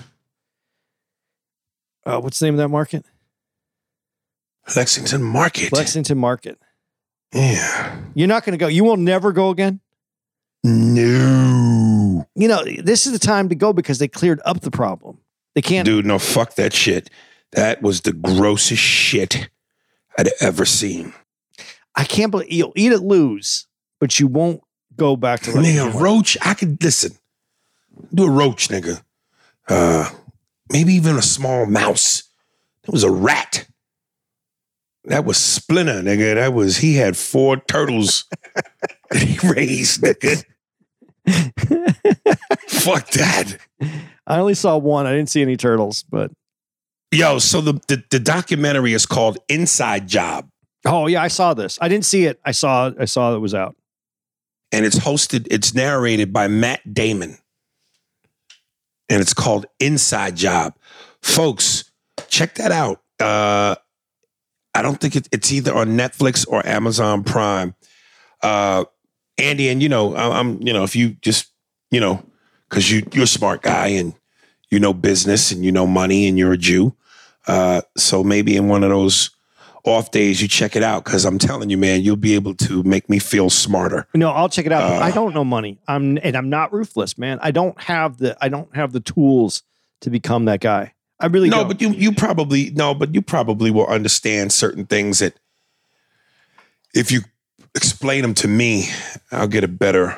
uh, 2.05 2.19
what's 2.19 2.39
the 2.39 2.47
name 2.47 2.55
of 2.55 2.57
that 2.57 2.67
market? 2.67 3.05
Lexington 4.75 5.23
Market. 5.23 5.71
Lexington 5.71 6.17
Market. 6.17 6.59
yeah. 7.33 7.97
You're 8.13 8.27
not 8.27 8.43
going 8.43 8.51
to 8.51 8.57
go. 8.57 8.67
You 8.67 8.83
will 8.83 8.97
never 8.97 9.31
go 9.31 9.51
again. 9.51 9.79
No. 10.65 12.27
You 12.35 12.47
know, 12.49 12.63
this 12.83 13.05
is 13.05 13.13
the 13.13 13.19
time 13.19 13.47
to 13.49 13.55
go 13.55 13.71
because 13.71 13.99
they 13.99 14.09
cleared 14.09 14.41
up 14.43 14.59
the 14.61 14.71
problem. 14.71 15.19
They 15.53 15.61
can't. 15.61 15.85
Dude, 15.85 16.05
no, 16.05 16.19
fuck 16.19 16.55
that 16.55 16.73
shit. 16.73 17.09
That 17.53 17.81
was 17.81 18.01
the 18.01 18.11
grossest 18.11 18.81
shit 18.81 19.49
I'd 20.17 20.29
ever 20.41 20.65
seen. 20.65 21.13
I 21.95 22.03
can't 22.03 22.31
believe 22.31 22.51
you'll 22.51 22.73
eat 22.75 22.91
it, 22.91 23.01
lose, 23.01 23.67
but 23.99 24.19
you 24.19 24.27
won't 24.27 24.61
go 24.95 25.15
back 25.15 25.41
to 25.41 25.51
Nigga, 25.51 25.55
Lexington. 25.85 26.01
roach, 26.01 26.37
I 26.41 26.53
could 26.53 26.81
listen. 26.83 27.11
Do 28.13 28.25
a 28.25 28.29
roach, 28.29 28.67
nigga. 28.69 29.01
Uh 29.67 30.09
maybe 30.71 30.93
even 30.93 31.15
a 31.15 31.21
small 31.21 31.65
mouse. 31.65 32.23
It 32.83 32.91
was 32.91 33.03
a 33.03 33.11
rat. 33.11 33.67
That 35.05 35.23
was 35.25 35.37
Splinter, 35.37 36.01
nigga. 36.01 36.35
That 36.35 36.53
was 36.53 36.77
he 36.77 36.95
had 36.95 37.15
four 37.15 37.57
turtles 37.57 38.25
that 39.11 39.21
he 39.21 39.47
raised, 39.47 40.01
nigga. 40.01 40.43
Fuck 42.67 43.09
that. 43.11 43.57
I 44.27 44.39
only 44.39 44.53
saw 44.55 44.77
one. 44.77 45.05
I 45.05 45.11
didn't 45.13 45.29
see 45.29 45.41
any 45.41 45.57
turtles, 45.57 46.03
but 46.03 46.31
Yo, 47.11 47.39
so 47.39 47.61
the, 47.61 47.73
the 47.87 48.03
the 48.09 48.19
documentary 48.19 48.93
is 48.93 49.05
called 49.05 49.37
Inside 49.47 50.07
Job, 50.07 50.49
Oh 50.85 51.07
yeah, 51.07 51.21
I 51.23 51.27
saw 51.29 51.53
this. 51.53 51.77
I 51.81 51.87
didn't 51.87 52.05
see 52.05 52.25
it. 52.25 52.39
I 52.45 52.51
saw 52.51 52.91
I 52.99 53.05
saw 53.05 53.35
it 53.35 53.39
was 53.39 53.53
out. 53.53 53.75
and 54.71 54.85
it's 54.85 54.99
hosted. 54.99 55.47
It's 55.49 55.73
narrated 55.73 56.33
by 56.33 56.47
Matt 56.47 56.93
Damon, 56.93 57.37
and 59.09 59.21
it's 59.21 59.33
called 59.33 59.65
Inside 59.79 60.35
Job. 60.35 60.75
Folks, 61.21 61.89
check 62.27 62.55
that 62.55 62.71
out. 62.71 63.01
Uh, 63.19 63.75
I 64.73 64.81
don't 64.81 64.99
think 64.99 65.15
it, 65.15 65.29
it's 65.31 65.51
either 65.51 65.73
on 65.73 65.89
Netflix 65.97 66.45
or 66.47 66.65
Amazon 66.67 67.23
Prime. 67.23 67.73
Uh, 68.43 68.83
Andy, 69.37 69.69
and 69.69 69.81
you 69.81 69.89
know, 69.89 70.15
I- 70.15 70.37
I'm, 70.39 70.61
you 70.61 70.73
know, 70.73 70.83
if 70.83 70.95
you 70.95 71.11
just, 71.21 71.47
you 71.91 71.99
know, 72.01 72.23
because 72.69 72.91
you 72.91 73.07
you're 73.13 73.23
a 73.23 73.27
smart 73.27 73.61
guy 73.61 73.87
and 73.87 74.13
you 74.75 74.79
know 74.81 74.93
business 74.93 75.51
and 75.53 75.63
you 75.63 75.71
know 75.71 75.87
money 75.87 76.27
and 76.27 76.37
you're 76.37 76.51
a 76.51 76.57
Jew, 76.57 76.93
uh, 77.47 77.81
so 77.95 78.23
maybe 78.23 78.57
in 78.57 78.67
one 78.67 78.83
of 78.83 78.89
those 78.89 79.29
off 79.85 80.11
days 80.11 80.41
you 80.41 80.47
check 80.47 80.75
it 80.75 80.83
out 80.83 81.05
because 81.05 81.23
I'm 81.25 81.37
telling 81.39 81.69
you, 81.69 81.77
man, 81.77 82.01
you'll 82.01 82.15
be 82.17 82.35
able 82.35 82.55
to 82.55 82.83
make 82.83 83.07
me 83.09 83.19
feel 83.19 83.49
smarter. 83.49 84.05
No, 84.13 84.31
I'll 84.31 84.49
check 84.49 84.65
it 84.65 84.71
out. 84.73 84.83
Uh, 84.83 84.99
I 85.05 85.11
don't 85.11 85.33
know 85.33 85.45
money. 85.45 85.77
I'm 85.87 86.17
and 86.23 86.35
I'm 86.35 86.49
not 86.49 86.73
ruthless, 86.73 87.17
man. 87.17 87.39
I 87.41 87.51
don't 87.51 87.79
have 87.81 88.17
the 88.17 88.35
I 88.43 88.49
don't 88.49 88.75
have 88.75 88.91
the 88.91 88.99
tools 88.99 89.63
to 90.01 90.09
become 90.09 90.45
that 90.45 90.59
guy. 90.59 90.93
I 91.19 91.27
really 91.27 91.49
No, 91.49 91.59
don't. 91.59 91.67
but 91.69 91.81
you 91.81 91.91
you 91.91 92.11
probably 92.11 92.71
no, 92.71 92.93
but 92.93 93.13
you 93.15 93.21
probably 93.21 93.71
will 93.71 93.87
understand 93.87 94.51
certain 94.51 94.85
things 94.85 95.19
that 95.19 95.35
if 96.93 97.11
you 97.11 97.21
explain 97.75 98.21
them 98.23 98.33
to 98.35 98.47
me, 98.47 98.89
I'll 99.31 99.47
get 99.47 99.63
a 99.63 99.67
better 99.69 100.17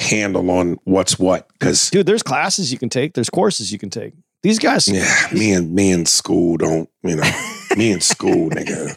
handle 0.00 0.50
on 0.50 0.78
what's 0.84 1.18
what. 1.18 1.48
Because 1.52 1.90
dude, 1.90 2.06
there's 2.06 2.22
classes 2.22 2.72
you 2.72 2.78
can 2.78 2.88
take. 2.88 3.14
There's 3.14 3.30
courses 3.30 3.70
you 3.70 3.78
can 3.78 3.90
take. 3.90 4.14
These 4.42 4.58
guys, 4.58 4.88
yeah, 4.88 5.28
me 5.32 5.52
and 5.52 5.72
me 5.72 5.92
in 5.92 6.06
school 6.06 6.56
don't 6.56 6.88
you 7.02 7.16
know 7.16 7.30
me 7.76 7.92
in 7.92 8.00
school, 8.00 8.50
nigga. 8.50 8.96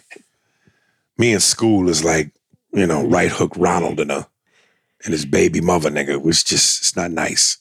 Me 1.18 1.34
in 1.34 1.40
school 1.40 1.90
is 1.90 2.04
like 2.04 2.32
you 2.72 2.88
know 2.88 3.06
right 3.06 3.30
hook 3.30 3.54
Ronald 3.58 4.00
and 4.00 4.12
a 4.12 4.28
and 5.04 5.12
his 5.12 5.26
baby 5.26 5.60
mother, 5.62 5.90
nigga. 5.92 6.10
It 6.10 6.22
was 6.22 6.44
just 6.44 6.80
it's 6.80 6.96
not 6.96 7.12
nice. 7.12 7.58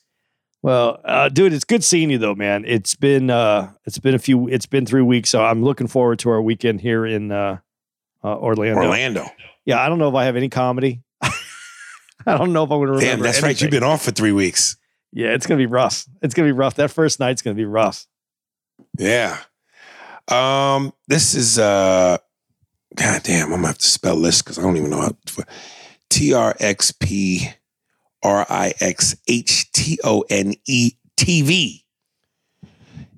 Well, 0.62 1.01
uh, 1.05 1.28
dude, 1.28 1.53
it's 1.53 1.64
good 1.64 1.82
seeing 1.82 2.11
you 2.11 2.18
though, 2.18 2.36
man. 2.36 2.64
It's 2.64 2.95
been 2.95 3.30
uh, 3.30 3.72
it's 3.84 3.99
been 3.99 4.14
a 4.14 4.18
few, 4.18 4.49
it's 4.49 4.66
been 4.66 4.86
three 4.86 5.03
weeks, 5.03 5.30
so 5.30 5.45
I'm 5.45 5.64
looking 5.64 5.88
forward 5.88 6.20
to 6.20 6.30
our 6.30 6.40
weekend 6.40 6.80
here 6.80 7.05
in 7.05 7.32
uh, 7.32 7.59
uh, 8.22 8.36
Orlando. 8.36 8.80
Orlando. 8.80 9.26
Yeah, 9.64 9.80
I 9.80 9.88
don't 9.88 9.99
know 9.99 10.09
if 10.09 10.14
I 10.14 10.24
have 10.24 10.36
any 10.36 10.49
comedy. 10.49 11.03
I 12.27 12.39
don't 12.39 12.53
know 12.53 12.64
if 12.64 12.70
I'm 12.70 12.79
going 12.79 12.87
to 12.89 12.93
remember. 12.95 13.16
Damn, 13.16 13.20
that's 13.20 13.43
right. 13.43 13.61
You've 13.61 13.70
been 13.70 13.83
off 13.83 14.03
for 14.05 14.11
three 14.11 14.33
weeks. 14.33 14.77
Yeah, 15.12 15.35
it's 15.35 15.47
gonna 15.47 15.59
be 15.59 15.66
rough. 15.66 16.07
It's 16.23 16.33
gonna 16.33 16.49
be 16.49 16.53
rough. 16.53 16.77
That 16.77 16.91
first 16.91 17.20
night's 17.20 17.43
gonna 17.43 17.55
be 17.55 17.66
rough. 17.66 18.07
Yeah. 18.99 19.39
Um, 20.29 20.95
this 21.07 21.35
is 21.35 21.59
uh 21.59 22.16
God 22.97 23.23
damn, 23.23 23.47
I'm 23.47 23.57
gonna 23.57 23.66
have 23.68 23.79
to 23.79 23.87
spell 23.87 24.16
this 24.16 24.41
because 24.41 24.59
I 24.59 24.62
don't 24.62 24.79
even 24.79 24.91
know 24.91 25.03
how 25.03 25.09
to 25.09 25.45
T 26.09 26.33
R 26.33 26.57
X 26.59 26.93
P 26.93 27.47
R 28.23 28.47
I 28.49 28.73
X 28.81 29.16
H 29.29 29.70
T 29.73 29.99
O 30.03 30.25
N 30.31 30.55
E 30.66 30.93
T 31.18 31.43
V. 31.43 31.85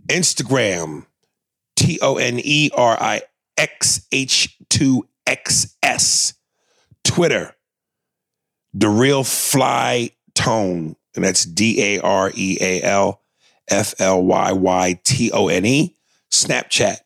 Instagram 0.08 1.06
T 1.76 2.00
O 2.02 2.16
N 2.16 2.40
E 2.42 2.70
R 2.74 2.96
I 3.00 3.22
X 3.56 4.06
H 4.10 4.58
2 4.70 5.06
X 5.26 5.76
S. 5.82 6.34
Twitter, 7.04 7.53
The 8.74 8.88
Real 8.88 9.22
Fly 9.22 10.10
Tone, 10.34 10.96
and 11.14 11.24
that's 11.24 11.44
D 11.44 11.80
A 11.96 12.00
R 12.00 12.32
E 12.34 12.58
A 12.60 12.82
L 12.82 13.22
F 13.68 13.94
L 14.00 14.22
Y 14.24 14.52
Y 14.52 15.00
T 15.04 15.30
O 15.30 15.48
N 15.48 15.64
E. 15.64 15.96
Snapchat, 16.30 16.98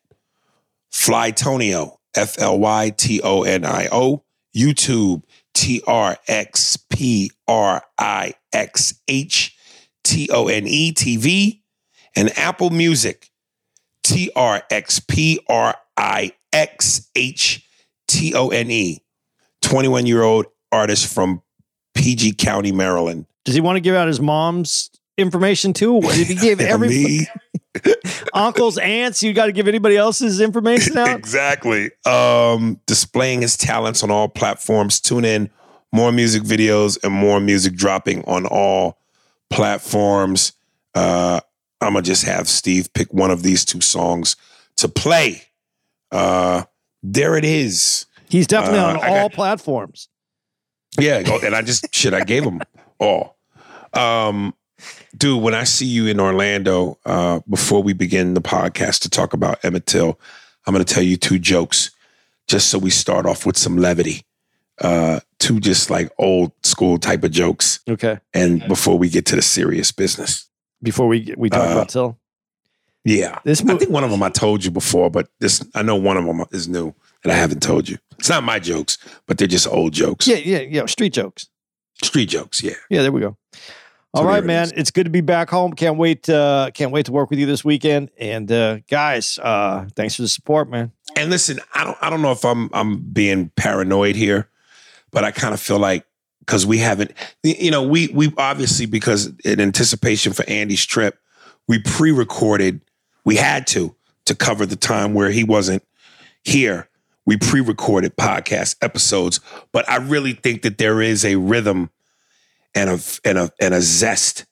Flytonio, 0.90 1.98
F 2.16 2.40
L 2.40 2.58
Y 2.58 2.90
T 2.96 3.20
O 3.22 3.42
N 3.42 3.64
I 3.66 3.88
O. 3.92 4.24
YouTube, 4.56 5.22
T 5.52 5.82
R 5.86 6.16
X 6.26 6.78
P 6.88 7.30
R 7.46 7.84
I 7.98 8.34
X 8.52 8.94
H 9.06 9.54
T 10.02 10.30
O 10.32 10.48
N 10.48 10.66
E 10.66 10.92
TV. 10.92 11.60
And 12.16 12.36
Apple 12.36 12.70
Music, 12.70 13.30
T 14.02 14.30
R 14.34 14.62
X 14.70 15.00
P 15.00 15.38
R 15.48 15.76
I 15.96 16.32
X 16.52 17.10
H 17.14 17.64
T 18.08 18.34
O 18.34 18.48
N 18.48 18.70
E. 18.70 19.04
21 19.60 20.06
year 20.06 20.22
old 20.22 20.46
artist 20.72 21.12
from 21.12 21.42
PG 21.98 22.32
County, 22.34 22.72
Maryland. 22.72 23.26
Does 23.44 23.54
he 23.54 23.60
want 23.60 23.76
to 23.76 23.80
give 23.80 23.94
out 23.94 24.06
his 24.08 24.20
mom's 24.20 24.90
information 25.16 25.72
too? 25.72 25.98
If 26.02 26.28
he 26.28 26.34
gave 26.34 26.60
every 26.62 27.26
uncles, 28.32 28.78
aunts, 28.78 29.22
you 29.22 29.32
got 29.32 29.46
to 29.46 29.52
give 29.52 29.68
anybody 29.68 29.96
else's 29.96 30.40
information 30.40 30.96
out. 30.98 31.18
exactly. 31.18 31.90
Um, 32.06 32.80
displaying 32.86 33.42
his 33.42 33.56
talents 33.56 34.02
on 34.02 34.10
all 34.10 34.28
platforms. 34.28 35.00
Tune 35.00 35.24
in. 35.24 35.50
More 35.92 36.12
music 36.12 36.42
videos 36.42 37.02
and 37.02 37.12
more 37.12 37.40
music 37.40 37.74
dropping 37.74 38.22
on 38.26 38.44
all 38.46 38.98
platforms. 39.48 40.52
Uh, 40.94 41.40
I'm 41.80 41.94
gonna 41.94 42.02
just 42.02 42.24
have 42.24 42.48
Steve 42.48 42.92
pick 42.92 43.12
one 43.14 43.30
of 43.30 43.42
these 43.42 43.64
two 43.64 43.80
songs 43.80 44.36
to 44.76 44.88
play. 44.88 45.42
Uh, 46.12 46.64
there 47.02 47.36
it 47.36 47.44
is. 47.44 48.04
He's 48.28 48.46
definitely 48.46 48.80
Uh, 48.80 48.88
on 48.88 48.96
I 48.98 49.08
all 49.08 49.28
got- 49.28 49.32
platforms. 49.32 50.08
Yeah, 50.98 51.18
and 51.44 51.54
I 51.54 51.62
just 51.62 51.94
shit. 51.94 52.14
I 52.14 52.24
gave 52.24 52.44
them 52.44 52.60
all. 52.98 53.36
Um, 53.94 54.54
dude, 55.16 55.42
when 55.42 55.54
I 55.54 55.64
see 55.64 55.86
you 55.86 56.06
in 56.06 56.20
Orlando, 56.20 56.98
uh, 57.06 57.40
before 57.48 57.82
we 57.82 57.92
begin 57.92 58.34
the 58.34 58.40
podcast 58.40 59.00
to 59.02 59.10
talk 59.10 59.32
about 59.32 59.64
Emmett 59.64 59.86
Till, 59.86 60.18
I'm 60.66 60.74
going 60.74 60.84
to 60.84 60.94
tell 60.94 61.02
you 61.02 61.16
two 61.16 61.38
jokes, 61.38 61.90
just 62.46 62.68
so 62.68 62.78
we 62.78 62.90
start 62.90 63.26
off 63.26 63.46
with 63.46 63.56
some 63.56 63.76
levity. 63.76 64.24
Uh, 64.80 65.18
two 65.40 65.58
just 65.58 65.90
like 65.90 66.10
old 66.18 66.52
school 66.64 66.98
type 66.98 67.24
of 67.24 67.32
jokes, 67.32 67.80
Okay. 67.88 68.18
and 68.32 68.66
before 68.68 68.96
we 68.96 69.08
get 69.08 69.26
to 69.26 69.36
the 69.36 69.42
serious 69.42 69.90
business. 69.90 70.48
Before 70.82 71.08
we 71.08 71.34
we 71.36 71.50
talk 71.50 71.68
Uh, 71.68 71.72
about 71.72 71.88
Till, 71.88 72.16
Yeah, 73.04 73.40
this 73.44 73.60
I 73.62 73.76
think 73.76 73.90
one 73.90 74.04
of 74.04 74.10
them 74.12 74.22
I 74.22 74.28
told 74.30 74.64
you 74.64 74.70
before, 74.70 75.10
but 75.10 75.28
this 75.40 75.64
I 75.74 75.82
know 75.82 75.96
one 75.96 76.16
of 76.16 76.24
them 76.26 76.44
is 76.52 76.68
new 76.68 76.94
that 77.24 77.32
I 77.32 77.36
haven't 77.36 77.60
told 77.62 77.88
you. 77.88 77.98
It's 78.18 78.28
not 78.28 78.42
my 78.44 78.58
jokes, 78.58 78.98
but 79.26 79.38
they're 79.38 79.46
just 79.48 79.66
old 79.68 79.92
jokes, 79.92 80.26
Yeah, 80.26 80.36
yeah, 80.36 80.60
yeah. 80.60 80.86
Street 80.86 81.12
jokes. 81.12 81.48
street 82.02 82.26
jokes. 82.26 82.62
Yeah. 82.62 82.74
Yeah, 82.90 83.02
there 83.02 83.12
we 83.12 83.20
go. 83.20 83.36
All 84.14 84.22
So 84.22 84.28
right, 84.28 84.42
it 84.42 84.46
man. 84.46 84.70
It's 84.74 84.90
good 84.90 85.04
to 85.04 85.10
be 85.10 85.20
back 85.20 85.50
home. 85.50 85.72
Can't 85.74 85.98
wait. 85.98 86.28
Uh, 86.28 86.70
can't 86.72 86.90
wait 86.92 87.06
to 87.06 87.12
work 87.12 87.28
with 87.30 87.38
you 87.38 87.46
this 87.46 87.64
weekend. 87.64 88.10
And 88.18 88.50
uh, 88.50 88.78
guys, 88.90 89.38
uh, 89.40 89.86
thanks 89.94 90.16
for 90.16 90.22
the 90.22 90.28
support, 90.28 90.70
man. 90.70 90.92
And 91.14 91.30
listen, 91.30 91.60
I 91.74 91.84
don't 91.84 91.98
I 92.00 92.08
don't 92.10 92.22
know 92.22 92.32
if 92.32 92.44
I'm 92.44 92.70
I'm 92.72 93.00
being 93.00 93.50
paranoid 93.56 94.16
here, 94.16 94.48
but 95.12 95.24
I 95.24 95.30
kind 95.30 95.52
of 95.54 95.60
feel 95.60 95.78
like 95.78 96.04
because 96.40 96.64
we 96.64 96.78
haven't 96.78 97.12
you 97.42 97.70
know, 97.70 97.82
we 97.82 98.08
we 98.08 98.32
obviously 98.38 98.86
because 98.86 99.30
in 99.44 99.60
anticipation 99.60 100.32
for 100.32 100.44
Andy's 100.48 100.84
trip, 100.86 101.18
we 101.68 101.78
pre-recorded, 101.80 102.80
we 103.24 103.36
had 103.36 103.66
to 103.68 103.94
to 104.24 104.34
cover 104.34 104.64
the 104.64 104.76
time 104.76 105.12
where 105.14 105.30
he 105.30 105.44
wasn't 105.44 105.82
here. 106.44 106.88
We 107.28 107.36
pre-recorded 107.36 108.16
podcast 108.16 108.76
episodes, 108.80 109.38
but 109.70 109.86
I 109.86 109.96
really 109.96 110.32
think 110.32 110.62
that 110.62 110.78
there 110.78 111.02
is 111.02 111.26
a 111.26 111.36
rhythm 111.36 111.90
and 112.74 112.88
a 112.88 112.98
and 113.22 113.36
a 113.36 113.52
and 113.60 113.74
a 113.74 113.82
zest 113.82 114.46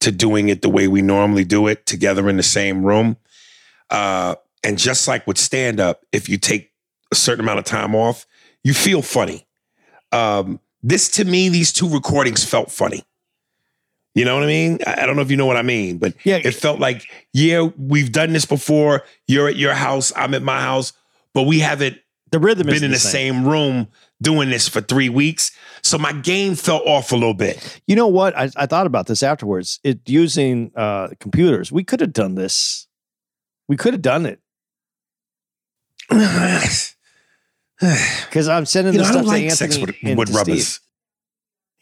to 0.00 0.12
doing 0.12 0.50
it 0.50 0.60
the 0.60 0.68
way 0.68 0.88
we 0.88 1.00
normally 1.00 1.44
do 1.44 1.66
it 1.68 1.86
together 1.86 2.28
in 2.28 2.36
the 2.36 2.42
same 2.42 2.84
room. 2.84 3.16
Uh 3.88 4.34
and 4.62 4.76
just 4.78 5.08
like 5.08 5.26
with 5.26 5.38
stand 5.38 5.80
up, 5.80 6.04
if 6.12 6.28
you 6.28 6.36
take 6.36 6.70
a 7.10 7.14
certain 7.14 7.42
amount 7.42 7.60
of 7.60 7.64
time 7.64 7.94
off, 7.94 8.26
you 8.62 8.74
feel 8.74 9.00
funny. 9.00 9.46
Um, 10.12 10.60
this 10.82 11.08
to 11.12 11.24
me, 11.24 11.48
these 11.48 11.72
two 11.72 11.88
recordings 11.88 12.44
felt 12.44 12.70
funny. 12.70 13.04
You 14.14 14.26
know 14.26 14.34
what 14.34 14.44
I 14.44 14.48
mean? 14.48 14.80
I 14.86 15.06
don't 15.06 15.16
know 15.16 15.22
if 15.22 15.30
you 15.30 15.38
know 15.38 15.46
what 15.46 15.56
I 15.56 15.62
mean, 15.62 15.96
but 15.96 16.12
Yeah. 16.24 16.40
it 16.44 16.52
felt 16.52 16.78
like, 16.78 17.06
yeah, 17.32 17.68
we've 17.78 18.12
done 18.12 18.34
this 18.34 18.44
before. 18.44 19.04
You're 19.26 19.48
at 19.48 19.56
your 19.56 19.72
house, 19.72 20.12
I'm 20.14 20.34
at 20.34 20.42
my 20.42 20.60
house, 20.60 20.92
but 21.32 21.44
we 21.44 21.60
haven't 21.60 21.96
The 22.30 22.38
rhythm 22.38 22.68
is 22.68 22.74
been 22.76 22.84
in 22.84 22.90
the 22.90 22.98
same 22.98 23.46
room 23.46 23.88
doing 24.20 24.50
this 24.50 24.68
for 24.68 24.80
three 24.80 25.08
weeks. 25.08 25.50
So 25.82 25.98
my 25.98 26.12
game 26.12 26.54
fell 26.54 26.82
off 26.86 27.12
a 27.12 27.16
little 27.16 27.34
bit. 27.34 27.80
You 27.86 27.96
know 27.96 28.08
what? 28.08 28.36
I, 28.36 28.50
I 28.56 28.66
thought 28.66 28.86
about 28.86 29.06
this 29.06 29.22
afterwards. 29.22 29.80
It 29.84 30.00
using 30.06 30.72
uh, 30.76 31.08
computers. 31.20 31.72
We 31.72 31.84
could 31.84 32.00
have 32.00 32.12
done 32.12 32.34
this. 32.34 32.86
We 33.68 33.76
could 33.76 33.94
have 33.94 34.02
done 34.02 34.26
it 34.26 34.40
because 36.10 36.94
I'm 38.48 38.66
sending 38.66 38.94
you 38.94 38.98
the 39.00 39.04
know, 39.04 39.08
I 39.08 39.12
stuff 39.12 39.24
don't 39.24 39.24
to 39.24 39.28
like 39.30 39.42
Anthony 39.44 39.70
sex 39.72 39.78
with, 39.78 39.96
and 40.02 40.18
with 40.18 40.28
to 40.28 40.34
Steve. 40.34 40.46
rubbers. 40.48 40.80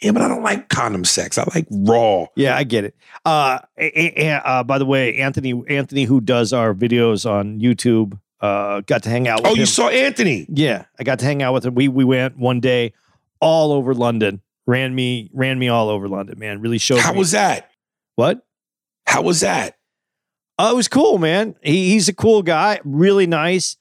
Yeah, 0.02 0.12
but 0.12 0.20
I 0.23 0.28
don't 0.28 0.43
like 0.43 0.68
condom 0.68 1.05
sex. 1.06 1.39
I 1.39 1.44
like 1.55 1.66
raw. 1.70 2.27
Yeah, 2.36 2.55
I 2.55 2.64
get 2.64 2.85
it. 2.85 2.94
Uh, 3.24 3.60
a- 3.78 4.27
a- 4.27 4.47
uh, 4.47 4.62
by 4.62 4.77
the 4.78 4.85
way, 4.85 5.16
Anthony, 5.16 5.62
Anthony, 5.68 6.05
who 6.05 6.20
does 6.20 6.52
our 6.52 6.74
videos 6.74 7.28
on 7.28 7.60
YouTube, 7.60 8.20
uh, 8.40 8.80
got 8.82 9.02
to 9.04 9.08
hang 9.10 9.28
out 9.28 9.40
with 9.42 9.46
Oh, 9.50 9.54
him. 9.54 9.60
you 9.60 9.66
saw 9.66 9.88
Anthony. 9.88 10.46
Yeah, 10.48 10.84
I 10.98 11.04
got 11.04 11.18
to 11.20 11.24
hang 11.24 11.42
out 11.42 11.52
with 11.54 11.64
him. 11.66 11.74
We 11.74 11.88
we 11.88 12.04
went 12.04 12.36
one 12.38 12.60
day 12.60 12.92
all 13.40 13.72
over 13.72 13.94
London. 13.94 14.40
Ran 14.66 14.94
me 14.94 15.30
ran 15.32 15.58
me 15.58 15.68
all 15.68 15.88
over 15.88 16.08
London, 16.08 16.38
man. 16.38 16.60
Really 16.60 16.78
showed 16.78 17.00
How 17.00 17.12
me 17.12 17.18
was 17.18 17.30
that? 17.32 17.70
what? 18.16 18.44
How 19.06 19.22
was 19.22 19.40
that? 19.40 19.76
Oh, 20.58 20.72
it 20.72 20.76
was 20.76 20.88
cool, 20.88 21.18
man. 21.18 21.54
He, 21.62 21.90
he's 21.90 22.08
a 22.08 22.14
cool 22.14 22.42
guy, 22.42 22.80
really 22.84 23.26
nice, 23.26 23.76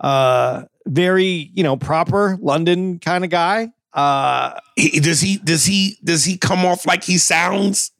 uh, 0.00 0.64
very 0.86 1.50
you 1.54 1.62
know 1.62 1.76
proper 1.76 2.38
London 2.40 2.98
kind 2.98 3.24
of 3.24 3.30
guy. 3.30 3.72
Uh, 3.92 4.60
He, 4.76 5.00
does 5.00 5.20
he 5.20 5.38
does 5.38 5.64
he 5.64 5.98
does 6.04 6.24
he 6.24 6.36
come 6.38 6.64
off 6.64 6.86
like 6.86 7.02
he 7.04 7.18
sounds? 7.18 7.90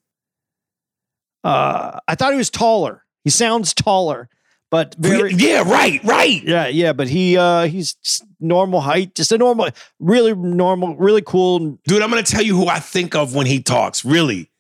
uh, 1.45 2.01
I 2.07 2.15
thought 2.15 2.33
he 2.33 2.39
was 2.39 2.51
taller. 2.51 3.05
He 3.25 3.31
sounds 3.31 3.75
taller, 3.75 4.29
but 4.71 4.95
very 4.99 5.33
yeah, 5.33 5.63
right, 5.63 6.03
right. 6.05 6.43
yeah, 6.43 6.67
yeah. 6.67 6.93
But 6.93 7.09
he 7.09 7.37
uh, 7.37 7.67
he's 7.67 7.97
normal 8.39 8.81
height, 8.81 9.15
just 9.15 9.33
a 9.33 9.39
normal, 9.39 9.71
really 9.99 10.35
normal, 10.35 10.97
really 10.97 11.23
cool. 11.23 11.79
Dude, 11.87 12.03
I'm 12.03 12.11
gonna 12.11 12.23
tell 12.23 12.43
you 12.43 12.57
who 12.57 12.69
I 12.69 12.79
think 12.79 13.15
of 13.15 13.35
when 13.35 13.47
he 13.47 13.63
talks. 13.63 14.05
Really, 14.05 14.51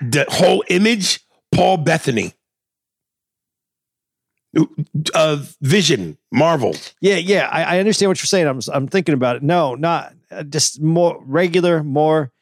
the 0.00 0.24
whole 0.28 0.64
image, 0.68 1.20
Paul 1.54 1.76
Bettany, 1.78 2.32
uh, 5.14 5.44
Vision, 5.60 6.16
Marvel. 6.32 6.74
Yeah, 7.00 7.16
yeah. 7.16 7.48
I, 7.50 7.76
I 7.76 7.78
understand 7.80 8.08
what 8.08 8.20
you're 8.20 8.26
saying. 8.26 8.46
I'm 8.46 8.60
I'm 8.72 8.88
thinking 8.88 9.14
about 9.14 9.36
it. 9.36 9.42
No, 9.42 9.74
not 9.74 10.14
uh, 10.30 10.42
just 10.42 10.80
more 10.80 11.22
regular, 11.26 11.82
more 11.82 12.32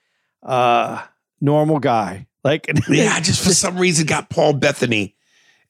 uh, 0.44 1.02
normal 1.40 1.80
guy. 1.80 2.28
Like 2.44 2.70
Yeah, 2.88 3.12
I 3.14 3.20
just 3.20 3.42
for 3.42 3.52
some 3.52 3.76
reason 3.76 4.06
got 4.06 4.30
Paul 4.30 4.52
Bettany 4.52 5.16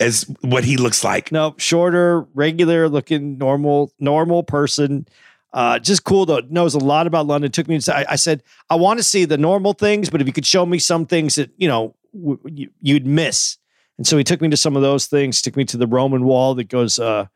as 0.00 0.24
what 0.40 0.64
he 0.64 0.76
looks 0.76 1.04
like. 1.04 1.30
No, 1.30 1.54
shorter, 1.58 2.22
regular 2.34 2.88
looking, 2.88 3.36
normal, 3.38 3.92
normal 4.00 4.42
person. 4.42 5.06
Uh, 5.52 5.78
just 5.78 6.04
cool 6.04 6.26
though. 6.26 6.40
Knows 6.48 6.74
a 6.74 6.78
lot 6.78 7.06
about 7.06 7.26
London. 7.26 7.52
Took 7.52 7.68
me. 7.68 7.78
To, 7.78 7.96
I, 7.96 8.12
I 8.12 8.16
said 8.16 8.42
I 8.70 8.76
want 8.76 8.98
to 8.98 9.04
see 9.04 9.24
the 9.24 9.38
normal 9.38 9.74
things, 9.74 10.08
but 10.08 10.20
if 10.20 10.26
you 10.26 10.32
could 10.32 10.46
show 10.46 10.64
me 10.64 10.78
some 10.78 11.06
things 11.06 11.34
that 11.34 11.50
you 11.56 11.68
know 11.68 11.94
w- 12.14 12.40
you, 12.46 12.70
you'd 12.80 13.06
miss, 13.06 13.58
and 13.98 14.06
so 14.06 14.16
he 14.16 14.24
took 14.24 14.40
me 14.40 14.48
to 14.48 14.56
some 14.56 14.76
of 14.76 14.82
those 14.82 15.06
things. 15.06 15.42
Took 15.42 15.56
me 15.56 15.64
to 15.66 15.76
the 15.76 15.88
Roman 15.88 16.24
Wall 16.24 16.54
that 16.54 16.68
goes 16.68 16.98
uh, 16.98 17.26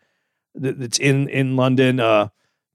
that, 0.54 0.78
that's 0.78 0.98
in 0.98 1.28
in 1.28 1.56
London. 1.56 1.98
Uh, 1.98 2.28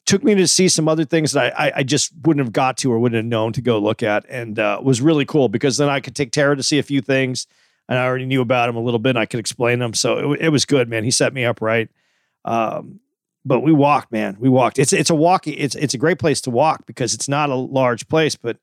took 0.05 0.23
me 0.23 0.35
to 0.35 0.47
see 0.47 0.67
some 0.67 0.89
other 0.89 1.05
things 1.05 1.31
that 1.31 1.57
I, 1.57 1.67
I 1.67 1.71
I 1.77 1.83
just 1.83 2.11
wouldn't 2.25 2.45
have 2.45 2.53
got 2.53 2.75
to 2.79 2.91
or 2.91 2.99
wouldn't 2.99 3.17
have 3.17 3.25
known 3.25 3.53
to 3.53 3.61
go 3.61 3.79
look 3.79 4.03
at, 4.03 4.25
and 4.27 4.59
uh, 4.59 4.81
was 4.83 5.01
really 5.01 5.25
cool 5.25 5.47
because 5.47 5.77
then 5.77 5.87
I 5.87 6.01
could 6.01 6.17
take 6.17 6.33
Tara 6.33 6.57
to 6.57 6.63
see 6.63 6.79
a 6.79 6.83
few 6.83 6.99
things 6.99 7.47
and 7.89 7.97
I 7.97 8.05
already 8.05 8.25
knew 8.25 8.39
about 8.39 8.69
him 8.69 8.77
a 8.77 8.81
little 8.81 8.99
bit. 8.99 9.11
And 9.11 9.19
I 9.19 9.25
could 9.25 9.41
explain 9.41 9.81
him, 9.81 9.93
so 9.93 10.33
it, 10.33 10.41
it 10.43 10.49
was 10.49 10.65
good, 10.65 10.87
man. 10.87 11.03
He 11.03 11.11
set 11.11 11.33
me 11.33 11.43
up 11.43 11.61
right. 11.61 11.89
Um, 12.45 13.01
but 13.43 13.59
we 13.59 13.73
walked, 13.73 14.11
man. 14.11 14.37
We 14.39 14.47
walked. 14.47 14.79
It's 14.79 14.93
it's 14.93 15.09
a 15.09 15.15
walking. 15.15 15.55
It's 15.57 15.75
it's 15.75 15.93
a 15.93 15.97
great 15.97 16.19
place 16.19 16.39
to 16.41 16.51
walk 16.51 16.85
because 16.85 17.13
it's 17.13 17.27
not 17.27 17.49
a 17.49 17.55
large 17.55 18.07
place. 18.07 18.35
But 18.35 18.57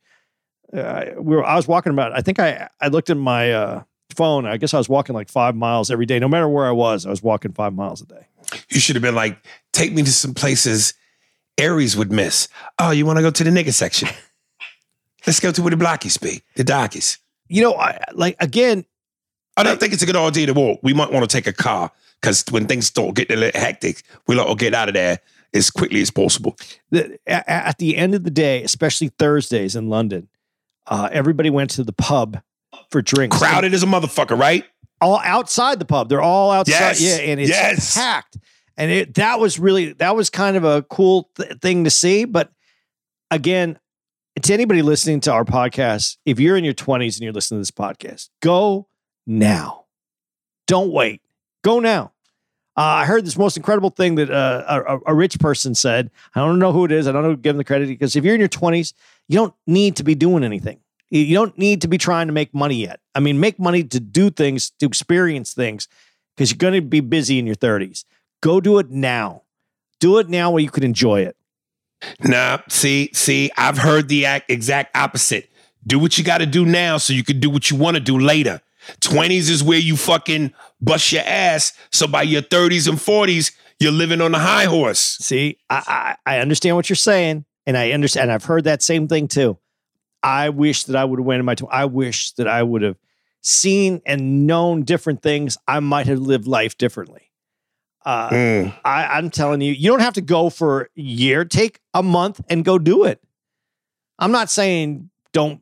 uh, 0.72 1.06
we 1.18 1.36
were. 1.36 1.44
I 1.44 1.56
was 1.56 1.68
walking 1.68 1.92
about. 1.92 2.12
I 2.12 2.20
think 2.20 2.38
I 2.38 2.68
I 2.80 2.88
looked 2.88 3.10
at 3.10 3.16
my 3.18 3.52
uh, 3.52 3.82
phone. 4.14 4.46
I 4.46 4.56
guess 4.56 4.72
I 4.72 4.78
was 4.78 4.88
walking 4.88 5.14
like 5.14 5.28
five 5.28 5.54
miles 5.54 5.90
every 5.90 6.06
day. 6.06 6.18
No 6.18 6.28
matter 6.28 6.48
where 6.48 6.66
I 6.66 6.72
was, 6.72 7.04
I 7.04 7.10
was 7.10 7.22
walking 7.22 7.52
five 7.52 7.74
miles 7.74 8.00
a 8.00 8.06
day. 8.06 8.26
You 8.70 8.78
should 8.78 8.94
have 8.94 9.02
been 9.02 9.16
like, 9.16 9.44
take 9.72 9.92
me 9.92 10.02
to 10.02 10.12
some 10.12 10.34
places 10.34 10.94
Aries 11.58 11.96
would 11.96 12.12
miss. 12.12 12.48
Oh, 12.78 12.90
you 12.90 13.06
want 13.06 13.18
to 13.18 13.22
go 13.22 13.30
to 13.30 13.44
the 13.44 13.50
nigga 13.50 13.72
section? 13.72 14.08
Let's 15.26 15.40
go 15.40 15.50
to 15.50 15.62
where 15.62 15.70
the 15.70 15.76
blockies 15.76 16.20
be, 16.20 16.42
the 16.54 16.64
darkies. 16.64 17.18
You 17.48 17.62
know, 17.62 17.74
I 17.74 17.98
like 18.12 18.36
again. 18.40 18.84
I 19.56 19.62
don't 19.62 19.80
think 19.80 19.92
it's 19.92 20.02
a 20.02 20.06
good 20.06 20.16
idea 20.16 20.46
to 20.46 20.54
walk. 20.54 20.80
We 20.82 20.92
might 20.92 21.10
want 21.12 21.28
to 21.28 21.34
take 21.34 21.46
a 21.46 21.52
car 21.52 21.90
because 22.20 22.44
when 22.50 22.66
things 22.66 22.86
start 22.86 23.14
getting 23.14 23.36
a 23.36 23.40
little 23.40 23.60
hectic, 23.60 24.02
we'll 24.26 24.40
all 24.40 24.54
get 24.54 24.74
out 24.74 24.88
of 24.88 24.94
there 24.94 25.20
as 25.54 25.70
quickly 25.70 26.00
as 26.02 26.10
possible. 26.10 26.56
the, 26.90 27.18
a- 27.26 27.50
at 27.50 27.78
the 27.78 27.96
end 27.96 28.14
of 28.14 28.24
the 28.24 28.30
day, 28.30 28.62
especially 28.62 29.08
Thursdays 29.18 29.74
in 29.76 29.88
London, 29.88 30.28
uh, 30.86 31.08
everybody 31.10 31.48
went 31.50 31.70
to 31.70 31.84
the 31.84 31.92
pub 31.92 32.40
for 32.90 33.00
drinks. 33.02 33.38
Crowded 33.38 33.72
as 33.74 33.82
a 33.82 33.86
motherfucker, 33.86 34.38
right? 34.38 34.64
all 35.02 35.20
outside 35.24 35.78
the 35.78 35.84
pub. 35.84 36.08
They're 36.08 36.22
all 36.22 36.50
outside. 36.50 36.98
Yes. 36.98 37.00
Yeah, 37.02 37.16
and 37.16 37.38
it's 37.38 37.50
Yes. 37.50 37.94
packed. 37.94 38.38
And 38.78 38.90
it 38.90 39.14
that 39.14 39.38
was 39.40 39.58
really 39.58 39.92
that 39.94 40.16
was 40.16 40.30
kind 40.30 40.56
of 40.56 40.64
a 40.64 40.82
cool 40.84 41.30
th- 41.36 41.58
thing 41.60 41.84
to 41.84 41.90
see. 41.90 42.24
But 42.24 42.50
again, 43.30 43.78
to 44.42 44.52
anybody 44.54 44.82
listening 44.82 45.20
to 45.20 45.32
our 45.32 45.44
podcast, 45.44 46.16
if 46.24 46.38
you're 46.40 46.56
in 46.56 46.64
your 46.64 46.74
20s 46.74 47.16
and 47.16 47.22
you're 47.24 47.32
listening 47.32 47.58
to 47.58 47.60
this 47.60 47.70
podcast, 47.70 48.28
go 48.40 48.88
now. 49.26 49.84
Don't 50.66 50.92
wait. 50.92 51.22
Go 51.62 51.80
now. 51.80 52.12
Uh, 52.76 52.82
I 52.82 53.04
heard 53.06 53.24
this 53.24 53.38
most 53.38 53.56
incredible 53.56 53.90
thing 53.90 54.16
that 54.16 54.30
uh, 54.30 54.82
a, 54.86 54.98
a- 55.12 55.14
rich 55.14 55.38
person 55.38 55.74
said. 55.74 56.10
I 56.34 56.40
don't 56.40 56.58
know 56.58 56.72
who 56.72 56.84
it 56.84 56.92
is. 56.92 57.08
I 57.08 57.12
don't 57.12 57.22
know 57.22 57.30
who 57.30 57.36
give 57.36 57.54
them 57.54 57.58
the 57.58 57.64
credit 57.64 57.88
because 57.88 58.16
if 58.16 58.24
you're 58.24 58.34
in 58.34 58.40
your 58.40 58.50
20s, 58.50 58.92
you 59.28 59.36
don't 59.38 59.54
need 59.66 59.96
to 59.96 60.04
be 60.04 60.14
doing 60.14 60.44
anything. 60.44 60.80
You- 61.10 61.22
You 61.22 61.34
don't 61.34 61.56
need 61.56 61.80
to 61.82 61.88
be 61.88 61.96
trying 61.98 62.26
to 62.26 62.34
make 62.34 62.52
money 62.52 62.76
yet. 62.76 63.00
I 63.14 63.20
mean, 63.20 63.40
make 63.40 63.58
money 63.58 63.82
to 63.84 63.98
do 64.00 64.28
things, 64.30 64.70
to 64.80 64.86
experience 64.86 65.54
things, 65.54 65.88
because 66.36 66.50
you're 66.50 66.58
going 66.58 66.74
to 66.74 66.82
be 66.82 67.00
busy 67.00 67.38
in 67.38 67.46
your 67.46 67.56
30s. 67.56 68.04
Go 68.42 68.60
do 68.60 68.78
it 68.78 68.90
now. 68.90 69.42
Do 69.98 70.18
it 70.18 70.28
now 70.28 70.50
where 70.50 70.62
you 70.62 70.70
can 70.70 70.82
enjoy 70.84 71.22
it. 71.22 71.36
Nah, 72.22 72.58
see, 72.68 73.08
see, 73.14 73.50
I've 73.56 73.78
heard 73.78 74.08
the 74.08 74.26
exact 74.50 74.94
opposite. 74.94 75.48
Do 75.86 75.98
what 75.98 76.18
you 76.18 76.24
got 76.24 76.38
to 76.38 76.46
do 76.46 76.66
now 76.66 76.98
so 76.98 77.14
you 77.14 77.24
can 77.24 77.40
do 77.40 77.48
what 77.48 77.70
you 77.70 77.76
want 77.78 77.94
to 77.96 78.00
do 78.02 78.18
later. 78.18 78.60
20s 79.00 79.50
is 79.50 79.62
where 79.62 79.78
you 79.78 79.96
fucking 79.96 80.52
bust 80.80 81.12
your 81.12 81.22
ass. 81.24 81.72
So 81.90 82.06
by 82.06 82.22
your 82.22 82.42
30s 82.42 82.88
and 82.88 82.98
40s, 82.98 83.52
you're 83.78 83.92
living 83.92 84.20
on 84.20 84.34
a 84.34 84.38
high 84.38 84.64
horse. 84.64 85.00
See, 85.00 85.58
I, 85.68 86.16
I, 86.26 86.36
I 86.36 86.38
understand 86.40 86.76
what 86.76 86.88
you're 86.88 86.96
saying, 86.96 87.44
and 87.66 87.76
I 87.76 87.92
understand. 87.92 88.24
And 88.24 88.32
I've 88.32 88.44
heard 88.44 88.64
that 88.64 88.82
same 88.82 89.06
thing 89.08 89.28
too. 89.28 89.58
I 90.22 90.48
wish 90.48 90.84
that 90.84 90.96
I 90.96 91.04
would 91.04 91.18
have 91.18 91.26
went 91.26 91.40
in 91.40 91.46
my. 91.46 91.54
Tw- 91.54 91.64
I 91.70 91.84
wish 91.84 92.32
that 92.32 92.48
I 92.48 92.62
would 92.62 92.82
have 92.82 92.96
seen 93.42 94.00
and 94.06 94.46
known 94.46 94.82
different 94.82 95.22
things. 95.22 95.58
I 95.68 95.80
might 95.80 96.06
have 96.06 96.18
lived 96.18 96.46
life 96.46 96.78
differently. 96.78 97.30
Uh, 98.04 98.30
Mm. 98.30 98.74
I, 98.84 99.04
I'm 99.18 99.30
telling 99.30 99.60
you, 99.60 99.72
you 99.72 99.90
don't 99.90 100.00
have 100.00 100.14
to 100.14 100.20
go 100.22 100.48
for 100.48 100.82
a 100.82 100.88
year. 101.00 101.44
Take 101.44 101.80
a 101.92 102.02
month 102.02 102.40
and 102.48 102.64
go 102.64 102.78
do 102.78 103.04
it. 103.04 103.20
I'm 104.18 104.32
not 104.32 104.48
saying 104.48 105.10
don't 105.32 105.60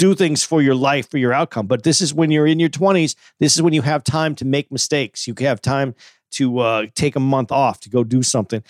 do 0.00 0.14
things 0.14 0.42
for 0.42 0.62
your 0.62 0.74
life, 0.74 1.10
for 1.10 1.18
your 1.18 1.34
outcome, 1.34 1.66
but 1.66 1.82
this 1.82 2.00
is 2.00 2.14
when 2.14 2.30
you're 2.30 2.46
in 2.46 2.58
your 2.58 2.70
20s. 2.70 3.14
This 3.38 3.54
is 3.54 3.60
when 3.60 3.74
you 3.74 3.82
have 3.82 4.02
time 4.02 4.34
to 4.36 4.46
make 4.46 4.72
mistakes. 4.72 5.28
You 5.28 5.34
have 5.40 5.60
time 5.60 5.94
to 6.32 6.58
uh, 6.60 6.86
take 6.94 7.16
a 7.16 7.20
month 7.20 7.52
off 7.52 7.80
to 7.80 7.90
go 7.90 8.02
do 8.02 8.22
something. 8.22 8.64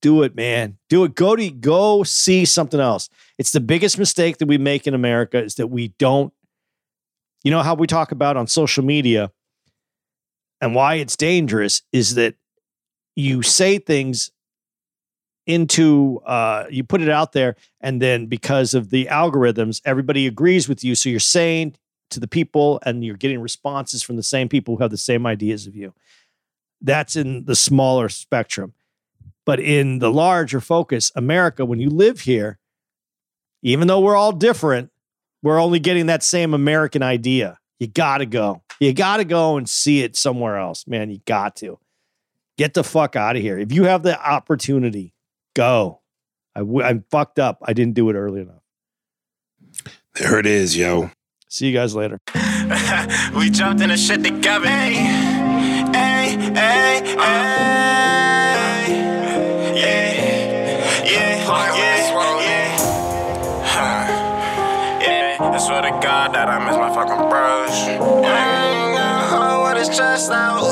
Do 0.00 0.22
it, 0.22 0.36
man. 0.36 0.78
Do 0.88 1.02
it. 1.02 1.16
Go 1.16 1.34
to 1.34 1.50
go 1.50 2.04
see 2.04 2.44
something 2.44 2.78
else. 2.78 3.08
It's 3.36 3.50
the 3.50 3.58
biggest 3.58 3.98
mistake 3.98 4.38
that 4.38 4.46
we 4.46 4.58
make 4.58 4.86
in 4.86 4.94
America 4.94 5.42
is 5.42 5.56
that 5.56 5.66
we 5.66 5.88
don't. 5.98 6.32
You 7.42 7.50
know 7.50 7.62
how 7.62 7.74
we 7.74 7.88
talk 7.88 8.12
about 8.12 8.36
on 8.36 8.46
social 8.46 8.84
media 8.84 9.32
and 10.60 10.72
why 10.72 10.94
it's 10.96 11.16
dangerous 11.16 11.82
is 11.92 12.14
that 12.14 12.36
you 13.16 13.42
say 13.42 13.78
things 13.78 14.30
into 15.46 16.20
uh, 16.26 16.64
you 16.68 16.82
put 16.82 17.00
it 17.00 17.08
out 17.08 17.32
there 17.32 17.56
and 17.80 18.02
then 18.02 18.26
because 18.26 18.74
of 18.74 18.90
the 18.90 19.06
algorithms 19.06 19.80
everybody 19.84 20.26
agrees 20.26 20.68
with 20.68 20.82
you. 20.82 20.94
So 20.94 21.08
you're 21.08 21.20
saying 21.20 21.76
to 22.10 22.20
the 22.20 22.28
people 22.28 22.80
and 22.84 23.04
you're 23.04 23.16
getting 23.16 23.40
responses 23.40 24.02
from 24.02 24.16
the 24.16 24.22
same 24.22 24.48
people 24.48 24.76
who 24.76 24.82
have 24.82 24.90
the 24.90 24.96
same 24.96 25.26
ideas 25.26 25.66
of 25.66 25.74
you. 25.76 25.94
That's 26.80 27.16
in 27.16 27.44
the 27.44 27.56
smaller 27.56 28.08
spectrum. 28.08 28.74
But 29.44 29.60
in 29.60 30.00
the 30.00 30.10
larger 30.10 30.60
focus 30.60 31.12
america 31.14 31.64
when 31.64 31.78
you 31.78 31.90
live 31.90 32.20
here 32.20 32.58
even 33.62 33.86
though 33.86 34.00
we're 34.00 34.16
all 34.16 34.32
different 34.32 34.90
we're 35.42 35.60
only 35.60 35.78
getting 35.78 36.06
that 36.06 36.24
same 36.24 36.54
american 36.54 37.02
idea. 37.02 37.58
You 37.78 37.86
gotta 37.86 38.26
go. 38.26 38.62
You 38.80 38.92
gotta 38.92 39.24
go 39.24 39.56
and 39.56 39.68
see 39.68 40.02
it 40.02 40.16
somewhere 40.16 40.58
else. 40.58 40.88
Man 40.88 41.10
you 41.10 41.20
got 41.24 41.54
to. 41.56 41.78
Get 42.58 42.74
the 42.74 42.82
fuck 42.82 43.14
out 43.16 43.36
of 43.36 43.42
here. 43.42 43.58
If 43.58 43.70
you 43.70 43.84
have 43.84 44.02
the 44.02 44.18
opportunity 44.18 45.12
go 45.56 46.00
I 46.54 46.60
w- 46.60 46.82
i'm 46.82 47.04
fucked 47.10 47.38
up 47.38 47.58
i 47.62 47.72
didn't 47.72 47.94
do 47.94 48.08
it 48.10 48.14
early 48.14 48.42
enough 48.42 48.62
There 50.14 50.38
it 50.38 50.46
is, 50.46 50.76
yo. 50.76 51.10
see 51.48 51.66
you 51.68 51.72
guys 51.72 51.94
later 51.94 52.18
we 53.36 53.48
jumped 53.50 53.80
in 53.82 53.88
the 53.90 53.96
shit 53.96 54.22
together. 54.24 54.66
Hey, 54.68 54.94
hey, 54.94 56.36
hey, 56.54 57.00
hey. 57.16 57.16
Yeah, 59.76 60.12
yeah, 61.04 61.04
yeah, 61.04 61.46
yeah. 64.98 65.48
I 65.54 65.58
swear 65.58 65.82
to 65.82 65.90
God 66.02 66.34
that 66.34 66.48
I 66.48 66.58
miss 66.66 66.76
my 66.76 66.90
fucking 66.94 67.28
bros. 67.30 67.76
Yeah, 68.24 69.58
what 69.60 69.76
is 69.76 69.88
just 69.88 70.30
out? 70.32 70.62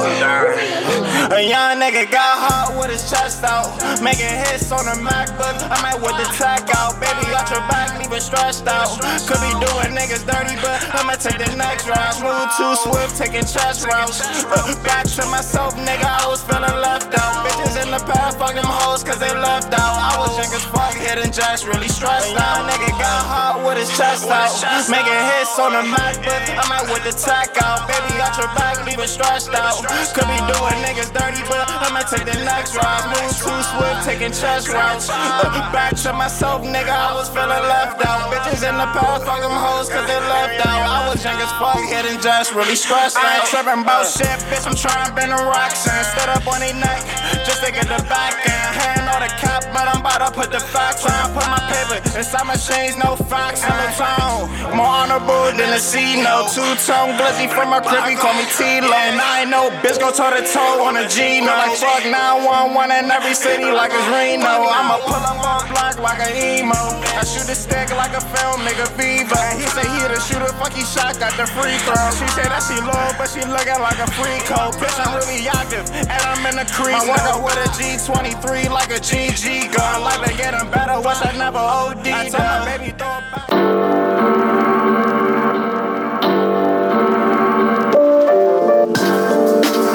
A 1.34 1.42
young 1.42 1.82
nigga 1.82 2.06
got 2.14 2.38
hot 2.46 2.78
with 2.78 2.94
his 2.94 3.10
chest 3.10 3.42
out. 3.42 3.74
Making 3.98 4.30
hits 4.46 4.70
on 4.70 4.86
the 4.86 4.94
MacBook. 5.02 5.58
I 5.66 5.82
might 5.82 5.98
with 5.98 6.14
the 6.14 6.30
tech 6.38 6.62
out. 6.78 6.94
Baby, 7.02 7.26
got 7.26 7.50
your 7.50 7.58
back, 7.66 7.90
leave 7.98 8.14
it 8.14 8.22
stretched 8.22 8.70
out. 8.70 9.02
Could 9.26 9.42
be 9.42 9.50
doing 9.58 9.90
niggas 9.98 10.22
dirty, 10.22 10.54
but 10.62 10.78
I'ma 10.94 11.18
take 11.18 11.42
the 11.42 11.50
next 11.58 11.90
round. 11.90 12.22
Move 12.22 12.46
too 12.54 12.78
swift, 12.86 13.18
taking 13.18 13.42
chest 13.42 13.82
routes. 13.82 14.22
Uh, 14.46 14.78
back 14.86 15.10
to 15.18 15.26
myself, 15.26 15.74
nigga, 15.74 16.06
I 16.06 16.22
was 16.30 16.38
feeling 16.46 16.78
left 16.78 17.10
out. 17.18 17.42
Bitches 17.42 17.82
in 17.82 17.90
the 17.90 17.98
past, 18.06 18.38
fuck 18.38 18.54
them 18.54 18.70
hoes, 18.70 19.02
cause 19.02 19.18
they 19.18 19.34
left 19.34 19.74
out. 19.74 19.94
I 19.98 20.14
was 20.22 20.38
young 20.38 20.54
as 20.54 20.62
fuck, 20.70 20.94
hitting 20.94 21.34
jacks, 21.34 21.66
really 21.66 21.90
stressed 21.90 22.38
out. 22.38 22.62
Nigga 22.70 22.94
got 22.94 23.20
hot 23.26 23.58
with 23.66 23.82
his 23.82 23.90
chest 23.98 24.30
out. 24.30 24.54
Making 24.86 25.18
hits 25.34 25.58
on 25.58 25.74
the 25.74 25.82
MacBook, 25.82 26.46
I'm 26.62 26.70
out 26.70 26.86
with 26.94 27.02
the 27.02 27.10
tack 27.10 27.58
out. 27.58 27.90
Baby, 27.90 28.22
got 28.22 28.38
your 28.38 28.54
back, 28.54 28.86
leave 28.86 29.02
it 29.02 29.10
stretched 29.10 29.50
out. 29.50 29.82
Could 30.14 30.30
be 30.30 30.38
doing 30.46 30.78
niggas 30.86 31.10
dirty, 31.10 31.23
but 31.48 31.64
I'ma 31.68 32.04
take 32.04 32.26
the 32.26 32.36
next 32.44 32.76
ride. 32.76 33.08
Move 33.08 33.32
too 33.32 33.60
swift, 33.72 34.04
taking 34.04 34.32
chest 34.32 34.68
routes. 34.68 35.08
Uh, 35.08 35.70
back 35.72 35.96
to 36.04 36.12
myself, 36.12 36.62
nigga, 36.62 36.92
I 36.92 37.14
was 37.14 37.28
feeling 37.28 37.48
left 37.48 38.04
out. 38.04 38.32
Bitches 38.32 38.68
in 38.68 38.76
the 38.76 38.88
past, 38.92 39.24
fuck 39.24 39.40
them 39.40 39.52
hoes, 39.52 39.88
cause 39.88 40.06
they 40.06 40.20
left 40.28 40.66
out. 40.66 40.84
I 40.84 41.08
was 41.08 41.24
young 41.24 41.40
as 41.40 41.52
fuck, 41.56 41.80
hitting 41.88 42.20
just 42.20 42.52
really 42.54 42.76
stressed 42.76 43.16
out. 43.16 43.24
I 43.24 43.36
ain't 43.40 43.48
tripping 43.48 43.82
about 43.82 44.06
shit, 44.06 44.38
bitch, 44.52 44.66
I'm 44.66 44.76
trying 44.76 45.08
to 45.08 45.12
bend 45.14 45.32
the 45.32 45.40
rocks 45.40 45.88
and 45.88 46.04
stood 46.04 46.28
up 46.28 46.46
on 46.46 46.60
their 46.60 46.74
neck 46.74 47.00
just 47.44 47.60
to 47.64 47.70
get 47.72 47.86
the 47.86 48.00
back 48.08 48.34
end. 48.48 48.70
Hand 48.74 49.06
on 49.12 49.20
the 49.20 49.32
cap, 49.38 49.62
but 49.72 49.86
I'm 49.86 50.00
about 50.00 50.24
to 50.24 50.30
put 50.32 50.50
the 50.50 50.60
facts 50.60 51.04
on. 51.04 51.34
Put 51.36 51.46
my 51.52 51.60
paper 51.68 52.02
inside 52.16 52.46
my 52.46 52.54
machines, 52.54 52.96
no 52.96 53.16
facts 53.16 53.66
in 53.66 53.74
the 53.74 53.90
tone. 53.98 54.46
More 54.78 54.86
honorable 54.86 55.50
than 55.58 55.74
a 55.74 55.80
C 55.82 56.22
note. 56.22 56.54
Two 56.54 56.64
tone 56.86 57.18
glizzy 57.18 57.50
from 57.50 57.70
my 57.70 57.80
crib, 57.82 58.06
he 58.06 58.14
call 58.14 58.34
me 58.38 58.46
T-Lo. 58.54 58.94
And 58.94 59.18
I 59.20 59.42
ain't 59.42 59.50
no 59.50 59.68
bitch, 59.82 59.98
go 59.98 60.14
toe 60.14 60.30
to 60.30 60.42
toe 60.46 60.86
on 60.86 60.96
a 60.96 61.06
G 61.10 61.42
note. 61.42 61.58
Like 61.58 61.76
fuck 61.76 62.02
911 62.06 63.04
in 63.04 63.10
every 63.10 63.34
city 63.34 63.68
like 63.74 63.90
it's 63.90 64.08
Reno. 64.08 64.70
I'ma 64.70 65.02
pull 65.02 65.18
up 65.18 65.38
on 65.42 65.66
block 65.74 65.98
like 65.98 66.22
an 66.22 66.32
emo. 66.34 66.78
I 67.18 67.22
shoot 67.26 67.50
a 67.50 67.56
stick 67.58 67.90
like 67.98 68.14
a 68.14 68.22
film, 68.22 68.62
nigga 68.62 68.86
Viva. 68.94 69.38
And 69.50 69.58
he 69.58 69.66
say 69.74 69.82
he 69.82 70.04
the 70.06 70.20
shooter, 70.22 70.50
fuck 70.62 70.72
he 70.72 70.86
shot, 70.86 71.18
got 71.18 71.34
the 71.34 71.46
free 71.46 71.74
throw. 71.82 72.06
She 72.14 72.26
say 72.38 72.46
that 72.46 72.62
she 72.62 72.78
low, 72.78 73.06
but 73.18 73.28
she 73.30 73.42
looking 73.44 73.80
like 73.82 73.98
a 73.98 74.08
free 74.14 74.38
code. 74.46 74.78
Bitch, 74.78 74.94
I'm 75.02 75.10
really 75.18 75.42
active, 75.50 75.86
and 75.90 76.22
I'm 76.22 76.42
in 76.46 76.56
the 76.62 76.66
crease. 76.70 76.94
I 76.94 77.02
out 77.24 77.42
with 77.42 77.56
a 77.56 77.68
G23 77.76 78.70
like 78.70 78.90
a 78.90 79.00
GG 79.00 79.74
gun. 79.74 80.02
Life 80.02 80.26
been 80.26 80.36
getting 80.36 80.70
better, 80.70 81.00
wish 81.00 81.24
I 81.24 81.36
never 81.36 81.58
OD. 81.58 82.06
I 82.06 82.28
told 82.28 82.42
my 82.42 82.76
baby 82.76 82.90
throw 82.96 83.18
it 83.18 83.24
back. 83.32 83.93